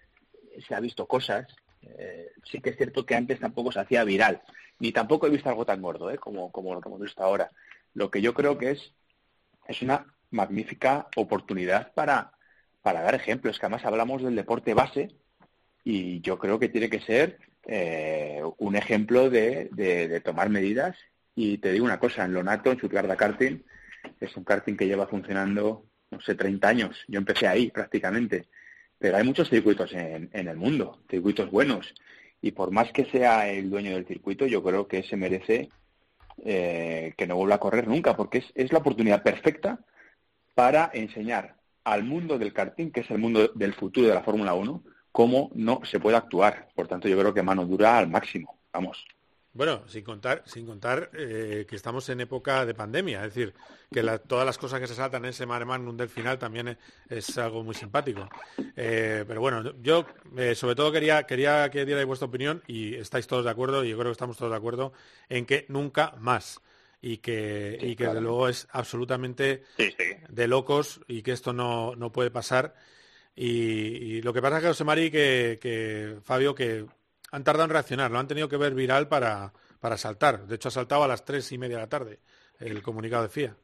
se 0.67 0.75
ha 0.75 0.81
visto 0.81 1.07
cosas 1.07 1.47
eh, 1.99 2.31
sí 2.45 2.61
que 2.61 2.71
es 2.71 2.77
cierto 2.77 3.07
que 3.07 3.15
antes 3.15 3.41
tampoco 3.41 3.73
se 3.73 3.81
hacía 3.81 4.05
viral, 4.05 4.43
ni 4.79 4.93
tampoco 4.93 5.27
he 5.27 5.31
visto 5.31 5.49
algo 5.49 5.65
tan 5.65 5.83
gordo 5.83 6.11
¿eh? 6.11 6.19
como, 6.19 6.51
como 6.53 6.75
lo 6.75 6.81
que 6.81 6.89
hemos 6.89 7.01
visto 7.01 7.23
ahora. 7.23 7.51
Lo 7.95 8.11
que 8.11 8.21
yo 8.21 8.35
creo 8.35 8.59
que 8.59 8.73
es, 8.73 8.93
es 9.67 9.83
una 9.83 10.07
magnífica 10.31 11.09
oportunidad 11.17 11.93
para, 11.95 12.33
para 12.83 13.03
dar 13.03 13.15
ejemplos, 13.15 13.59
que 13.59 13.67
además 13.67 13.85
hablamos 13.85 14.23
del 14.23 14.37
deporte 14.37 14.75
base 14.75 15.15
y 15.85 16.21
yo 16.21 16.39
creo 16.39 16.59
que 16.59 16.69
tiene 16.69 16.91
que 16.91 17.01
ser 17.01 17.39
eh, 17.65 18.43
un 18.59 18.77
ejemplo 18.77 19.31
de, 19.31 19.69
de, 19.73 20.21
tomar 20.21 20.51
medidas. 20.51 20.97
Y 21.35 21.59
te 21.59 21.73
digo 21.73 21.85
una 21.85 21.99
cosa, 21.99 22.25
en 22.25 22.33
Lonato, 22.33 22.71
en 22.71 22.79
Stuttgart 22.79 23.17
Karting, 23.17 23.63
es 24.21 24.37
un 24.37 24.45
karting 24.45 24.77
que 24.77 24.87
lleva 24.87 25.07
funcionando, 25.07 25.87
no 26.11 26.21
sé, 26.21 26.35
30 26.35 26.69
años. 26.69 27.05
Yo 27.09 27.19
empecé 27.19 27.47
ahí 27.47 27.71
prácticamente. 27.71 28.49
Pero 28.99 29.17
hay 29.17 29.25
muchos 29.25 29.51
circuitos 29.51 29.93
en, 29.93 30.31
en 30.33 30.49
el 30.49 30.57
mundo, 30.57 31.01
circuitos 31.11 31.51
buenos. 31.51 31.95
Y 32.41 32.53
por 32.53 32.71
más 32.71 32.93
que 32.93 33.05
sea 33.07 33.49
el 33.49 33.71
dueño 33.71 33.93
del 33.93 34.07
circuito, 34.07 34.47
yo 34.47 34.63
creo 34.63 34.87
que 34.87 35.03
se 35.03 35.17
merece 35.17 35.69
eh, 36.45 37.15
que 37.17 37.27
no 37.27 37.37
vuelva 37.37 37.57
a 37.57 37.61
correr 37.61 37.89
nunca, 37.89 38.17
porque 38.17 38.39
es, 38.39 38.53
es 38.55 38.73
la 38.73 38.79
oportunidad 38.79 39.23
perfecta 39.23 39.81
para 40.55 40.91
enseñar 40.93 41.57
al 41.85 42.05
mundo 42.05 42.39
del 42.39 42.53
karting, 42.53 42.91
que 42.91 43.01
es 43.01 43.11
el 43.11 43.19
mundo 43.19 43.49
del 43.55 43.75
futuro 43.75 44.09
de 44.09 44.15
la 44.15 44.23
Fórmula 44.23 44.55
1, 44.55 44.83
cómo 45.13 45.51
no 45.55 45.81
se 45.85 46.01
puede 46.01 46.17
actuar. 46.17 46.69
Por 46.75 46.89
tanto, 46.89 47.09
yo 47.09 47.19
creo 47.19 47.33
que 47.33 47.43
mano 47.43 47.65
dura 47.65 47.97
al 47.97 48.09
máximo. 48.09 48.59
Vamos. 48.73 49.05
Bueno, 49.57 49.83
sin 49.89 50.05
contar, 50.05 50.43
sin 50.45 50.67
contar 50.67 51.11
eh, 51.15 51.65
que 51.67 51.77
estamos 51.77 52.07
en 52.11 52.21
época 52.21 52.67
de 52.67 52.75
pandemia, 52.75 53.25
es 53.25 53.35
decir, 53.35 53.55
que 53.91 54.03
la, 54.03 54.19
todas 54.19 54.45
las 54.45 54.59
cosas 54.59 54.81
que 54.81 54.87
se 54.87 54.95
saltan 54.95 55.25
en 55.25 55.31
ese 55.31 55.47
mare 55.47 55.65
magnum 55.65 55.97
del 55.97 56.11
final 56.11 56.39
también 56.39 56.69
es, 56.69 56.77
es 57.09 57.39
algo 57.39 57.65
muy 57.65 57.75
simpático. 57.75 58.29
Eh, 58.77 59.25
pero 59.27 59.41
bueno, 59.41 59.73
yo 59.81 60.05
eh, 60.37 60.55
sobre 60.55 60.75
todo 60.75 60.93
quería, 60.93 61.23
quería 61.23 61.71
que 61.71 61.87
dierais 61.87 62.07
vuestra 62.07 62.29
opinión 62.29 62.63
y 62.67 62.97
estáis 62.97 63.27
todos 63.27 63.47
de 63.47 63.51
acuerdo, 63.51 63.83
y 63.83 63.89
yo 63.89 63.97
creo 63.97 64.11
que 64.11 64.13
estamos 64.13 64.37
todos 64.37 64.51
de 64.51 64.59
acuerdo, 64.59 64.93
en 65.31 65.47
que 65.47 65.65
nunca 65.71 66.15
más 66.19 66.61
y 67.01 67.17
que, 67.19 67.79
y 67.81 67.97
que 67.97 68.09
desde 68.09 68.21
luego 68.21 68.49
es 68.49 68.69
absolutamente 68.73 69.63
de 70.29 70.49
locos 70.49 71.01
y 71.09 71.23
que 71.23 71.33
esto 71.33 71.55
no, 71.55 71.97
no 71.97 72.13
puede 72.13 72.31
pasar. 72.31 72.75
Y, 73.35 74.21
lo 74.21 74.35
que 74.35 74.43
pasa 74.43 74.57
es 74.57 74.63
que 74.63 74.69
José 74.69 74.85
Mari, 74.85 75.11
que, 75.11 75.59
que 75.61 76.17
Fabio, 76.23 76.55
que 76.55 76.87
han 77.31 77.45
tardado 77.45 77.65
en 77.65 77.71
reaccionar, 77.71 78.11
lo 78.11 78.19
han 78.19 78.29
tenido 78.29 78.49
que 78.49 78.57
ver 78.57 78.75
viral 78.75 79.09
para, 79.09 79.53
para 79.81 79.97
saltar. 79.97 80.47
De 80.47 80.57
hecho, 80.57 80.69
ha 80.69 80.73
saltado 80.73 81.05
a 81.05 81.09
las 81.09 81.25
tres 81.25 81.51
y 81.53 81.59
media 81.59 81.77
de 81.77 81.83
la 81.83 81.89
tarde 81.89 82.21
el 82.59 82.83
comunicado 82.83 83.23
de 83.23 83.29
FIA. 83.29 83.57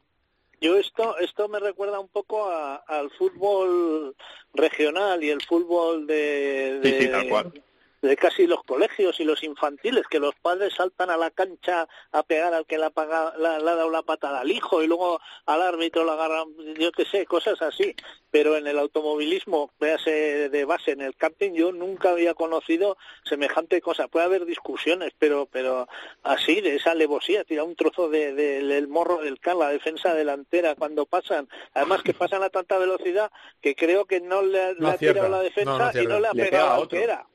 Yo 0.61 0.77
esto 0.77 1.18
esto 1.18 1.48
me 1.48 1.59
recuerda 1.59 1.98
un 1.98 2.09
poco 2.09 2.48
al 2.48 3.11
fútbol 3.18 4.14
regional 4.55 5.25
y 5.25 5.31
el 5.31 5.42
fútbol 5.42 6.07
de, 6.07 6.81
de 8.03 8.17
casi 8.17 8.47
los 8.49 8.62
colegios 8.65 9.21
y 9.21 9.25
los 9.25 9.43
infantiles, 9.45 10.07
que 10.09 10.19
los 10.19 10.35
padres 10.35 10.75
saltan 10.75 11.09
a 11.11 11.17
la 11.17 11.31
cancha 11.31 11.88
a 12.11 12.23
pegar 12.25 12.53
al 12.53 12.67
que 12.67 12.77
le 12.77 12.87
ha, 12.87 12.93
ha 12.95 13.62
dado 13.62 13.91
la 13.91 14.03
patada 14.03 14.41
al 14.41 14.51
hijo 14.51 14.83
y 14.83 14.88
luego 14.88 15.21
al 15.47 15.62
árbitro 15.62 16.05
lo 16.05 16.12
agarran, 16.12 16.49
yo 16.79 16.91
qué 16.91 17.05
sé, 17.05 17.25
cosas 17.25 17.62
así. 17.62 17.95
Pero 18.31 18.57
en 18.57 18.67
el 18.67 18.79
automovilismo, 18.79 19.71
véase 19.79 20.49
de 20.49 20.65
base, 20.65 20.93
en 20.93 21.03
el 21.03 21.15
karting, 21.15 21.53
yo 21.53 21.71
nunca 21.71 22.11
había 22.11 22.35
conocido 22.35 22.97
semejante 23.25 23.81
cosa. 23.81 24.09
Puede 24.09 24.25
haber 24.25 24.47
discusiones, 24.47 25.12
pero 25.19 25.47
pero 25.47 25.87
así, 26.23 26.61
de 26.61 26.77
esa 26.77 26.93
alevosía, 26.93 27.45
tira 27.45 27.62
un 27.62 27.77
trozo 27.77 28.09
del 28.09 28.37
de, 28.37 28.87
morro 28.88 29.19
del 29.23 29.38
can, 29.38 29.59
la 29.59 29.69
defensa 29.69 30.15
delantera, 30.15 30.75
cuando 30.75 31.07
pasan, 31.07 31.49
además 31.75 32.03
que 32.03 32.15
pasan 32.15 32.43
a 32.43 32.51
tanta 32.51 32.79
velocidad 32.79 33.31
que 33.61 33.77
creo 33.77 34.07
que 34.07 34.21
no 34.21 34.43
le, 34.43 34.61
ha 34.61 34.99
tirado 34.99 35.29
la 35.29 35.41
defensa 35.41 35.93
y 35.95 36.07
no 36.07 36.19
le 36.19 36.29
ha 36.29 36.33
pegado 36.33 36.88
que 36.88 37.05
era 37.05 37.27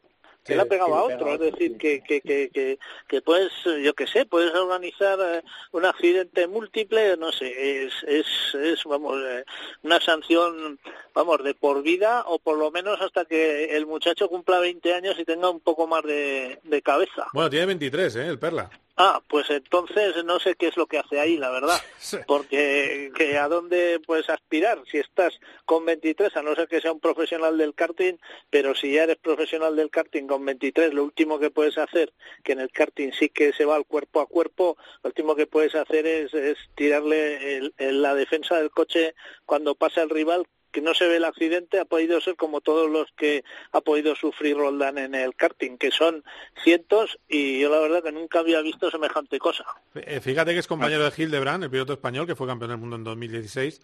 que 0.48 0.56
le 0.56 0.62
ha 0.62 0.66
pegado 0.66 0.96
a 0.96 1.04
otro, 1.04 1.34
es 1.34 1.40
decir, 1.40 1.78
que, 1.78 2.02
que, 2.02 2.22
que, 2.22 2.80
que, 3.08 3.22
puedes, 3.22 3.52
yo 3.84 3.94
qué 3.94 4.08
sé, 4.08 4.26
puedes 4.26 4.54
organizar 4.56 5.20
eh, 5.20 5.44
un 5.72 5.86
accidente 5.86 6.48
múltiple, 6.48 7.18
no 7.18 7.32
sé, 7.32 7.86
es, 7.86 7.94
es, 8.08 8.26
es 8.56 8.84
vamos, 8.86 9.18
eh, 9.22 9.44
una 9.84 10.00
sanción, 10.00 10.80
vamos, 11.14 11.44
de 11.44 11.54
por 11.54 11.84
vida 11.84 12.24
o 12.28 12.40
por 12.40 12.58
lo 12.58 12.72
menos 12.72 13.00
hasta 13.02 13.26
que 13.26 13.76
el 13.76 13.86
muchacho 13.86 14.30
cumpla 14.30 14.60
20 14.60 14.94
años 14.94 15.16
y 15.20 15.26
tenga 15.26 15.50
un 15.50 15.60
poco 15.60 15.86
más 15.86 16.04
de, 16.04 16.60
de 16.64 16.82
cabeza. 16.82 17.28
Bueno, 17.34 17.50
tiene 17.50 17.66
23, 17.68 18.16
¿eh? 18.16 18.28
El 18.28 18.40
Perla. 18.40 18.70
Ah, 19.00 19.22
pues 19.28 19.48
entonces 19.52 20.26
no 20.26 20.40
sé 20.40 20.56
qué 20.56 20.70
es 20.70 20.76
lo 20.76 20.88
que 20.88 20.98
hace 20.98 21.20
ahí, 21.20 21.38
la 21.38 21.52
verdad. 21.52 21.80
Porque 22.28 23.12
que 23.16 23.38
a 23.38 23.48
dónde 23.48 24.00
puedes 24.04 24.28
aspirar 24.28 24.82
si 24.92 24.98
estás 24.98 25.40
con 25.66 25.86
23, 25.86 26.36
a 26.36 26.42
no 26.42 26.56
ser 26.56 26.68
que 26.68 26.82
sea 26.82 26.94
un 26.94 27.00
profesional 27.00 27.60
del 27.60 27.76
karting, 27.76 28.16
pero 28.50 28.74
si 28.74 28.94
ya 28.94 29.04
eres 29.04 29.18
profesional 29.18 29.76
del 29.76 29.92
karting 29.92 30.26
con 30.26 30.44
23, 30.44 30.96
lo 30.96 31.04
último 31.04 31.38
que 31.38 31.52
puedes 31.52 31.78
hacer, 31.78 32.12
que 32.44 32.54
en 32.54 32.60
el 32.60 32.72
karting 32.72 33.12
sí 33.12 33.30
que 33.30 33.54
se 33.54 33.66
va 33.66 33.76
al 33.76 33.86
cuerpo 33.86 34.20
a 34.20 34.26
cuerpo, 34.26 34.78
lo 35.04 35.10
último 35.10 35.36
que 35.36 35.46
puedes 35.46 35.76
hacer 35.76 36.08
es, 36.08 36.34
es 36.34 36.58
tirarle 36.74 37.72
la 37.78 38.16
defensa 38.16 38.58
del 38.58 38.72
coche 38.72 39.14
cuando 39.46 39.76
pasa 39.76 40.02
el 40.02 40.10
rival 40.10 40.48
que 40.78 40.82
no 40.84 40.94
se 40.94 41.08
ve 41.08 41.16
el 41.16 41.26
accidente 41.26 41.80
ha 41.80 41.86
podido 41.86 42.22
ser 42.22 42.36
como 42.36 42.62
todos 42.62 42.88
los 42.88 43.12
que 43.18 43.44
ha 43.72 43.82
podido 43.82 44.16
sufrir 44.16 44.56
Roldán 44.56 45.00
en 45.00 45.16
el 45.16 45.34
karting, 45.36 45.76
que 45.80 45.90
son 45.90 46.24
cientos 46.64 47.18
y 47.28 47.60
yo 47.62 47.72
la 47.72 47.80
verdad 47.80 48.04
que 48.04 48.12
nunca 48.12 48.42
había 48.42 48.62
visto 48.62 48.92
semejante 48.92 49.40
cosa. 49.40 49.66
Eh, 49.96 50.20
fíjate 50.20 50.54
que 50.54 50.60
es 50.60 50.68
compañero 50.68 51.04
de 51.04 51.12
Hildebrand, 51.18 51.64
el 51.64 51.72
piloto 51.72 51.94
español 51.94 52.28
que 52.28 52.36
fue 52.36 52.46
campeón 52.46 52.70
del 52.70 52.78
mundo 52.78 52.96
en 52.96 53.04
2016 53.06 53.82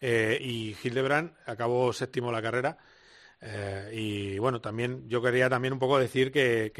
eh, 0.00 0.38
y 0.40 0.76
Hildebrand 0.80 1.32
acabó 1.46 1.92
séptimo 1.92 2.30
la 2.30 2.40
carrera. 2.40 2.78
Eh, 3.40 3.90
y 3.92 4.38
bueno, 4.38 4.60
también 4.60 5.08
yo 5.08 5.20
quería 5.20 5.50
también 5.50 5.72
un 5.72 5.80
poco 5.80 5.98
decir 5.98 6.30
que, 6.30 6.70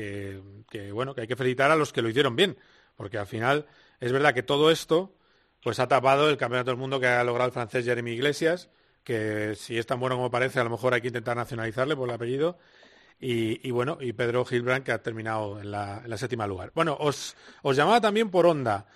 que, 0.70 0.92
bueno 0.92 1.12
que 1.12 1.22
hay 1.22 1.26
que 1.26 1.34
felicitar 1.34 1.72
a 1.72 1.76
los 1.76 1.92
que 1.92 2.02
lo 2.02 2.08
hicieron 2.08 2.36
bien, 2.36 2.56
porque 2.94 3.18
al 3.18 3.26
final 3.26 3.66
es 3.98 4.12
verdad 4.12 4.32
que 4.32 4.44
todo 4.44 4.70
esto 4.70 5.12
pues 5.60 5.80
ha 5.80 5.88
tapado 5.88 6.30
el 6.30 6.36
campeonato 6.36 6.70
del 6.70 6.78
mundo 6.78 7.00
que 7.00 7.08
ha 7.08 7.24
logrado 7.24 7.48
el 7.48 7.52
francés 7.52 7.84
Jeremy 7.84 8.12
Iglesias, 8.12 8.70
que 9.06 9.54
si 9.54 9.78
es 9.78 9.86
tan 9.86 10.00
bueno 10.00 10.16
como 10.16 10.32
parece, 10.32 10.58
a 10.58 10.64
lo 10.64 10.70
mejor 10.70 10.92
hay 10.92 11.00
que 11.00 11.06
intentar 11.06 11.36
nacionalizarle 11.36 11.94
por 11.94 12.08
el 12.08 12.14
apellido. 12.16 12.58
Y, 13.20 13.70
bueno, 13.70 13.98
y 14.00 14.12
Pedro 14.12 14.44
Gilbrand, 14.44 14.84
que 14.84 14.92
ha 14.92 15.00
terminado 15.00 15.60
en 15.60 15.70
la, 15.70 16.18
séptima 16.18 16.46
lugar. 16.46 16.72
Bueno, 16.74 16.96
os, 16.98 17.36
llamaba 17.62 18.00
también 18.00 18.30
por 18.30 18.46
onda. 18.46 18.88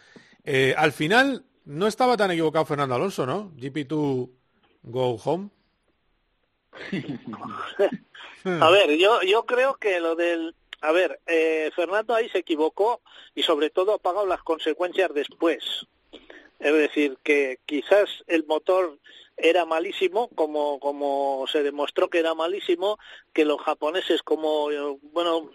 Eh, 0.44 0.74
al 0.76 0.92
final, 0.92 1.44
no 1.64 1.86
estaba 1.86 2.16
tan 2.16 2.32
equivocado 2.32 2.66
Fernando 2.66 2.96
Alonso, 2.96 3.24
¿no? 3.24 3.52
GP2 3.52 4.28
Go 4.82 5.14
Home. 5.24 5.50
a 8.60 8.70
ver, 8.70 8.98
yo, 8.98 9.22
yo 9.22 9.46
creo 9.46 9.76
que 9.76 10.00
lo 10.00 10.16
del... 10.16 10.56
A 10.80 10.90
ver, 10.90 11.20
eh, 11.26 11.70
Fernando 11.76 12.14
ahí 12.14 12.28
se 12.30 12.38
equivocó 12.38 13.00
y 13.34 13.44
sobre 13.44 13.70
todo 13.70 13.94
ha 13.94 13.98
pagado 13.98 14.26
las 14.26 14.42
consecuencias 14.42 15.14
después. 15.14 15.86
Es 16.58 16.74
decir, 16.74 17.16
que 17.22 17.60
quizás 17.64 18.08
el 18.26 18.44
motor 18.44 18.98
era 19.42 19.64
malísimo, 19.64 20.28
como, 20.34 20.78
como 20.80 21.44
se 21.50 21.62
demostró 21.62 22.08
que 22.08 22.18
era 22.18 22.34
malísimo, 22.34 22.98
que 23.32 23.44
los 23.44 23.60
japoneses, 23.60 24.22
como, 24.22 24.68
bueno, 25.12 25.50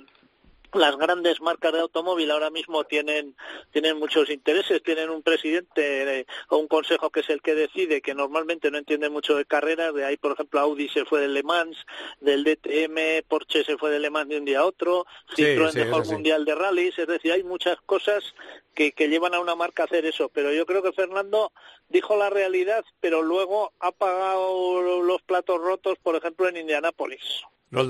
las 0.76 0.98
grandes 0.98 1.42
marcas 1.42 1.74
de 1.74 1.80
automóvil 1.80 2.32
ahora 2.32 2.50
mismo 2.50 2.84
tienen 2.84 3.36
tienen 3.72 3.98
muchos 3.98 4.30
intereses, 4.30 4.84
tienen 4.84 5.10
un 5.10 5.22
presidente 5.22 6.20
eh, 6.20 6.26
o 6.50 6.58
un 6.58 6.68
consejo 6.68 7.10
que 7.10 7.22
es 7.22 7.30
el 7.30 7.42
que 7.42 7.56
decide, 7.56 8.02
que 8.02 8.14
normalmente 8.14 8.72
no 8.72 8.78
entiende 8.78 9.10
mucho 9.10 9.36
de 9.36 9.46
carreras, 9.46 9.94
de 9.94 10.06
ahí 10.06 10.18
por 10.18 10.34
ejemplo 10.34 10.60
Audi 10.60 10.90
se 10.90 11.06
fue 11.06 11.22
de 11.22 11.28
Le 11.28 11.44
Mans, 11.44 11.78
del 12.20 12.44
DTM, 12.44 13.28
Porsche 13.28 13.64
se 13.64 13.78
fue 13.78 13.92
de 13.92 14.00
Le 14.00 14.10
Mans 14.10 14.30
de 14.30 14.38
un 14.38 14.46
día 14.46 14.60
a 14.60 14.66
otro, 14.66 15.06
Citroën 15.36 15.72
dejó 15.72 16.02
el 16.02 16.08
Mundial 16.08 16.46
de 16.46 16.56
Rallys, 16.56 16.98
es 16.98 17.08
decir, 17.08 17.32
hay 17.32 17.44
muchas 17.44 17.80
cosas 17.82 18.36
que, 18.74 18.92
que 18.92 19.08
llevan 19.08 19.34
a 19.34 19.40
una 19.40 19.56
marca 19.56 19.84
a 19.84 19.86
hacer 19.86 20.06
eso, 20.06 20.30
pero 20.30 20.52
yo 20.54 20.66
creo 20.66 20.84
que 20.84 20.92
Fernando 20.92 21.52
dijo 21.90 22.16
la 22.16 22.30
realidad, 22.30 22.84
pero 23.00 23.22
luego 23.22 23.74
ha 23.80 23.92
pagado 23.92 25.02
los 25.02 25.22
platos 25.22 25.62
rotos, 25.62 25.98
por 26.02 26.16
ejemplo, 26.16 26.48
en 26.48 26.58
Indianápolis. 26.58 27.44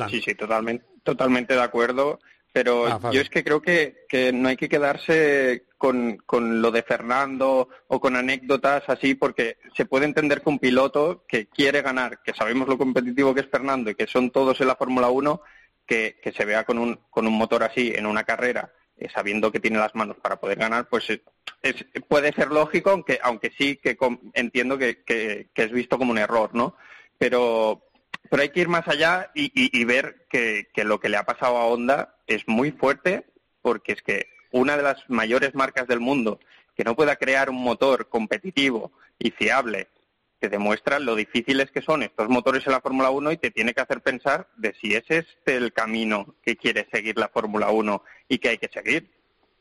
Sí, 0.10 0.22
sí, 0.22 0.36
totalmente, 0.36 0.86
totalmente 1.04 1.54
de 1.54 1.62
acuerdo. 1.62 2.20
Pero 2.56 2.86
ah, 2.88 3.12
yo 3.12 3.20
es 3.20 3.30
que 3.30 3.44
creo 3.44 3.62
que, 3.62 4.06
que 4.08 4.32
no 4.32 4.48
hay 4.48 4.56
que 4.56 4.70
quedarse 4.70 5.66
con, 5.78 6.16
con, 6.26 6.62
lo 6.62 6.72
de 6.72 6.84
Fernando 6.84 7.68
o 7.88 8.00
con 8.00 8.16
anécdotas 8.16 8.84
así, 8.88 9.14
porque 9.14 9.58
se 9.76 9.84
puede 9.84 10.06
entender 10.06 10.42
que 10.42 10.48
un 10.48 10.60
piloto 10.60 11.26
que 11.28 11.48
quiere 11.48 11.82
ganar, 11.82 12.22
que 12.24 12.34
sabemos 12.34 12.70
lo 12.70 12.78
competitivo 12.78 13.36
que 13.36 13.42
es 13.42 13.50
Fernando 13.50 13.90
y 13.90 13.96
que 13.96 14.08
son 14.08 14.32
todos 14.32 14.62
en 14.62 14.68
la 14.68 14.78
Fórmula 14.78 15.10
1, 15.10 15.42
que, 15.86 16.18
que, 16.24 16.32
se 16.32 16.46
vea 16.46 16.64
con 16.64 16.78
un, 16.78 16.98
con 17.10 17.28
un 17.28 17.38
motor 17.38 17.62
así 17.62 17.92
en 17.94 18.06
una 18.06 18.24
carrera, 18.24 18.72
eh, 18.96 19.10
sabiendo 19.14 19.52
que 19.52 19.60
tiene 19.60 19.78
las 19.78 19.94
manos 19.94 20.16
para 20.22 20.40
poder 20.40 20.58
ganar, 20.58 20.88
pues 20.88 21.10
es, 21.62 21.86
puede 22.08 22.32
ser 22.32 22.52
lógico, 22.52 22.92
aunque, 22.92 23.20
aunque 23.22 23.52
sí 23.58 23.76
que 23.84 23.98
entiendo 24.34 24.78
que, 24.78 25.04
que, 25.04 25.50
que 25.54 25.64
es 25.64 25.74
visto 25.74 25.98
como 25.98 26.12
un 26.12 26.20
error, 26.20 26.52
¿no? 26.54 26.78
Pero, 27.18 27.84
pero 28.30 28.42
hay 28.42 28.50
que 28.50 28.62
ir 28.62 28.68
más 28.68 28.88
allá 28.88 29.32
y, 29.34 29.84
ver 29.86 30.26
que, 30.30 30.68
lo 30.84 31.00
que 31.00 31.10
le 31.10 31.18
ha 31.18 31.24
pasado 31.24 31.58
a 31.58 31.66
Honda 31.66 32.16
es 32.28 32.48
muy 32.48 32.72
fuerte, 32.72 33.26
porque 33.62 33.94
es 33.94 34.02
que 34.02 34.28
una 34.52 34.78
de 34.78 34.84
las 34.84 34.98
mayores 35.10 35.54
marcas 35.56 35.88
del 35.88 36.00
mundo 36.00 36.40
que 36.76 36.84
no 36.84 36.96
pueda 36.96 37.16
crear 37.16 37.50
un 37.50 37.62
motor 37.62 38.10
competitivo 38.10 38.92
y 39.18 39.32
fiable 39.32 39.88
que 40.40 40.50
demuestra 40.50 41.00
lo 41.00 41.16
difíciles 41.16 41.72
que 41.72 41.82
son 41.82 42.04
estos 42.04 42.28
motores 42.28 42.66
en 42.66 42.74
la 42.74 42.82
Fórmula 42.82 43.10
1 43.10 43.32
y 43.32 43.38
te 43.38 43.52
tiene 43.52 43.74
que 43.74 43.82
hacer 43.82 44.02
pensar 44.02 44.48
de 44.58 44.74
si 44.82 44.94
es 44.94 45.04
este 45.10 45.56
el 45.56 45.72
camino 45.72 46.36
que 46.44 46.58
quiere 46.58 46.88
seguir 46.92 47.18
la 47.18 47.30
Fórmula 47.30 47.70
1 47.70 48.04
y 48.28 48.38
que 48.40 48.50
hay 48.50 48.58
que 48.58 48.70
seguir. 48.70 49.10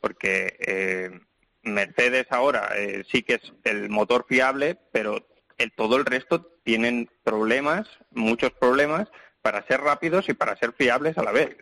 Porque 0.01 0.57
eh, 0.61 1.21
Mercedes 1.63 2.27
ahora 2.31 2.71
eh, 2.77 3.05
sí 3.11 3.23
que 3.23 3.35
es 3.35 3.53
el 3.63 3.89
motor 3.89 4.27
fiable, 4.29 4.77
pero 4.93 5.27
el, 5.59 5.73
todo 5.73 5.97
el 5.97 6.05
resto 6.05 6.54
tienen 6.65 7.09
problemas, 7.23 7.87
muchos 8.11 8.51
problemas, 8.53 9.09
para 9.43 9.65
ser 9.67 9.81
rápidos 9.81 10.29
y 10.29 10.35
para 10.35 10.57
ser 10.57 10.73
fiables 10.73 11.17
a 11.19 11.23
la 11.23 11.31
vez. 11.31 11.57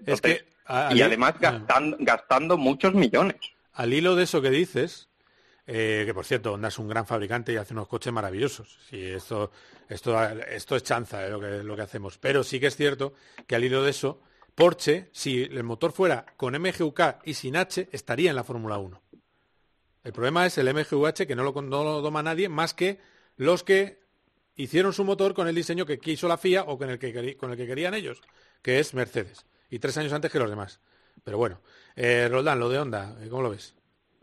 y 0.92 1.02
además 1.02 1.34
gastando, 1.38 1.96
gastando 2.00 2.56
muchos 2.56 2.94
millones. 2.94 3.36
Al 3.72 3.92
hilo 3.92 4.14
de 4.14 4.24
eso 4.24 4.40
que 4.40 4.50
dices, 4.50 5.08
eh, 5.66 6.04
que 6.06 6.14
por 6.14 6.24
cierto, 6.24 6.52
Honda 6.52 6.68
es 6.68 6.78
un 6.78 6.88
gran 6.88 7.06
fabricante 7.06 7.52
y 7.52 7.56
hace 7.56 7.74
unos 7.74 7.88
coches 7.88 8.12
maravillosos. 8.12 8.78
Sí, 8.88 9.04
esto, 9.04 9.50
esto, 9.88 10.22
esto 10.22 10.76
es 10.76 10.82
chanza 10.82 11.26
eh, 11.26 11.30
lo, 11.30 11.40
que, 11.40 11.62
lo 11.62 11.74
que 11.74 11.82
hacemos. 11.82 12.18
Pero 12.18 12.44
sí 12.44 12.60
que 12.60 12.68
es 12.68 12.76
cierto 12.76 13.14
que 13.46 13.56
al 13.56 13.64
hilo 13.64 13.82
de 13.82 13.90
eso, 13.90 14.20
Porsche, 14.54 15.08
si 15.12 15.42
el 15.42 15.64
motor 15.64 15.92
fuera 15.92 16.26
con 16.36 16.54
MGUK 16.54 17.00
y 17.24 17.34
sin 17.34 17.56
H, 17.56 17.88
estaría 17.90 18.30
en 18.30 18.36
la 18.36 18.44
Fórmula 18.44 18.78
1. 18.78 19.00
El 20.04 20.12
problema 20.12 20.46
es 20.46 20.58
el 20.58 20.72
MGUH 20.72 21.26
que 21.26 21.36
no 21.36 21.42
lo, 21.44 21.62
no 21.62 21.84
lo 21.84 22.02
toma 22.02 22.22
nadie 22.22 22.48
más 22.48 22.74
que 22.74 23.00
los 23.36 23.62
que 23.62 24.01
hicieron 24.62 24.92
su 24.92 25.04
motor 25.04 25.34
con 25.34 25.48
el 25.48 25.54
diseño 25.54 25.86
que 25.86 25.98
quiso 25.98 26.28
la 26.28 26.38
FIA 26.38 26.62
o 26.64 26.78
con 26.78 26.90
el 26.90 26.98
que, 26.98 27.36
con 27.36 27.50
el 27.50 27.56
que 27.56 27.66
querían 27.66 27.94
ellos, 27.94 28.22
que 28.62 28.78
es 28.78 28.94
Mercedes. 28.94 29.44
Y 29.70 29.78
tres 29.78 29.96
años 29.98 30.12
antes 30.12 30.30
que 30.30 30.38
los 30.38 30.50
demás. 30.50 30.80
Pero 31.24 31.38
bueno, 31.38 31.60
eh, 31.96 32.28
Roldán, 32.30 32.60
lo 32.60 32.68
de 32.68 32.78
Honda, 32.78 33.16
¿cómo 33.28 33.42
lo 33.42 33.50
ves? 33.50 33.74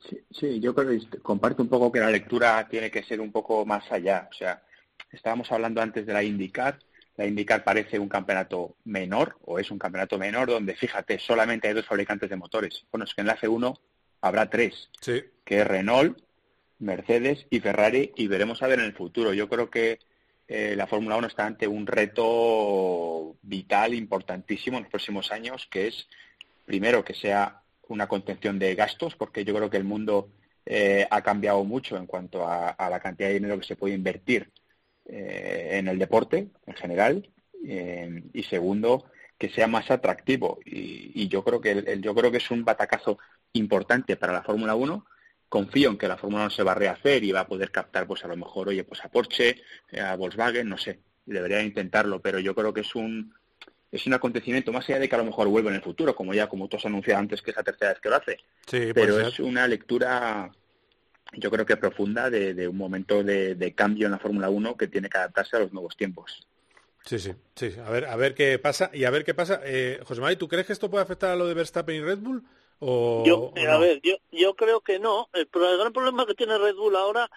Sí, 0.07 0.17
sí, 0.31 0.59
yo 0.59 0.73
creo 0.73 0.89
que 0.89 1.19
comparto 1.19 1.61
un 1.61 1.69
poco 1.69 1.91
que 1.91 1.99
la 1.99 2.09
lectura 2.09 2.67
tiene 2.69 2.89
que 2.89 3.03
ser 3.03 3.19
un 3.19 3.31
poco 3.31 3.65
más 3.65 3.91
allá. 3.91 4.29
O 4.31 4.33
sea, 4.33 4.63
estábamos 5.11 5.51
hablando 5.51 5.81
antes 5.81 6.05
de 6.05 6.13
la 6.13 6.23
IndyCar. 6.23 6.79
La 7.17 7.25
IndyCar 7.25 7.65
parece 7.65 7.99
un 7.99 8.07
campeonato 8.07 8.77
menor, 8.85 9.37
o 9.43 9.59
es 9.59 9.71
un 9.71 9.77
campeonato 9.77 10.17
menor, 10.17 10.49
donde, 10.49 10.75
fíjate, 10.75 11.19
solamente 11.19 11.67
hay 11.67 11.73
dos 11.73 11.85
fabricantes 11.85 12.29
de 12.29 12.37
motores. 12.37 12.85
Bueno, 12.91 13.03
es 13.03 13.13
que 13.13 13.21
en 13.21 13.27
la 13.27 13.37
F1 13.37 13.77
habrá 14.21 14.49
tres, 14.49 14.89
sí. 15.01 15.21
que 15.43 15.59
es 15.59 15.67
Renault, 15.67 16.17
Mercedes 16.79 17.45
y 17.49 17.59
Ferrari 17.59 18.13
y 18.15 18.27
veremos 18.27 18.63
a 18.63 18.67
ver 18.67 18.79
en 18.79 18.85
el 18.85 18.93
futuro. 18.93 19.33
Yo 19.33 19.49
creo 19.49 19.69
que 19.69 19.99
eh, 20.49 20.75
la 20.75 20.87
Fórmula 20.87 21.15
1 21.15 21.27
está 21.27 21.45
ante 21.45 21.67
un 21.67 21.85
reto 21.85 23.37
vital, 23.43 23.93
importantísimo 23.93 24.77
en 24.77 24.83
los 24.83 24.89
próximos 24.89 25.31
años, 25.31 25.67
que 25.69 25.87
es, 25.87 26.07
primero, 26.65 27.05
que 27.05 27.13
sea 27.13 27.61
una 27.87 28.07
contención 28.07 28.57
de 28.57 28.73
gastos, 28.73 29.15
porque 29.15 29.45
yo 29.45 29.53
creo 29.53 29.69
que 29.69 29.77
el 29.77 29.83
mundo 29.83 30.29
eh, 30.65 31.07
ha 31.11 31.21
cambiado 31.21 31.63
mucho 31.63 31.97
en 31.97 32.07
cuanto 32.07 32.47
a, 32.47 32.75
la 32.89 32.99
cantidad 32.99 33.29
de 33.29 33.35
dinero 33.35 33.59
que 33.59 33.67
se 33.67 33.75
puede 33.75 33.93
invertir 33.93 34.51
eh, 35.05 35.69
en 35.73 35.87
el 35.87 35.99
deporte 35.99 36.47
en 36.65 36.73
general. 36.73 37.29
y 37.61 38.43
segundo, 38.43 39.05
que 39.37 39.49
sea 39.49 39.67
más 39.67 39.91
atractivo. 39.91 40.59
Y, 40.65 41.27
yo 41.27 41.43
creo 41.43 41.61
que 41.61 41.99
yo 42.01 42.15
creo 42.15 42.31
que 42.31 42.37
es 42.37 42.51
un 42.51 42.63
batacazo 42.65 43.19
importante 43.53 44.15
para 44.15 44.33
la 44.33 44.43
Fórmula 44.43 44.73
1 44.75 45.05
confío 45.49 45.89
en 45.89 45.97
que 45.97 46.07
la 46.07 46.17
Fórmula 46.17 46.43
1 46.43 46.51
se 46.51 46.63
va 46.63 46.71
a 46.71 46.75
rehacer 46.75 47.23
y 47.23 47.31
va 47.31 47.41
a 47.41 47.47
poder 47.47 47.71
captar, 47.71 48.07
pues 48.07 48.23
a 48.23 48.27
lo 48.27 48.37
mejor, 48.37 48.69
oye, 48.69 48.83
pues 48.83 49.03
a 49.03 49.09
Porsche, 49.09 49.61
eh, 49.91 49.99
a 49.99 50.15
Volkswagen, 50.15 50.69
no 50.69 50.77
sé, 50.77 50.99
debería 51.25 51.61
intentarlo, 51.61 52.21
pero 52.21 52.39
yo 52.39 52.55
creo 52.55 52.73
que 52.73 52.81
es 52.81 52.95
un 52.95 53.33
es 53.91 54.05
un 54.05 54.13
acontecimiento 54.13 54.71
más 54.71 54.87
allá 54.87 54.99
de 54.99 55.09
que 55.09 55.15
a 55.15 55.17
lo 55.17 55.25
mejor 55.25 55.47
vuelva 55.47 55.71
en 55.71 55.77
el 55.77 55.81
futuro, 55.81 56.15
como 56.15 56.35
ya 56.35 56.47
como 56.47 56.67
tú 56.67 56.77
has 56.77 56.85
anunciado 56.85 57.19
antes 57.19 57.41
que 57.41 57.49
es 57.49 57.57
la 57.57 57.63
tercera 57.63 57.91
vez 57.91 57.99
que 57.99 58.09
lo 58.09 58.15
hace. 58.17 58.37
Sí, 58.67 58.91
pero 58.93 59.19
es 59.19 59.39
una 59.39 59.67
lectura 59.67 60.51
yo 61.33 61.51
creo 61.51 61.65
que 61.65 61.77
profunda 61.77 62.29
de, 62.29 62.67
un 62.67 62.77
momento 62.77 63.23
de, 63.23 63.73
cambio 63.75 64.07
en 64.07 64.11
la 64.11 64.19
Fórmula 64.19 64.49
1 64.49 64.77
que 64.77 64.87
tiene 64.87 65.09
que 65.09 65.17
adaptarse 65.17 65.55
a 65.57 65.59
los 65.59 65.73
nuevos 65.73 65.95
tiempos. 65.95 66.47
Sí, 67.05 67.19
sí, 67.19 67.33
sí. 67.55 67.73
A 67.85 67.89
ver, 67.89 68.05
a 68.05 68.15
ver 68.15 68.35
qué 68.35 68.59
pasa 68.59 68.91
y 68.93 69.05
a 69.05 69.09
ver 69.09 69.23
qué 69.23 69.33
pasa. 69.33 69.61
Eh, 69.63 69.99
José 70.03 70.21
María, 70.21 70.37
¿tú 70.37 70.47
crees 70.47 70.67
que 70.67 70.73
esto 70.73 70.89
puede 70.89 71.03
afectar 71.03 71.31
a 71.31 71.35
lo 71.35 71.47
de 71.47 71.53
Verstappen 71.53 71.95
y 71.95 72.01
Red 72.01 72.19
Bull? 72.19 72.43
Yo, 72.82 73.53
a 73.55 73.77
ver, 73.77 74.01
yo, 74.01 74.15
yo 74.32 74.55
creo 74.55 74.82
que 74.82 74.99
no. 74.99 75.30
El, 75.34 75.47
gran 75.51 75.93
problema 75.93 76.25
que 76.25 76.36
tiene 76.36 76.57
Red 76.57 76.75
Bull 76.75 76.95
ahora 76.95 77.30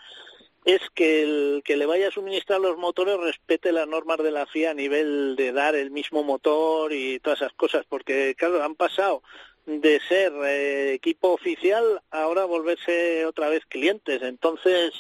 es 0.65 0.81
que 0.95 1.23
el 1.23 1.63
que 1.65 1.77
le 1.77 1.87
vaya 1.87 2.09
a 2.09 2.13
suministrar 2.13 2.61
los 2.61 2.79
motores 2.79 3.19
respete 3.19 3.73
las 3.73 3.89
normas 3.89 4.19
de 4.19 4.31
la 4.31 4.47
FIA 4.47 4.71
a 4.71 4.75
nivel 4.75 5.35
de 5.37 5.53
dar 5.53 5.75
el 5.75 5.91
mismo 5.91 6.23
motor 6.23 6.93
y 6.93 7.19
todas 7.19 7.41
esas 7.41 7.53
cosas, 7.55 7.85
porque 7.89 8.35
claro, 8.37 8.63
han 8.63 8.77
pasado 8.77 9.23
de 9.67 10.01
ser 10.09 10.33
eh, 10.45 10.95
equipo 10.95 11.29
oficial 11.33 12.03
ahora 12.11 12.45
volverse 12.45 13.25
otra 13.27 13.49
vez 13.49 13.65
clientes. 13.67 14.23
Entonces, 14.23 14.93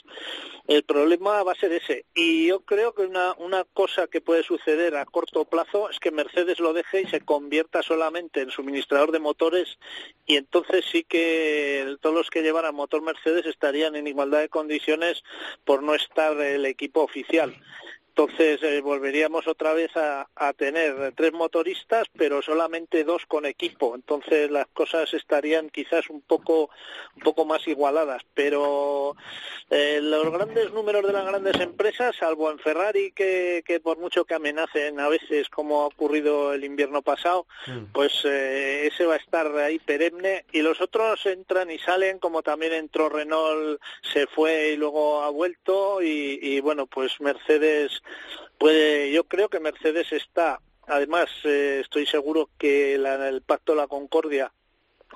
el 0.68 0.84
problema 0.84 1.42
va 1.42 1.52
a 1.52 1.56
ser 1.56 1.72
ese. 1.72 2.04
Y 2.14 2.46
yo 2.46 2.60
creo 2.60 2.94
que 2.94 3.02
una, 3.02 3.34
una 3.38 3.64
cosa 3.64 4.06
que 4.06 4.20
puede 4.20 4.42
suceder 4.44 4.96
a 4.96 5.04
corto 5.04 5.44
plazo 5.44 5.90
es 5.90 5.98
que 5.98 6.10
Mercedes 6.10 6.60
lo 6.60 6.72
deje 6.72 7.02
y 7.02 7.06
se 7.06 7.20
convierta 7.20 7.82
solamente 7.82 8.40
en 8.40 8.50
suministrador 8.50 9.10
de 9.10 9.18
motores 9.18 9.78
y 10.26 10.36
entonces 10.36 10.84
sí 10.90 11.04
que 11.04 11.96
todos 12.00 12.14
los 12.14 12.30
que 12.30 12.42
llevaran 12.42 12.74
motor 12.74 13.02
Mercedes 13.02 13.46
estarían 13.46 13.96
en 13.96 14.06
igualdad 14.06 14.40
de 14.40 14.48
condiciones 14.48 15.22
por 15.64 15.82
no 15.82 15.94
estar 15.94 16.40
el 16.40 16.64
equipo 16.66 17.02
oficial. 17.02 17.54
Entonces 18.14 18.62
eh, 18.62 18.82
volveríamos 18.82 19.48
otra 19.48 19.72
vez 19.72 19.90
a, 19.96 20.26
tener 20.58 21.12
tres 21.16 21.32
motoristas, 21.32 22.06
pero 22.14 22.42
solamente 22.42 23.04
dos 23.04 23.24
con 23.26 23.46
equipo. 23.46 23.94
Entonces 23.94 24.50
las 24.50 24.66
cosas 24.66 25.14
estarían 25.14 25.70
quizás 25.70 26.10
un 26.10 26.20
poco, 26.20 26.68
un 27.16 27.22
poco 27.22 27.46
más 27.46 27.66
igualadas. 27.66 28.22
Pero 28.34 29.16
eh, 29.70 30.00
los 30.02 30.30
grandes 30.30 30.72
números 30.72 31.06
de 31.06 31.12
las 31.14 31.24
grandes 31.24 31.58
empresas, 31.60 32.14
salvo 32.16 32.50
en 32.50 32.58
Ferrari, 32.58 33.12
que, 33.12 33.80
por 33.82 33.98
mucho 33.98 34.26
que 34.26 34.34
amenacen 34.34 35.00
a 35.00 35.08
veces, 35.08 35.48
como 35.48 35.82
ha 35.82 35.86
ocurrido 35.86 36.52
el 36.52 36.64
invierno 36.64 37.00
pasado, 37.00 37.46
mm. 37.66 37.92
pues 37.94 38.12
eh, 38.24 38.88
ese 38.88 39.06
va 39.06 39.14
a 39.14 39.18
estar 39.18 39.46
ahí 39.56 39.78
perenne. 39.78 40.44
Y 40.52 40.60
los 40.60 40.82
otros 40.82 41.24
entran 41.24 41.70
y 41.70 41.78
salen, 41.78 42.18
como 42.18 42.42
también 42.42 42.74
entró 42.74 43.08
Renault, 43.08 43.80
se 44.02 44.26
fue 44.26 44.72
y 44.72 44.76
luego 44.76 45.22
ha 45.22 45.30
vuelto. 45.30 46.02
Y, 46.02 46.38
y 46.42 46.60
bueno, 46.60 46.86
pues 46.86 47.18
Mercedes 47.20 48.01
puede, 48.58 49.12
yo 49.12 49.24
creo 49.24 49.48
que 49.48 49.60
Mercedes 49.60 50.12
está, 50.12 50.60
además 50.86 51.28
eh, 51.44 51.80
estoy 51.82 52.06
seguro 52.06 52.50
que 52.58 52.94
el 52.94 53.42
pacto 53.42 53.72
de 53.72 53.78
la 53.78 53.86
Concordia 53.86 54.52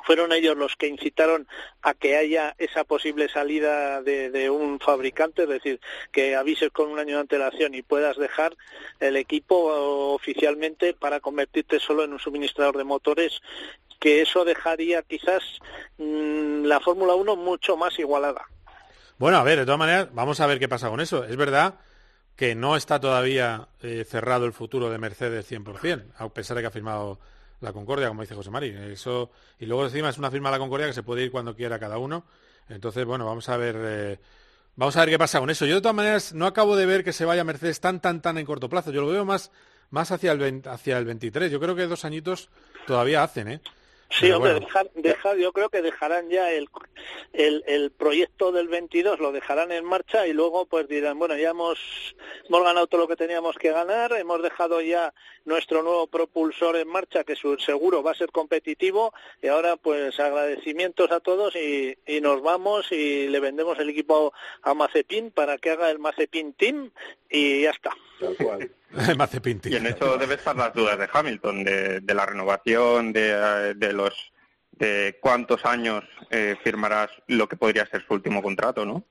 fueron 0.04 0.32
ellos 0.32 0.56
los 0.56 0.76
que 0.76 0.88
incitaron 0.88 1.48
a 1.82 1.94
que 1.94 2.16
haya 2.16 2.54
esa 2.58 2.84
posible 2.84 3.28
salida 3.28 4.02
de, 4.02 4.50
un 4.50 4.78
fabricante, 4.80 5.44
es 5.44 5.48
decir, 5.48 5.80
que 6.12 6.36
avises 6.36 6.70
con 6.70 6.90
un 6.90 6.98
año 6.98 7.16
de 7.16 7.22
antelación 7.22 7.74
y 7.74 7.82
puedas 7.82 8.16
dejar 8.16 8.56
el 9.00 9.16
equipo 9.16 10.14
oficialmente 10.14 10.94
para 10.94 11.20
convertirte 11.20 11.80
solo 11.80 12.04
en 12.04 12.12
un 12.12 12.18
suministrador 12.18 12.76
de 12.76 12.84
motores, 12.84 13.40
que 13.98 14.22
eso 14.22 14.44
dejaría 14.44 15.02
quizás 15.02 15.42
mm, 15.98 16.64
la 16.64 16.80
Fórmula 16.80 17.14
1 17.14 17.36
mucho 17.36 17.76
más 17.76 17.98
igualada. 17.98 18.44
Bueno, 19.18 19.38
a 19.38 19.44
ver, 19.44 19.58
de 19.58 19.64
todas 19.64 19.78
maneras, 19.78 20.08
vamos 20.12 20.40
a 20.40 20.46
ver 20.46 20.58
qué 20.58 20.68
pasa 20.68 20.90
con 20.90 21.00
eso. 21.00 21.24
Es 21.24 21.36
verdad 21.36 21.74
que 22.36 22.54
no 22.54 22.76
está 22.76 23.00
todavía 23.00 23.68
eh, 23.82 24.04
cerrado 24.08 24.44
el 24.44 24.52
futuro 24.52 24.90
de 24.90 24.98
Mercedes 24.98 25.50
100%, 25.50 26.12
a 26.18 26.28
pesar 26.28 26.56
de 26.56 26.62
que 26.62 26.66
ha 26.66 26.70
firmado 26.70 27.18
la 27.60 27.72
Concordia, 27.72 28.08
como 28.08 28.20
dice 28.20 28.34
José 28.34 28.50
Mari. 28.50 28.76
Eso, 28.92 29.30
y 29.58 29.64
luego 29.64 29.86
encima 29.86 30.10
es 30.10 30.18
una 30.18 30.30
firma 30.30 30.50
de 30.50 30.56
la 30.56 30.58
Concordia 30.58 30.86
que 30.86 30.92
se 30.92 31.02
puede 31.02 31.24
ir 31.24 31.30
cuando 31.30 31.56
quiera 31.56 31.78
cada 31.78 31.96
uno. 31.96 32.26
Entonces, 32.68 33.04
bueno, 33.06 33.24
vamos 33.24 33.48
a 33.48 33.56
ver, 33.56 33.76
eh, 33.78 34.18
vamos 34.76 34.94
a 34.96 35.00
ver 35.00 35.10
qué 35.10 35.18
pasa 35.18 35.40
con 35.40 35.48
eso. 35.48 35.64
Yo 35.64 35.76
de 35.76 35.80
todas 35.80 35.96
maneras 35.96 36.34
no 36.34 36.46
acabo 36.46 36.76
de 36.76 36.84
ver 36.84 37.04
que 37.04 37.14
se 37.14 37.24
vaya 37.24 37.42
Mercedes 37.42 37.80
tan, 37.80 38.00
tan, 38.00 38.20
tan 38.20 38.36
en 38.36 38.44
corto 38.44 38.68
plazo. 38.68 38.92
Yo 38.92 39.00
lo 39.00 39.08
veo 39.08 39.24
más, 39.24 39.50
más 39.88 40.10
hacia 40.10 40.32
el, 40.32 40.62
hacia 40.66 40.98
el 40.98 41.06
23. 41.06 41.50
Yo 41.50 41.58
creo 41.58 41.74
que 41.74 41.86
dos 41.86 42.04
añitos 42.04 42.50
todavía 42.86 43.22
hacen, 43.22 43.48
¿eh? 43.48 43.60
Sí, 44.08 44.30
hombre, 44.30 44.60
dejar, 44.94 45.36
yo 45.36 45.52
creo 45.52 45.68
que 45.68 45.82
dejarán 45.82 46.30
ya 46.30 46.50
el, 46.52 46.68
el, 47.32 47.64
el, 47.66 47.90
proyecto 47.90 48.52
del 48.52 48.68
22, 48.68 49.18
lo 49.18 49.32
dejarán 49.32 49.72
en 49.72 49.84
marcha 49.84 50.26
y 50.26 50.32
luego 50.32 50.64
pues 50.66 50.88
dirán, 50.88 51.18
bueno, 51.18 51.36
ya 51.36 51.50
hemos, 51.50 51.78
hemos 52.48 52.62
ganado 52.62 52.86
todo 52.86 53.02
lo 53.02 53.08
que 53.08 53.16
teníamos 53.16 53.56
que 53.56 53.72
ganar, 53.72 54.12
hemos 54.12 54.42
dejado 54.42 54.80
ya 54.80 55.12
nuestro 55.44 55.82
nuevo 55.82 56.06
propulsor 56.06 56.76
en 56.76 56.88
marcha, 56.88 57.24
que 57.24 57.34
seguro 57.36 58.02
va 58.02 58.12
a 58.12 58.14
ser 58.14 58.30
competitivo, 58.30 59.12
y 59.42 59.48
ahora 59.48 59.76
pues 59.76 60.18
agradecimientos 60.20 61.10
a 61.10 61.20
todos 61.20 61.56
y, 61.56 61.98
y 62.06 62.20
nos 62.20 62.42
vamos 62.42 62.92
y 62.92 63.26
le 63.26 63.40
vendemos 63.40 63.78
el 63.80 63.90
equipo 63.90 64.32
a 64.62 64.72
Mazepin 64.72 65.32
para 65.32 65.58
que 65.58 65.70
haga 65.70 65.90
el 65.90 65.98
Mazepin 65.98 66.52
Team 66.54 66.90
y 67.28 67.62
ya 67.62 67.70
está. 67.70 67.90
y 69.64 69.76
en 69.76 69.86
eso 69.86 70.16
debe 70.16 70.34
estar 70.34 70.56
las 70.56 70.72
dudas 70.72 70.98
de 70.98 71.08
Hamilton, 71.12 71.64
de, 71.64 72.14
la 72.14 72.26
renovación, 72.26 73.12
de, 73.12 73.74
de, 73.74 73.92
los 73.92 74.32
de 74.72 75.18
cuántos 75.20 75.64
años 75.64 76.04
eh, 76.30 76.56
firmarás 76.62 77.10
lo 77.26 77.48
que 77.48 77.56
podría 77.56 77.86
ser 77.86 78.04
su 78.06 78.14
último 78.14 78.42
contrato, 78.42 78.84
¿no? 78.84 79.04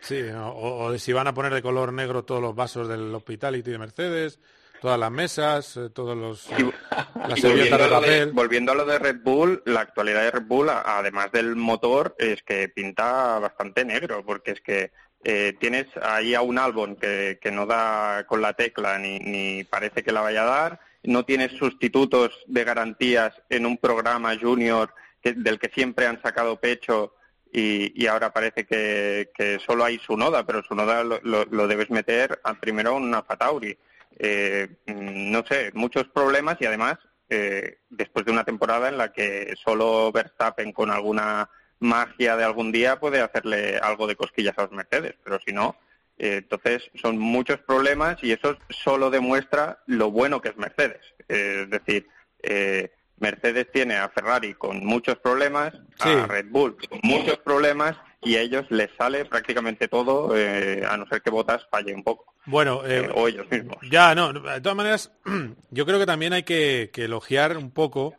Sí, 0.00 0.20
o, 0.34 0.90
de 0.90 0.98
si 0.98 1.12
van 1.12 1.28
a 1.28 1.34
poner 1.34 1.54
de 1.54 1.62
color 1.62 1.92
negro 1.92 2.24
todos 2.24 2.42
los 2.42 2.56
vasos 2.56 2.88
del 2.88 3.14
Hospitality 3.14 3.70
de 3.70 3.78
Mercedes, 3.78 4.40
todas 4.80 4.98
las 4.98 5.12
mesas, 5.12 5.76
eh, 5.76 5.90
todos 5.90 6.16
los 6.16 6.50
eh, 6.50 6.72
las 7.14 7.40
volviendo, 7.40 7.78
de 7.78 7.88
papel. 7.88 8.32
volviendo 8.32 8.72
a 8.72 8.74
lo 8.74 8.84
de 8.84 8.98
Red 8.98 9.20
Bull, 9.22 9.62
la 9.64 9.80
actualidad 9.80 10.22
de 10.22 10.30
Red 10.32 10.46
Bull, 10.46 10.70
además 10.70 11.30
del 11.30 11.54
motor, 11.54 12.16
es 12.18 12.42
que 12.42 12.68
pinta 12.68 13.38
bastante 13.38 13.84
negro, 13.84 14.24
porque 14.24 14.50
es 14.50 14.60
que 14.60 14.90
eh, 15.24 15.54
tienes 15.60 15.86
ahí 16.02 16.34
a 16.34 16.42
un 16.42 16.58
álbum 16.58 16.96
que, 16.96 17.38
no 17.52 17.66
da 17.66 18.24
con 18.26 18.42
la 18.42 18.54
tecla 18.54 18.98
ni, 18.98 19.64
parece 19.64 20.02
que 20.02 20.12
la 20.12 20.20
vaya 20.20 20.42
a 20.42 20.46
dar, 20.46 20.80
no 21.04 21.24
tienes 21.24 21.52
sustitutos 21.52 22.32
de 22.46 22.64
garantías 22.64 23.32
en 23.48 23.66
un 23.66 23.78
programa 23.78 24.36
junior 24.40 24.94
del 25.22 25.58
que 25.58 25.70
siempre 25.72 26.06
han 26.06 26.20
sacado 26.22 26.58
pecho 26.58 27.14
y, 27.52 28.06
ahora 28.06 28.32
parece 28.32 28.64
que, 28.64 29.58
solo 29.64 29.84
hay 29.84 29.98
su 29.98 30.16
noda, 30.16 30.44
pero 30.44 30.62
su 30.62 30.74
noda 30.74 31.04
lo, 31.04 31.66
debes 31.68 31.90
meter 31.90 32.40
primero 32.60 32.96
en 32.96 33.04
una 33.04 33.22
Fatauri. 33.22 33.76
Eh, 34.18 34.68
no 34.86 35.44
sé, 35.46 35.70
muchos 35.74 36.08
problemas 36.08 36.56
y 36.60 36.66
además 36.66 36.98
eh, 37.28 37.78
después 37.88 38.24
de 38.24 38.32
una 38.32 38.44
temporada 38.44 38.88
en 38.88 38.98
la 38.98 39.12
que 39.12 39.54
solo 39.62 40.12
Verstappen 40.12 40.72
con 40.72 40.90
alguna 40.90 41.48
magia 41.82 42.36
de 42.36 42.44
algún 42.44 42.72
día 42.72 42.98
puede 42.98 43.20
hacerle 43.20 43.78
algo 43.78 44.06
de 44.06 44.16
cosquillas 44.16 44.56
a 44.56 44.62
los 44.62 44.72
Mercedes, 44.72 45.14
pero 45.22 45.38
si 45.44 45.52
no, 45.52 45.76
eh, 46.18 46.36
entonces 46.36 46.90
son 46.94 47.18
muchos 47.18 47.58
problemas 47.58 48.22
y 48.22 48.32
eso 48.32 48.56
solo 48.70 49.10
demuestra 49.10 49.82
lo 49.86 50.10
bueno 50.10 50.40
que 50.40 50.50
es 50.50 50.56
Mercedes. 50.56 51.00
Eh, 51.28 51.62
es 51.64 51.70
decir, 51.70 52.08
eh, 52.42 52.92
Mercedes 53.18 53.66
tiene 53.72 53.96
a 53.96 54.08
Ferrari 54.08 54.54
con 54.54 54.84
muchos 54.84 55.16
problemas, 55.16 55.74
a 55.98 56.26
Red 56.26 56.46
Bull 56.48 56.76
con 56.88 57.00
muchos 57.02 57.38
problemas 57.38 57.96
y 58.20 58.36
a 58.36 58.40
ellos 58.40 58.64
les 58.70 58.90
sale 58.96 59.24
prácticamente 59.24 59.88
todo, 59.88 60.32
a 60.32 60.96
no 60.96 61.06
ser 61.08 61.22
que 61.22 61.30
Botas 61.30 61.66
falle 61.70 61.94
un 61.94 62.04
poco. 62.04 62.32
Bueno, 62.46 62.82
o 63.14 63.28
ellos 63.28 63.48
mismos. 63.50 63.76
Ya, 63.90 64.14
no, 64.14 64.32
de 64.32 64.60
todas 64.60 64.76
maneras, 64.76 65.12
yo 65.70 65.86
creo 65.86 65.98
que 65.98 66.06
también 66.06 66.32
hay 66.32 66.42
que 66.44 66.90
elogiar 66.94 67.56
un 67.56 67.70
poco 67.70 68.14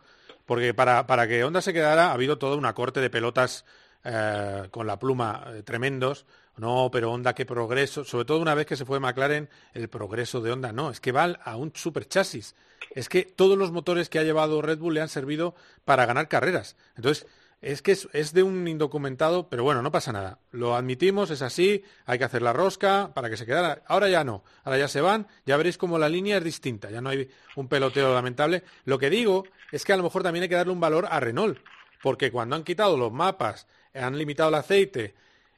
porque 0.45 0.73
para, 0.73 1.07
para 1.07 1.27
que 1.27 1.43
Honda 1.43 1.61
se 1.61 1.73
quedara 1.73 2.07
ha 2.07 2.13
habido 2.13 2.37
toda 2.37 2.55
una 2.55 2.73
corte 2.73 2.99
de 3.01 3.09
pelotas 3.09 3.65
eh, 4.03 4.67
con 4.71 4.85
la 4.85 4.99
pluma 4.99 5.45
eh, 5.47 5.63
tremendos. 5.63 6.25
No, 6.57 6.89
pero 6.91 7.11
Honda, 7.11 7.33
qué 7.33 7.45
progreso. 7.45 8.03
Sobre 8.03 8.25
todo 8.25 8.39
una 8.39 8.53
vez 8.53 8.65
que 8.65 8.75
se 8.75 8.85
fue 8.85 8.99
McLaren, 8.99 9.49
el 9.73 9.87
progreso 9.89 10.41
de 10.41 10.51
Honda 10.51 10.71
no, 10.71 10.91
es 10.91 10.99
que 10.99 11.11
va 11.11 11.23
a 11.43 11.55
un 11.55 11.71
super 11.73 12.07
chasis. 12.07 12.55
Es 12.91 13.09
que 13.09 13.23
todos 13.23 13.57
los 13.57 13.71
motores 13.71 14.09
que 14.09 14.19
ha 14.19 14.23
llevado 14.23 14.61
Red 14.61 14.77
Bull 14.77 14.93
le 14.93 15.01
han 15.01 15.09
servido 15.09 15.55
para 15.85 16.05
ganar 16.05 16.27
carreras. 16.27 16.75
Entonces, 16.95 17.25
es 17.63 17.81
que 17.81 17.93
es, 17.93 18.33
de 18.33 18.43
un 18.43 18.67
indocumentado, 18.67 19.47
pero 19.47 19.63
bueno, 19.63 19.81
no 19.81 19.91
pasa 19.91 20.11
nada. 20.11 20.39
Lo 20.51 20.75
admitimos, 20.75 21.31
es 21.31 21.41
así, 21.41 21.83
hay 22.05 22.17
que 22.17 22.25
hacer 22.25 22.41
la 22.41 22.51
rosca 22.51 23.13
para 23.13 23.29
que 23.29 23.37
se 23.37 23.45
quedara. 23.45 23.83
Ahora 23.87 24.09
ya 24.09 24.25
no, 24.25 24.43
ahora 24.65 24.77
ya 24.77 24.89
se 24.89 24.99
van, 24.99 25.27
ya 25.45 25.55
veréis 25.55 25.77
cómo 25.77 25.97
la 25.97 26.09
línea 26.09 26.37
es 26.37 26.43
distinta, 26.43 26.91
ya 26.91 26.99
no 26.99 27.09
hay 27.09 27.29
un 27.55 27.69
peloteo 27.69 28.13
lamentable. 28.13 28.63
Lo 28.83 28.99
que 28.99 29.09
digo 29.09 29.45
es 29.71 29.85
que 29.85 29.93
a 29.93 29.97
lo 29.97 30.03
mejor 30.03 30.23
también 30.23 30.43
hay 30.43 30.49
que 30.49 30.55
darle 30.55 30.73
un 30.73 30.81
valor 30.81 31.07
a 31.09 31.21
Renault, 31.21 31.57
porque 32.01 32.31
cuando 32.31 32.57
han 32.57 32.63
quitado 32.63 32.97
los 32.97 33.13
mapas, 33.13 33.65
han 33.93 34.17
limitado 34.17 34.49
el 34.49 34.55
aceite 34.55 35.15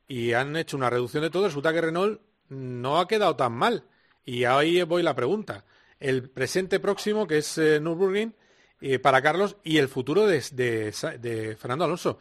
y 0.07 0.33
han 0.33 0.55
hecho 0.55 0.77
una 0.77 0.91
reducción 0.91 1.23
de 1.23 1.31
todo, 1.31 1.47
resulta 1.47 1.73
que 1.73 1.81
Renault 1.81 2.21
no 2.49 2.99
ha 2.99 3.07
quedado 3.07 3.35
tan 3.35 3.53
mal. 3.53 3.83
Y 4.23 4.43
ahí 4.43 4.81
voy 4.83 5.01
la 5.01 5.15
pregunta. 5.15 5.65
El 5.99 6.29
presente 6.29 6.79
próximo, 6.79 7.25
que 7.25 7.39
es 7.39 7.57
eh, 7.57 7.79
Nürburgring, 7.79 8.35
eh, 8.87 8.99
para 8.99 9.19
Carlos 9.19 9.57
y 9.63 9.79
el 9.79 9.87
futuro 9.87 10.27
de, 10.27 10.43
de, 10.51 11.55
Fernando 11.59 11.85
Alonso. 11.85 12.19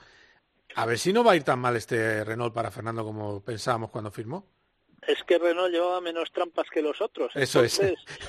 A 0.77 0.87
ver 0.87 0.99
si 0.99 1.13
no 1.13 1.23
va 1.23 1.33
a 1.33 1.37
ir 1.37 1.45
tan 1.45 1.59
mal 1.59 1.77
este 1.77 2.25
Renault 2.25 2.55
para 2.55 2.71
Fernando 2.71 3.05
como 3.05 3.45
pensábamos 3.45 3.91
cuando 3.91 4.11
firmó. 4.11 4.49
Es 5.07 5.23
que 5.25 5.37
Renault 5.37 5.71
llevaba 5.71 6.01
menos 6.01 6.33
trampas 6.33 6.71
que 6.73 6.81
los 6.81 7.03
otros. 7.03 7.37
Eso 7.37 7.63
es. 7.63 7.79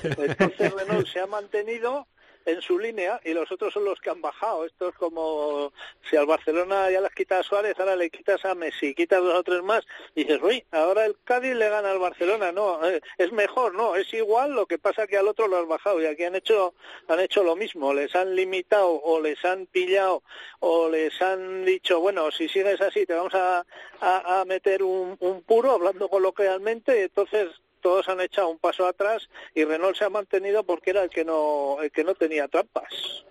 Entonces 0.02 0.70
Renault 0.74 1.06
se 1.06 1.20
ha 1.20 1.26
mantenido 1.26 2.08
en 2.46 2.62
su 2.62 2.78
línea 2.78 3.20
y 3.24 3.34
los 3.34 3.50
otros 3.52 3.74
son 3.74 3.84
los 3.84 4.00
que 4.00 4.10
han 4.10 4.22
bajado. 4.22 4.64
Esto 4.64 4.88
es 4.88 4.94
como 4.94 5.72
si 6.08 6.16
al 6.16 6.26
Barcelona 6.26 6.90
ya 6.90 7.00
les 7.00 7.12
quitas 7.12 7.40
a 7.40 7.42
Suárez, 7.42 7.78
ahora 7.78 7.96
le 7.96 8.08
quitas 8.08 8.44
a 8.44 8.54
Messi, 8.54 8.94
quitas 8.94 9.22
dos 9.22 9.34
o 9.34 9.42
tres 9.42 9.62
más 9.62 9.84
y 10.14 10.24
dices, 10.24 10.40
uy, 10.42 10.64
ahora 10.70 11.04
el 11.04 11.16
Cádiz 11.24 11.54
le 11.54 11.68
gana 11.68 11.90
al 11.90 11.98
Barcelona. 11.98 12.52
No, 12.52 12.86
eh, 12.88 13.00
es 13.18 13.32
mejor, 13.32 13.74
no, 13.74 13.96
es 13.96 14.12
igual, 14.14 14.52
lo 14.52 14.66
que 14.66 14.78
pasa 14.78 15.06
que 15.06 15.18
al 15.18 15.28
otro 15.28 15.48
lo 15.48 15.58
has 15.58 15.68
bajado 15.68 16.00
y 16.00 16.06
aquí 16.06 16.24
han 16.24 16.36
hecho, 16.36 16.74
han 17.08 17.20
hecho 17.20 17.42
lo 17.42 17.56
mismo, 17.56 17.92
les 17.92 18.14
han 18.14 18.34
limitado 18.34 18.90
o 19.02 19.20
les 19.20 19.44
han 19.44 19.66
pillado 19.66 20.22
o 20.60 20.88
les 20.88 21.20
han 21.20 21.64
dicho, 21.64 22.00
bueno, 22.00 22.30
si 22.30 22.48
sigues 22.48 22.80
así 22.80 23.04
te 23.06 23.14
vamos 23.14 23.34
a, 23.34 23.66
a, 24.00 24.44
meter 24.46 24.82
un, 24.82 25.16
un 25.20 25.42
puro, 25.42 25.72
hablando 25.72 26.08
coloquialmente, 26.08 27.02
entonces 27.02 27.48
todos 27.86 28.08
han 28.08 28.20
echado 28.20 28.48
un 28.48 28.58
paso 28.58 28.84
atrás 28.84 29.28
y 29.54 29.62
Renault 29.62 29.96
se 29.96 30.04
ha 30.04 30.10
mantenido 30.10 30.64
porque 30.64 30.90
era 30.90 31.04
el 31.04 31.08
que 31.08 31.24
no, 31.24 31.80
el 31.80 31.92
que 31.92 32.02
no 32.02 32.16
tenía 32.16 32.48
trampas. 32.48 33.24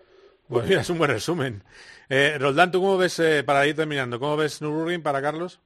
Pues 0.47 0.65
mira, 0.65 0.79
es 0.79 0.89
un 0.89 0.97
buen 0.97 1.11
resumen. 1.11 1.61
Eh, 2.07 2.37
Roldán, 2.39 2.71
¿tú 2.71 2.79
cómo 2.79 2.97
ves, 2.97 3.19
eh, 3.19 3.43
para 3.43 3.67
ir 3.67 3.75
terminando, 3.75 4.17
cómo 4.17 4.37
ves 4.37 4.61
Nürburgring 4.61 5.03
para 5.03 5.21
Carlos? 5.21 5.59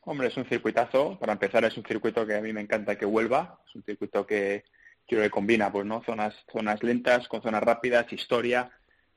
Hombre, 0.00 0.28
es 0.28 0.38
un 0.38 0.46
circuitazo. 0.46 1.18
Para 1.20 1.34
empezar, 1.34 1.62
es 1.66 1.76
un 1.76 1.84
circuito 1.84 2.26
que 2.26 2.34
a 2.34 2.40
mí 2.40 2.50
me 2.54 2.62
encanta 2.62 2.96
que 2.96 3.04
vuelva. 3.04 3.60
Es 3.68 3.74
un 3.74 3.82
circuito 3.84 4.26
que 4.26 4.64
quiero 5.06 5.22
que 5.22 5.28
combina, 5.28 5.70
pues, 5.70 5.84
¿no? 5.84 6.02
Zonas, 6.02 6.34
zonas 6.50 6.82
lentas 6.82 7.28
con 7.28 7.42
zonas 7.42 7.62
rápidas, 7.62 8.10
historia. 8.10 8.70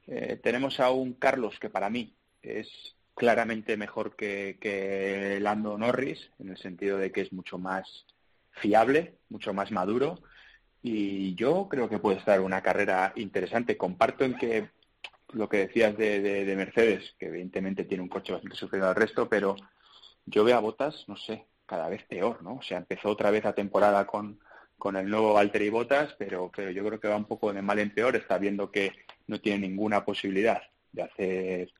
Eh, 0.05 0.37
tenemos 0.43 0.81
a 0.81 0.91
un 0.91 1.13
Carlos 1.13 1.59
que 1.61 1.69
para 1.69 1.89
mí 1.89 2.13
es 2.41 2.67
claramente 3.15 3.77
mejor 3.77 4.17
que, 4.17 4.57
que 4.59 5.39
Lando 5.39 5.77
Norris, 5.77 6.29
en 6.39 6.49
el 6.49 6.57
sentido 6.57 6.97
de 6.97 7.13
que 7.13 7.21
es 7.21 7.31
mucho 7.31 7.57
más 7.57 8.05
fiable, 8.53 9.17
mucho 9.29 9.53
más 9.53 9.71
maduro 9.71 10.19
y 10.81 11.33
yo 11.35 11.67
creo 11.69 11.89
que 11.89 11.97
puede 11.97 12.17
estar 12.17 12.41
una 12.41 12.61
carrera 12.61 13.13
interesante. 13.15 13.77
Comparto 13.77 14.25
en 14.25 14.35
que 14.35 14.69
lo 15.31 15.47
que 15.47 15.57
decías 15.57 15.97
de, 15.97 16.53
Mercedes, 16.57 17.15
que 17.17 17.27
evidentemente 17.27 17.85
tiene 17.85 18.03
un 18.03 18.09
coche 18.09 18.33
bastante 18.33 18.57
superior 18.57 18.89
al 18.89 18.95
resto, 18.95 19.29
pero 19.29 19.55
yo 20.25 20.43
veo 20.43 20.57
a 20.57 20.59
Botas, 20.59 21.05
no 21.07 21.15
sé, 21.15 21.47
cada 21.65 21.87
vez 21.87 22.03
peor, 22.03 22.43
¿no? 22.43 22.55
O 22.55 22.61
sea, 22.61 22.77
empezó 22.77 23.09
otra 23.09 23.31
vez 23.31 23.45
la 23.45 23.53
temporada 23.53 24.05
con, 24.05 24.39
con 24.77 24.97
el 24.97 25.09
nuevo 25.09 25.33
Valtteri 25.33 25.69
Botas, 25.69 26.13
pero, 26.19 26.51
pero 26.53 26.69
yo 26.69 26.85
creo 26.85 26.99
que 26.99 27.07
va 27.07 27.15
un 27.15 27.25
poco 27.25 27.53
de 27.53 27.61
mal 27.61 27.79
en 27.79 27.93
peor, 27.93 28.17
está 28.17 28.37
viendo 28.37 28.69
que 28.69 28.91
no 29.27 29.39
tiene 29.39 29.67
ninguna 29.67 30.03
posibilidad 30.03 30.61
de 30.91 31.01
hacer 31.01 31.73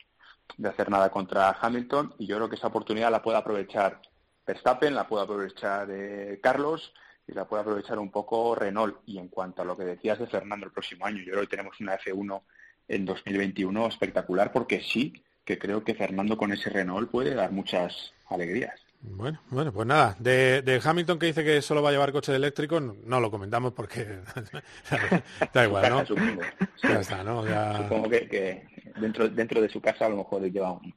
de 0.58 0.70
hacer 0.70 0.90
nada 0.90 1.10
contra 1.10 1.58
Hamilton 1.60 2.16
y 2.20 2.28
yo 2.28 2.36
creo 2.36 2.50
que 2.50 2.58
esa 2.58 2.68
oportunidad 2.68 3.12
la 3.12 3.22
puede 3.22 3.38
aprovechar 3.38 4.02
Verstappen, 4.46 4.94
la 4.94 5.08
puede 5.08 5.24
aprovechar 5.24 5.88
eh, 5.91 6.39
Carlos 6.41 6.94
y 7.28 7.34
la 7.34 7.46
puede 7.46 7.62
aprovechar 7.62 8.00
un 8.00 8.12
poco 8.12 8.56
Renault. 8.56 8.98
Y 9.06 9.18
en 9.18 9.30
cuanto 9.30 9.62
a 9.62 9.66
lo 9.66 9.78
que 9.78 9.86
decías 9.86 10.20
de 10.20 10.28
Fernando 10.28 10.66
el 10.66 10.72
próximo 10.72 11.06
año, 11.06 11.20
yo 11.20 11.32
creo 11.32 11.41
que 11.41 11.56
tenemos 11.56 11.80
una 11.80 11.98
F1 11.98 12.41
en 12.88 13.06
2021 13.06 13.88
espectacular 13.88 14.52
porque 14.52 14.82
sí 14.82 15.14
que 15.46 15.58
creo 15.58 15.84
que 15.84 15.96
Fernando 15.96 16.38
con 16.38 16.52
ese 16.52 16.70
Renault 16.70 17.10
puede 17.10 17.34
dar 17.36 17.52
muchas 17.52 18.14
alegrías. 18.30 18.80
Bueno, 19.06 19.41
bueno, 19.50 19.74
pues 19.74 19.86
nada, 19.86 20.16
de, 20.18 20.82
Hamilton 20.82 21.20
que 21.20 21.26
dice 21.26 21.44
que 21.44 21.62
solo 21.62 21.82
va 21.82 21.89
a 21.89 21.91
llevar 21.91 22.14
coche 22.14 22.34
eléctrico, 22.34 22.80
no, 22.80 23.20
lo 23.20 23.30
comentamos 23.30 23.74
porque 23.74 24.20
da 25.54 25.66
igual, 25.66 25.89
¿no? 25.89 26.04
ya 26.82 27.02
está, 27.02 27.22
¿no? 27.22 27.44
Supongo 27.76 28.10
que, 28.10 28.30
que, 28.30 28.66
dentro, 29.02 29.28
dentro 29.28 29.62
de 29.62 29.68
su 29.68 29.82
casa 29.82 30.06
a 30.06 30.10
lo 30.10 30.18
mejor 30.18 30.44
lleva 30.44 30.72
un, 30.72 30.94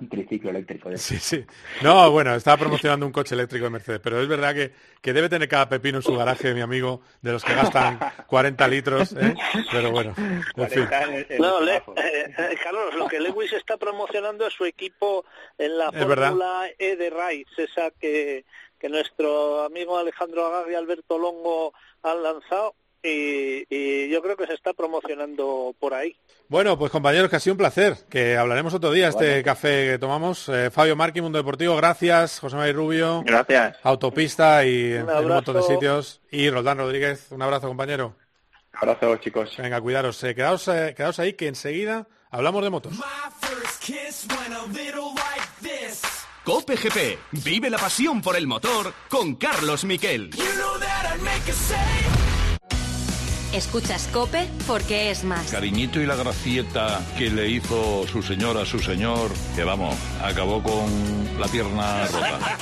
un 0.00 0.08
triciclo 0.08 0.50
eléctrico. 0.50 0.90
Sí, 0.96 1.18
sí. 1.18 1.44
No, 1.82 2.10
bueno, 2.10 2.34
estaba 2.34 2.56
promocionando 2.56 3.06
un 3.06 3.12
coche 3.12 3.34
eléctrico 3.34 3.64
de 3.64 3.70
Mercedes, 3.70 4.00
pero 4.02 4.20
es 4.20 4.28
verdad 4.28 4.54
que, 4.54 4.72
que 5.00 5.12
debe 5.12 5.28
tener 5.28 5.48
cada 5.48 5.68
pepino 5.68 5.98
en 5.98 6.02
su 6.02 6.14
garaje, 6.16 6.54
mi 6.54 6.60
amigo, 6.60 7.00
de 7.20 7.32
los 7.32 7.44
que 7.44 7.54
gastan 7.54 7.98
40 8.26 8.68
litros, 8.68 9.12
¿eh? 9.12 9.34
pero 9.72 9.90
bueno, 9.90 10.14
en 10.16 10.68
fin. 10.70 10.88
No, 11.38 11.66
eh, 11.68 11.82
Carlos, 12.62 12.94
lo 12.94 13.08
que 13.08 13.20
Lewis 13.20 13.52
está 13.52 13.76
promocionando 13.76 14.46
es 14.46 14.54
su 14.54 14.64
equipo 14.64 15.24
en 15.56 15.78
la 15.78 15.90
Fórmula 15.90 16.68
E 16.78 16.96
de 16.96 17.10
Rice, 17.10 17.64
esa 17.64 17.90
que, 17.90 18.44
que 18.78 18.88
nuestro 18.88 19.62
amigo 19.62 19.98
Alejandro 19.98 20.46
Agar 20.46 20.70
y 20.70 20.74
Alberto 20.74 21.18
Longo 21.18 21.72
han 22.02 22.22
lanzado 22.22 22.74
y, 23.02 24.08
yo 24.08 24.22
creo 24.22 24.36
que 24.36 24.46
se 24.46 24.54
está 24.54 24.72
promocionando 24.72 25.74
por 25.78 25.94
ahí. 25.94 26.16
Bueno, 26.48 26.78
pues 26.78 26.90
compañeros, 26.90 27.28
que 27.28 27.36
ha 27.36 27.40
sido 27.40 27.54
un 27.54 27.58
placer, 27.58 27.96
que 28.08 28.36
hablaremos 28.36 28.72
otro 28.74 28.90
día, 28.90 29.08
este 29.08 29.42
café 29.42 29.92
que 29.92 29.98
tomamos. 29.98 30.48
Eh, 30.48 30.70
Fabio 30.70 30.96
Marqui, 30.96 31.20
Mundo 31.20 31.38
Deportivo, 31.38 31.76
gracias. 31.76 32.40
José 32.40 32.56
María 32.56 32.72
Rubio. 32.72 33.22
Gracias. 33.24 33.76
Autopista 33.82 34.64
y 34.64 34.94
en, 34.94 35.08
un 35.08 35.28
montón 35.28 35.56
de 35.56 35.62
sitios. 35.62 36.20
Y 36.30 36.48
Roldán 36.50 36.78
Rodríguez, 36.78 37.30
un 37.30 37.42
abrazo, 37.42 37.68
compañero. 37.68 38.16
Abrazo, 38.72 39.16
chicos. 39.16 39.54
Venga, 39.58 39.80
cuidaros. 39.80 40.22
Eh, 40.24 40.34
quedaos, 40.34 40.66
eh, 40.68 40.94
quedaos 40.96 41.18
ahí, 41.18 41.34
que 41.34 41.48
enseguida 41.48 42.06
hablamos 42.30 42.62
de 42.62 42.70
motos. 42.70 42.92
Cope 46.44 46.76
GP, 46.76 47.18
vive 47.44 47.68
la 47.68 47.76
pasión 47.76 48.22
por 48.22 48.34
el 48.34 48.46
motor 48.46 48.94
con 49.10 49.34
Carlos 49.34 49.84
Miquel. 49.84 50.30
Escuchas 53.52 54.08
Cope 54.12 54.46
porque 54.66 55.10
es 55.10 55.24
más. 55.24 55.50
Cariñito 55.50 56.00
y 56.00 56.06
la 56.06 56.16
gracieta 56.16 57.00
que 57.16 57.30
le 57.30 57.48
hizo 57.48 58.06
su 58.06 58.22
señora 58.22 58.62
a 58.62 58.66
su 58.66 58.78
señor, 58.78 59.30
que 59.56 59.64
vamos, 59.64 59.94
acabó 60.22 60.62
con 60.62 61.40
la 61.40 61.48
pierna 61.48 62.06
rota. 62.08 62.38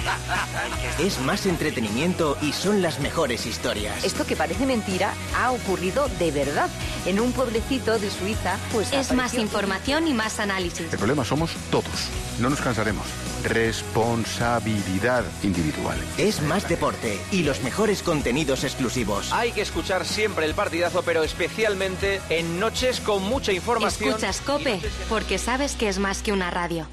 Es 1.00 1.20
más 1.20 1.44
entretenimiento 1.46 2.38
y 2.40 2.52
son 2.52 2.82
las 2.82 3.00
mejores 3.00 3.46
historias. 3.46 4.04
Esto 4.04 4.24
que 4.24 4.36
parece 4.36 4.64
mentira 4.64 5.12
ha 5.36 5.50
ocurrido 5.50 6.08
de 6.18 6.30
verdad. 6.30 6.70
En 7.04 7.20
un 7.20 7.32
pueblecito 7.32 7.98
de 7.98 8.10
Suiza, 8.10 8.56
pues. 8.72 8.92
Es 8.92 9.12
más 9.12 9.34
información 9.34 10.06
y 10.06 10.14
más 10.14 10.38
análisis. 10.40 10.92
El 10.92 10.98
problema 10.98 11.24
somos 11.24 11.50
todos. 11.70 12.08
No 12.38 12.48
nos 12.48 12.60
cansaremos. 12.60 13.06
Responsabilidad 13.46 15.24
individual. 15.42 15.96
Es 16.18 16.42
más 16.42 16.68
deporte 16.68 17.18
y 17.30 17.44
los 17.44 17.62
mejores 17.62 18.02
contenidos 18.02 18.64
exclusivos. 18.64 19.32
Hay 19.32 19.52
que 19.52 19.60
escuchar 19.62 20.04
siempre 20.04 20.46
el 20.46 20.54
partidazo, 20.54 21.02
pero 21.02 21.22
especialmente 21.22 22.20
en 22.28 22.58
noches 22.58 23.00
con 23.00 23.22
mucha 23.22 23.52
información. 23.52 24.10
Escuchas 24.10 24.40
Cope 24.40 24.80
porque 25.08 25.38
sabes 25.38 25.74
que 25.74 25.88
es 25.88 25.98
más 25.98 26.22
que 26.22 26.32
una 26.32 26.50
radio. 26.50 26.88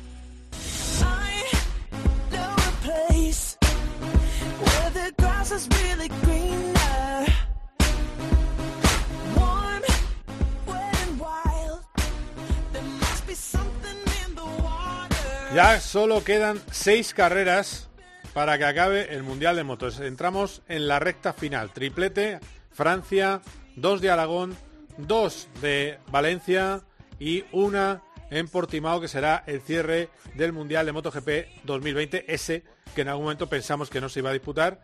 Ya 15.53 15.79
solo 15.79 16.23
quedan 16.23 16.59
seis 16.71 17.13
carreras 17.13 17.87
para 18.33 18.57
que 18.57 18.65
acabe 18.65 19.13
el 19.13 19.21
Mundial 19.21 19.55
de 19.55 19.63
Motos. 19.63 19.99
Entramos 19.99 20.63
en 20.67 20.87
la 20.87 20.97
recta 20.97 21.31
final. 21.31 21.71
Triplete, 21.71 22.39
Francia, 22.71 23.39
dos 23.75 24.01
de 24.01 24.09
Aragón, 24.09 24.57
dos 24.97 25.47
de 25.61 25.99
Valencia 26.07 26.81
y 27.19 27.45
una 27.51 28.01
en 28.31 28.47
Portimao 28.47 28.99
que 28.99 29.07
será 29.07 29.43
el 29.45 29.61
cierre 29.61 30.09
del 30.33 30.53
Mundial 30.53 30.87
de 30.87 30.91
MotoGP 30.91 31.63
2020, 31.65 32.33
ese 32.33 32.63
que 32.95 33.01
en 33.01 33.09
algún 33.09 33.25
momento 33.25 33.47
pensamos 33.47 33.91
que 33.91 34.01
no 34.01 34.09
se 34.09 34.21
iba 34.21 34.31
a 34.31 34.33
disputar. 34.33 34.81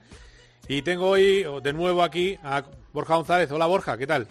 Y 0.67 0.83
tengo 0.83 1.09
hoy 1.09 1.47
de 1.63 1.73
nuevo 1.73 2.03
aquí 2.03 2.37
a 2.43 2.63
Borja 2.93 3.15
González. 3.15 3.51
Hola 3.51 3.65
Borja, 3.65 3.97
¿qué 3.97 4.05
tal? 4.05 4.27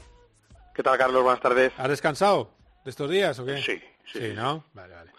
¿Qué 0.72 0.84
tal 0.84 0.96
Carlos? 0.98 1.24
Buenas 1.24 1.40
tardes. 1.40 1.72
¿Has 1.76 1.88
descansado 1.88 2.52
de 2.84 2.90
estos 2.90 3.10
días 3.10 3.36
o 3.40 3.44
qué? 3.44 3.56
Sí, 3.60 3.82
sí. 4.06 4.20
Sí, 4.20 4.32
¿no? 4.36 4.64
Vale, 4.72 4.94
vale. 4.94 5.17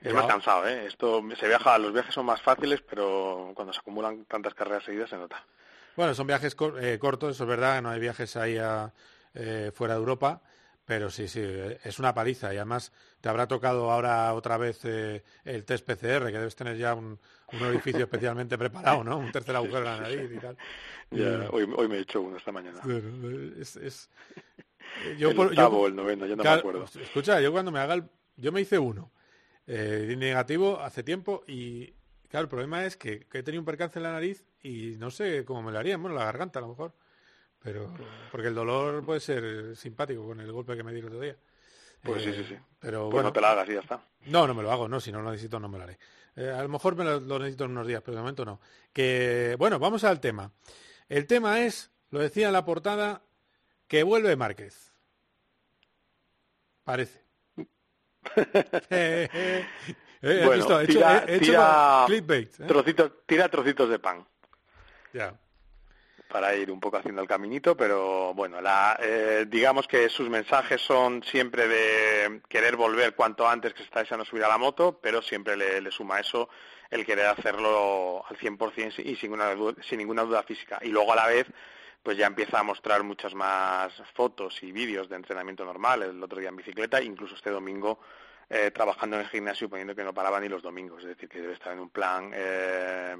Es 0.00 0.14
más 0.14 0.26
cansado, 0.26 0.66
¿eh? 0.66 0.86
Esto 0.86 1.22
se 1.38 1.46
viaja, 1.46 1.78
los 1.78 1.92
viajes 1.92 2.14
son 2.14 2.26
más 2.26 2.42
fáciles, 2.42 2.80
pero 2.82 3.52
cuando 3.54 3.72
se 3.72 3.80
acumulan 3.80 4.24
tantas 4.24 4.54
carreras 4.54 4.84
seguidas 4.84 5.10
se 5.10 5.16
nota. 5.16 5.44
Bueno, 5.96 6.14
son 6.14 6.26
viajes 6.26 6.56
eh, 6.80 6.98
cortos, 6.98 7.36
eso 7.36 7.44
es 7.44 7.48
verdad, 7.48 7.82
no 7.82 7.90
hay 7.90 8.00
viajes 8.00 8.36
ahí 8.36 8.56
a, 8.56 8.92
eh, 9.34 9.70
fuera 9.74 9.94
de 9.94 10.00
Europa, 10.00 10.40
Pero 10.84 11.10
sí, 11.10 11.28
sí, 11.28 11.40
es 11.40 11.98
una 11.98 12.12
paliza 12.12 12.52
y 12.52 12.56
además 12.56 12.92
te 13.20 13.28
habrá 13.28 13.46
tocado 13.46 13.90
ahora 13.90 14.34
otra 14.34 14.56
vez 14.56 14.84
eh, 14.84 15.22
el 15.44 15.64
test 15.64 15.86
PCR, 15.86 16.26
que 16.26 16.38
debes 16.38 16.56
tener 16.56 16.76
ya 16.76 16.94
un, 16.94 17.18
un 17.52 17.62
orificio 17.62 18.04
especialmente 18.04 18.58
preparado, 18.58 19.04
¿no? 19.04 19.18
Un 19.18 19.30
tercer 19.30 19.54
agujero 19.54 19.78
en 19.78 19.84
la 19.84 20.00
nariz 20.00 20.30
y 20.32 20.38
tal. 20.38 20.56
Ya, 21.10 21.48
hoy, 21.50 21.72
hoy 21.76 21.88
me 21.88 21.98
he 21.98 22.00
hecho 22.00 22.20
uno 22.20 22.36
esta 22.36 22.50
mañana. 22.50 22.80
Es, 23.60 23.76
es, 23.76 24.10
yo, 25.18 25.30
el 25.30 25.36
por, 25.36 25.48
octavo, 25.48 25.86
el 25.86 25.94
noveno, 25.94 26.26
yo 26.26 26.36
no 26.36 26.42
claro, 26.42 26.56
me 26.56 26.70
acuerdo. 26.70 27.00
Escucha, 27.00 27.40
yo 27.40 27.52
cuando 27.52 27.70
me 27.70 27.78
haga 27.78 27.94
el... 27.94 28.04
Yo 28.36 28.50
me 28.50 28.62
hice 28.62 28.78
uno 28.78 29.12
eh, 29.66 30.14
negativo 30.16 30.80
hace 30.80 31.02
tiempo 31.02 31.44
y 31.46 31.94
claro, 32.28 32.44
el 32.44 32.48
problema 32.48 32.84
es 32.84 32.96
que, 32.96 33.26
que, 33.26 33.38
he 33.38 33.42
tenido 33.42 33.60
un 33.60 33.66
percance 33.66 33.98
en 33.98 34.04
la 34.04 34.12
nariz 34.12 34.44
y 34.62 34.96
no 34.98 35.10
sé 35.10 35.44
cómo 35.44 35.62
me 35.62 35.72
lo 35.72 35.78
harían, 35.78 36.00
bueno, 36.00 36.16
la 36.16 36.24
garganta 36.24 36.58
a 36.58 36.62
lo 36.62 36.68
mejor. 36.68 36.94
Pero, 37.62 37.94
porque 38.32 38.48
el 38.48 38.54
dolor 38.54 39.04
puede 39.04 39.20
ser 39.20 39.76
simpático 39.76 40.26
con 40.26 40.40
el 40.40 40.50
golpe 40.50 40.76
que 40.76 40.82
me 40.82 40.92
di 40.92 40.98
el 40.98 41.06
otro 41.06 41.20
día. 41.20 41.36
Pues 42.02 42.24
sí, 42.24 42.32
sí, 42.32 42.44
sí. 42.48 42.56
Pero 42.80 43.02
pues 43.04 43.12
bueno, 43.12 43.28
no 43.28 43.32
te 43.32 43.40
la 43.40 43.52
hagas 43.52 43.68
y 43.68 43.74
ya 43.74 43.80
está. 43.80 44.04
No, 44.26 44.46
no 44.48 44.54
me 44.54 44.62
lo 44.62 44.72
hago, 44.72 44.88
no, 44.88 44.98
si 44.98 45.12
no 45.12 45.22
lo 45.22 45.30
necesito 45.30 45.60
no 45.60 45.68
me 45.68 45.78
lo 45.78 45.84
haré. 45.84 45.98
Eh, 46.34 46.50
a 46.50 46.62
lo 46.62 46.68
mejor 46.68 46.96
me 46.96 47.04
lo, 47.04 47.20
lo, 47.20 47.38
necesito 47.38 47.64
en 47.64 47.70
unos 47.72 47.86
días, 47.86 48.02
pero 48.02 48.16
de 48.16 48.22
momento 48.22 48.44
no. 48.44 48.60
Que, 48.92 49.54
bueno, 49.58 49.78
vamos 49.78 50.02
al 50.02 50.18
tema. 50.18 50.50
El 51.08 51.26
tema 51.26 51.60
es, 51.60 51.92
lo 52.10 52.18
decía 52.18 52.48
en 52.48 52.54
la 52.54 52.64
portada, 52.64 53.22
que 53.86 54.02
vuelve 54.02 54.34
Márquez. 54.34 54.92
Parece. 56.82 57.21
Eh, 58.90 59.28
eh, 59.30 59.64
eh, 60.22 60.42
bueno, 60.44 60.52
visto, 60.52 60.86
tira, 60.86 61.24
hecho, 61.26 62.04
clickbait. 62.06 62.60
¿eh? 62.60 62.64
Trocitos, 62.66 63.12
tira 63.26 63.48
trocitos 63.48 63.88
de 63.88 63.98
pan. 63.98 64.26
Ya 65.12 65.34
para 66.32 66.56
ir 66.56 66.70
un 66.70 66.80
poco 66.80 66.96
haciendo 66.96 67.20
el 67.20 67.28
caminito, 67.28 67.76
pero 67.76 68.32
bueno, 68.32 68.60
la, 68.62 68.98
eh, 69.02 69.44
digamos 69.46 69.86
que 69.86 70.08
sus 70.08 70.30
mensajes 70.30 70.80
son 70.80 71.22
siempre 71.22 71.68
de 71.68 72.40
querer 72.48 72.74
volver 72.74 73.14
cuanto 73.14 73.46
antes 73.46 73.74
que 73.74 73.80
se 73.80 73.84
está 73.84 74.00
deseando 74.00 74.24
subir 74.24 74.42
a 74.44 74.48
la 74.48 74.56
moto, 74.56 74.98
pero 75.00 75.20
siempre 75.20 75.56
le, 75.56 75.82
le 75.82 75.90
suma 75.90 76.20
eso 76.20 76.48
el 76.90 77.04
querer 77.04 77.26
hacerlo 77.26 78.24
al 78.26 78.36
100% 78.38 79.04
y 79.04 79.16
sin, 79.16 79.32
una, 79.32 79.54
sin 79.82 79.98
ninguna 79.98 80.22
duda 80.22 80.42
física. 80.42 80.78
Y 80.80 80.88
luego 80.88 81.12
a 81.12 81.16
la 81.16 81.26
vez, 81.26 81.46
pues 82.02 82.16
ya 82.16 82.26
empieza 82.26 82.58
a 82.58 82.62
mostrar 82.62 83.02
muchas 83.02 83.34
más 83.34 83.92
fotos 84.14 84.62
y 84.62 84.72
vídeos 84.72 85.08
de 85.08 85.16
entrenamiento 85.16 85.64
normal, 85.64 86.02
el 86.02 86.22
otro 86.22 86.40
día 86.40 86.48
en 86.48 86.56
bicicleta, 86.56 87.00
incluso 87.02 87.34
este 87.34 87.50
domingo 87.50 88.00
eh, 88.50 88.70
trabajando 88.70 89.16
en 89.16 89.22
el 89.22 89.28
gimnasio 89.28 89.68
poniendo 89.68 89.94
que 89.94 90.04
no 90.04 90.12
paraba 90.12 90.40
ni 90.40 90.48
los 90.48 90.62
domingos, 90.62 91.02
es 91.02 91.10
decir, 91.10 91.28
que 91.28 91.40
debe 91.40 91.54
estar 91.54 91.72
en 91.72 91.78
un 91.78 91.90
plan 91.90 92.30
eh, 92.34 93.16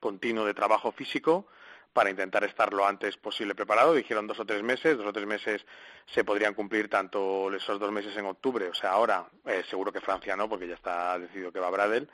continuo 0.00 0.44
de 0.44 0.54
trabajo 0.54 0.90
físico 0.90 1.46
para 1.92 2.10
intentar 2.10 2.42
estar 2.42 2.72
lo 2.72 2.84
antes 2.84 3.16
posible 3.16 3.54
preparado. 3.54 3.94
Dijeron 3.94 4.26
dos 4.26 4.40
o 4.40 4.44
tres 4.44 4.62
meses, 4.62 4.98
dos 4.98 5.06
o 5.06 5.12
tres 5.12 5.26
meses 5.26 5.64
se 6.06 6.24
podrían 6.24 6.54
cumplir 6.54 6.90
tanto 6.90 7.54
esos 7.54 7.78
dos 7.78 7.92
meses 7.92 8.16
en 8.16 8.26
octubre, 8.26 8.68
o 8.68 8.74
sea, 8.74 8.90
ahora 8.90 9.26
eh, 9.46 9.62
seguro 9.70 9.92
que 9.92 10.00
Francia 10.00 10.34
no, 10.34 10.48
porque 10.48 10.66
ya 10.66 10.74
está 10.74 11.18
decidido 11.18 11.52
que 11.52 11.60
va 11.60 11.68
a 11.68 11.70
Bradel, 11.70 12.08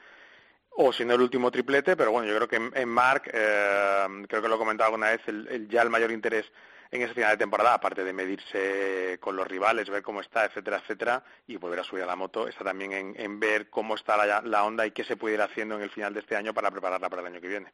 o 0.71 0.93
si 0.93 1.03
el 1.03 1.21
último 1.21 1.51
triplete, 1.51 1.97
pero 1.97 2.13
bueno, 2.13 2.29
yo 2.29 2.37
creo 2.37 2.49
que 2.49 2.57
en, 2.57 2.73
en 2.75 2.89
Mark, 2.89 3.25
eh, 3.33 4.07
creo 4.29 4.43
que 4.43 4.49
lo 4.49 4.55
he 4.55 4.59
comentado 4.59 4.89
alguna 4.89 5.11
vez, 5.11 5.21
el, 5.27 5.69
ya 5.69 5.83
el 5.83 5.91
mayor 5.91 6.11
interés 6.11 6.47
en 6.91 7.03
ese 7.03 7.15
final 7.15 7.33
de 7.33 7.37
temporada, 7.37 7.75
aparte 7.75 8.03
de 8.03 8.13
medirse 8.13 9.19
con 9.21 9.37
los 9.37 9.47
rivales, 9.47 9.89
ver 9.89 10.03
cómo 10.03 10.21
está, 10.21 10.45
etcétera, 10.45 10.79
etcétera, 10.79 11.23
y 11.47 11.57
volver 11.57 11.81
a 11.81 11.85
subir 11.85 12.03
a 12.03 12.07
la 12.07 12.17
moto, 12.17 12.49
está 12.49 12.65
también 12.65 12.93
en, 12.93 13.15
en 13.17 13.39
ver 13.39 13.71
cómo 13.71 13.95
está 13.95 14.17
la, 14.17 14.43
la 14.43 14.65
onda 14.65 14.87
y 14.87 14.91
qué 14.91 15.05
se 15.05 15.17
puede 15.17 15.35
ir 15.35 15.41
haciendo 15.41 15.77
en 15.77 15.83
el 15.83 15.91
final 15.91 16.15
de 16.15 16.21
este 16.21 16.35
año 16.35 16.53
para 16.53 16.71
prepararla 16.71 17.09
para 17.09 17.23
el 17.23 17.29
año 17.29 17.41
que 17.41 17.49
viene. 17.49 17.73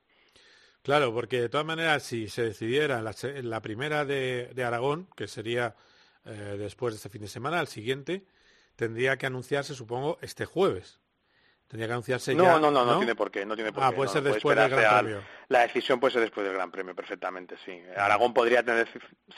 Claro, 0.82 1.12
porque 1.12 1.40
de 1.40 1.48
todas 1.48 1.66
maneras, 1.66 2.04
si 2.04 2.28
se 2.28 2.42
decidiera 2.42 3.02
la, 3.02 3.12
la 3.42 3.60
primera 3.60 4.04
de, 4.04 4.50
de, 4.54 4.64
Aragón, 4.64 5.08
que 5.16 5.26
sería 5.26 5.74
eh, 6.24 6.56
después 6.58 6.94
de 6.94 6.98
este 6.98 7.08
fin 7.08 7.22
de 7.22 7.28
semana, 7.28 7.60
el 7.60 7.66
siguiente, 7.66 8.24
tendría 8.76 9.16
que 9.16 9.26
anunciarse, 9.26 9.74
supongo, 9.74 10.18
este 10.20 10.44
jueves. 10.44 11.00
Tendría 11.68 11.88
que 11.88 11.92
anunciarse 11.94 12.34
no, 12.34 12.44
ya. 12.44 12.52
No, 12.52 12.70
no, 12.70 12.70
no, 12.70 12.92
no 12.92 12.98
tiene 12.98 13.14
por 13.14 13.30
qué, 13.30 13.44
no 13.44 13.56
tiene 13.56 13.72
por 13.72 13.82
ah, 13.82 13.90
qué. 13.90 13.96
puede 13.96 14.06
no, 14.08 14.12
ser 14.12 14.22
después 14.22 14.56
del 14.56 14.70
Gran 14.70 15.04
Premio. 15.04 15.22
La 15.48 15.60
decisión 15.60 15.98
puede 15.98 16.12
ser 16.12 16.22
después 16.22 16.46
del 16.46 16.54
Gran 16.54 16.70
Premio, 16.70 16.94
perfectamente, 16.94 17.56
sí. 17.64 17.80
Aragón 17.96 18.32
podría 18.32 18.62
tener 18.62 18.88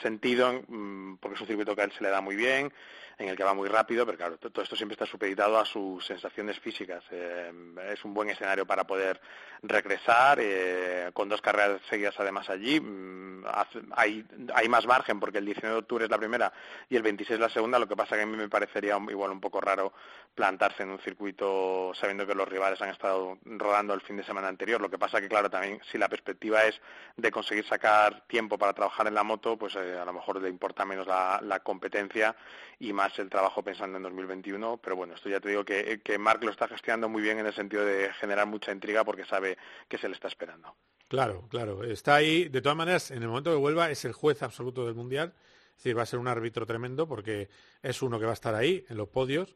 sentido 0.01 0.61
mmm, 0.67 1.15
porque 1.17 1.35
es 1.35 1.41
un 1.41 1.47
circuito 1.47 1.75
que 1.75 1.81
a 1.81 1.85
él 1.85 1.91
se 1.91 2.03
le 2.03 2.09
da 2.09 2.21
muy 2.21 2.35
bien, 2.35 2.71
en 3.19 3.27
el 3.27 3.35
que 3.35 3.43
va 3.43 3.53
muy 3.53 3.67
rápido, 3.67 4.05
pero 4.05 4.17
claro, 4.17 4.37
todo 4.37 4.63
esto 4.63 4.77
siempre 4.77 4.93
está 4.93 5.05
supeditado 5.05 5.59
a 5.59 5.65
sus 5.65 6.05
sensaciones 6.05 6.57
físicas. 6.57 7.03
Eh, 7.11 7.51
es 7.91 8.05
un 8.05 8.13
buen 8.13 8.29
escenario 8.29 8.65
para 8.65 8.87
poder 8.87 9.19
regresar, 9.61 10.39
eh, 10.41 11.11
con 11.13 11.27
dos 11.27 11.41
carreras 11.41 11.81
seguidas 11.89 12.15
además 12.17 12.49
allí. 12.49 12.79
Mm, 12.79 13.43
hay, 13.91 14.69
más 14.69 14.85
margen 14.85 15.19
porque 15.19 15.39
el 15.39 15.45
19 15.45 15.73
de 15.73 15.79
octubre 15.79 16.05
es 16.05 16.11
la 16.11 16.17
primera 16.17 16.53
y 16.89 16.95
el 16.95 17.03
26 17.03 17.39
la 17.39 17.49
segunda, 17.49 17.77
lo 17.77 17.87
que 17.87 17.95
pasa 17.97 18.15
que 18.15 18.21
a 18.21 18.25
mí 18.25 18.37
me 18.37 18.47
parecería 18.47 18.97
igual 19.09 19.31
un 19.31 19.41
poco 19.41 19.59
raro 19.59 19.91
plantarse 20.33 20.83
en 20.83 20.91
un 20.91 20.99
circuito 20.99 21.91
sabiendo 21.95 22.25
que 22.25 22.35
los 22.35 22.47
rivales 22.47 22.81
han 22.81 22.89
estado 22.89 23.37
rodando 23.43 23.93
el 23.93 24.01
fin 24.01 24.15
de 24.15 24.23
semana 24.23 24.47
anterior. 24.47 24.79
Lo 24.79 24.89
que 24.89 24.97
pasa 24.97 25.19
que, 25.19 25.27
claro, 25.27 25.49
también 25.49 25.81
si 25.91 25.97
la 25.97 26.07
perspectiva 26.07 26.63
es 26.63 26.79
de 27.17 27.31
conseguir 27.31 27.65
sacar 27.65 28.21
tiempo 28.27 28.57
para 28.57 28.73
trabajar 28.73 29.07
en 29.07 29.15
la 29.15 29.23
moto, 29.23 29.57
pues 29.57 29.75
eh, 29.75 29.97
a 29.99 30.05
lo 30.05 30.13
mejor 30.13 30.41
le 30.41 30.47
importa 30.47 30.85
menos 30.85 31.05
la, 31.05 31.41
la 31.43 31.59
competencia 31.59 32.35
y 32.79 32.93
más 32.93 33.08
el 33.17 33.29
trabajo 33.29 33.63
pensando 33.63 33.97
en 33.97 34.03
2021, 34.03 34.77
pero 34.77 34.95
bueno, 34.95 35.15
esto 35.15 35.29
ya 35.29 35.39
te 35.39 35.49
digo 35.49 35.65
que, 35.65 36.01
que 36.03 36.17
Mark 36.19 36.43
lo 36.43 36.51
está 36.51 36.67
gestionando 36.67 37.09
muy 37.09 37.21
bien 37.21 37.39
en 37.39 37.47
el 37.47 37.53
sentido 37.53 37.83
de 37.83 38.13
generar 38.13 38.45
mucha 38.45 38.71
intriga 38.71 39.03
porque 39.03 39.25
sabe 39.25 39.57
que 39.87 39.97
se 39.97 40.07
le 40.07 40.13
está 40.13 40.27
esperando. 40.27 40.75
Claro, 41.07 41.47
claro, 41.49 41.83
está 41.83 42.15
ahí. 42.15 42.49
De 42.49 42.61
todas 42.61 42.77
maneras, 42.77 43.09
en 43.09 43.23
el 43.23 43.29
momento 43.29 43.49
que 43.49 43.57
vuelva 43.57 43.89
es 43.89 44.05
el 44.05 44.13
juez 44.13 44.43
absoluto 44.43 44.85
del 44.85 44.93
Mundial, 44.93 45.33
es 45.71 45.77
decir, 45.77 45.97
va 45.97 46.03
a 46.03 46.05
ser 46.05 46.19
un 46.19 46.27
árbitro 46.27 46.67
tremendo 46.67 47.07
porque 47.07 47.49
es 47.81 48.01
uno 48.03 48.19
que 48.19 48.25
va 48.25 48.31
a 48.31 48.33
estar 48.33 48.53
ahí 48.53 48.85
en 48.89 48.97
los 48.97 49.07
podios, 49.07 49.55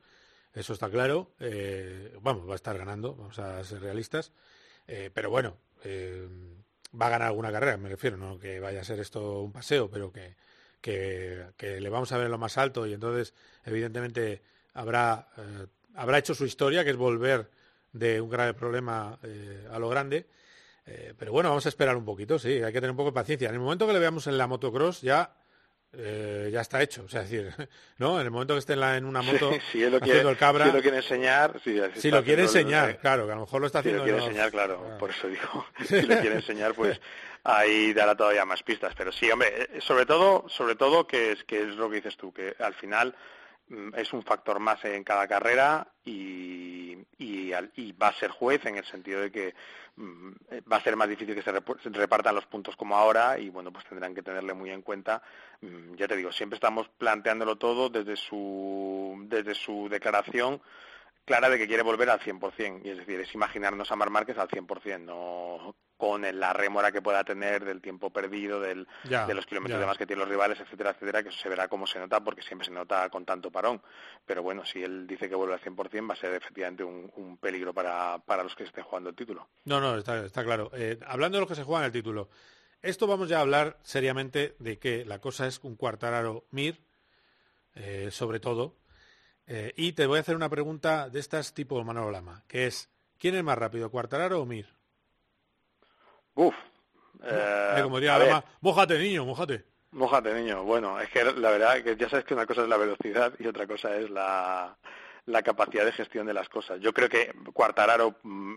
eso 0.54 0.74
está 0.74 0.90
claro. 0.90 1.36
Eh, 1.40 2.18
vamos, 2.22 2.48
va 2.48 2.54
a 2.54 2.56
estar 2.56 2.76
ganando, 2.78 3.16
vamos 3.16 3.38
a 3.38 3.64
ser 3.64 3.82
realistas, 3.82 4.32
eh, 4.88 5.12
pero 5.14 5.30
bueno, 5.30 5.58
eh, 5.84 6.28
va 7.00 7.08
a 7.08 7.10
ganar 7.10 7.28
alguna 7.28 7.52
carrera, 7.52 7.78
me 7.78 7.90
refiero, 7.90 8.18
no 8.18 8.40
que 8.40 8.60
vaya 8.60 8.82
a 8.82 8.84
ser 8.84 9.00
esto 9.00 9.42
un 9.42 9.52
paseo, 9.52 9.92
pero 9.92 10.12
que 10.12 10.36
que, 10.84 11.46
que, 11.56 11.80
le 11.80 11.90
vamos 11.90 12.12
a 12.12 12.18
ver 12.18 12.26
en 12.26 12.32
lo 12.32 12.38
más 12.38 12.58
alto 12.58 12.86
y 12.86 12.94
entonces 12.94 13.34
evidentemente 13.64 14.42
habrá, 14.74 15.30
eh, 15.38 15.68
habrá 15.96 16.18
hecho 16.18 16.36
su 16.36 16.46
historia, 16.46 16.84
que 16.84 16.90
es 16.90 16.98
volver 16.98 17.50
de 17.94 18.20
un 18.20 18.30
grave 18.30 18.54
problema 18.54 19.18
eh, 19.24 19.66
a 19.72 19.80
lo 19.80 19.88
grande. 19.88 20.28
Eh, 20.86 21.14
pero 21.18 21.32
bueno, 21.32 21.48
vamos 21.48 21.66
a 21.66 21.70
esperar 21.70 21.96
un 21.96 22.04
poquito, 22.04 22.38
sí, 22.38 22.62
hay 22.62 22.74
que 22.74 22.82
tener 22.82 22.92
un 22.92 22.98
poco 22.98 23.12
de 23.12 23.16
paciencia. 23.16 23.48
En 23.48 23.56
el 23.56 23.62
momento 23.62 23.88
que 23.88 23.94
le 23.94 24.00
veamos 24.00 24.28
en 24.28 24.38
la 24.38 24.46
motocross 24.46 25.02
ya 25.02 25.34
eh, 25.96 26.50
ya 26.52 26.62
está 26.62 26.82
hecho. 26.82 27.04
O 27.04 27.08
sea, 27.08 27.22
es 27.22 27.30
decir, 27.30 27.54
¿no? 27.98 28.20
En 28.20 28.26
el 28.26 28.32
momento 28.32 28.56
que 28.56 28.60
esté 28.60 28.74
en, 28.74 28.80
la, 28.80 28.98
en 28.98 29.06
una 29.06 29.22
moto 29.22 29.52
sí, 29.54 29.60
si 29.72 29.80
lo 29.80 29.98
haciendo 29.98 30.00
quiere, 30.00 30.30
el 30.30 30.38
cabra... 30.38 30.66
Si 30.66 30.72
lo 30.72 30.82
quiere 30.82 30.98
enseñar... 30.98 31.62
Si, 31.64 31.80
si 31.96 32.12
lo 32.12 32.24
quiere 32.24 32.44
enseñar, 32.44 32.90
el, 32.90 32.98
claro, 32.98 33.26
que 33.26 33.32
a 33.32 33.36
lo 33.36 33.42
mejor 33.42 33.62
lo 33.62 33.68
está 33.68 33.80
haciendo... 33.80 34.04
Si 34.04 34.10
lo 34.10 34.18
quiere 34.18 34.28
enseñar, 34.28 34.52
claro, 34.52 34.88
ah. 34.92 34.98
por 34.98 35.12
eso 35.12 35.28
digo. 35.28 35.66
si 35.86 36.02
lo 36.02 36.20
quiere 36.20 36.36
enseñar, 36.36 36.74
pues 36.74 37.00
ahí 37.44 37.94
dará 37.94 38.16
todavía 38.16 38.46
más 38.46 38.64
pistas. 38.64 38.94
Pero 38.96 39.12
sí, 39.12 39.30
hombre, 39.32 39.82
sobre 39.82 40.06
todo, 40.06 40.46
sobre 40.48 40.76
todo 40.76 41.08
que 41.08 41.34
es, 41.34 41.44
que 41.44 41.62
es 41.62 41.76
lo 41.76 41.90
que 41.90 41.98
dices 41.98 42.18
tú, 42.18 42.34
que 42.34 42.56
al 42.60 42.74
final 42.74 43.16
es 43.96 44.14
un 44.14 44.24
factor 44.24 44.60
más 44.60 44.84
en 44.86 45.04
cada 45.04 45.28
carrera 45.28 45.88
y, 46.06 46.98
y, 47.18 47.52
y, 47.76 47.92
va 47.94 48.10
a 48.10 48.14
ser 48.14 48.30
juez 48.30 48.66
en 48.66 48.78
el 48.78 48.86
sentido 48.86 49.22
de 49.22 49.32
que 49.32 49.56
va 50.00 50.78
a 50.78 50.84
ser 50.84 50.96
más 50.96 51.08
difícil 51.08 51.36
que 51.36 51.42
se 51.42 51.52
repartan 51.92 52.36
los 52.36 52.46
puntos 52.46 52.76
como 52.76 52.96
ahora 52.96 53.38
y 53.38 53.50
bueno 53.50 53.72
pues 53.72 53.86
tendrán 53.86 54.16
que 54.16 54.24
tenerle 54.24 54.54
muy 54.54 54.72
en 54.72 54.82
cuenta 54.82 55.22
ya 55.96 56.08
te 56.08 56.16
digo 56.16 56.32
siempre 56.32 56.56
estamos 56.56 56.90
planteándolo 56.98 57.58
todo 57.58 57.90
desde 57.90 58.16
su 58.16 59.24
desde 59.28 59.54
su 59.54 59.88
declaración 59.90 60.62
clara 61.26 61.50
de 61.50 61.58
que 61.58 61.68
quiere 61.68 61.84
volver 61.84 62.10
al 62.10 62.20
100%, 62.20 62.82
y 62.84 62.90
es 62.90 62.98
decir, 62.98 63.20
es 63.20 63.34
imaginarnos 63.34 63.92
a 63.92 63.96
Mar 63.96 64.10
Márquez 64.10 64.38
al 64.38 64.48
100%, 64.48 65.00
no 65.00 65.76
con 65.98 66.24
la 66.38 66.52
rémora 66.52 66.92
que 66.92 67.02
pueda 67.02 67.24
tener 67.24 67.64
del 67.64 67.82
tiempo 67.82 68.10
perdido, 68.10 68.60
del, 68.60 68.86
ya, 69.06 69.26
de 69.26 69.34
los 69.34 69.46
kilómetros 69.46 69.80
de 69.80 69.86
más 69.86 69.98
que 69.98 70.06
tienen 70.06 70.20
los 70.20 70.30
rivales, 70.30 70.60
etcétera, 70.60 70.90
etcétera, 70.90 71.24
que 71.24 71.30
eso 71.30 71.38
se 71.40 71.48
verá 71.48 71.70
cómo 71.70 71.88
se 71.88 71.98
nota, 71.98 72.22
porque 72.22 72.42
siempre 72.42 72.66
se 72.66 72.74
nota 72.74 73.10
con 73.10 73.24
tanto 73.24 73.52
parón. 73.52 73.82
Pero 74.26 74.44
bueno, 74.44 74.66
si 74.66 74.84
él 74.84 75.08
dice 75.08 75.30
que 75.30 75.36
vuelve 75.36 75.54
al 75.54 75.62
100%, 75.62 76.10
va 76.10 76.14
a 76.14 76.18
ser 76.18 76.34
efectivamente 76.34 76.84
un, 76.84 77.10
un 77.16 77.38
peligro 77.38 77.74
para, 77.74 78.20
para, 78.20 78.44
los 78.44 78.54
que 78.54 78.66
estén 78.66 78.84
jugando 78.84 79.12
el 79.12 79.16
título. 79.16 79.48
No, 79.64 79.80
no, 79.80 79.98
está, 79.98 80.26
está 80.26 80.44
claro. 80.44 80.72
Eh, 80.74 81.00
hablando 81.08 81.38
de 81.38 81.42
los 81.42 81.50
que 81.50 81.56
se 81.56 81.64
juegan 81.64 81.86
el 81.86 81.94
título, 81.94 82.28
esto 82.82 83.08
vamos 83.08 83.30
ya 83.30 83.38
a 83.38 83.42
hablar 83.42 83.80
seriamente 83.84 84.58
de 84.60 84.80
que 84.80 85.06
la 85.06 85.20
cosa 85.20 85.48
es 85.48 85.62
un 85.64 85.78
cuartararo 85.78 86.44
Mir, 86.52 86.82
eh, 87.76 88.10
sobre 88.12 88.42
todo, 88.42 88.76
eh, 89.48 89.74
y 89.76 89.94
te 89.94 90.06
voy 90.06 90.18
a 90.18 90.22
hacer 90.22 90.36
una 90.36 90.50
pregunta 90.50 91.10
de 91.10 91.20
estas 91.20 91.54
tipo 91.54 91.84
Manolo 91.84 92.12
Lama, 92.12 92.44
que 92.48 92.68
es, 92.68 92.90
¿quién 93.18 93.36
es 93.36 93.44
más 93.44 93.58
rápido, 93.58 93.90
Cuartararo 93.90 94.42
o 94.42 94.46
Mir? 94.46 94.68
Uf. 96.36 96.56
Eh, 97.24 97.80
como 97.84 97.98
diría 97.98 98.18
Lama, 98.18 98.44
mójate 98.62 98.98
niño, 98.98 99.26
mójate. 99.26 99.66
Mójate 99.92 100.34
niño. 100.34 100.64
Bueno, 100.64 101.00
es 101.00 101.10
que 101.10 101.24
la 101.24 101.52
verdad 101.52 101.84
que 101.84 101.96
ya 101.96 102.10
sabes 102.10 102.26
que 102.26 102.34
una 102.34 102.46
cosa 102.46 102.64
es 102.64 102.70
la 102.70 102.78
velocidad 102.78 103.34
y 103.40 103.48
otra 103.48 103.68
cosa 103.68 103.96
es 103.96 104.10
la, 104.10 104.76
la 105.26 105.44
capacidad 105.44 105.86
de 105.86 105.92
gestión 105.92 106.26
de 106.26 106.34
las 106.34 106.50
cosas. 106.50 106.80
Yo 106.82 106.94
creo 106.94 107.10
que 107.10 107.32
Cuartararo 107.54 108.16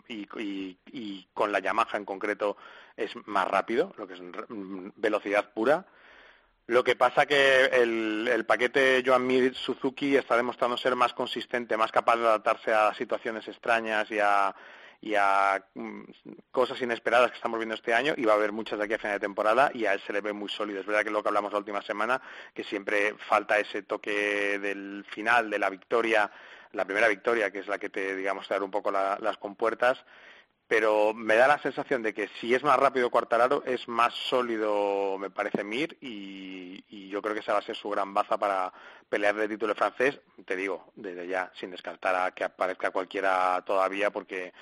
y, 0.08 0.26
y, 0.40 0.78
y 0.86 1.28
con 1.34 1.52
la 1.52 1.60
Yamaha 1.60 1.96
en 1.96 2.06
concreto 2.06 2.56
es 2.96 3.10
más 3.26 3.46
rápido, 3.46 3.92
lo 3.98 4.06
que 4.06 4.14
es 4.14 4.20
velocidad 4.96 5.52
pura 5.52 5.86
Lo 6.68 6.82
que 6.82 6.96
pasa 6.96 7.26
que 7.26 7.66
el, 7.66 8.28
el 8.28 8.44
paquete 8.44 9.02
Joan 9.06 9.24
Mir 9.24 9.54
Suzuki 9.54 10.16
está 10.16 10.36
demostrando 10.36 10.76
ser 10.76 10.96
más 10.96 11.12
consistente, 11.12 11.76
más 11.76 11.92
capaz 11.92 12.16
de 12.16 12.26
adaptarse 12.26 12.72
a 12.72 12.92
situaciones 12.94 13.46
extrañas 13.46 14.10
y 14.10 14.18
a, 14.18 14.52
y 15.00 15.14
a 15.14 15.64
mm, 15.74 16.02
cosas 16.50 16.82
inesperadas 16.82 17.30
que 17.30 17.36
estamos 17.36 17.60
viendo 17.60 17.76
este 17.76 17.94
año 17.94 18.14
y 18.16 18.24
va 18.24 18.32
a 18.32 18.36
haber 18.36 18.50
muchas 18.50 18.80
de 18.80 18.84
aquí 18.84 18.94
a 18.94 18.98
final 18.98 19.14
de 19.14 19.26
temporada 19.26 19.70
y 19.74 19.86
a 19.86 19.92
él 19.92 20.00
se 20.04 20.12
le 20.12 20.20
ve 20.20 20.32
muy 20.32 20.48
sólido. 20.48 20.80
Es 20.80 20.86
verdad 20.86 21.04
que 21.04 21.10
lo 21.10 21.22
que 21.22 21.28
hablamos 21.28 21.52
la 21.52 21.58
última 21.58 21.82
semana, 21.82 22.20
que 22.52 22.64
siempre 22.64 23.14
falta 23.28 23.60
ese 23.60 23.82
toque 23.82 24.58
del 24.58 25.04
final, 25.08 25.48
de 25.48 25.60
la 25.60 25.70
victoria, 25.70 26.28
la 26.72 26.84
primera 26.84 27.06
victoria, 27.06 27.52
que 27.52 27.60
es 27.60 27.68
la 27.68 27.78
que 27.78 27.90
te, 27.90 28.16
digamos, 28.16 28.48
te 28.48 28.54
da 28.54 28.64
un 28.64 28.72
poco 28.72 28.90
las 28.90 29.36
compuertas 29.36 30.04
pero 30.68 31.14
me 31.14 31.36
da 31.36 31.46
la 31.46 31.58
sensación 31.58 32.02
de 32.02 32.12
que 32.12 32.28
si 32.40 32.54
es 32.54 32.62
más 32.62 32.78
rápido 32.78 33.10
Cuartararo 33.10 33.62
es 33.64 33.86
más 33.88 34.14
sólido 34.14 35.16
me 35.18 35.30
parece 35.30 35.64
Mir 35.64 35.96
y, 36.00 36.84
yo 37.08 37.22
creo 37.22 37.34
que 37.34 37.40
esa 37.40 37.54
va 37.54 37.60
a 37.60 37.62
ser 37.62 37.76
su 37.76 37.88
gran 37.88 38.12
baza 38.12 38.36
para 38.36 38.70
pelear 39.08 39.38
el 39.38 39.48
título 39.48 39.74
francés 39.74 40.20
te 40.44 40.54
digo 40.54 40.92
desde 40.96 41.26
ya 41.26 41.50
sin 41.58 41.70
descartar 41.70 42.14
a 42.14 42.32
que 42.32 42.44
aparezca 42.44 42.90
cualquiera 42.90 43.62
todavía 43.64 44.10
porque 44.10 44.52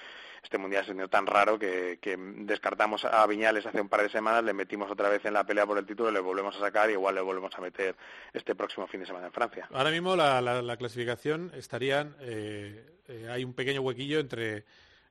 este 0.45 0.59
mundial 0.59 0.85
ha 0.85 0.87
sido 0.87 1.09
tan 1.09 1.27
raro 1.27 1.59
que, 1.59 1.99
descartamos 2.39 3.05
a 3.07 3.27
Viñales 3.27 3.65
hace 3.65 3.81
un 3.81 3.89
par 3.89 4.03
de 4.03 4.11
semanas, 4.11 4.45
le 4.45 4.53
metimos 4.53 4.91
otra 4.91 5.09
vez 5.09 5.25
en 5.25 5.33
la 5.33 5.45
pelea 5.45 5.67
por 5.67 5.79
el 5.79 5.87
título, 5.87 6.11
le 6.11 6.21
volvemos 6.21 6.55
a 6.57 6.61
sacar 6.61 6.91
y 6.91 6.93
igual 6.93 7.15
le 7.15 7.23
volvemos 7.23 7.53
a 7.57 7.63
meter 7.63 7.97
este 8.33 8.55
próximo 8.55 8.87
fin 8.87 9.01
de 9.01 9.07
semana 9.07 9.29
en 9.29 9.33
Francia. 9.33 9.67
Ahora 9.73 9.91
mismo 9.91 10.15
la, 10.15 10.77
clasificación 10.77 11.51
estarían, 11.55 12.15
eh, 12.21 12.85
eh, 13.09 13.29
hay 13.31 13.43
un 13.43 13.55
pequeño 13.55 13.81
huequillo 13.81 14.21
entre 14.21 14.65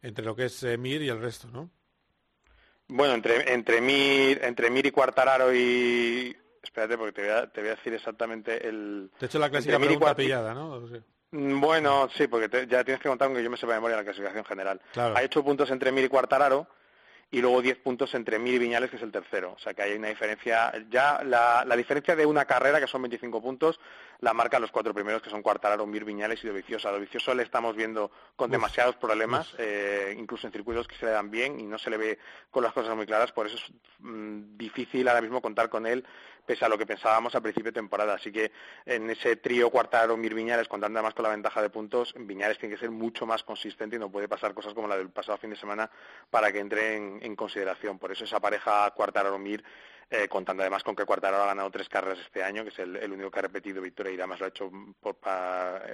entre 0.03 0.23
lo 0.23 0.35
que 0.35 0.45
es 0.45 0.63
eh, 0.63 0.77
Mir 0.77 1.01
y 1.01 1.09
el 1.09 1.19
resto, 1.19 1.47
¿no? 1.47 1.71
Bueno, 2.87 3.15
entre, 3.15 3.51
entre, 3.53 3.81
Mir, 3.81 4.43
entre 4.43 4.69
Mir 4.69 4.85
y 4.85 4.91
Cuartararo 4.91 5.53
y... 5.53 6.35
Espérate, 6.61 6.97
porque 6.97 7.13
te 7.13 7.21
voy 7.21 7.31
a, 7.31 7.47
te 7.47 7.61
voy 7.61 7.69
a 7.71 7.75
decir 7.75 7.93
exactamente 7.93 8.67
el... 8.67 9.09
Te 9.17 9.25
he 9.25 9.27
hecho 9.27 9.39
la 9.39 9.49
clasificación 9.49 9.87
pregunta 9.87 10.15
pillada, 10.15 10.53
¿no? 10.53 10.81
Mm, 11.31 11.59
bueno, 11.59 12.09
sí, 12.15 12.27
porque 12.27 12.67
ya 12.67 12.83
tienes 12.83 13.01
que 13.01 13.09
contar 13.09 13.33
que 13.33 13.43
yo 13.43 13.49
me 13.49 13.57
sepa 13.57 13.73
de 13.73 13.79
memoria 13.79 13.97
la 13.97 14.03
clasificación 14.03 14.45
general. 14.45 14.81
Hay 14.95 15.25
ocho 15.25 15.43
puntos 15.43 15.71
entre 15.71 15.91
Mir 15.91 16.05
y 16.05 16.09
Cuartararo 16.09 16.67
y 17.31 17.41
luego 17.41 17.61
diez 17.61 17.77
puntos 17.77 18.13
entre 18.13 18.37
Mir 18.37 18.53
y 18.55 18.59
Viñales, 18.59 18.89
que 18.89 18.97
es 18.97 19.01
el 19.01 19.11
tercero. 19.11 19.53
O 19.53 19.59
sea 19.59 19.73
que 19.73 19.81
hay 19.81 19.93
una 19.93 20.09
diferencia, 20.09 20.71
ya 20.89 21.23
la, 21.23 21.65
la 21.65 21.75
diferencia 21.75 22.15
de 22.15 22.25
una 22.25 22.45
carrera, 22.45 22.79
que 22.79 22.87
son 22.87 23.01
25 23.01 23.41
puntos, 23.41 23.79
la 24.23 24.33
marca 24.33 24.57
los 24.57 24.71
cuatro 24.71 24.93
primeros, 24.93 25.21
que 25.21 25.29
son 25.29 25.41
Cuartararo, 25.41 25.85
Mir, 25.85 26.05
Viñales 26.05 26.41
y 26.43 26.47
Dovicioso. 26.47 26.87
A 26.87 26.93
Dovicioso 26.93 27.35
le 27.35 27.43
estamos 27.43 27.75
viendo 27.75 28.09
con 28.37 28.49
demasiados 28.49 28.95
problemas, 28.95 29.53
eh, 29.57 30.15
incluso 30.17 30.47
en 30.47 30.53
circuitos 30.53 30.87
que 30.87 30.95
se 30.95 31.05
le 31.05 31.11
dan 31.11 31.29
bien 31.29 31.59
y 31.59 31.63
no 31.63 31.77
se 31.77 31.89
le 31.89 31.97
ve 31.97 32.19
con 32.49 32.63
las 32.63 32.71
cosas 32.71 32.95
muy 32.95 33.05
claras, 33.05 33.33
por 33.33 33.47
eso 33.47 33.57
es 33.57 33.73
mm, 33.99 34.55
difícil 34.55 35.09
ahora 35.09 35.19
mismo 35.19 35.41
contar 35.41 35.67
con 35.67 35.85
él, 35.85 36.05
pese 36.45 36.63
a 36.63 36.69
lo 36.69 36.77
que 36.77 36.85
pensábamos 36.85 37.35
a 37.35 37.41
principio 37.41 37.73
de 37.73 37.81
temporada. 37.81 38.13
Así 38.13 38.31
que 38.31 38.53
en 38.85 39.09
ese 39.09 39.35
trío 39.35 39.69
Cuartararo, 39.69 40.15
Mir, 40.15 40.33
Viñales, 40.33 40.69
contando 40.69 40.99
además 40.99 41.15
con 41.15 41.23
la 41.23 41.29
ventaja 41.29 41.61
de 41.61 41.69
puntos, 41.69 42.13
Viñales 42.17 42.57
tiene 42.57 42.75
que 42.75 42.79
ser 42.79 42.91
mucho 42.91 43.25
más 43.25 43.43
consistente 43.43 43.97
y 43.97 43.99
no 43.99 44.09
puede 44.09 44.29
pasar 44.29 44.53
cosas 44.53 44.73
como 44.73 44.87
la 44.87 44.95
del 44.95 45.09
pasado 45.09 45.37
fin 45.37 45.49
de 45.49 45.57
semana 45.57 45.91
para 46.29 46.49
que 46.53 46.59
entre 46.59 46.95
en, 46.95 47.35
consideración. 47.35 47.99
Por 47.99 48.13
eso 48.13 48.23
esa 48.23 48.39
pareja 48.39 48.89
Cuartararo-Mir 48.91 49.65
eh, 50.09 50.27
contando 50.27 50.63
además 50.63 50.83
con 50.83 50.95
que 50.95 51.05
Cuartararo 51.05 51.43
ha 51.43 51.47
ganado 51.47 51.71
tres 51.71 51.89
carreras 51.89 52.19
este 52.19 52.43
año, 52.43 52.63
que 52.63 52.69
es 52.69 52.79
el, 52.79 53.11
único 53.11 53.31
que 53.31 53.39
ha 53.39 53.43
repetido 53.43 53.81
victoria 53.81 54.13
y 54.13 54.15
además 54.15 54.39
lo 54.39 54.45
ha 54.45 54.49
hecho 54.49 54.71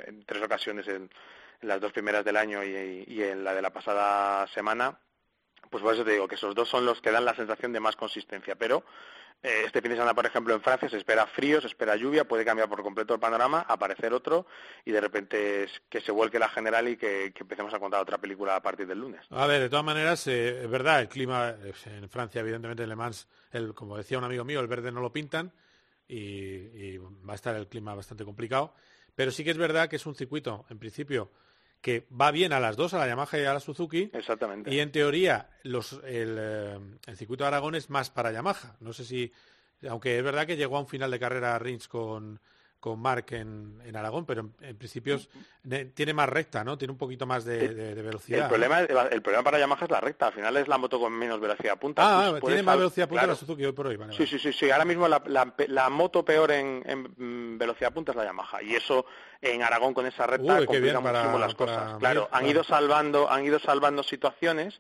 en 0.06 0.24
tres 0.26 0.44
ocasiones 0.44 0.88
en, 0.88 1.10
las 1.62 1.82
dos 1.82 1.92
primeras 1.92 2.24
del 2.24 2.38
año 2.38 2.64
y, 2.64 3.22
en 3.22 3.44
la 3.44 3.54
de 3.54 3.62
la 3.62 3.72
pasada 3.72 4.48
semana. 4.48 4.98
Pues 5.70 5.84
por 5.84 5.94
eso 5.94 6.06
te 6.06 6.12
digo 6.12 6.28
que 6.28 6.36
esos 6.36 6.56
dos 6.56 6.70
son 6.70 6.86
los 6.86 7.02
que 7.02 7.12
dan 7.12 7.26
la 7.26 7.36
sensación 7.36 7.74
de 7.74 7.80
más 7.80 7.96
consistencia, 7.96 8.56
pero 8.56 8.84
eh, 9.42 9.64
este 9.66 9.82
fin 9.82 9.92
de 9.92 9.96
semana, 9.96 10.14
por 10.14 10.26
ejemplo, 10.26 10.54
en 10.54 10.62
Francia 10.62 10.90
se 10.90 10.98
espera 10.98 11.26
frío, 11.26 11.62
se 11.62 11.68
espera 11.68 11.96
lluvia, 11.96 12.26
puede 12.26 12.44
cambiar 12.44 12.68
por 12.68 12.84
completo 12.84 13.14
el 13.14 13.20
panorama, 13.22 13.66
aparecer 13.68 14.14
otro 14.14 14.46
y 14.84 14.92
de 14.92 15.00
repente 15.00 15.68
que 15.90 16.02
se 16.02 16.12
vuelque 16.12 16.40
la 16.40 16.50
general 16.50 16.90
y 16.90 16.98
que, 16.98 17.34
empecemos 17.40 17.74
a 17.74 17.80
contar 17.80 18.02
otra 18.02 18.18
película 18.18 18.58
a 18.58 18.62
partir 18.62 18.86
del 18.86 19.00
lunes. 19.00 19.22
A 19.30 19.48
ver, 19.48 19.62
de 19.62 19.70
todas 19.70 19.86
maneras, 19.86 20.28
eh, 20.28 20.64
es 20.64 20.70
verdad, 20.70 21.00
el 21.00 21.08
clima 21.08 21.56
en 21.86 22.10
Francia, 22.10 22.42
evidentemente 22.42 22.84
en 22.84 22.90
Le 22.90 22.96
Mans, 22.96 23.28
como 23.76 23.96
decía 23.96 24.18
un 24.18 24.26
amigo 24.26 24.44
mío, 24.44 24.60
el 24.60 24.68
verde 24.68 24.92
no 24.92 25.00
lo 25.00 25.14
pintan 25.14 25.54
y 26.08 26.98
va 26.98 27.34
a 27.34 27.36
estar 27.36 27.56
el 27.56 27.68
clima 27.68 27.96
bastante 27.96 28.26
complicado. 28.26 28.74
Pero 29.16 29.32
sí 29.32 29.44
que 29.44 29.52
es 29.52 29.58
verdad 29.58 29.90
que 29.90 29.98
es 29.98 30.06
un 30.06 30.16
circuito, 30.16 30.66
en 30.70 30.80
principio, 30.80 31.32
que 31.82 32.06
va 32.10 32.32
bien 32.32 32.54
a 32.54 32.60
las 32.60 32.76
dos, 32.76 32.94
a 32.94 32.98
la 32.98 33.08
Yamaha 33.08 33.40
y 33.40 33.46
a 33.46 33.54
la 33.54 33.60
Suzuki. 33.60 34.10
Exactamente. 34.14 34.74
Y 34.74 34.80
en 34.80 34.92
teoría 34.92 35.50
los, 35.64 35.94
el, 36.06 36.38
eh, 36.40 36.80
el, 37.08 37.18
circuito 37.18 37.44
de 37.44 37.50
Aragón 37.50 37.76
es 37.76 37.90
más 37.90 38.10
para 38.10 38.32
Yamaha. 38.32 38.76
No 38.80 38.94
sé 38.94 39.06
si, 39.06 39.32
aunque 39.88 40.18
es 40.18 40.24
verdad 40.24 40.46
que 40.46 40.58
llegó 40.58 40.78
a 40.78 40.82
un 40.82 40.88
final 40.88 41.12
de 41.12 41.20
carrera 41.20 41.58
Rins 41.58 41.88
con, 41.88 42.40
con 42.80 43.00
Mark 43.00 43.26
en, 43.32 43.82
en 43.84 43.96
Aragón, 43.96 44.26
pero 44.26 44.50
en, 44.62 44.78
principio 44.78 45.20
tiene 45.94 46.14
más 46.14 46.30
recta, 46.30 46.64
¿no? 46.64 46.78
Tiene 46.78 46.94
un 46.94 46.98
poquito 46.98 47.26
más 47.26 47.44
de, 47.44 47.94
velocidad. 47.96 48.44
El 48.44 48.48
problema, 48.48 48.80
el 48.80 49.22
problema 49.22 49.44
para 49.44 49.60
Yamaha 49.60 49.84
es 49.84 49.92
la 49.92 50.00
recta. 50.00 50.28
Al 50.28 50.34
final 50.34 50.56
es 50.58 50.68
la 50.68 50.78
moto 50.78 51.00
con 51.00 51.12
menos 51.12 51.40
velocidad 51.42 51.78
punta. 51.78 52.02
Ah, 52.06 52.30
pues 52.32 52.44
tiene 52.46 52.64
más 52.64 52.78
velocidad 52.78 53.10
punta 53.10 53.28
la 53.28 53.36
Suzuki 53.36 53.66
hoy 53.66 53.74
por 53.74 53.88
hoy. 53.88 54.00
sí, 54.12 54.26
sí, 54.26 54.40
sí, 54.40 54.54
sí. 54.54 54.72
Ahora 54.72 54.86
mismo 54.86 55.08
la, 55.08 55.22
la, 55.26 55.90
moto 55.90 56.24
peor 56.24 56.52
en, 56.52 56.84
en, 56.86 57.58
velocidad 57.58 57.92
punta 57.92 58.12
es 58.12 58.16
la 58.16 58.24
Yamaha. 58.24 58.64
Y 58.64 58.76
eso 58.76 59.06
en 59.42 59.62
Aragón 59.62 59.94
con 59.94 60.06
esa 60.06 60.26
recta 60.26 60.66
complica 60.66 61.00
muchísimo 61.02 61.40
las 61.40 61.56
cosas. 61.56 61.98
Claro, 62.00 62.30
han 62.32 62.46
ido 62.46 62.64
salvando, 62.64 63.30
han 63.30 63.44
ido 63.44 63.60
salvando 63.60 64.04
situaciones 64.04 64.80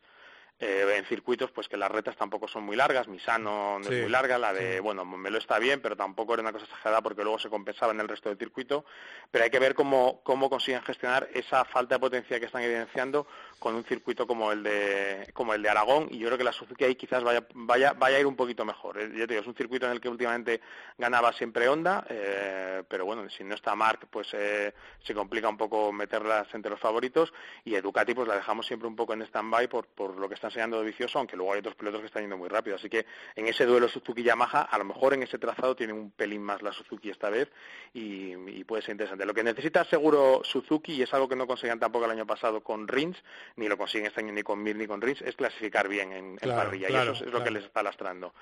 eh, 0.59 0.95
en 0.97 1.05
circuitos 1.05 1.51
pues 1.51 1.69
que 1.69 1.77
las 1.77 1.89
retas 1.89 2.17
tampoco 2.17 2.47
son 2.47 2.63
muy 2.63 2.75
largas, 2.75 3.07
Misano 3.07 3.79
no 3.79 3.89
es 3.89 4.01
muy 4.01 4.09
larga, 4.09 4.37
la 4.37 4.53
de, 4.53 4.79
bueno, 4.81 5.05
Melo 5.05 5.37
está 5.37 5.57
bien, 5.57 5.81
pero 5.81 5.95
tampoco 5.95 6.33
era 6.33 6.41
una 6.41 6.51
cosa 6.51 6.65
exagerada 6.65 7.01
porque 7.01 7.23
luego 7.23 7.39
se 7.39 7.49
compensaba 7.49 7.93
en 7.93 8.01
el 8.01 8.09
resto 8.09 8.29
del 8.29 8.37
circuito, 8.37 8.83
pero 9.31 9.45
hay 9.45 9.49
que 9.49 9.59
ver 9.59 9.73
cómo, 9.73 10.21
cómo 10.23 10.49
consiguen 10.49 10.81
gestionar 10.81 11.29
esa 11.33 11.63
falta 11.63 11.95
de 11.95 11.99
potencia 11.99 12.39
que 12.39 12.45
están 12.47 12.61
evidenciando 12.61 13.25
con 13.59 13.75
un 13.75 13.83
circuito 13.83 14.25
como 14.25 14.51
el 14.51 14.63
de 14.63 15.29
como 15.33 15.53
el 15.53 15.61
de 15.61 15.69
Aragón 15.69 16.07
y 16.11 16.17
yo 16.17 16.27
creo 16.27 16.37
que 16.37 16.43
la 16.43 16.53
Suzuki 16.53 16.85
ahí 16.85 16.95
quizás 16.95 17.23
vaya 17.23 17.45
vaya 17.53 17.93
vaya 17.93 18.17
a 18.17 18.19
ir 18.19 18.25
un 18.25 18.35
poquito 18.35 18.65
mejor. 18.65 18.99
Eh, 18.99 19.11
ya 19.13 19.27
te 19.27 19.33
digo, 19.33 19.41
es 19.41 19.47
un 19.47 19.55
circuito 19.55 19.85
en 19.85 19.91
el 19.91 20.01
que 20.01 20.09
últimamente 20.09 20.61
ganaba 20.97 21.33
siempre 21.33 21.67
Honda, 21.67 22.05
eh, 22.09 22.83
pero 22.87 23.05
bueno, 23.05 23.29
si 23.29 23.43
no 23.43 23.55
está 23.55 23.75
Mark 23.75 24.07
pues 24.09 24.27
se 24.29 25.13
complica 25.13 25.49
un 25.49 25.57
poco 25.57 25.91
meterlas 25.91 26.47
entre 26.53 26.71
los 26.71 26.79
favoritos 26.79 27.33
y 27.63 27.75
Educati 27.75 28.13
pues 28.13 28.27
la 28.27 28.35
dejamos 28.35 28.65
siempre 28.65 28.87
un 28.87 28.95
poco 28.95 29.13
en 29.13 29.21
stand-by 29.23 29.67
por, 29.67 29.87
por 29.87 30.17
lo 30.17 30.27
que 30.27 30.35
está 30.35 30.47
enseñando 30.47 30.79
de 30.79 30.85
vicioso, 30.85 31.19
aunque 31.19 31.35
luego 31.35 31.53
hay 31.53 31.59
otros 31.59 31.75
pilotos 31.75 32.01
que 32.01 32.07
están 32.07 32.23
yendo 32.23 32.37
muy 32.37 32.49
rápido. 32.49 32.75
Así 32.75 32.89
que 32.89 33.05
en 33.35 33.47
ese 33.47 33.65
duelo 33.65 33.87
Suzuki-Yamaha, 33.87 34.61
a 34.61 34.77
lo 34.77 34.85
mejor 34.85 35.13
en 35.13 35.23
ese 35.23 35.37
trazado 35.37 35.75
tiene 35.75 35.93
un 35.93 36.11
pelín 36.11 36.41
más 36.41 36.61
la 36.61 36.71
Suzuki 36.71 37.09
esta 37.09 37.29
vez 37.29 37.49
y, 37.93 38.35
puede 38.63 38.83
ser 38.83 38.91
interesante. 38.91 39.25
Lo 39.25 39.33
que 39.33 39.43
necesita 39.43 39.83
seguro 39.85 40.41
Suzuki, 40.43 40.93
y 40.93 41.01
es 41.01 41.13
algo 41.13 41.27
que 41.27 41.35
no 41.35 41.47
conseguían 41.47 41.79
tampoco 41.79 42.05
el 42.05 42.11
año 42.11 42.27
pasado 42.27 42.61
con 42.61 42.87
Rins, 42.87 43.17
ni 43.55 43.67
lo 43.67 43.77
consiguen 43.77 44.07
este 44.07 44.21
año 44.21 44.33
ni 44.33 44.43
con 44.43 44.61
Mir 44.61 44.75
ni 44.75 44.87
con 44.87 45.01
Rins, 45.01 45.21
es 45.21 45.35
clasificar 45.35 45.87
bien 45.87 46.11
en, 46.11 46.37
parrilla. 46.37 46.89
y 46.89 46.95
eso 46.95 47.25
es, 47.25 47.31
lo 47.31 47.43
que 47.43 47.51
les 47.51 47.65
está 47.65 47.83
lastrando. 47.83 48.33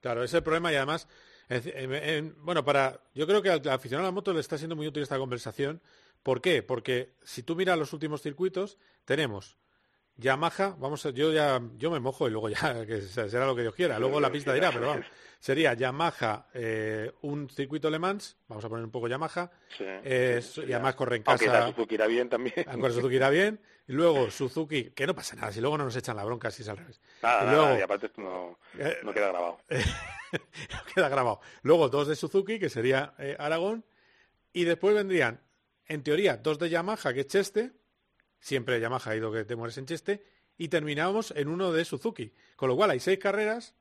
Claro. 0.00 0.22
ese 0.22 0.36
es 0.36 0.38
el 0.38 0.42
problema 0.42 0.72
y 0.72 0.76
además... 0.76 1.08
bueno, 2.38 2.64
para 2.64 3.00
yo 3.14 3.26
creo 3.26 3.42
que 3.42 3.50
al 3.50 3.68
aficionado 3.68 4.06
a 4.06 4.10
la 4.10 4.14
moto 4.14 4.32
le 4.32 4.40
está 4.40 4.56
siendo 4.56 4.76
muy 4.76 4.86
útil 4.86 5.02
esta 5.02 5.18
conversación. 5.18 5.80
¿Por 6.22 6.40
qué? 6.40 6.62
Porque 6.62 7.14
si 7.22 7.42
tú 7.42 7.56
miras 7.56 7.78
los 7.78 7.92
últimos 7.92 8.22
circuitos, 8.22 8.78
tenemos 9.04 9.56
Yamaha, 10.20 10.76
vamos 10.78 11.04
a, 11.06 11.10
yo 11.10 11.32
ya 11.32 11.60
yo 11.76 11.90
me 11.90 11.98
mojo 11.98 12.28
y 12.28 12.30
luego 12.30 12.48
ya 12.48 12.84
que 12.86 13.00
será 13.00 13.46
lo 13.46 13.56
que 13.56 13.62
Dios 13.62 13.74
quiera. 13.74 13.98
Luego 13.98 14.20
la 14.20 14.30
pista 14.30 14.52
dirá, 14.52 14.70
pero 14.70 14.88
vamos. 14.88 15.06
Sería 15.38 15.72
Yamaha, 15.72 16.48
eh, 16.52 17.10
un 17.22 17.48
circuito 17.48 17.88
Le 17.88 17.98
Mans, 17.98 18.36
vamos 18.46 18.62
a 18.62 18.68
poner 18.68 18.84
un 18.84 18.90
poco 18.90 19.08
Yamaha, 19.08 19.50
y 19.78 20.72
además 20.72 20.94
corre 20.94 21.16
en 21.16 21.22
casa. 21.22 21.62
Aunque 21.62 21.74
Suzuki 21.74 21.94
irá 21.94 22.06
bien 22.06 22.28
también. 22.28 22.66
Aunque 22.68 22.90
Suzuki 22.90 23.16
irá 23.16 23.30
bien. 23.30 23.58
Y 23.88 23.92
luego 23.92 24.30
Suzuki, 24.30 24.90
que 24.90 25.06
no 25.06 25.14
pasa 25.16 25.34
nada, 25.34 25.50
si 25.50 25.60
luego 25.60 25.76
no 25.76 25.84
nos 25.84 25.96
echan 25.96 26.14
la 26.14 26.24
bronca 26.24 26.50
si 26.50 26.62
es 26.62 26.68
al 26.68 26.76
revés. 26.76 27.00
Nada, 27.22 27.44
y, 27.44 27.56
luego, 27.56 27.78
y 27.78 27.82
aparte 27.82 28.06
esto 28.06 28.20
no, 28.20 28.58
eh, 28.78 28.98
no 29.02 29.12
queda 29.12 29.28
grabado. 29.28 29.58
no 29.70 30.94
queda 30.94 31.08
grabado. 31.08 31.40
Luego 31.62 31.88
dos 31.88 32.06
de 32.06 32.14
Suzuki, 32.14 32.60
que 32.60 32.68
sería 32.68 33.14
eh, 33.18 33.34
Aragón, 33.38 33.84
y 34.52 34.64
después 34.64 34.94
vendrían, 34.94 35.40
en 35.86 36.02
teoría, 36.04 36.36
dos 36.36 36.58
de 36.58 36.70
Yamaha, 36.70 37.12
que 37.12 37.20
es 37.20 37.26
Cheste, 37.26 37.72
siempre 38.40 38.80
Yamaha 38.80 39.10
ha 39.10 39.16
ido 39.16 39.30
que 39.30 39.44
te 39.44 39.54
mueres 39.54 39.78
en 39.78 39.86
Cheste, 39.86 40.24
y 40.58 40.68
terminamos 40.68 41.32
en 41.36 41.48
uno 41.48 41.72
de 41.72 41.84
Suzuki. 41.84 42.32
Con 42.56 42.68
lo 42.68 42.76
cual 42.76 42.90
hay 42.90 43.00
seis 43.00 43.18
carreras. 43.18 43.74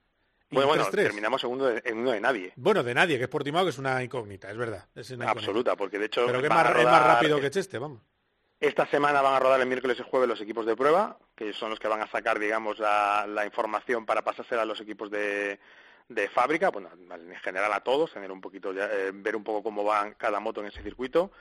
Y 0.49 0.55
bueno, 0.55 0.69
bueno, 0.69 0.89
terminamos 0.89 1.43
en 1.43 1.49
uno, 1.49 1.65
de, 1.65 1.81
en 1.83 1.97
uno 1.97 2.11
de 2.11 2.21
nadie. 2.21 2.53
Bueno, 2.55 2.83
de 2.83 2.93
nadie, 2.93 3.17
que 3.17 3.25
es 3.25 3.29
Portimao, 3.29 3.65
que 3.65 3.71
es 3.71 3.77
una 3.77 4.01
incógnita, 4.01 4.49
es 4.49 4.57
verdad. 4.57 4.87
Absoluta, 5.27 5.75
porque 5.75 5.99
de 5.99 6.05
hecho... 6.05 6.25
Pero 6.25 6.39
que 6.39 6.47
es 6.47 6.53
más, 6.53 6.73
rápido 6.73 7.39
que 7.39 7.51
Cheste, 7.51 7.77
vamos. 7.77 8.01
Esta 8.59 8.85
semana 8.87 9.21
van 9.21 9.35
a 9.35 9.39
rodar 9.39 9.59
el 9.59 9.67
miércoles 9.67 9.97
y 9.99 10.03
jueves 10.03 10.27
los 10.27 10.41
equipos 10.41 10.65
de 10.65 10.75
prueba, 10.75 11.17
que 11.35 11.53
son 11.53 11.69
los 11.69 11.79
que 11.79 11.87
van 11.87 12.01
a 12.01 12.07
sacar, 12.07 12.39
digamos, 12.39 12.79
la, 12.79 13.43
información 13.45 14.05
para 14.05 14.21
pasársela 14.21 14.63
a 14.63 14.65
los 14.65 14.81
equipos 14.81 15.11
de, 15.11 15.59
de 16.07 16.29
fábrica, 16.29 16.69
bueno, 16.69 16.89
en 16.93 17.35
general 17.37 17.71
a 17.73 17.81
todos, 17.81 18.13
tener 18.13 18.31
un 18.31 18.41
poquito, 18.41 18.71
eh, 18.71 19.11
ver 19.13 19.35
un 19.35 19.43
poco 19.43 19.63
cómo 19.63 19.83
va 19.83 20.13
cada 20.13 20.39
moto 20.39 20.61
en 20.61 20.67
ese 20.67 20.81
circuito 20.81 21.31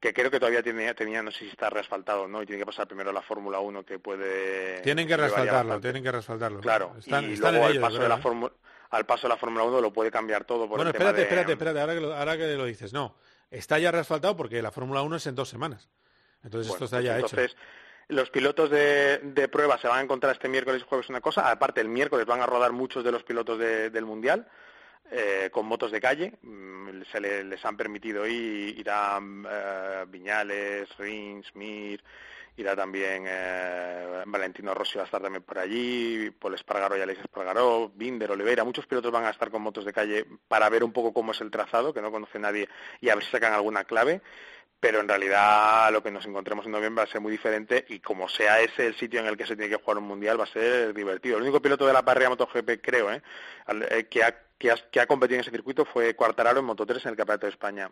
que 0.00 0.12
creo 0.12 0.30
que 0.30 0.38
todavía 0.38 0.62
tiene, 0.62 0.92
tenía, 0.94 1.22
no 1.22 1.30
sé 1.30 1.40
si 1.40 1.48
está 1.48 1.70
respaldado 1.70 2.28
no, 2.28 2.42
y 2.42 2.46
tiene 2.46 2.60
que 2.60 2.66
pasar 2.66 2.86
primero 2.86 3.12
la 3.12 3.22
Fórmula 3.22 3.60
1 3.60 3.84
que 3.84 3.98
puede... 3.98 4.80
Tienen 4.82 5.08
que 5.08 5.16
respaldarlo, 5.16 5.80
tienen 5.80 6.02
que 6.02 6.12
respaldarlo. 6.12 6.60
Claro, 6.60 6.94
y 7.04 7.36
luego 7.36 7.64
al, 7.64 7.80
paso 7.80 7.98
de 7.98 8.08
la 8.08 8.18
Fórmula, 8.18 8.52
al 8.90 9.06
paso 9.06 9.22
de 9.26 9.28
la 9.30 9.36
Fórmula 9.38 9.64
1 9.64 9.80
lo 9.80 9.92
puede 9.92 10.10
cambiar 10.10 10.44
todo. 10.44 10.68
Por 10.68 10.76
bueno, 10.78 10.90
el 10.90 10.92
tema 10.92 11.10
espérate, 11.10 11.16
de- 11.16 11.22
espérate, 11.22 11.52
espérate, 11.52 11.80
ahora 11.80 11.94
que, 11.94 12.00
lo, 12.00 12.14
ahora 12.14 12.36
que 12.36 12.56
lo 12.56 12.64
dices. 12.66 12.92
No, 12.92 13.16
está 13.50 13.78
ya 13.78 13.90
reasfaltado 13.90 14.36
porque 14.36 14.60
la 14.62 14.70
Fórmula 14.70 15.02
1 15.02 15.16
es 15.16 15.26
en 15.26 15.34
dos 15.34 15.48
semanas. 15.48 15.88
Entonces 16.44 16.68
Bueno, 16.68 16.84
esto 16.84 16.84
está 16.84 16.96
pues 16.98 17.04
ya 17.06 17.14
entonces, 17.16 17.52
hecho. 17.52 17.60
Los 18.08 18.30
pilotos 18.30 18.70
de, 18.70 19.18
de 19.18 19.48
prueba 19.48 19.78
se 19.78 19.88
van 19.88 19.98
a 19.98 20.02
encontrar 20.02 20.32
este 20.32 20.48
miércoles 20.48 20.82
y 20.82 20.88
jueves 20.88 21.08
una 21.08 21.20
cosa. 21.20 21.50
Aparte, 21.50 21.80
el 21.80 21.88
miércoles 21.88 22.24
van 22.26 22.40
a 22.40 22.46
rodar 22.46 22.70
muchos 22.70 23.02
de 23.02 23.10
los 23.10 23.24
pilotos 23.24 23.58
de- 23.58 23.90
del 23.90 24.04
Mundial 24.04 24.46
eh, 25.10 25.48
con 25.52 25.66
motos 25.66 25.90
de 25.92 26.00
calle. 26.00 26.32
Mm, 26.42 26.76
Se 27.12 27.20
le- 27.20 27.44
les 27.44 27.64
han 27.64 27.76
permitido 27.76 28.26
ir, 28.26 28.78
irán 28.78 29.46
eh, 29.48 30.04
Viñales, 30.08 30.88
Rins, 30.98 31.54
Mir, 31.54 32.02
irá 32.56 32.74
también 32.74 33.24
eh, 33.28 34.22
Valentino 34.26 34.72
Rossi 34.74 34.96
va 34.96 35.02
a 35.02 35.04
estar 35.04 35.20
también 35.22 35.42
por 35.44 35.58
allí, 35.58 36.30
Paul 36.30 36.54
Espargaró 36.54 36.96
y 36.96 37.02
Alex 37.02 37.20
Espargaró, 37.20 37.90
Binder, 37.94 38.30
Oliveira. 38.32 38.64
Muchos 38.64 38.86
pilotos 38.86 39.12
van 39.12 39.24
a 39.26 39.30
estar 39.30 39.50
con 39.50 39.62
motos 39.62 39.84
de 39.84 39.92
calle 39.92 40.24
para 40.48 40.68
ver 40.70 40.82
un 40.82 40.92
poco 40.92 41.12
cómo 41.12 41.32
es 41.32 41.40
el 41.42 41.50
trazado, 41.50 41.92
que 41.92 42.00
no 42.02 42.10
conoce 42.10 42.38
nadie, 42.38 42.68
y 43.00 43.08
a 43.10 43.14
ver 43.14 43.24
si 43.24 43.30
sacan 43.30 43.52
alguna 43.52 43.84
clave 43.84 44.22
pero 44.80 45.00
en 45.00 45.08
realidad 45.08 45.90
lo 45.92 46.02
que 46.02 46.10
nos 46.10 46.26
encontremos 46.26 46.66
en 46.66 46.72
noviembre 46.72 47.04
va 47.04 47.08
a 47.08 47.12
ser 47.12 47.20
muy 47.20 47.32
diferente 47.32 47.84
y 47.88 48.00
como 48.00 48.28
sea 48.28 48.60
ese 48.60 48.86
el 48.86 48.96
sitio 48.96 49.20
en 49.20 49.26
el 49.26 49.36
que 49.36 49.46
se 49.46 49.56
tiene 49.56 49.70
que 49.70 49.82
jugar 49.82 49.98
un 49.98 50.04
mundial 50.04 50.38
va 50.38 50.44
a 50.44 50.48
ser 50.48 50.92
divertido. 50.92 51.36
El 51.36 51.42
único 51.42 51.60
piloto 51.60 51.86
de 51.86 51.92
la 51.92 52.04
parrilla 52.04 52.30
MotoGP, 52.30 52.80
creo, 52.82 53.10
¿eh? 53.10 53.22
Eh, 53.90 54.06
que, 54.10 54.22
ha, 54.22 54.36
que, 54.58 54.70
ha, 54.70 54.76
que 54.76 55.00
ha 55.00 55.06
competido 55.06 55.36
en 55.36 55.40
ese 55.40 55.50
circuito 55.50 55.84
fue 55.84 56.14
Cuartararo 56.14 56.60
en 56.60 56.66
Moto 56.66 56.84
3 56.84 57.04
en 57.04 57.10
el 57.10 57.16
Campeonato 57.16 57.46
de 57.46 57.52
España. 57.52 57.90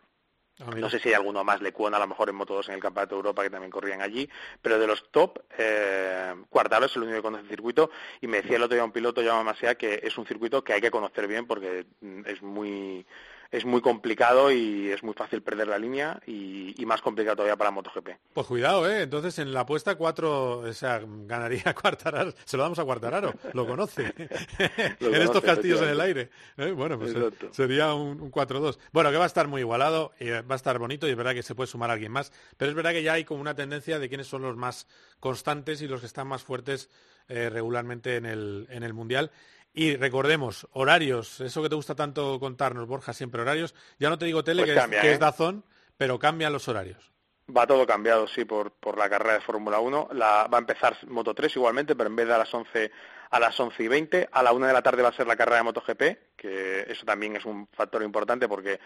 Ah. 0.60 0.70
No 0.76 0.88
sé 0.88 1.00
si 1.00 1.08
hay 1.08 1.14
alguno 1.14 1.42
más, 1.42 1.60
Lecuona 1.60 1.96
a 1.96 2.00
lo 2.00 2.06
mejor 2.06 2.28
en 2.28 2.36
Moto 2.36 2.54
2 2.54 2.68
en 2.68 2.74
el 2.76 2.80
Campeonato 2.80 3.16
de 3.16 3.18
Europa 3.18 3.42
que 3.42 3.50
también 3.50 3.72
corrían 3.72 4.02
allí, 4.02 4.28
pero 4.62 4.78
de 4.78 4.86
los 4.86 5.10
top, 5.10 5.40
eh, 5.58 6.32
Cuartararo 6.48 6.86
es 6.86 6.94
el 6.94 7.02
único 7.02 7.16
que 7.16 7.22
conoce 7.22 7.42
el 7.42 7.48
circuito 7.48 7.90
y 8.20 8.28
me 8.28 8.40
decía 8.40 8.56
el 8.56 8.62
otro 8.62 8.76
día 8.76 8.84
un 8.84 8.92
piloto, 8.92 9.20
llamado 9.20 9.42
Masea, 9.42 9.74
que 9.74 10.00
es 10.02 10.16
un 10.16 10.26
circuito 10.26 10.62
que 10.62 10.74
hay 10.74 10.80
que 10.80 10.92
conocer 10.92 11.26
bien 11.26 11.46
porque 11.46 11.86
mm, 12.00 12.26
es 12.26 12.40
muy 12.40 13.04
es 13.50 13.64
muy 13.64 13.80
complicado 13.80 14.50
y 14.50 14.90
es 14.90 15.02
muy 15.02 15.14
fácil 15.14 15.42
perder 15.42 15.68
la 15.68 15.78
línea 15.78 16.20
y, 16.26 16.80
y 16.80 16.86
más 16.86 17.00
complicado 17.00 17.36
todavía 17.36 17.56
para 17.56 17.70
MotoGP. 17.70 18.08
Pues 18.32 18.46
cuidado, 18.46 18.90
¿eh? 18.90 19.02
Entonces 19.02 19.38
en 19.38 19.52
la 19.52 19.60
apuesta 19.60 19.94
cuatro, 19.96 20.58
o 20.58 20.72
sea, 20.72 21.00
ganaría 21.04 21.74
Cuartararo. 21.80 22.32
Se 22.44 22.56
lo 22.56 22.62
damos 22.62 22.78
a 22.78 22.84
Cuartararo, 22.84 23.32
lo 23.52 23.66
conoce. 23.66 24.12
Lo 25.00 25.08
en 25.14 25.22
estos 25.22 25.42
castillos 25.42 25.80
en 25.82 25.88
el 25.88 26.00
aire. 26.00 26.30
¿eh? 26.56 26.70
Bueno, 26.72 26.98
pues 26.98 27.14
eh, 27.14 27.18
Exacto. 27.18 27.48
sería 27.52 27.94
un, 27.94 28.20
un 28.20 28.30
4-2. 28.30 28.78
Bueno, 28.92 29.10
que 29.10 29.16
va 29.16 29.24
a 29.24 29.26
estar 29.26 29.48
muy 29.48 29.60
igualado, 29.60 30.12
y 30.18 30.28
eh, 30.28 30.42
va 30.42 30.54
a 30.54 30.56
estar 30.56 30.78
bonito 30.78 31.06
y 31.06 31.10
es 31.10 31.16
verdad 31.16 31.34
que 31.34 31.42
se 31.42 31.54
puede 31.54 31.66
sumar 31.66 31.90
alguien 31.90 32.12
más. 32.12 32.32
Pero 32.56 32.70
es 32.70 32.74
verdad 32.76 32.92
que 32.92 33.02
ya 33.02 33.14
hay 33.14 33.24
como 33.24 33.40
una 33.40 33.54
tendencia 33.54 33.98
de 33.98 34.08
quiénes 34.08 34.26
son 34.26 34.42
los 34.42 34.56
más 34.56 34.86
constantes 35.20 35.82
y 35.82 35.88
los 35.88 36.00
que 36.00 36.06
están 36.06 36.26
más 36.28 36.42
fuertes 36.42 36.90
eh, 37.28 37.48
regularmente 37.50 38.16
en 38.16 38.26
el, 38.26 38.66
en 38.70 38.82
el 38.82 38.92
Mundial. 38.92 39.30
Y 39.74 39.96
recordemos, 39.96 40.68
horarios, 40.72 41.40
eso 41.40 41.60
que 41.60 41.68
te 41.68 41.74
gusta 41.74 41.96
tanto 41.96 42.38
contarnos, 42.38 42.86
Borja, 42.86 43.12
siempre 43.12 43.42
horarios. 43.42 43.74
Ya 43.98 44.08
no 44.08 44.16
te 44.16 44.24
digo 44.24 44.44
tele, 44.44 44.62
Pues 44.62 44.72
que, 44.72 44.80
cambia, 44.80 44.98
es, 44.98 45.02
que 45.02 45.10
¿eh? 45.10 45.12
es 45.14 45.18
Dazón, 45.18 45.64
pero 45.96 46.18
cambian 46.18 46.52
los 46.52 46.68
horarios. 46.68 47.10
Va 47.54 47.66
todo 47.66 47.84
cambiado, 47.84 48.26
sí, 48.28 48.44
por, 48.44 48.70
por 48.70 48.96
la 48.96 49.10
carrera 49.10 49.34
de 49.34 49.40
Fórmula 49.40 49.80
1. 49.80 50.10
La, 50.12 50.46
va 50.46 50.58
a 50.58 50.60
empezar 50.60 50.96
Moto 51.08 51.34
3 51.34 51.56
igualmente, 51.56 51.96
pero 51.96 52.08
en 52.08 52.16
vez 52.16 52.28
de 52.28 52.34
a 52.34 52.38
las 52.38 52.54
11 52.54 52.90
a 53.30 53.40
las 53.40 53.58
11 53.58 53.82
y 53.82 53.88
20, 53.88 54.28
a 54.30 54.42
la 54.44 54.52
1 54.52 54.66
de 54.68 54.72
la 54.72 54.82
tarde 54.82 55.02
va 55.02 55.08
a 55.08 55.12
ser 55.12 55.26
la 55.26 55.34
carrera 55.34 55.56
de 55.56 55.62
MotoGP, 55.64 56.36
que 56.36 56.86
eso 56.88 57.04
también 57.04 57.34
es 57.34 57.44
un 57.44 57.66
factor 57.72 58.00
importante 58.04 58.46
porque 58.46 58.78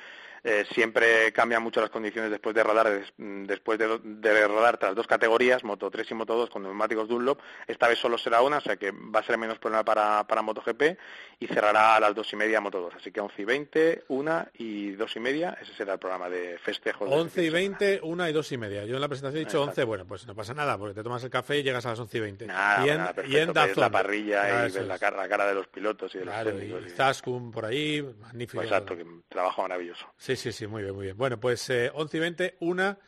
eh, 0.44 0.64
siempre 0.72 1.32
cambian 1.32 1.62
mucho 1.62 1.80
las 1.80 1.90
condiciones 1.90 2.30
después 2.30 2.54
de 2.54 2.62
rodar 2.64 2.88
des- 2.90 3.12
mm, 3.16 3.44
después 3.44 3.78
de, 3.78 3.98
de 4.02 4.46
rodar 4.48 4.78
tras 4.78 4.94
dos 4.94 5.06
categorías, 5.06 5.64
Moto 5.64 5.90
3 5.90 6.10
y 6.10 6.14
Moto 6.14 6.34
2 6.36 6.50
con 6.50 6.62
neumáticos 6.62 7.08
Dunlop. 7.08 7.40
Esta 7.66 7.88
vez 7.88 7.98
solo 7.98 8.18
será 8.18 8.42
una, 8.42 8.58
o 8.58 8.60
sea 8.60 8.76
que 8.76 8.90
va 8.92 9.20
a 9.20 9.24
ser 9.24 9.38
menos 9.38 9.58
problema 9.58 9.84
para, 9.84 10.26
para 10.26 10.42
MotoGP 10.42 10.82
y 11.40 11.46
cerrará 11.46 11.96
a 11.96 12.00
las 12.00 12.14
2 12.14 12.32
y 12.32 12.36
media 12.36 12.60
Moto 12.60 12.80
2. 12.80 12.94
Así 12.96 13.10
que 13.12 13.20
11 13.20 13.42
y 13.42 13.44
20, 13.44 14.04
1 14.08 14.46
y 14.54 14.90
2 14.92 15.16
y 15.16 15.20
media, 15.20 15.58
ese 15.60 15.72
será 15.74 15.94
el 15.94 15.98
programa 15.98 16.28
de 16.28 16.58
festejos. 16.58 17.08
de 17.08 17.14
11 17.16 17.42
y 17.44 17.50
20, 17.50 18.00
1 18.02 18.28
y 18.28 18.32
2 18.32 18.52
y 18.52 18.56
media. 18.58 18.84
Yo 18.84 18.94
en 18.96 19.00
la 19.00 19.08
presentación 19.08 19.36
he 19.42 19.44
dicho 19.44 19.58
Exacto. 19.58 19.70
11, 19.80 19.84
bueno, 19.84 20.06
pues 20.06 20.26
no 20.26 20.34
pasa 20.34 20.54
nada, 20.54 20.76
porque 20.78 20.94
te 20.94 21.02
tomas 21.02 21.22
el 21.24 21.30
café 21.30 21.58
y 21.58 21.62
llegas 21.62 21.84
a 21.86 21.90
las 21.90 22.00
11 22.00 22.16
y 22.16 22.20
20. 22.20 22.46
Nada, 22.46 22.86
y 22.86 22.90
en, 22.90 22.96
nada, 22.98 23.14
y 23.26 23.36
en 23.36 23.52
que 23.52 23.64
es 23.64 23.76
la 23.76 23.90
parrilla 23.90 24.42
Ah, 24.42 24.68
y 24.68 24.72
ves 24.72 24.86
la 24.86 24.98
cara, 24.98 25.16
la 25.16 25.28
cara 25.28 25.46
de 25.46 25.54
los 25.54 25.66
pilotos 25.68 26.14
y 26.14 26.18
de 26.18 26.24
los 26.24 26.34
Claro, 26.34 26.50
técnicos. 26.52 26.82
y 26.82 26.86
y- 26.86 27.50
por 27.52 27.64
ahí, 27.64 28.02
magnífico. 28.20 28.58
Pues 28.58 28.68
exacto, 28.68 28.96
que 28.96 29.06
trabajo 29.28 29.62
maravilloso. 29.62 30.06
Sí, 30.28 30.36
sí, 30.36 30.52
sí, 30.52 30.66
muy 30.66 30.82
bien, 30.82 30.94
muy 30.94 31.06
bien. 31.06 31.16
Bueno, 31.16 31.40
pues 31.40 31.70
eh, 31.70 31.90
11 31.94 32.16
y 32.18 32.20
20, 32.20 32.56
1 32.60 32.98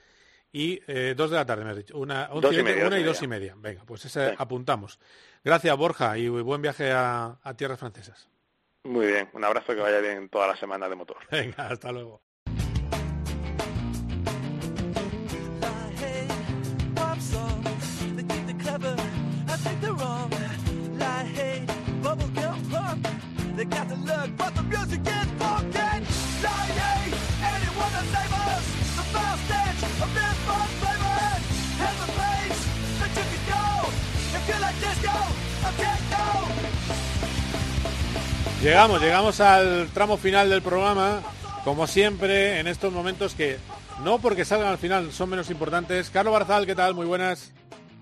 y 0.53 0.81
eh, 0.87 1.12
2 1.14 1.31
de 1.31 1.37
la 1.37 1.45
tarde, 1.45 1.64
me 1.64 1.71
has 1.73 1.77
dicho. 1.77 1.99
Una, 1.99 2.31
11 2.31 2.41
Dos 2.41 2.53
y 2.53 2.61
y 2.61 2.62
20, 2.62 2.73
media, 2.73 2.87
1 2.87 2.97
y 2.97 3.03
dos 3.03 3.16
2 3.16 3.21
y 3.21 3.25
y 3.25 3.29
media. 3.29 3.55
Venga, 3.59 3.83
pues 3.85 4.07
ese 4.07 4.35
apuntamos. 4.39 4.99
Gracias, 5.45 5.77
Borja, 5.77 6.16
y 6.16 6.31
buen 6.31 6.62
viaje 6.62 6.93
a, 6.93 7.39
a 7.43 7.55
tierras 7.59 7.79
francesas. 7.79 8.27
Muy 8.85 9.07
bien, 9.07 9.29
un 9.35 9.45
abrazo 9.45 9.75
que 9.75 9.83
vaya 9.83 9.99
bien 10.01 10.31
toda 10.31 10.47
la 10.47 10.57
semana 10.57 10.89
de 10.89 10.97
motor. 10.97 11.18
Venga, 11.31 11.68
hasta 11.68 11.93
luego. 11.93 12.23
They 23.57 23.66
got 23.66 23.89
the 23.91 23.97
look, 23.97 24.37
but 24.39 24.55
the 24.55 24.62
music 24.62 25.01
is 25.05 25.39
Llegamos, 38.63 39.01
llegamos 39.01 39.41
al 39.41 39.89
tramo 39.89 40.19
final 40.19 40.51
del 40.51 40.61
programa, 40.61 41.23
como 41.65 41.87
siempre, 41.87 42.61
en 42.61 42.67
estos 42.67 42.93
momentos 42.93 43.35
que 43.35 43.57
no 44.05 44.19
porque 44.21 44.45
salgan 44.45 44.69
al 44.69 44.77
final 44.77 45.13
son 45.13 45.31
menos 45.31 45.49
importantes. 45.49 46.11
Carlos 46.11 46.35
Barzal, 46.35 46.67
¿qué 46.67 46.75
tal? 46.75 46.95
Muy 46.95 47.07
buenas. 47.07 47.55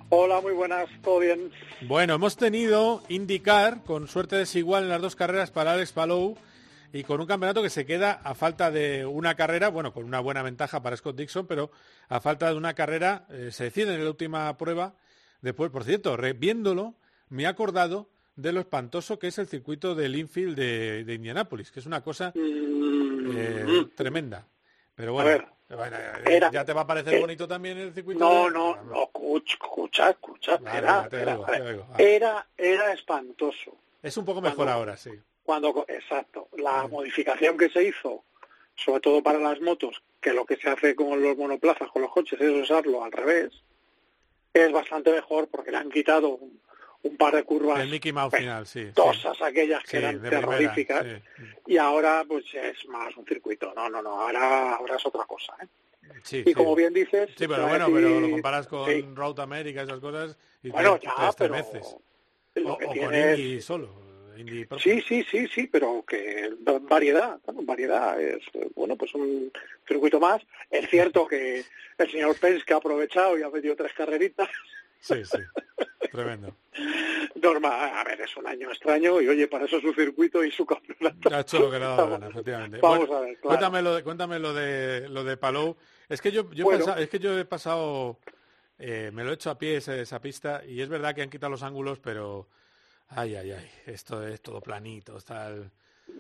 Hola, 0.09 0.41
muy 0.41 0.53
buenas, 0.55 0.89
todo 1.01 1.21
bien. 1.21 1.53
Bueno, 1.83 2.15
hemos 2.15 2.37
tenido 2.37 3.05
indicar 3.09 3.85
con 3.85 4.09
suerte 4.09 4.35
desigual 4.35 4.83
en 4.83 4.89
las 4.89 5.01
dos 5.01 5.15
carreras 5.15 5.53
para 5.53 5.75
Alex 5.75 5.93
Palou 5.93 6.37
y 6.93 7.05
con 7.05 7.21
un 7.21 7.29
campeonato 7.29 7.63
que 7.63 7.71
se 7.71 7.87
queda 7.87 8.21
a 8.25 8.35
falta 8.35 8.73
de 8.73 9.07
una 9.07 9.37
carrera, 9.37 9.69
bueno, 9.69 9.93
con 9.93 10.05
una 10.05 10.19
buena 10.19 10.43
ventaja 10.43 10.83
para 10.83 10.97
Scott 10.97 11.15
Dixon, 11.15 11.47
pero 11.47 11.71
a 12.09 12.19
falta 12.21 12.49
de 12.49 12.57
una 12.57 12.75
carrera 12.75 13.27
eh, 13.31 13.51
se 13.53 13.65
decide 13.65 13.95
en 13.95 14.03
la 14.03 14.11
última 14.11 14.57
prueba. 14.59 14.97
Después, 15.41 15.71
por 15.71 15.85
cierto, 15.85 16.17
viéndolo, 16.37 16.97
me 17.29 17.45
he 17.45 17.47
acordado 17.47 18.09
de 18.39 18.53
lo 18.53 18.61
espantoso 18.61 19.19
que 19.19 19.27
es 19.27 19.39
el 19.39 19.49
circuito 19.49 19.97
del 19.97 20.15
infield 20.15 20.57
de, 20.57 21.03
de 21.05 21.15
Indianápolis, 21.15 21.73
que 21.73 21.81
es 21.81 21.87
una 21.87 22.03
cosa 22.03 22.33
eh, 22.37 23.87
tremenda. 23.97 24.47
Pero 24.95 25.13
bueno, 25.13 25.31
eh, 25.31 25.43
era- 26.25 26.51
ya 26.53 26.65
te 26.65 26.73
va 26.73 26.83
a 26.83 26.87
parecer 26.87 27.15
eh, 27.15 27.21
bonito 27.21 27.49
también 27.49 27.79
el 27.79 27.93
circuito. 27.93 28.21
No, 28.21 28.45
de- 28.45 28.51
no, 28.53 28.83
no, 28.85 29.11
escucha, 29.45 30.11
escucha. 30.11 30.57
Vale, 30.59 30.79
era, 30.79 31.09
era, 31.11 31.33
digo, 31.33 31.47
te 31.47 31.71
digo. 31.73 31.87
Ah. 31.91 31.97
era, 31.99 32.47
era 32.57 32.93
espantoso. 32.93 33.77
Es 34.03 34.17
un 34.17 34.25
poco 34.25 34.41
mejor 34.41 34.57
Cuando- 34.57 34.73
ahora, 34.75 34.97
sí. 34.97 35.11
Cuando, 35.43 35.85
exacto, 35.89 36.49
la 36.59 36.87
modificación 36.87 37.57
que 37.57 37.71
se 37.71 37.83
hizo, 37.83 38.23
sobre 38.77 39.01
todo 39.01 39.23
para 39.23 39.39
las 39.41 39.61
motos, 39.61 40.01
que 40.21 40.33
lo 40.33 40.45
que 40.45 40.57
se 40.57 40.69
hace 40.69 40.95
con 40.95 41.21
los 41.23 41.37
monoplazas, 41.37 41.91
con 41.91 42.03
los 42.03 42.13
coches, 42.13 42.41
es 42.41 42.63
usarlo 42.63 43.03
al 43.03 43.11
revés, 43.11 43.51
es 44.53 44.71
bastante 44.71 45.11
mejor 45.11 45.49
porque 45.49 45.71
le 45.73 45.79
han 45.79 45.91
quitado 45.91 46.29
un, 46.37 46.61
un 47.03 47.17
par 47.17 47.35
de 47.35 47.45
curvas 47.45 47.81
El 47.81 47.91
Mickey 47.91 48.13
Mouse 48.13 48.35
final, 48.37 48.67
sí. 48.67 48.89
aquellas 49.41 49.83
que 49.85 49.91
Sí, 49.91 49.97
eran 49.99 50.19
primera, 50.21 50.41
terroríficas 50.41 51.07
y 51.67 51.77
ahora 51.77 52.25
pues 52.27 52.45
es 52.55 52.87
más 52.89 53.17
un 53.17 53.25
circuito 53.25 53.73
no 53.75 53.89
no 53.89 54.03
no 54.03 54.21
ahora 54.21 54.75
ahora 54.75 54.97
es 54.97 55.07
otra 55.07 55.25
cosa 55.25 55.55
¿eh? 55.63 55.67
Sí, 56.25 56.39
y 56.39 56.45
sí. 56.45 56.55
como 56.55 56.75
bien 56.75 56.93
dices 56.93 57.31
Sí, 57.37 57.47
pero 57.47 57.69
bueno, 57.69 57.89
pero 57.93 58.19
lo 58.21 58.31
comparas 58.31 58.67
con 58.67 58.87
sí. 58.91 59.03
Route 59.15 59.43
America, 59.43 59.83
esas 59.83 60.01
cosas, 60.01 60.37
y 60.63 60.71
Bueno, 60.71 60.99
te, 60.99 61.07
ya, 61.07 61.13
te 61.13 61.17
pero 61.17 61.55
estremeces. 61.55 61.97
lo 62.57 62.73
O, 62.73 62.79
con 62.79 62.93
tienes- 62.95 63.39
Indy 63.39 63.61
solo. 63.61 64.09
Propio. 64.69 64.79
Sí, 64.79 65.03
sí, 65.03 65.25
sí, 65.29 65.49
sí, 65.49 65.67
pero 65.67 66.05
que 66.07 66.51
va- 66.67 66.79
variedad, 66.79 67.41
bueno, 67.45 67.63
variedad 67.65 68.21
es, 68.21 68.39
bueno, 68.77 68.95
pues 68.97 69.13
un 69.15 69.51
circuito 69.87 70.21
más. 70.21 70.41
Es 70.71 70.89
cierto 70.89 71.27
que 71.27 71.65
el 71.99 72.11
señor 72.11 72.39
Pence 72.39 72.65
que 72.65 72.73
ha 72.73 72.77
aprovechado 72.77 73.37
y 73.37 73.43
ha 73.43 73.51
metido 73.51 73.75
tres 73.77 73.93
carreritas, 73.95 74.49
Sí, 75.01 75.25
sí. 75.25 75.39
Tremendo. 76.11 76.55
norma, 77.37 78.01
a 78.01 78.05
ver, 78.05 78.21
es 78.21 78.37
un 78.37 78.47
año 78.47 78.69
extraño 78.71 79.21
y 79.21 79.29
oye, 79.29 79.47
para 79.49 79.65
eso 79.67 79.77
es 79.77 79.83
su 79.83 79.93
circuito 79.95 80.43
y 80.45 80.51
su 80.51 80.67
campeonato. 80.67 81.35
Ha 81.35 81.41
hecho 81.41 81.59
lo 81.59 81.71
que 81.71 81.79
le 81.79 81.85
ha 81.85 81.89
dado 81.89 82.11
gana, 82.11 82.29
efectivamente. 82.29 82.79
Vamos 82.81 82.99
Bueno, 83.09 83.17
a 83.17 83.21
ver, 83.21 83.37
claro. 83.37 83.49
Cuéntame 83.49 83.83
lo 83.83 83.95
de, 83.95 84.03
cuéntame 84.03 84.39
lo 84.39 84.55
de, 84.55 85.09
lo 85.09 85.25
de 85.25 85.37
Palou. 85.37 85.77
Es 86.09 86.21
que 86.21 86.31
yo, 86.33 86.51
yo, 86.53 86.65
Bueno. 86.65 86.79
pensado- 86.85 87.01
es 87.03 87.09
que 87.09 87.19
yo 87.19 87.39
he 87.39 87.45
pasado, 87.45 88.19
eh, 88.79 89.11
me 89.13 89.25
lo 89.25 89.31
he 89.31 89.35
hecho 89.35 89.51
a 89.51 89.59
pie 89.59 89.77
esa, 89.77 89.95
esa 89.97 90.21
pista 90.21 90.63
y 90.67 90.81
es 90.81 90.89
verdad 90.89 91.15
que 91.15 91.23
han 91.23 91.31
quitado 91.31 91.51
los 91.51 91.63
ángulos, 91.63 91.99
pero 92.01 92.49
ay, 93.09 93.37
ay, 93.37 93.53
ay, 93.53 93.71
esto 93.87 94.27
es 94.27 94.41
todo 94.43 94.61
planito, 94.61 95.17
está 95.17 95.49
el- 95.49 95.71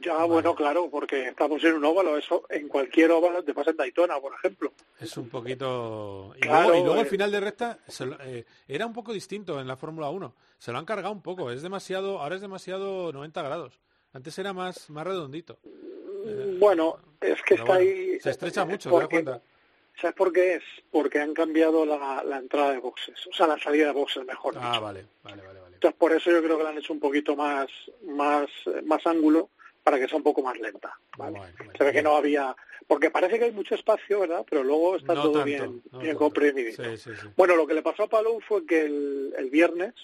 Ya, 0.00 0.24
bueno, 0.24 0.54
claro, 0.54 0.88
porque 0.90 1.28
estamos 1.28 1.62
en 1.64 1.74
un 1.74 1.84
óvalo, 1.84 2.16
eso 2.16 2.44
en 2.50 2.68
cualquier 2.68 3.10
óvalo 3.10 3.42
te 3.42 3.54
pasa 3.54 3.70
en 3.70 3.76
Daytona, 3.78 4.20
por 4.20 4.34
ejemplo. 4.34 4.72
Es 5.00 5.16
un 5.16 5.28
poquito... 5.28 6.32
Y, 6.36 6.40
Claro, 6.40 6.68
luego, 6.68 6.80
y 6.80 6.84
luego 6.84 6.98
eh. 7.00 7.02
el 7.02 7.06
final 7.08 7.30
de 7.32 7.40
recta 7.40 7.78
se 7.86 8.06
lo- 8.06 8.16
eh, 8.20 8.44
era 8.66 8.86
un 8.86 8.92
poco 8.92 9.12
distinto 9.12 9.60
en 9.60 9.66
la 9.66 9.76
Fórmula 9.76 10.10
1. 10.10 10.34
Se 10.58 10.72
lo 10.72 10.78
han 10.78 10.84
cargado 10.84 11.12
un 11.12 11.22
poco. 11.22 11.50
Es 11.50 11.62
demasiado... 11.62 12.20
Ahora 12.20 12.36
es 12.36 12.40
demasiado 12.40 13.12
90 13.12 13.42
grados. 13.42 13.80
Antes 14.12 14.38
era 14.38 14.52
más, 14.52 14.88
más 14.90 15.06
redondito. 15.06 15.58
Bueno, 16.58 16.96
es 17.20 17.40
que 17.42 17.54
está 17.54 17.64
bueno, 17.66 17.80
ahí... 17.80 18.20
Se 18.20 18.30
estrecha 18.30 18.64
mucho, 18.64 18.90
¿te 18.90 18.96
das 18.98 19.08
cuenta? 19.08 19.42
¿Sabes 20.00 20.14
por 20.16 20.32
qué 20.32 20.54
es? 20.56 20.62
Porque 20.92 21.18
han 21.20 21.34
cambiado 21.34 21.84
la, 21.84 22.22
la 22.24 22.38
entrada 22.38 22.70
de 22.72 22.78
boxes, 22.78 23.14
o 23.26 23.32
sea, 23.34 23.48
la 23.48 23.58
salida 23.58 23.86
de 23.86 23.92
boxes, 23.92 24.24
mejor 24.24 24.54
Ah, 24.56 24.70
dicho. 24.72 24.82
vale, 24.82 25.06
vale, 25.24 25.42
vale. 25.42 25.60
vale. 25.60 25.74
Entonces, 25.74 25.98
por 25.98 26.12
eso 26.12 26.30
yo 26.30 26.40
creo 26.42 26.56
que 26.56 26.62
la 26.64 26.70
han 26.70 26.78
hecho 26.78 26.92
un 26.92 27.00
poquito 27.00 27.34
más, 27.34 27.68
más, 28.06 28.48
más 28.84 29.04
ángulo 29.06 29.48
para 29.88 29.98
que 29.98 30.06
sea 30.06 30.18
un 30.18 30.22
poco 30.22 30.42
más 30.42 30.58
lenta. 30.58 30.98
¿vale? 31.16 31.40
Se 31.78 31.82
ve 31.82 31.92
que 31.94 32.02
no 32.02 32.14
había... 32.14 32.54
Porque 32.86 33.10
parece 33.10 33.38
que 33.38 33.46
hay 33.46 33.52
mucho 33.52 33.74
espacio, 33.74 34.20
¿verdad? 34.20 34.44
Pero 34.46 34.62
luego 34.62 34.96
está 34.96 35.14
No 35.14 35.22
todo 35.22 35.32
tanto, 35.32 35.46
bien, 35.46 35.82
no 35.90 35.98
bien 35.98 36.14
comprimido. 36.14 36.72
Sí, 36.72 36.98
sí, 36.98 37.10
sí. 37.18 37.26
Bueno, 37.38 37.56
lo 37.56 37.66
que 37.66 37.72
le 37.72 37.80
pasó 37.80 38.02
a 38.02 38.06
Palou 38.06 38.38
fue 38.42 38.66
que 38.66 38.82
el, 38.82 39.34
el 39.38 39.48
viernes 39.48 39.94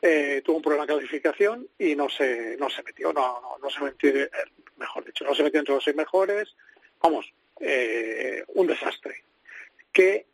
eh, 0.00 0.42
tuvo 0.44 0.58
un 0.58 0.62
problema 0.62 0.86
de 0.86 0.92
clasificación 0.92 1.66
y 1.76 1.96
no 1.96 2.08
se, 2.08 2.56
no 2.56 2.70
se 2.70 2.84
metió, 2.84 3.12
no, 3.12 3.40
no, 3.40 3.58
no 3.60 3.68
se 3.68 3.80
metió, 3.80 4.10
eh, 4.10 4.30
mejor 4.76 5.04
dicho, 5.04 5.24
no 5.24 5.34
se 5.34 5.42
metió 5.42 5.58
entre 5.58 5.74
los 5.74 5.82
seis 5.82 5.96
mejores. 5.96 6.54
Vamos, 7.02 7.32
eh, 7.58 8.44
un 8.54 8.68
desastre. 8.68 9.24
Que 9.92 10.24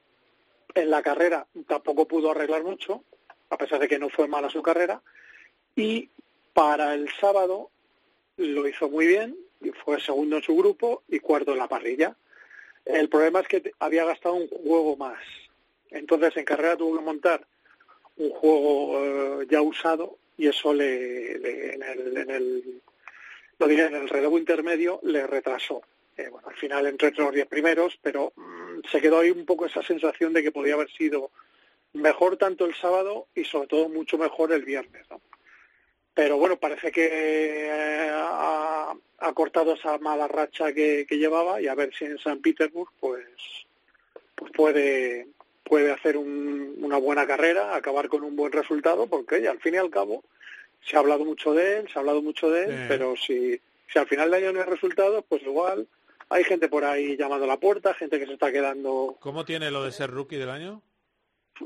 en 0.75 0.91
la 0.91 1.03
carrera 1.03 1.47
tampoco 1.67 2.07
pudo 2.07 2.31
arreglar 2.31 2.63
mucho, 2.63 3.05
a 3.49 3.57
pesar 3.57 3.79
de 3.79 3.89
que 3.89 3.99
no 3.99 4.11
fue 4.11 4.29
mala 4.29 4.51
su 4.51 4.61
carrera. 4.61 5.01
Y 5.75 6.11
para 6.53 6.93
el 6.93 7.11
sábado 7.19 7.71
lo 8.41 8.66
hizo 8.66 8.88
muy 8.88 9.07
bien, 9.07 9.36
y 9.61 9.70
fue 9.70 10.01
segundo 10.01 10.36
en 10.36 10.43
su 10.43 10.57
grupo 10.57 11.03
y 11.09 11.20
cuarto 11.20 11.53
en 11.53 11.59
la 11.59 11.68
parrilla. 11.68 12.16
El 12.84 13.09
problema 13.09 13.41
es 13.41 13.49
que 13.49 13.72
había 13.78 14.05
gastado 14.05 14.34
un 14.34 14.49
juego 14.49 14.97
más. 14.97 15.22
Entonces 15.91 16.36
en 16.36 16.45
carrera 16.45 16.76
tuvo 16.76 16.97
que 16.97 17.05
montar 17.05 17.47
un 18.16 18.30
juego 18.30 19.43
eh, 19.43 19.47
ya 19.51 19.61
usado 19.61 20.18
y 20.36 20.49
eso 20.49 20.72
le, 20.72 21.74
en, 21.74 21.82
el, 21.82 22.16
en 22.16 22.30
el 22.30 22.82
lo 23.59 23.66
diré, 23.66 23.86
en 23.86 23.95
el 23.95 24.09
relevo 24.09 24.38
intermedio 24.38 25.01
le 25.03 25.26
retrasó. 25.26 25.82
Eh, 26.16 26.28
bueno, 26.30 26.49
al 26.49 26.57
final 26.57 26.86
entró 26.86 27.09
entre 27.09 27.24
los 27.24 27.34
diez 27.34 27.47
primeros, 27.47 27.99
pero 28.01 28.32
mm, 28.34 28.80
se 28.91 29.01
quedó 29.01 29.20
ahí 29.20 29.30
un 29.30 29.45
poco 29.45 29.66
esa 29.66 29.82
sensación 29.82 30.32
de 30.32 30.43
que 30.43 30.53
podía 30.53 30.74
haber 30.74 30.91
sido 30.91 31.30
mejor 31.93 32.36
tanto 32.36 32.64
el 32.64 32.74
sábado 32.74 33.26
y 33.34 33.45
sobre 33.45 33.68
todo 33.68 33.88
mucho 33.88 34.16
mejor 34.16 34.53
el 34.53 34.64
viernes. 34.64 35.05
¿no? 35.11 35.20
Pero 36.21 36.37
bueno, 36.37 36.59
parece 36.59 36.93
que 36.93 37.09
eh, 37.11 38.11
ha, 38.12 38.93
ha 39.21 39.33
cortado 39.33 39.73
esa 39.73 39.97
mala 39.97 40.29
racha 40.29 40.71
que, 40.75 41.07
que 41.09 41.16
llevaba 41.16 41.62
y 41.62 41.66
a 41.66 41.75
ver 41.75 41.95
si 41.99 42.05
en 42.05 42.18
San 42.18 42.43
Petersburg 42.43 42.91
pues, 43.01 43.25
pues 44.35 44.53
puede, 44.53 45.29
puede 45.64 45.91
hacer 45.91 46.18
un- 46.18 46.75
una 46.83 46.99
buena 46.99 47.27
carrera, 47.27 47.75
acabar 47.75 48.11
con 48.11 48.23
un 48.23 48.37
buen 48.37 48.53
resultado, 48.53 49.07
porque 49.07 49.49
al 49.49 49.61
fin 49.61 49.73
y 49.77 49.79
al 49.79 49.89
cabo 49.89 50.23
se 50.85 50.95
ha 50.95 50.99
hablado 50.99 51.25
mucho 51.25 51.55
de 51.55 51.79
él, 51.79 51.89
se 51.89 51.99
ha 51.99 52.01
hablado 52.01 52.21
mucho 52.21 52.51
de 52.51 52.64
él, 52.64 52.71
Sí. 52.71 52.85
pero 52.87 53.14
si, 53.16 53.59
si 53.91 53.99
al 53.99 54.07
final 54.07 54.31
de 54.31 54.37
año 54.37 54.53
no 54.53 54.61
hay 54.61 54.66
resultados, 54.66 55.25
pues 55.27 55.43
igual 55.43 55.87
hay 56.29 56.45
gente 56.45 56.68
por 56.68 56.85
ahí 56.85 57.16
llamando 57.16 57.47
a 57.47 57.49
la 57.49 57.57
puerta, 57.59 57.95
gente 57.95 58.18
que 58.18 58.27
se 58.27 58.35
está 58.35 58.53
quedando 58.53 59.16
¿Cómo 59.21 59.47
tiene 59.47 59.71
lo 59.71 59.83
de 59.85 59.93
ser 59.93 60.11
rookie 60.11 60.37
del 60.37 60.51
año? 60.51 60.83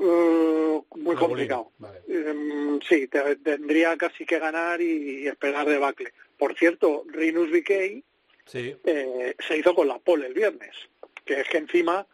Eh, 0.01 0.81
muy 0.95 1.15
complicado. 1.15 1.71
Vale. 1.77 2.01
Em, 2.07 2.79
sí, 2.81 3.07
te- 3.07 3.35
tendría 3.37 3.97
casi 3.97 4.25
que 4.25 4.39
ganar 4.39 4.81
y, 4.81 5.21
y 5.23 5.27
esperar 5.27 5.67
debacle. 5.67 6.13
Por 6.37 6.55
cierto, 6.57 7.03
Rinus 7.07 7.49
VK 7.51 8.03
Sí. 8.45 8.75
eh, 8.83 9.35
se 9.47 9.57
hizo 9.57 9.73
con 9.73 9.87
la 9.87 9.97
pole 9.99 10.27
el 10.27 10.33
viernes, 10.33 10.75
que 11.25 11.39
es 11.41 11.47
que 11.49 11.57
encima, 11.57 12.05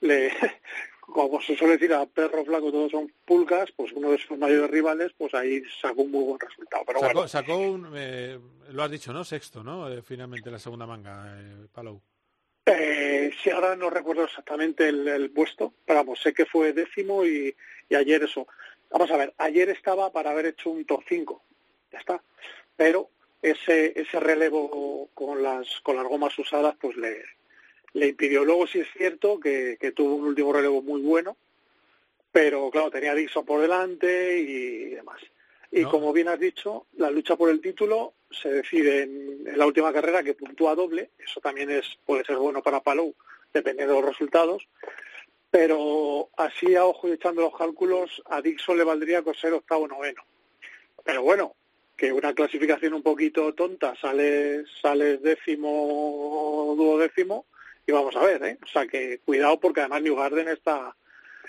le, 0.00 0.30
como 1.00 1.40
se 1.40 1.56
suele 1.56 1.74
decir 1.78 1.92
a 1.92 2.06
perro 2.06 2.44
flaco 2.44 2.70
todos 2.70 2.92
son 2.92 3.12
pulgas, 3.24 3.72
pues 3.72 3.90
uno 3.92 4.12
de 4.12 4.18
sus 4.18 4.38
mayores 4.38 4.70
rivales, 4.70 5.12
pues 5.18 5.34
ahí 5.34 5.62
sacó 5.80 6.02
un 6.02 6.12
muy 6.12 6.24
buen 6.24 6.38
resultado. 6.38 6.84
Pero 6.86 7.00
Sacó, 7.00 7.12
bueno, 7.14 7.28
sacó 7.28 7.56
un, 7.58 7.92
eh, 7.96 8.38
lo 8.70 8.82
has 8.84 8.90
dicho, 8.90 9.12
¿no? 9.12 9.24
Sexto, 9.24 9.64
¿no? 9.64 9.90
Eh, 9.92 10.02
finalmente 10.02 10.50
la 10.50 10.58
segunda 10.60 10.86
manga, 10.86 11.36
eh, 11.40 11.66
Palou. 11.72 12.00
Eh, 12.78 13.32
sí, 13.42 13.50
ahora 13.50 13.76
no 13.76 13.90
recuerdo 13.90 14.24
exactamente 14.24 14.88
el, 14.88 15.06
el 15.08 15.30
puesto, 15.30 15.74
pero 15.84 16.00
vamos, 16.00 16.20
sé 16.20 16.32
que 16.32 16.46
fue 16.46 16.72
décimo 16.72 17.24
y, 17.24 17.54
y 17.88 17.94
ayer 17.94 18.22
eso. 18.24 18.46
Vamos 18.90 19.10
a 19.10 19.16
ver, 19.16 19.32
ayer 19.38 19.68
estaba 19.70 20.12
para 20.12 20.30
haber 20.30 20.46
hecho 20.46 20.70
un 20.70 20.84
top 20.84 21.02
5, 21.08 21.42
ya 21.92 21.98
está. 21.98 22.22
Pero 22.76 23.08
ese, 23.42 23.92
ese 24.00 24.18
relevo 24.20 25.08
con 25.14 25.42
las, 25.42 25.80
con 25.82 25.96
las 25.96 26.06
gomas 26.06 26.36
usadas, 26.38 26.74
pues 26.80 26.96
le, 26.96 27.22
le 27.92 28.08
impidió. 28.08 28.44
Luego 28.44 28.66
sí 28.66 28.80
es 28.80 28.88
cierto 28.96 29.38
que, 29.38 29.76
que 29.80 29.92
tuvo 29.92 30.16
un 30.16 30.24
último 30.26 30.52
relevo 30.52 30.82
muy 30.82 31.00
bueno, 31.02 31.36
pero 32.32 32.70
claro, 32.70 32.90
tenía 32.90 33.14
Dixon 33.14 33.44
por 33.44 33.60
delante 33.60 34.38
y 34.38 34.90
demás. 34.90 35.20
Y 35.72 35.82
No. 35.82 35.90
como 35.90 36.12
bien 36.12 36.28
has 36.28 36.40
dicho, 36.40 36.86
la 36.96 37.10
lucha 37.10 37.36
por 37.36 37.50
el 37.50 37.60
título 37.60 38.14
se 38.30 38.48
decide 38.50 39.02
en, 39.02 39.44
la 39.56 39.66
última 39.66 39.92
carrera 39.92 40.22
que 40.22 40.34
puntúa 40.34 40.74
doble, 40.74 41.10
eso 41.18 41.40
también 41.40 41.70
es 41.70 41.98
puede 42.06 42.24
ser 42.24 42.36
bueno 42.36 42.62
para 42.62 42.80
Palou, 42.80 43.14
dependiendo 43.52 43.94
de 43.94 44.00
los 44.00 44.10
resultados, 44.10 44.68
pero 45.50 46.30
así 46.36 46.76
a 46.76 46.84
ojo 46.84 47.08
y 47.08 47.12
echando 47.12 47.42
los 47.42 47.56
cálculos, 47.56 48.22
a 48.26 48.40
Dixon 48.40 48.78
le 48.78 48.84
valdría 48.84 49.22
con 49.22 49.34
ser 49.34 49.52
octavo 49.52 49.88
noveno. 49.88 50.22
Pero 51.04 51.22
bueno, 51.22 51.54
que 51.96 52.12
una 52.12 52.32
clasificación 52.32 52.94
un 52.94 53.02
poquito 53.02 53.52
tonta, 53.54 53.94
sales, 53.96 54.66
sales 54.80 55.20
décimo, 55.22 56.74
duodécimo, 56.76 57.46
y 57.86 57.92
vamos 57.92 58.14
a 58.16 58.24
ver, 58.24 58.42
¿eh? 58.44 58.58
O 58.62 58.66
sea 58.66 58.86
que 58.86 59.18
cuidado 59.24 59.58
porque 59.58 59.80
además 59.80 60.02
New 60.02 60.16
Garden 60.16 60.48
está, 60.48 60.94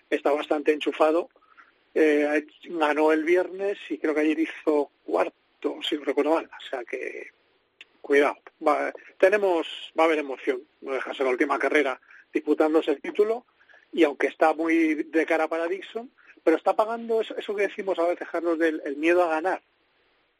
está 0.10 0.32
bastante 0.32 0.74
enchufado. 0.74 1.30
Eh, 1.94 2.48
ganó 2.66 3.12
el 3.12 3.24
viernes 3.24 3.78
y 3.90 3.98
creo 3.98 4.14
que 4.14 4.22
ayer 4.22 4.40
hizo 4.40 4.90
cuarto, 5.06 5.36
si 5.88 5.96
no 5.98 6.04
recuerdo 6.04 6.36
mal. 6.36 6.46
O 6.46 6.70
sea 6.70 6.84
que 6.84 7.30
cuidado. 8.02 8.38
Va, 8.66 8.94
tenemos, 9.18 9.94
va 9.98 10.04
a 10.04 10.06
haber 10.08 10.20
emoción, 10.20 10.62
no 10.82 10.94
deja 10.94 11.12
de 11.12 11.16
ser 11.16 11.26
la 11.26 11.32
última 11.32 11.60
carrera 11.60 12.00
disputándose 12.34 12.92
el 12.92 13.02
título 13.02 13.46
y 13.94 14.04
aunque 14.04 14.28
está 14.28 14.54
muy 14.54 14.96
de 14.96 15.26
cara 15.26 15.48
para 15.48 15.68
Dixon, 15.68 16.10
pero 16.44 16.58
está 16.58 16.76
pagando 16.76 17.22
eso, 17.22 17.36
eso 17.38 17.56
que 17.56 17.68
decimos 17.68 18.00
a 18.00 18.08
veces, 18.08 18.28
Carlos, 18.30 18.58
del 18.58 18.82
el 18.86 18.98
miedo 18.98 19.24
a 19.24 19.30
ganar. 19.30 19.62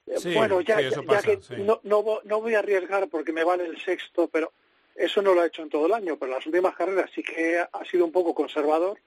Eh, 0.08 0.18
Sí, 0.18 0.34
bueno, 0.34 0.62
ya, 0.62 0.80
sí, 0.80 0.90
ya 0.90 1.02
pasa, 1.04 1.22
que 1.22 1.42
sí. 1.42 1.56
no, 1.60 1.80
no, 1.84 2.22
no 2.24 2.42
voy 2.42 2.56
a 2.56 2.60
arriesgar 2.60 3.08
porque 3.10 3.32
me 3.32 3.44
vale 3.44 3.66
el 3.66 3.80
sexto, 3.80 4.28
pero 4.28 4.52
eso 4.96 5.22
no 5.22 5.34
lo 5.34 5.42
ha 5.42 5.48
hecho 5.48 5.62
en 5.62 5.70
todo 5.70 5.86
el 5.86 5.94
año, 5.94 6.18
pero 6.18 6.32
las 6.32 6.46
últimas 6.46 6.76
carreras 6.76 7.12
sí 7.14 7.24
que 7.24 7.60
ha, 7.60 7.86
sido 7.86 8.06
un 8.06 8.12
poco 8.12 8.34
conservador 8.34 9.00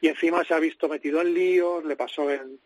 y 0.00 0.08
encima 0.08 0.44
se 0.44 0.54
ha 0.54 0.58
visto 0.58 0.88
metido 0.88 1.20
en 1.20 1.34
líos, 1.34 1.84
le 1.84 1.96
pasó 1.96 2.30
en, 2.30 2.58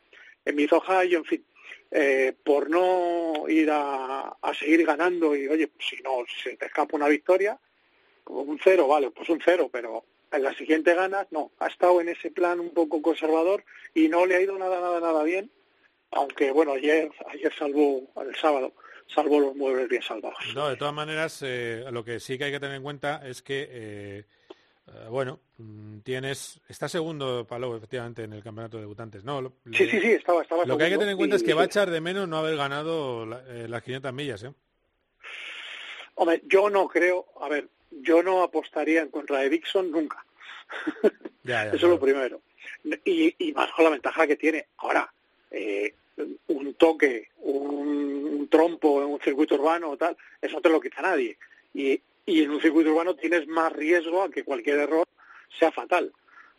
en 0.44 0.57
Mid 0.57 0.72
Ohio, 0.72 1.18
en 1.18 1.24
fin, 1.24 1.44
eh, 1.91 2.35
por 2.45 2.70
no 2.70 3.49
ir 3.49 3.70
a, 3.70 4.37
a 4.41 4.55
seguir 4.55 4.85
ganando 4.85 5.35
y 5.37 5.47
oye, 5.49 5.68
pues 5.68 5.87
si 5.89 6.03
no, 6.03 6.24
se 6.43 6.57
te 6.57 6.66
escapa 6.66 6.97
una 6.97 7.09
victoria, 7.09 7.59
un 8.26 8.59
cero, 8.62 8.89
vale, 8.89 9.11
pues 9.11 9.28
un 9.28 9.41
cero, 9.45 9.68
pero 9.72 10.05
en 10.32 10.43
la 10.43 10.55
siguiente 10.55 10.95
ganas, 10.95 11.26
no, 11.30 11.53
ha 11.59 11.68
estado 11.68 12.01
en 12.01 12.09
ese 12.09 12.30
plan 12.30 12.61
un 12.61 12.70
poco 12.70 13.01
conservador 13.03 13.64
y 13.95 14.09
no 14.09 14.26
le 14.26 14.37
ha 14.37 14.41
ido 14.41 14.59
nada, 14.59 14.80
nada, 14.80 15.01
nada 15.01 15.22
bien, 15.22 15.51
aunque 16.11 16.51
bueno, 16.51 16.72
ayer, 16.72 17.11
ayer 17.26 17.53
salvó, 17.57 18.03
el 18.20 18.35
sábado, 18.37 18.72
salvó 19.07 19.41
los 19.41 19.55
muebles 19.55 19.89
bien 19.89 20.03
salvados. 20.03 20.39
No, 20.55 20.68
de 20.68 20.76
todas 20.76 20.95
maneras, 20.95 21.41
eh, 21.43 21.85
lo 21.91 22.05
que 22.05 22.20
sí 22.20 22.39
que 22.39 22.45
hay 22.45 22.53
que 22.53 22.61
tener 22.61 22.76
en 22.76 22.82
cuenta 22.82 23.22
es 23.24 23.43
que, 23.43 23.68
eh, 23.70 24.24
eh, 24.87 25.07
bueno, 25.09 25.41
mm, 25.59 25.99
tienes, 26.01 26.61
está 26.68 26.89
segundo 26.89 27.47
Palou, 27.47 27.76
efectivamente, 27.76 28.24
en 28.24 28.32
el 28.32 28.43
campeonato 28.43 28.76
de 28.76 28.82
debutantes. 28.82 29.24
No, 29.24 29.41
lo, 29.41 29.53
Sí, 29.72 29.89
sí, 29.89 30.01
sí, 30.01 30.12
estaba, 30.12 30.43
estaba 30.43 30.64
lo 30.64 30.76
que 30.78 30.85
hay 30.85 30.91
que 30.91 30.99
tener 30.99 31.12
en 31.12 31.16
cuenta 31.18 31.37
y- 31.37 31.39
es 31.39 31.43
que 31.43 31.55
va 31.55 31.62
a 31.62 31.66
echar 31.66 31.91
de 31.91 32.01
menos 32.01 32.28
no 32.28 32.37
haber 32.39 32.57
ganado 32.57 33.24
la- 33.26 33.43
eh, 33.49 33.66
las 33.68 33.82
500 33.82 34.12
millas, 34.12 34.43
¿eh? 34.45 34.53
Hombre, 36.16 36.43
yo 36.47 36.70
no 36.70 36.87
creo, 36.89 37.26
a 37.41 37.49
ver, 37.49 37.68
yo 37.91 38.22
no 38.22 38.43
apostaría 38.43 39.01
en 39.03 39.09
contra 39.11 39.39
de 39.41 39.51
Dixon 39.51 39.91
nunca. 39.91 40.24
Ya, 41.47 41.64
ya, 41.66 41.72
Eso 41.74 41.76
es 41.87 41.93
lo 41.93 42.01
primero. 42.01 42.41
Y, 43.05 43.35
y 43.39 43.53
más 43.53 43.70
con 43.72 43.85
la 43.85 43.91
ventaja 43.91 44.26
que 44.26 44.35
tiene. 44.37 44.64
Ahora, 44.78 45.12
eh, 45.51 45.93
un 46.47 46.72
toque, 46.72 47.28
un, 47.41 47.76
un 48.41 48.49
trompo 48.49 49.03
en 49.03 49.09
un 49.09 49.20
circuito 49.20 49.57
urbano 49.57 49.91
o 49.91 49.97
tal, 49.99 50.16
eso 50.41 50.55
no 50.57 50.62
te 50.62 50.70
lo 50.70 50.80
quita 50.80 51.03
nadie. 51.03 51.37
Y, 51.74 52.01
y 52.27 52.43
en 52.43 52.51
un 52.51 52.61
circuito 52.61 52.91
urbano 52.91 53.14
tienes 53.14 53.47
más 53.47 53.72
riesgo 53.72 54.22
a 54.22 54.31
que 54.31 54.45
cualquier 54.45 54.79
error 54.81 55.07
sea 55.59 55.70
fatal. 55.72 56.12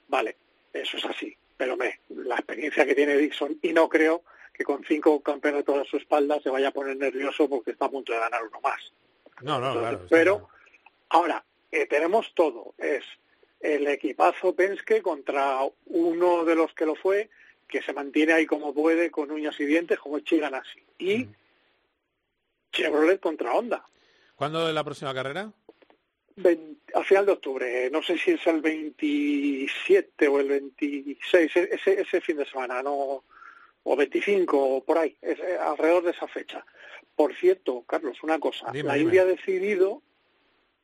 Vale, 0.07 0.37
eso 0.73 0.97
es 0.97 1.05
así. 1.05 1.35
Pero 1.57 1.77
me, 1.77 1.99
la 2.09 2.35
experiencia 2.35 2.85
que 2.85 2.95
tiene 2.95 3.17
Dixon, 3.17 3.57
y 3.61 3.73
no 3.73 3.87
creo 3.87 4.23
que 4.53 4.63
con 4.63 4.83
cinco 4.85 5.21
campeonatos 5.21 5.79
a 5.79 5.89
su 5.89 5.97
espalda 5.97 6.39
se 6.41 6.49
vaya 6.49 6.69
a 6.69 6.73
poner 6.73 6.97
nervioso 6.97 7.49
porque 7.49 7.71
está 7.71 7.85
a 7.85 7.91
punto 7.91 8.13
de 8.13 8.19
ganar 8.19 8.43
uno 8.43 8.59
más. 8.61 8.93
No, 9.41 9.59
no, 9.59 9.73
claro. 9.73 10.05
Pero 10.09 10.49
ahora, 11.09 11.43
eh, 11.71 11.85
tenemos 11.87 12.33
todo. 12.33 12.73
Es 12.77 13.03
el 13.59 13.87
equipazo 13.87 14.55
Penske 14.55 15.01
contra 15.01 15.59
uno 15.87 16.45
de 16.45 16.55
los 16.55 16.73
que 16.73 16.85
lo 16.85 16.95
fue, 16.95 17.29
que 17.67 17.81
se 17.81 17.93
mantiene 17.93 18.33
ahí 18.33 18.45
como 18.45 18.73
puede, 18.73 19.11
con 19.11 19.31
uñas 19.31 19.59
y 19.59 19.65
dientes, 19.65 19.99
como 19.99 20.17
es 20.17 20.23
Chiganasi. 20.23 20.83
Y 20.99 21.27
Chevrolet 22.71 23.19
contra 23.19 23.53
Honda. 23.53 23.85
¿Cuándo 24.35 24.67
es 24.67 24.73
la 24.75 24.83
próxima 24.83 25.13
carrera? 25.13 25.51
Al 26.93 27.05
final 27.05 27.25
de 27.25 27.31
octubre, 27.31 27.89
no 27.91 28.01
sé 28.03 28.17
si 28.17 28.31
es 28.31 28.45
el 28.47 28.59
27 28.61 30.27
o 30.27 30.39
el 30.39 30.49
26, 30.49 31.55
e- 31.55 31.69
ese, 31.71 32.01
ese 32.01 32.21
fin 32.21 32.37
de 32.37 32.45
semana, 32.45 32.83
no 32.83 33.23
o 33.87 33.95
25 33.95 34.57
o 34.57 34.83
por 34.83 34.97
ahí, 34.97 35.15
es, 35.21 35.39
eh, 35.39 35.57
alrededor 35.59 36.03
de 36.03 36.11
esa 36.11 36.27
fecha. 36.27 36.65
Por 37.15 37.33
cierto, 37.35 37.83
Carlos, 37.87 38.17
una 38.23 38.39
cosa. 38.39 38.71
Dime, 38.71 38.87
la 38.87 38.93
dime. 38.95 39.05
India 39.05 39.21
ha 39.21 39.25
decidido 39.25 40.01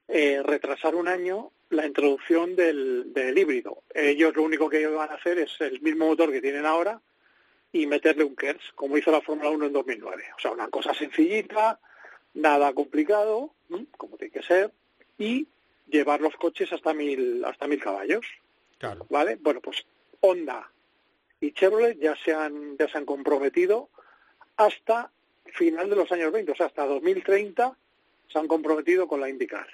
eh, 0.08 0.42
retrasar 0.44 0.96
un 0.96 1.08
año 1.08 1.52
la 1.70 1.86
introducción 1.86 2.56
del, 2.56 3.12
del 3.14 3.38
híbrido. 3.38 3.84
Ellos 3.94 4.36
lo 4.36 4.44
único 4.44 4.70
que 4.70 4.86
van 4.88 5.10
a 5.10 5.16
hacer 5.16 5.40
es 5.40 5.50
el 5.60 5.82
mismo 5.82 6.08
motor 6.08 6.32
que 6.32 6.42
tienen 6.42 6.66
ahora 6.66 7.02
y 7.74 7.88
meterle 7.88 8.24
un 8.24 8.36
KERS, 8.36 8.72
como 8.76 8.98
hizo 8.98 9.12
la 9.12 9.22
Fórmula 9.22 9.50
1 9.50 9.66
en 9.66 9.74
2009. 9.74 10.24
O 10.38 10.40
sea, 10.40 10.52
una 10.52 10.68
cosa 10.68 10.94
sencillita, 10.94 11.80
nada 12.34 12.74
complicado, 12.74 13.52
como 13.98 14.18
tiene 14.18 14.32
que 14.34 14.44
ser, 14.44 14.72
y 15.18 15.48
llevar 15.88 16.22
los 16.22 16.36
coches 16.36 16.72
hasta 16.72 16.94
mil, 16.94 17.44
hasta 17.46 17.68
mil 17.68 17.82
caballos. 17.82 18.26
Claro. 18.78 19.06
¿Vale? 19.10 19.38
Bueno, 19.42 19.62
pues 19.62 19.86
Honda 20.22 20.70
y 21.40 21.52
Chevrolet 21.52 22.00
ya 22.00 22.16
se 22.16 22.34
han, 22.34 22.78
ya 22.78 22.88
se 22.88 22.98
han 22.98 23.06
comprometido 23.06 23.90
hasta 24.58 25.12
final 25.46 25.90
de 25.90 25.96
los 25.96 26.12
años 26.12 26.32
20, 26.32 26.52
o 26.52 26.56
sea, 26.56 26.68
hasta 26.68 26.86
2030 26.86 27.76
se 28.32 28.40
han 28.40 28.48
comprometido 28.48 29.08
con 29.08 29.20
la 29.20 29.30
IndyCar. 29.30 29.68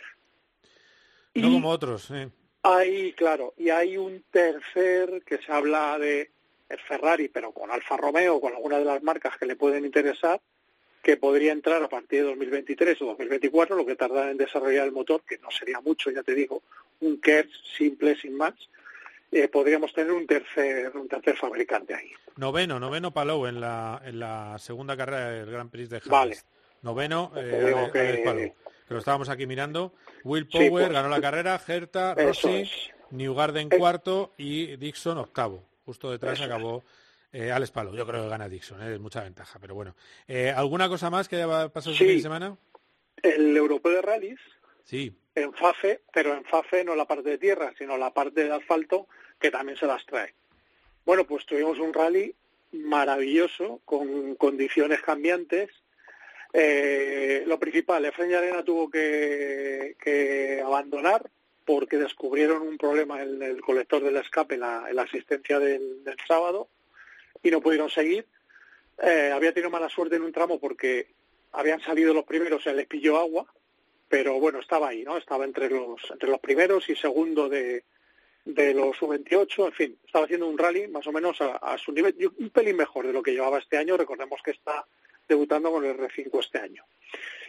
No 1.35 1.51
como 1.51 1.69
otros. 1.69 2.09
eh. 2.11 2.29
Hay, 2.63 3.13
claro, 3.13 3.53
y 3.57 3.69
hay 3.69 3.97
un 3.97 4.23
tercer 4.31 5.21
que 5.23 5.37
se 5.37 5.51
habla 5.51 5.99
de 5.99 6.31
el 6.69 6.79
Ferrari, 6.79 7.29
pero 7.29 7.51
con 7.51 7.71
Alfa 7.71 7.95
Romeo, 7.95 8.41
con 8.41 8.53
alguna 8.53 8.79
de 8.79 8.85
las 8.85 9.03
marcas 9.03 9.37
que 9.37 9.45
le 9.45 9.55
pueden 9.55 9.85
interesar, 9.85 10.41
que 11.07 11.15
podría 11.15 11.53
entrar 11.53 11.81
a 11.81 11.87
partir 11.87 12.19
de 12.19 12.27
2023 12.27 13.01
o 13.01 13.05
2024, 13.05 13.77
lo 13.77 13.85
que 13.85 13.95
tarda 13.95 14.29
en 14.29 14.35
desarrollar 14.35 14.85
el 14.85 14.91
motor, 14.91 15.21
que 15.25 15.37
no 15.37 15.49
sería 15.49 15.79
mucho, 15.79 16.11
ya 16.11 16.21
te 16.21 16.35
digo, 16.35 16.63
un 16.99 17.21
KERS 17.21 17.49
simple, 17.77 18.17
sin 18.17 18.35
más, 18.35 18.53
eh, 19.31 19.47
podríamos 19.47 19.93
tener 19.93 20.11
un 20.11 20.27
tercer, 20.27 20.91
un 20.97 21.07
tercer 21.07 21.37
fabricante 21.37 21.95
ahí. 21.95 22.11
Noveno, 22.35 22.77
noveno 22.77 23.11
Palou 23.13 23.45
en 23.47 23.61
la, 23.61 24.01
en 24.03 24.19
la 24.19 24.57
segunda 24.59 24.97
carrera 24.97 25.29
del 25.29 25.49
Grand 25.49 25.71
Prix 25.71 25.89
de 25.89 26.01
Jerez. 26.01 26.11
Vale. 26.11 26.37
Noveno, 26.81 27.31
eh, 27.37 27.89
que- 27.93 28.21
Palou, 28.25 28.53
que 28.85 28.93
lo 28.93 28.99
estábamos 28.99 29.29
aquí 29.29 29.47
mirando. 29.47 29.93
Will 30.25 30.43
Sí, 30.51 30.57
Power 30.57 30.69
pues, 30.71 30.89
ganó 30.91 31.07
la 31.07 31.21
carrera, 31.21 31.57
Herta, 31.65 32.15
eso 32.17 32.27
Rossi, 32.27 32.53
es. 32.63 32.71
Newgarden 33.11 33.69
Es- 33.71 33.79
cuarto 33.79 34.33
y 34.37 34.75
Dixon 34.75 35.19
octavo. 35.19 35.63
Justo 35.85 36.11
detrás 36.11 36.33
Eso 36.33 36.43
es. 36.43 36.49
acabó 36.49 36.83
eh, 37.31 37.51
Alex 37.51 37.71
Palou. 37.71 37.95
Yo 37.95 38.05
creo 38.07 38.23
que 38.23 38.29
gana 38.29 38.49
Dixon, 38.49 38.81
eh, 38.81 38.93
es 38.95 38.99
mucha 38.99 39.23
ventaja, 39.23 39.59
pero 39.59 39.75
bueno. 39.75 39.95
Eh, 40.27 40.49
¿Alguna 40.55 40.87
cosa 40.89 41.09
más 41.09 41.27
que 41.27 41.35
haya 41.37 41.69
pasado 41.69 41.91
este 41.93 42.03
Sí. 42.03 42.09
fin 42.09 42.17
de 42.17 42.21
semana? 42.21 42.57
El 43.21 43.55
europeo 43.57 43.91
de 43.93 44.01
rallies 44.01 44.39
Sí. 44.83 45.13
en 45.35 45.53
FAFE, 45.53 46.01
pero 46.13 46.33
en 46.33 46.45
FAFE 46.45 46.83
no 46.83 46.95
la 46.95 47.05
parte 47.05 47.29
de 47.29 47.37
tierra, 47.37 47.73
sino 47.77 47.97
la 47.97 48.13
parte 48.13 48.43
de 48.43 48.51
asfalto 48.53 49.07
que 49.39 49.51
también 49.51 49.77
se 49.77 49.85
las 49.87 50.05
trae. 50.05 50.33
Bueno, 51.05 51.25
pues 51.25 51.45
tuvimos 51.45 51.79
un 51.79 51.93
rally 51.93 52.33
maravilloso, 52.71 53.81
con 53.85 54.35
condiciones 54.35 55.01
cambiantes. 55.01 55.69
Eh, 56.53 57.43
lo 57.45 57.59
principal, 57.59 58.05
Efraín 58.05 58.33
Arena 58.33 58.63
tuvo 58.63 58.89
que, 58.89 59.95
que 60.01 60.61
abandonar 60.65 61.29
porque 61.65 61.97
descubrieron 61.97 62.61
un 62.61 62.77
problema 62.77 63.21
en 63.21 63.41
el 63.43 63.61
colector 63.61 64.01
del 64.03 64.15
escape 64.17 64.55
en 64.55 64.61
la, 64.61 64.85
en 64.89 64.95
la 64.95 65.01
asistencia 65.03 65.59
del, 65.59 66.03
del 66.03 66.15
sábado 66.27 66.69
y 67.47 67.51
no 67.51 67.61
pudieron 67.61 67.89
seguir. 67.89 68.25
Eh, 69.01 69.31
había 69.33 69.53
tenido 69.53 69.69
mala 69.69 69.89
suerte 69.89 70.15
en 70.15 70.23
un 70.23 70.31
tramo 70.31 70.59
porque 70.59 71.07
habían 71.51 71.81
salido 71.81 72.13
los 72.13 72.25
primeros, 72.25 72.63
se 72.63 72.73
les 72.73 72.87
pilló 72.87 73.17
agua, 73.17 73.45
pero 74.09 74.39
bueno, 74.39 74.59
estaba 74.59 74.89
ahí, 74.89 75.03
¿no? 75.03 75.17
Estaba 75.17 75.45
entre 75.45 75.69
los, 75.69 76.01
entre 76.11 76.29
los 76.29 76.39
primeros 76.39 76.89
y 76.89 76.95
segundo 76.95 77.49
de, 77.49 77.83
de 78.45 78.73
los 78.73 78.97
sub-28, 78.97 79.65
en 79.65 79.73
fin, 79.73 79.99
estaba 80.05 80.25
haciendo 80.25 80.47
un 80.47 80.57
rally 80.57 80.87
más 80.87 81.05
o 81.07 81.11
menos 81.11 81.39
a, 81.41 81.57
a 81.57 81.77
su 81.77 81.91
nivel, 81.91 82.15
un 82.37 82.49
pelín 82.49 82.77
mejor 82.77 83.05
de 83.05 83.13
lo 83.13 83.21
que 83.21 83.33
llevaba 83.33 83.59
este 83.59 83.77
año, 83.77 83.97
recordemos 83.97 84.41
que 84.43 84.51
está 84.51 84.85
debutando 85.27 85.71
con 85.71 85.85
el 85.85 85.97
R5 85.97 86.39
este 86.39 86.59
año. 86.59 86.83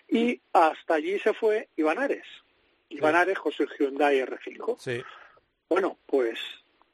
Y 0.08 0.40
hasta 0.52 0.94
allí 0.94 1.18
se 1.18 1.34
fue 1.34 1.68
Iván 1.76 1.98
Ares, 1.98 2.26
Iván 2.88 3.14
Ares 3.14 3.38
su 3.52 3.66
Hyundai 3.78 4.20
R5. 4.20 4.78
Sí. 4.78 5.02
Bueno, 5.68 5.98
pues 6.06 6.38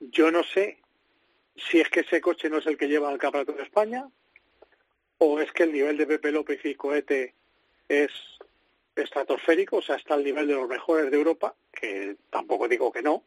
yo 0.01 0.31
no 0.31 0.43
sé 0.43 0.79
si 1.57 1.81
es 1.81 1.89
que 1.89 2.01
ese 2.01 2.21
coche 2.21 2.51
no 2.51 2.59
es 2.59 2.67
el 2.67 2.77
que 2.77 2.89
lleva 2.89 3.09
al 3.09 3.19
Campeonato 3.19 3.53
de 3.53 3.63
España 3.63 4.09
o 5.19 5.41
es 5.41 5.51
que 5.53 5.65
el 5.65 5.73
nivel 5.73 5.97
de 5.97 6.07
Pepe 6.07 6.33
López 6.33 6.61
y 6.65 6.75
Cohete 6.75 7.35
es 7.89 8.11
estratosférico, 8.97 9.77
o 9.77 9.83
sea, 9.83 9.97
está 9.97 10.15
al 10.15 10.25
nivel 10.25 10.47
de 10.47 10.55
los 10.55 10.69
mejores 10.69 11.11
de 11.11 11.17
Europa, 11.17 11.55
que 11.73 12.17
tampoco 12.31 12.69
digo 12.69 12.93
que 12.93 13.03
no, 13.03 13.23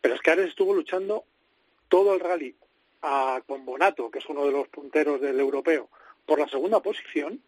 pero 0.00 0.14
es 0.14 0.20
que 0.20 0.30
Ares 0.30 0.48
estuvo 0.48 0.74
luchando 0.74 1.24
todo 1.88 2.14
el 2.14 2.20
rally 2.20 2.54
a, 3.02 3.42
con 3.46 3.64
Bonato, 3.64 4.10
que 4.10 4.18
es 4.18 4.26
uno 4.28 4.44
de 4.44 4.52
los 4.52 4.68
punteros 4.68 5.20
del 5.20 5.38
europeo, 5.38 5.88
por 6.26 6.38
la 6.38 6.48
segunda 6.48 6.80
posición, 6.80 7.40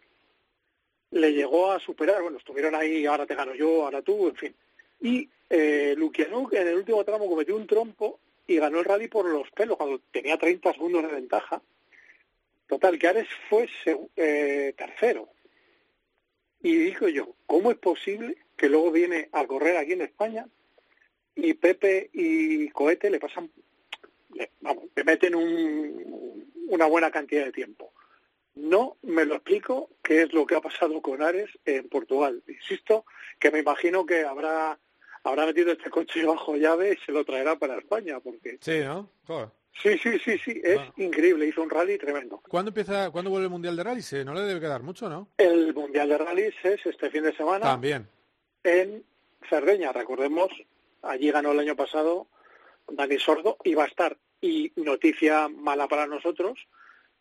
le 1.11 1.33
llegó 1.33 1.71
a 1.71 1.79
superar, 1.79 2.21
bueno, 2.21 2.37
estuvieron 2.37 2.75
ahí, 2.75 3.05
ahora 3.05 3.25
te 3.25 3.35
gano 3.35 3.53
yo, 3.55 3.85
ahora 3.85 4.01
tú, 4.01 4.27
en 4.27 4.35
fin. 4.35 4.55
Y 4.99 5.29
eh, 5.49 5.95
Lukianuk 5.97 6.53
en 6.53 6.67
el 6.67 6.75
último 6.75 7.03
tramo 7.03 7.29
cometió 7.29 7.55
un 7.55 7.67
trompo 7.67 8.19
y 8.47 8.57
ganó 8.57 8.79
el 8.79 8.85
rally 8.85 9.07
por 9.07 9.25
los 9.25 9.49
pelos, 9.51 9.77
cuando 9.77 9.99
tenía 10.11 10.37
30 10.37 10.73
segundos 10.73 11.03
de 11.03 11.09
ventaja. 11.13 11.61
Total, 12.67 12.97
que 12.97 13.07
Ares 13.07 13.27
fue 13.49 13.69
eh, 14.15 14.73
tercero. 14.77 15.29
Y 16.61 16.75
digo 16.75 17.07
yo, 17.07 17.35
¿cómo 17.45 17.71
es 17.71 17.77
posible 17.77 18.37
que 18.55 18.69
luego 18.69 18.91
viene 18.91 19.29
a 19.31 19.45
correr 19.45 19.77
aquí 19.77 19.93
en 19.93 20.01
España 20.01 20.47
y 21.35 21.53
Pepe 21.53 22.09
y 22.13 22.69
Cohete 22.69 23.09
le 23.09 23.19
pasan, 23.19 23.51
le, 24.33 24.51
vamos, 24.61 24.85
le 24.95 25.03
meten 25.03 25.35
un- 25.35 26.51
una 26.69 26.85
buena 26.87 27.11
cantidad 27.11 27.45
de 27.45 27.51
tiempo? 27.51 27.93
No 28.55 28.97
me 29.03 29.23
lo 29.25 29.35
explico 29.35 29.91
qué 30.03 30.23
es 30.23 30.33
lo 30.33 30.45
que 30.47 30.55
ha 30.55 30.61
pasado 30.61 30.99
con 31.01 31.21
Ares 31.21 31.49
en 31.63 31.87
Portugal. 31.89 32.41
Insisto 32.47 33.05
que 33.39 33.51
me 33.51 33.59
imagino 33.59 34.05
que 34.05 34.23
habrá 34.23 34.79
habrá 35.27 35.45
metido 35.45 35.71
este 35.71 35.89
coche 35.89 36.25
bajo 36.25 36.55
llave 36.55 36.93
y 36.93 37.05
se 37.05 37.11
lo 37.11 37.23
traerá 37.25 37.55
para 37.57 37.77
España, 37.77 38.19
porque 38.19 38.57
Sí, 38.61 38.79
¿no? 38.83 39.09
Joder. 39.25 39.49
sí, 39.81 39.97
sí, 39.97 40.17
sí, 40.19 40.37
sí, 40.37 40.61
es 40.63 40.79
increíble, 40.97 41.47
hizo 41.47 41.61
un 41.61 41.69
rally 41.69 41.97
tremendo. 41.97 42.41
¿Cuándo 42.47 42.69
empieza, 42.69 43.09
cuándo 43.11 43.29
vuelve 43.29 43.45
el 43.45 43.51
Mundial 43.51 43.75
de 43.75 43.83
Rallys? 43.83 44.13
Eh, 44.13 44.23
No 44.25 44.33
le 44.33 44.41
debe 44.41 44.59
quedar 44.59 44.81
mucho, 44.83 45.09
¿no? 45.09 45.27
El 45.37 45.73
Mundial 45.73 46.09
de 46.09 46.17
Rallys 46.17 46.55
es 46.63 46.85
este 46.85 47.09
fin 47.09 47.23
de 47.23 47.35
semana 47.35 47.65
También. 47.65 48.07
en 48.63 49.03
Cerdeña, 49.49 49.91
recordemos, 49.93 50.49
allí 51.03 51.31
ganó 51.31 51.51
el 51.51 51.59
año 51.59 51.75
pasado 51.75 52.27
Dani 52.89 53.19
Sordo 53.19 53.57
y 53.63 53.75
va 53.75 53.83
a 53.83 53.87
estar. 53.87 54.17
Y 54.41 54.71
noticia 54.75 55.47
mala 55.49 55.87
para 55.87 56.05
nosotros, 56.07 56.57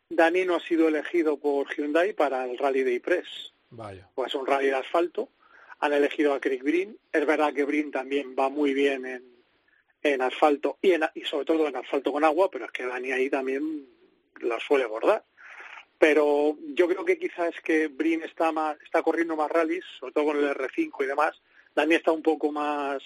Dani 0.09 0.45
no 0.45 0.57
ha 0.57 0.61
sido 0.61 0.89
elegido 0.89 1.39
por 1.39 1.67
Hyundai 1.75 2.13
para 2.13 2.45
el 2.45 2.57
rally 2.59 2.83
de 2.83 2.95
Ypres. 2.95 3.53
Vaya. 3.71 4.09
pues 4.15 4.33
un 4.35 4.47
rally 4.47 4.67
de 4.69 4.77
asfalto. 4.77 5.29
Han 5.81 5.93
elegido 5.93 6.35
a 6.35 6.41
Craig 6.41 6.63
Breen. 6.63 6.99
Es 7.13 7.27
verdad 7.27 7.53
que 7.53 7.65
Breen 7.65 7.91
también 7.91 8.35
va 8.39 8.49
muy 8.49 8.73
bien 8.75 9.07
en, 9.07 9.25
en 10.03 10.23
asfalto 10.23 10.79
y, 10.81 10.93
en, 10.93 11.05
y 11.15 11.23
sobre 11.23 11.45
todo 11.45 11.69
en 11.69 11.77
asfalto 11.77 12.13
con 12.13 12.25
agua, 12.25 12.51
pero 12.51 12.65
es 12.65 12.73
que 12.73 12.87
Dani 12.87 13.13
ahí 13.13 13.31
también 13.31 13.87
lo 14.41 14.61
suele 14.61 14.87
bordar. 14.87 15.25
Pero 15.99 16.57
yo 16.75 16.89
creo 16.89 17.05
que 17.05 17.19
quizás 17.19 17.55
es 17.55 17.61
que 17.63 17.89
Breen 17.89 18.23
está 18.23 18.53
más, 18.53 18.77
está 18.83 19.03
corriendo 19.03 19.37
más 19.37 19.51
rallies, 19.51 19.85
sobre 19.99 20.13
todo 20.13 20.27
con 20.27 20.37
el 20.37 20.51
R5 20.51 21.05
y 21.05 21.07
demás. 21.07 21.41
Dani 21.75 21.95
está 21.95 22.13
un 22.13 22.23
poco 22.23 22.53
más 22.53 23.03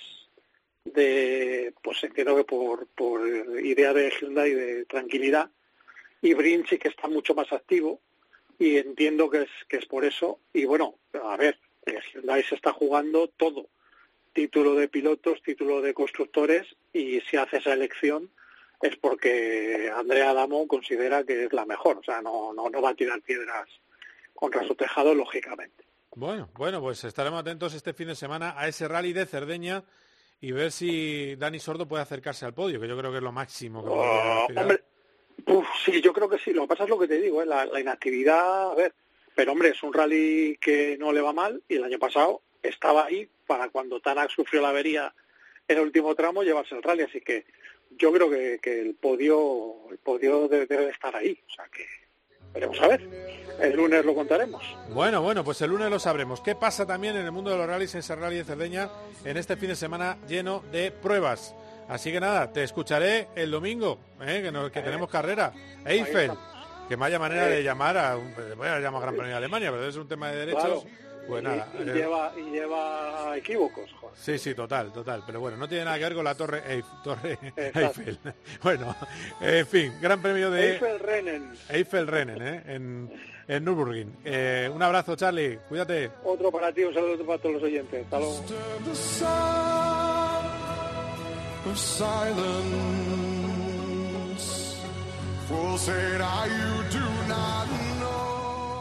de, 0.85 1.73
pues 1.83 2.03
entiendo 2.03 2.37
que 2.37 2.45
por, 2.45 2.87
por 2.89 3.27
idea 3.63 3.93
de 3.93 4.11
Hyundai 4.11 4.55
de 4.55 4.85
tranquilidad. 4.87 5.51
Y 6.23 6.35
Breen 6.35 6.67
sí 6.69 6.79
que 6.79 6.89
está 6.89 7.09
mucho 7.09 7.35
más 7.35 7.53
activo 7.53 8.01
y 8.59 8.77
entiendo 8.77 9.31
que 9.31 9.43
es 9.43 9.51
que 9.69 9.79
es 9.79 9.87
por 9.87 10.05
eso 10.05 10.39
y 10.53 10.67
bueno 10.67 10.97
a 11.25 11.37
ver 11.37 11.59
eh, 11.87 11.99
Hyundai 12.13 12.43
se 12.45 12.55
está 12.55 12.73
jugando 12.73 13.29
todo 13.29 13.67
título 14.33 14.75
de 14.75 14.89
pilotos 14.89 15.43
título 15.43 15.81
de 15.83 15.93
constructores 15.95 16.67
y 16.93 17.21
si 17.23 17.37
hace 17.37 17.57
esa 17.59 17.73
elección 17.73 18.31
es 18.83 18.97
porque 18.97 19.91
Andrea 19.95 20.31
Adamo 20.31 20.67
considera 20.69 21.25
que 21.25 21.45
es 21.45 21.53
la 21.53 21.67
mejor 21.67 21.99
o 21.99 22.03
sea 22.05 22.23
no 22.23 22.53
no 22.53 22.71
no 22.71 22.81
va 22.83 22.91
a 22.91 22.95
tirar 22.95 23.21
piedras 23.23 23.69
contra 24.35 24.67
su 24.67 24.75
tejado 24.75 25.15
lógicamente 25.15 25.85
Bueno, 26.15 26.49
bueno, 26.55 26.81
pues 26.81 27.03
estaremos 27.05 27.41
atentos 27.41 27.75
este 27.75 27.93
fin 27.93 28.09
de 28.09 28.15
semana 28.15 28.55
a 28.57 28.69
ese 28.69 28.87
rally 28.89 29.13
de 29.13 29.27
Cerdeña 29.27 29.83
y 30.41 30.53
ver 30.53 30.73
si 30.73 31.37
Dani 31.37 31.59
Sordo 31.59 31.87
puede 31.87 32.03
acercarse 32.03 32.47
al 32.47 32.55
podio, 32.55 32.81
que 32.81 32.89
yo 32.89 32.97
creo 32.97 33.11
que 33.11 33.19
es 33.19 33.23
lo 33.23 33.31
máximo 33.33 33.85
que 33.85 33.91
Oh, 33.91 34.41
aspirar. 34.43 34.65
hombre, 34.65 34.83
uf, 35.47 35.67
sí, 35.85 36.01
yo 36.01 36.15
creo 36.15 36.31
que 36.31 36.39
sí. 36.39 36.51
Lo 36.55 36.63
que 36.63 36.69
pasa 36.69 36.85
es 36.85 36.89
lo 36.91 36.99
que 36.99 37.07
te 37.09 37.21
digo, 37.21 37.43
¿eh? 37.43 37.47
la, 37.47 37.67
la 37.67 37.79
inactividad, 37.79 38.71
a 38.73 38.75
ver. 38.75 38.95
Pero 39.41 39.53
hombre, 39.53 39.71
es 39.71 39.83
un 39.83 39.95
rally 39.95 40.59
que 40.61 40.99
no 41.01 41.13
le 41.15 41.23
va 41.23 41.33
mal 41.33 41.63
y 41.67 41.77
el 41.77 41.85
año 41.85 41.99
pasado 41.99 42.43
estaba 42.63 43.07
ahí 43.07 43.27
para 43.47 43.71
cuando 43.71 43.99
Tanak 43.99 44.29
sufrió 44.29 44.61
la 44.61 44.69
avería 44.69 45.15
en 45.67 45.79
el 45.79 45.83
último 45.85 46.15
tramo 46.15 46.43
llevarse 46.43 46.75
el 46.75 46.83
rally. 46.83 47.05
Así 47.05 47.23
que 47.23 47.47
yo 47.93 48.13
creo 48.13 48.29
que, 48.29 48.59
que 48.63 48.83
el 48.83 48.95
podio, 48.97 49.77
el 49.91 49.97
podio 49.97 50.47
debe, 50.47 50.67
debe 50.67 50.85
de 50.85 50.91
estar 50.91 51.17
ahí. 51.17 51.41
O 51.49 51.55
sea 51.55 51.65
que 51.75 51.87
veremos 52.53 52.79
a 52.83 52.89
ver. 52.89 53.01
El 53.63 53.77
lunes 53.79 54.05
lo 54.05 54.15
contaremos. 54.15 54.63
Bueno, 54.91 55.23
bueno, 55.23 55.43
pues 55.43 55.63
el 55.63 55.71
lunes 55.71 55.89
lo 55.89 55.99
sabremos. 55.99 56.43
¿Qué 56.43 56.55
pasa 56.55 56.87
también 56.87 57.17
en 57.17 57.25
el 57.25 57.33
mundo 57.33 57.51
de 57.51 57.57
los 57.57 57.67
rallies, 57.67 57.95
en 57.95 58.01
ese 58.01 58.15
rally 58.17 58.37
de 58.37 58.45
Cerdeña, 58.45 58.91
en 59.25 59.39
este 59.39 59.57
fin 59.57 59.71
de 59.71 59.77
semana 59.77 60.19
lleno 60.29 60.63
de 60.71 60.91
pruebas? 60.91 61.55
Así 61.89 62.13
que 62.13 62.21
nada, 62.21 62.53
te 62.53 62.63
escucharé 62.63 63.29
el 63.37 63.51
domingo, 63.51 63.99
¿eh? 64.21 64.41
que, 64.43 64.53
nos- 64.53 64.71
que 64.71 64.83
tenemos 64.83 65.09
carrera. 65.09 65.51
Eiffel, 65.87 66.31
que 66.91 66.97
vaya 66.97 67.19
manera 67.19 67.47
de 67.47 67.63
llamar 67.63 67.97
a 67.97 68.17
un, 68.17 68.35
voy 68.59 68.67
a 68.69 68.79
llamar 68.81 69.01
Gran 69.03 69.15
Premio 69.15 69.31
de 69.31 69.37
Alemania, 69.39 69.71
pero 69.71 69.87
es 69.89 69.97
un 69.97 70.09
tema 70.09 70.29
de 70.31 70.37
derechos. 70.39 70.63
Claro. 70.65 70.83
Pues 71.29 71.43
Y- 71.43 71.45
nada. 71.47 71.69
y, 71.79 71.83
eh, 71.89 71.93
lleva, 71.95 72.33
y 72.37 72.51
lleva 72.51 73.37
equívocos, 73.37 73.89
joder. 74.01 74.17
Sí, 74.19 74.39
sí, 74.39 74.55
total, 74.55 74.93
total. 74.93 75.23
Pero 75.25 75.39
bueno, 75.39 75.57
no 75.57 75.69
tiene 75.69 75.85
nada 75.85 75.97
que 75.99 76.05
ver 76.05 76.15
con 76.15 76.25
la 76.25 76.35
Torre, 76.35 76.63
Eif- 76.69 77.03
torre. 77.05 77.39
Eiffel. 77.57 78.19
Bueno, 78.65 78.97
en 79.41 79.67
fin, 79.67 79.95
Gran 80.01 80.21
Premio 80.21 80.51
de 80.51 80.73
Eiffel 80.73 80.99
Rennen, 80.99 81.53
Eiffel 81.69 82.07
Rennen, 82.09 82.43
¿eh? 82.43 82.63
en, 82.67 83.13
en 83.47 83.65
Nürburgring. 83.65 84.17
Eh, 84.25 84.69
un 84.75 84.83
abrazo, 84.83 85.15
Charlie. 85.15 85.59
Cuídate. 85.69 86.11
otro 86.25 86.51
para 86.51 86.73
ti, 86.73 86.83
un 86.83 86.95
saludo 86.95 87.25
para 87.25 87.39
todos 87.41 87.55
los 87.57 87.63
oyentes. 87.63 88.03
Hasta 88.05 88.19
luego. 88.19 88.45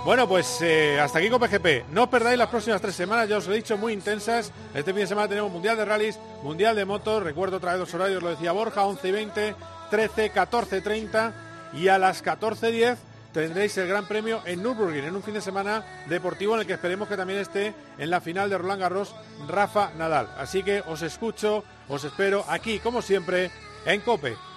Bueno, 0.05 0.27
pues 0.27 0.61
eh, 0.61 0.99
hasta 0.99 1.19
aquí 1.19 1.29
con 1.29 1.39
PGP. 1.39 1.89
No 1.91 2.03
os 2.03 2.09
perdáis 2.09 2.37
las 2.37 2.49
próximas 2.49 2.81
tres 2.81 2.95
semanas, 2.95 3.27
ya 3.27 3.37
os 3.37 3.47
lo 3.47 3.53
he 3.53 3.57
dicho, 3.57 3.77
muy 3.77 3.93
intensas. 3.93 4.51
Este 4.73 4.91
fin 4.91 5.01
de 5.01 5.07
semana 5.07 5.27
tenemos 5.27 5.51
Mundial 5.51 5.77
de 5.77 5.85
Rallys, 5.85 6.19
Mundial 6.41 6.75
de 6.75 6.85
Motos. 6.85 7.21
Recuerdo 7.21 7.57
otra 7.57 7.71
vez 7.71 7.81
los 7.81 7.93
horarios, 7.93 8.23
lo 8.23 8.29
decía 8.29 8.51
Borja, 8.51 8.85
11 8.85 9.07
y 9.07 9.11
20, 9.11 9.55
13, 9.89 10.29
14, 10.29 10.81
30 10.81 11.33
y 11.73 11.87
a 11.89 11.97
las 11.97 12.23
14.10 12.23 12.97
tendréis 13.33 13.77
el 13.77 13.87
Gran 13.87 14.07
Premio 14.07 14.41
en 14.45 14.63
Nürburgring, 14.63 15.05
en 15.05 15.15
un 15.15 15.23
fin 15.23 15.35
de 15.35 15.41
semana 15.41 15.83
deportivo 16.07 16.55
en 16.55 16.61
el 16.61 16.67
que 16.67 16.73
esperemos 16.73 17.07
que 17.07 17.17
también 17.17 17.39
esté 17.39 17.73
en 17.97 18.09
la 18.09 18.21
final 18.21 18.49
de 18.49 18.57
Roland 18.57 18.81
Garros 18.81 19.15
Rafa 19.47 19.91
Nadal. 19.97 20.29
Así 20.37 20.63
que 20.63 20.81
os 20.87 21.01
escucho, 21.01 21.63
os 21.87 22.03
espero 22.03 22.45
aquí, 22.47 22.79
como 22.79 23.01
siempre, 23.01 23.51
en 23.85 24.01
COPE. 24.01 24.48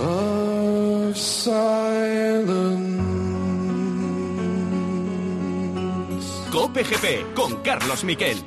Of 0.00 1.14
silence. 1.14 1.60
Cope 6.50 6.82
GP 6.84 7.34
con 7.34 7.56
Carlos 7.62 8.02
Miquel. 8.04 8.38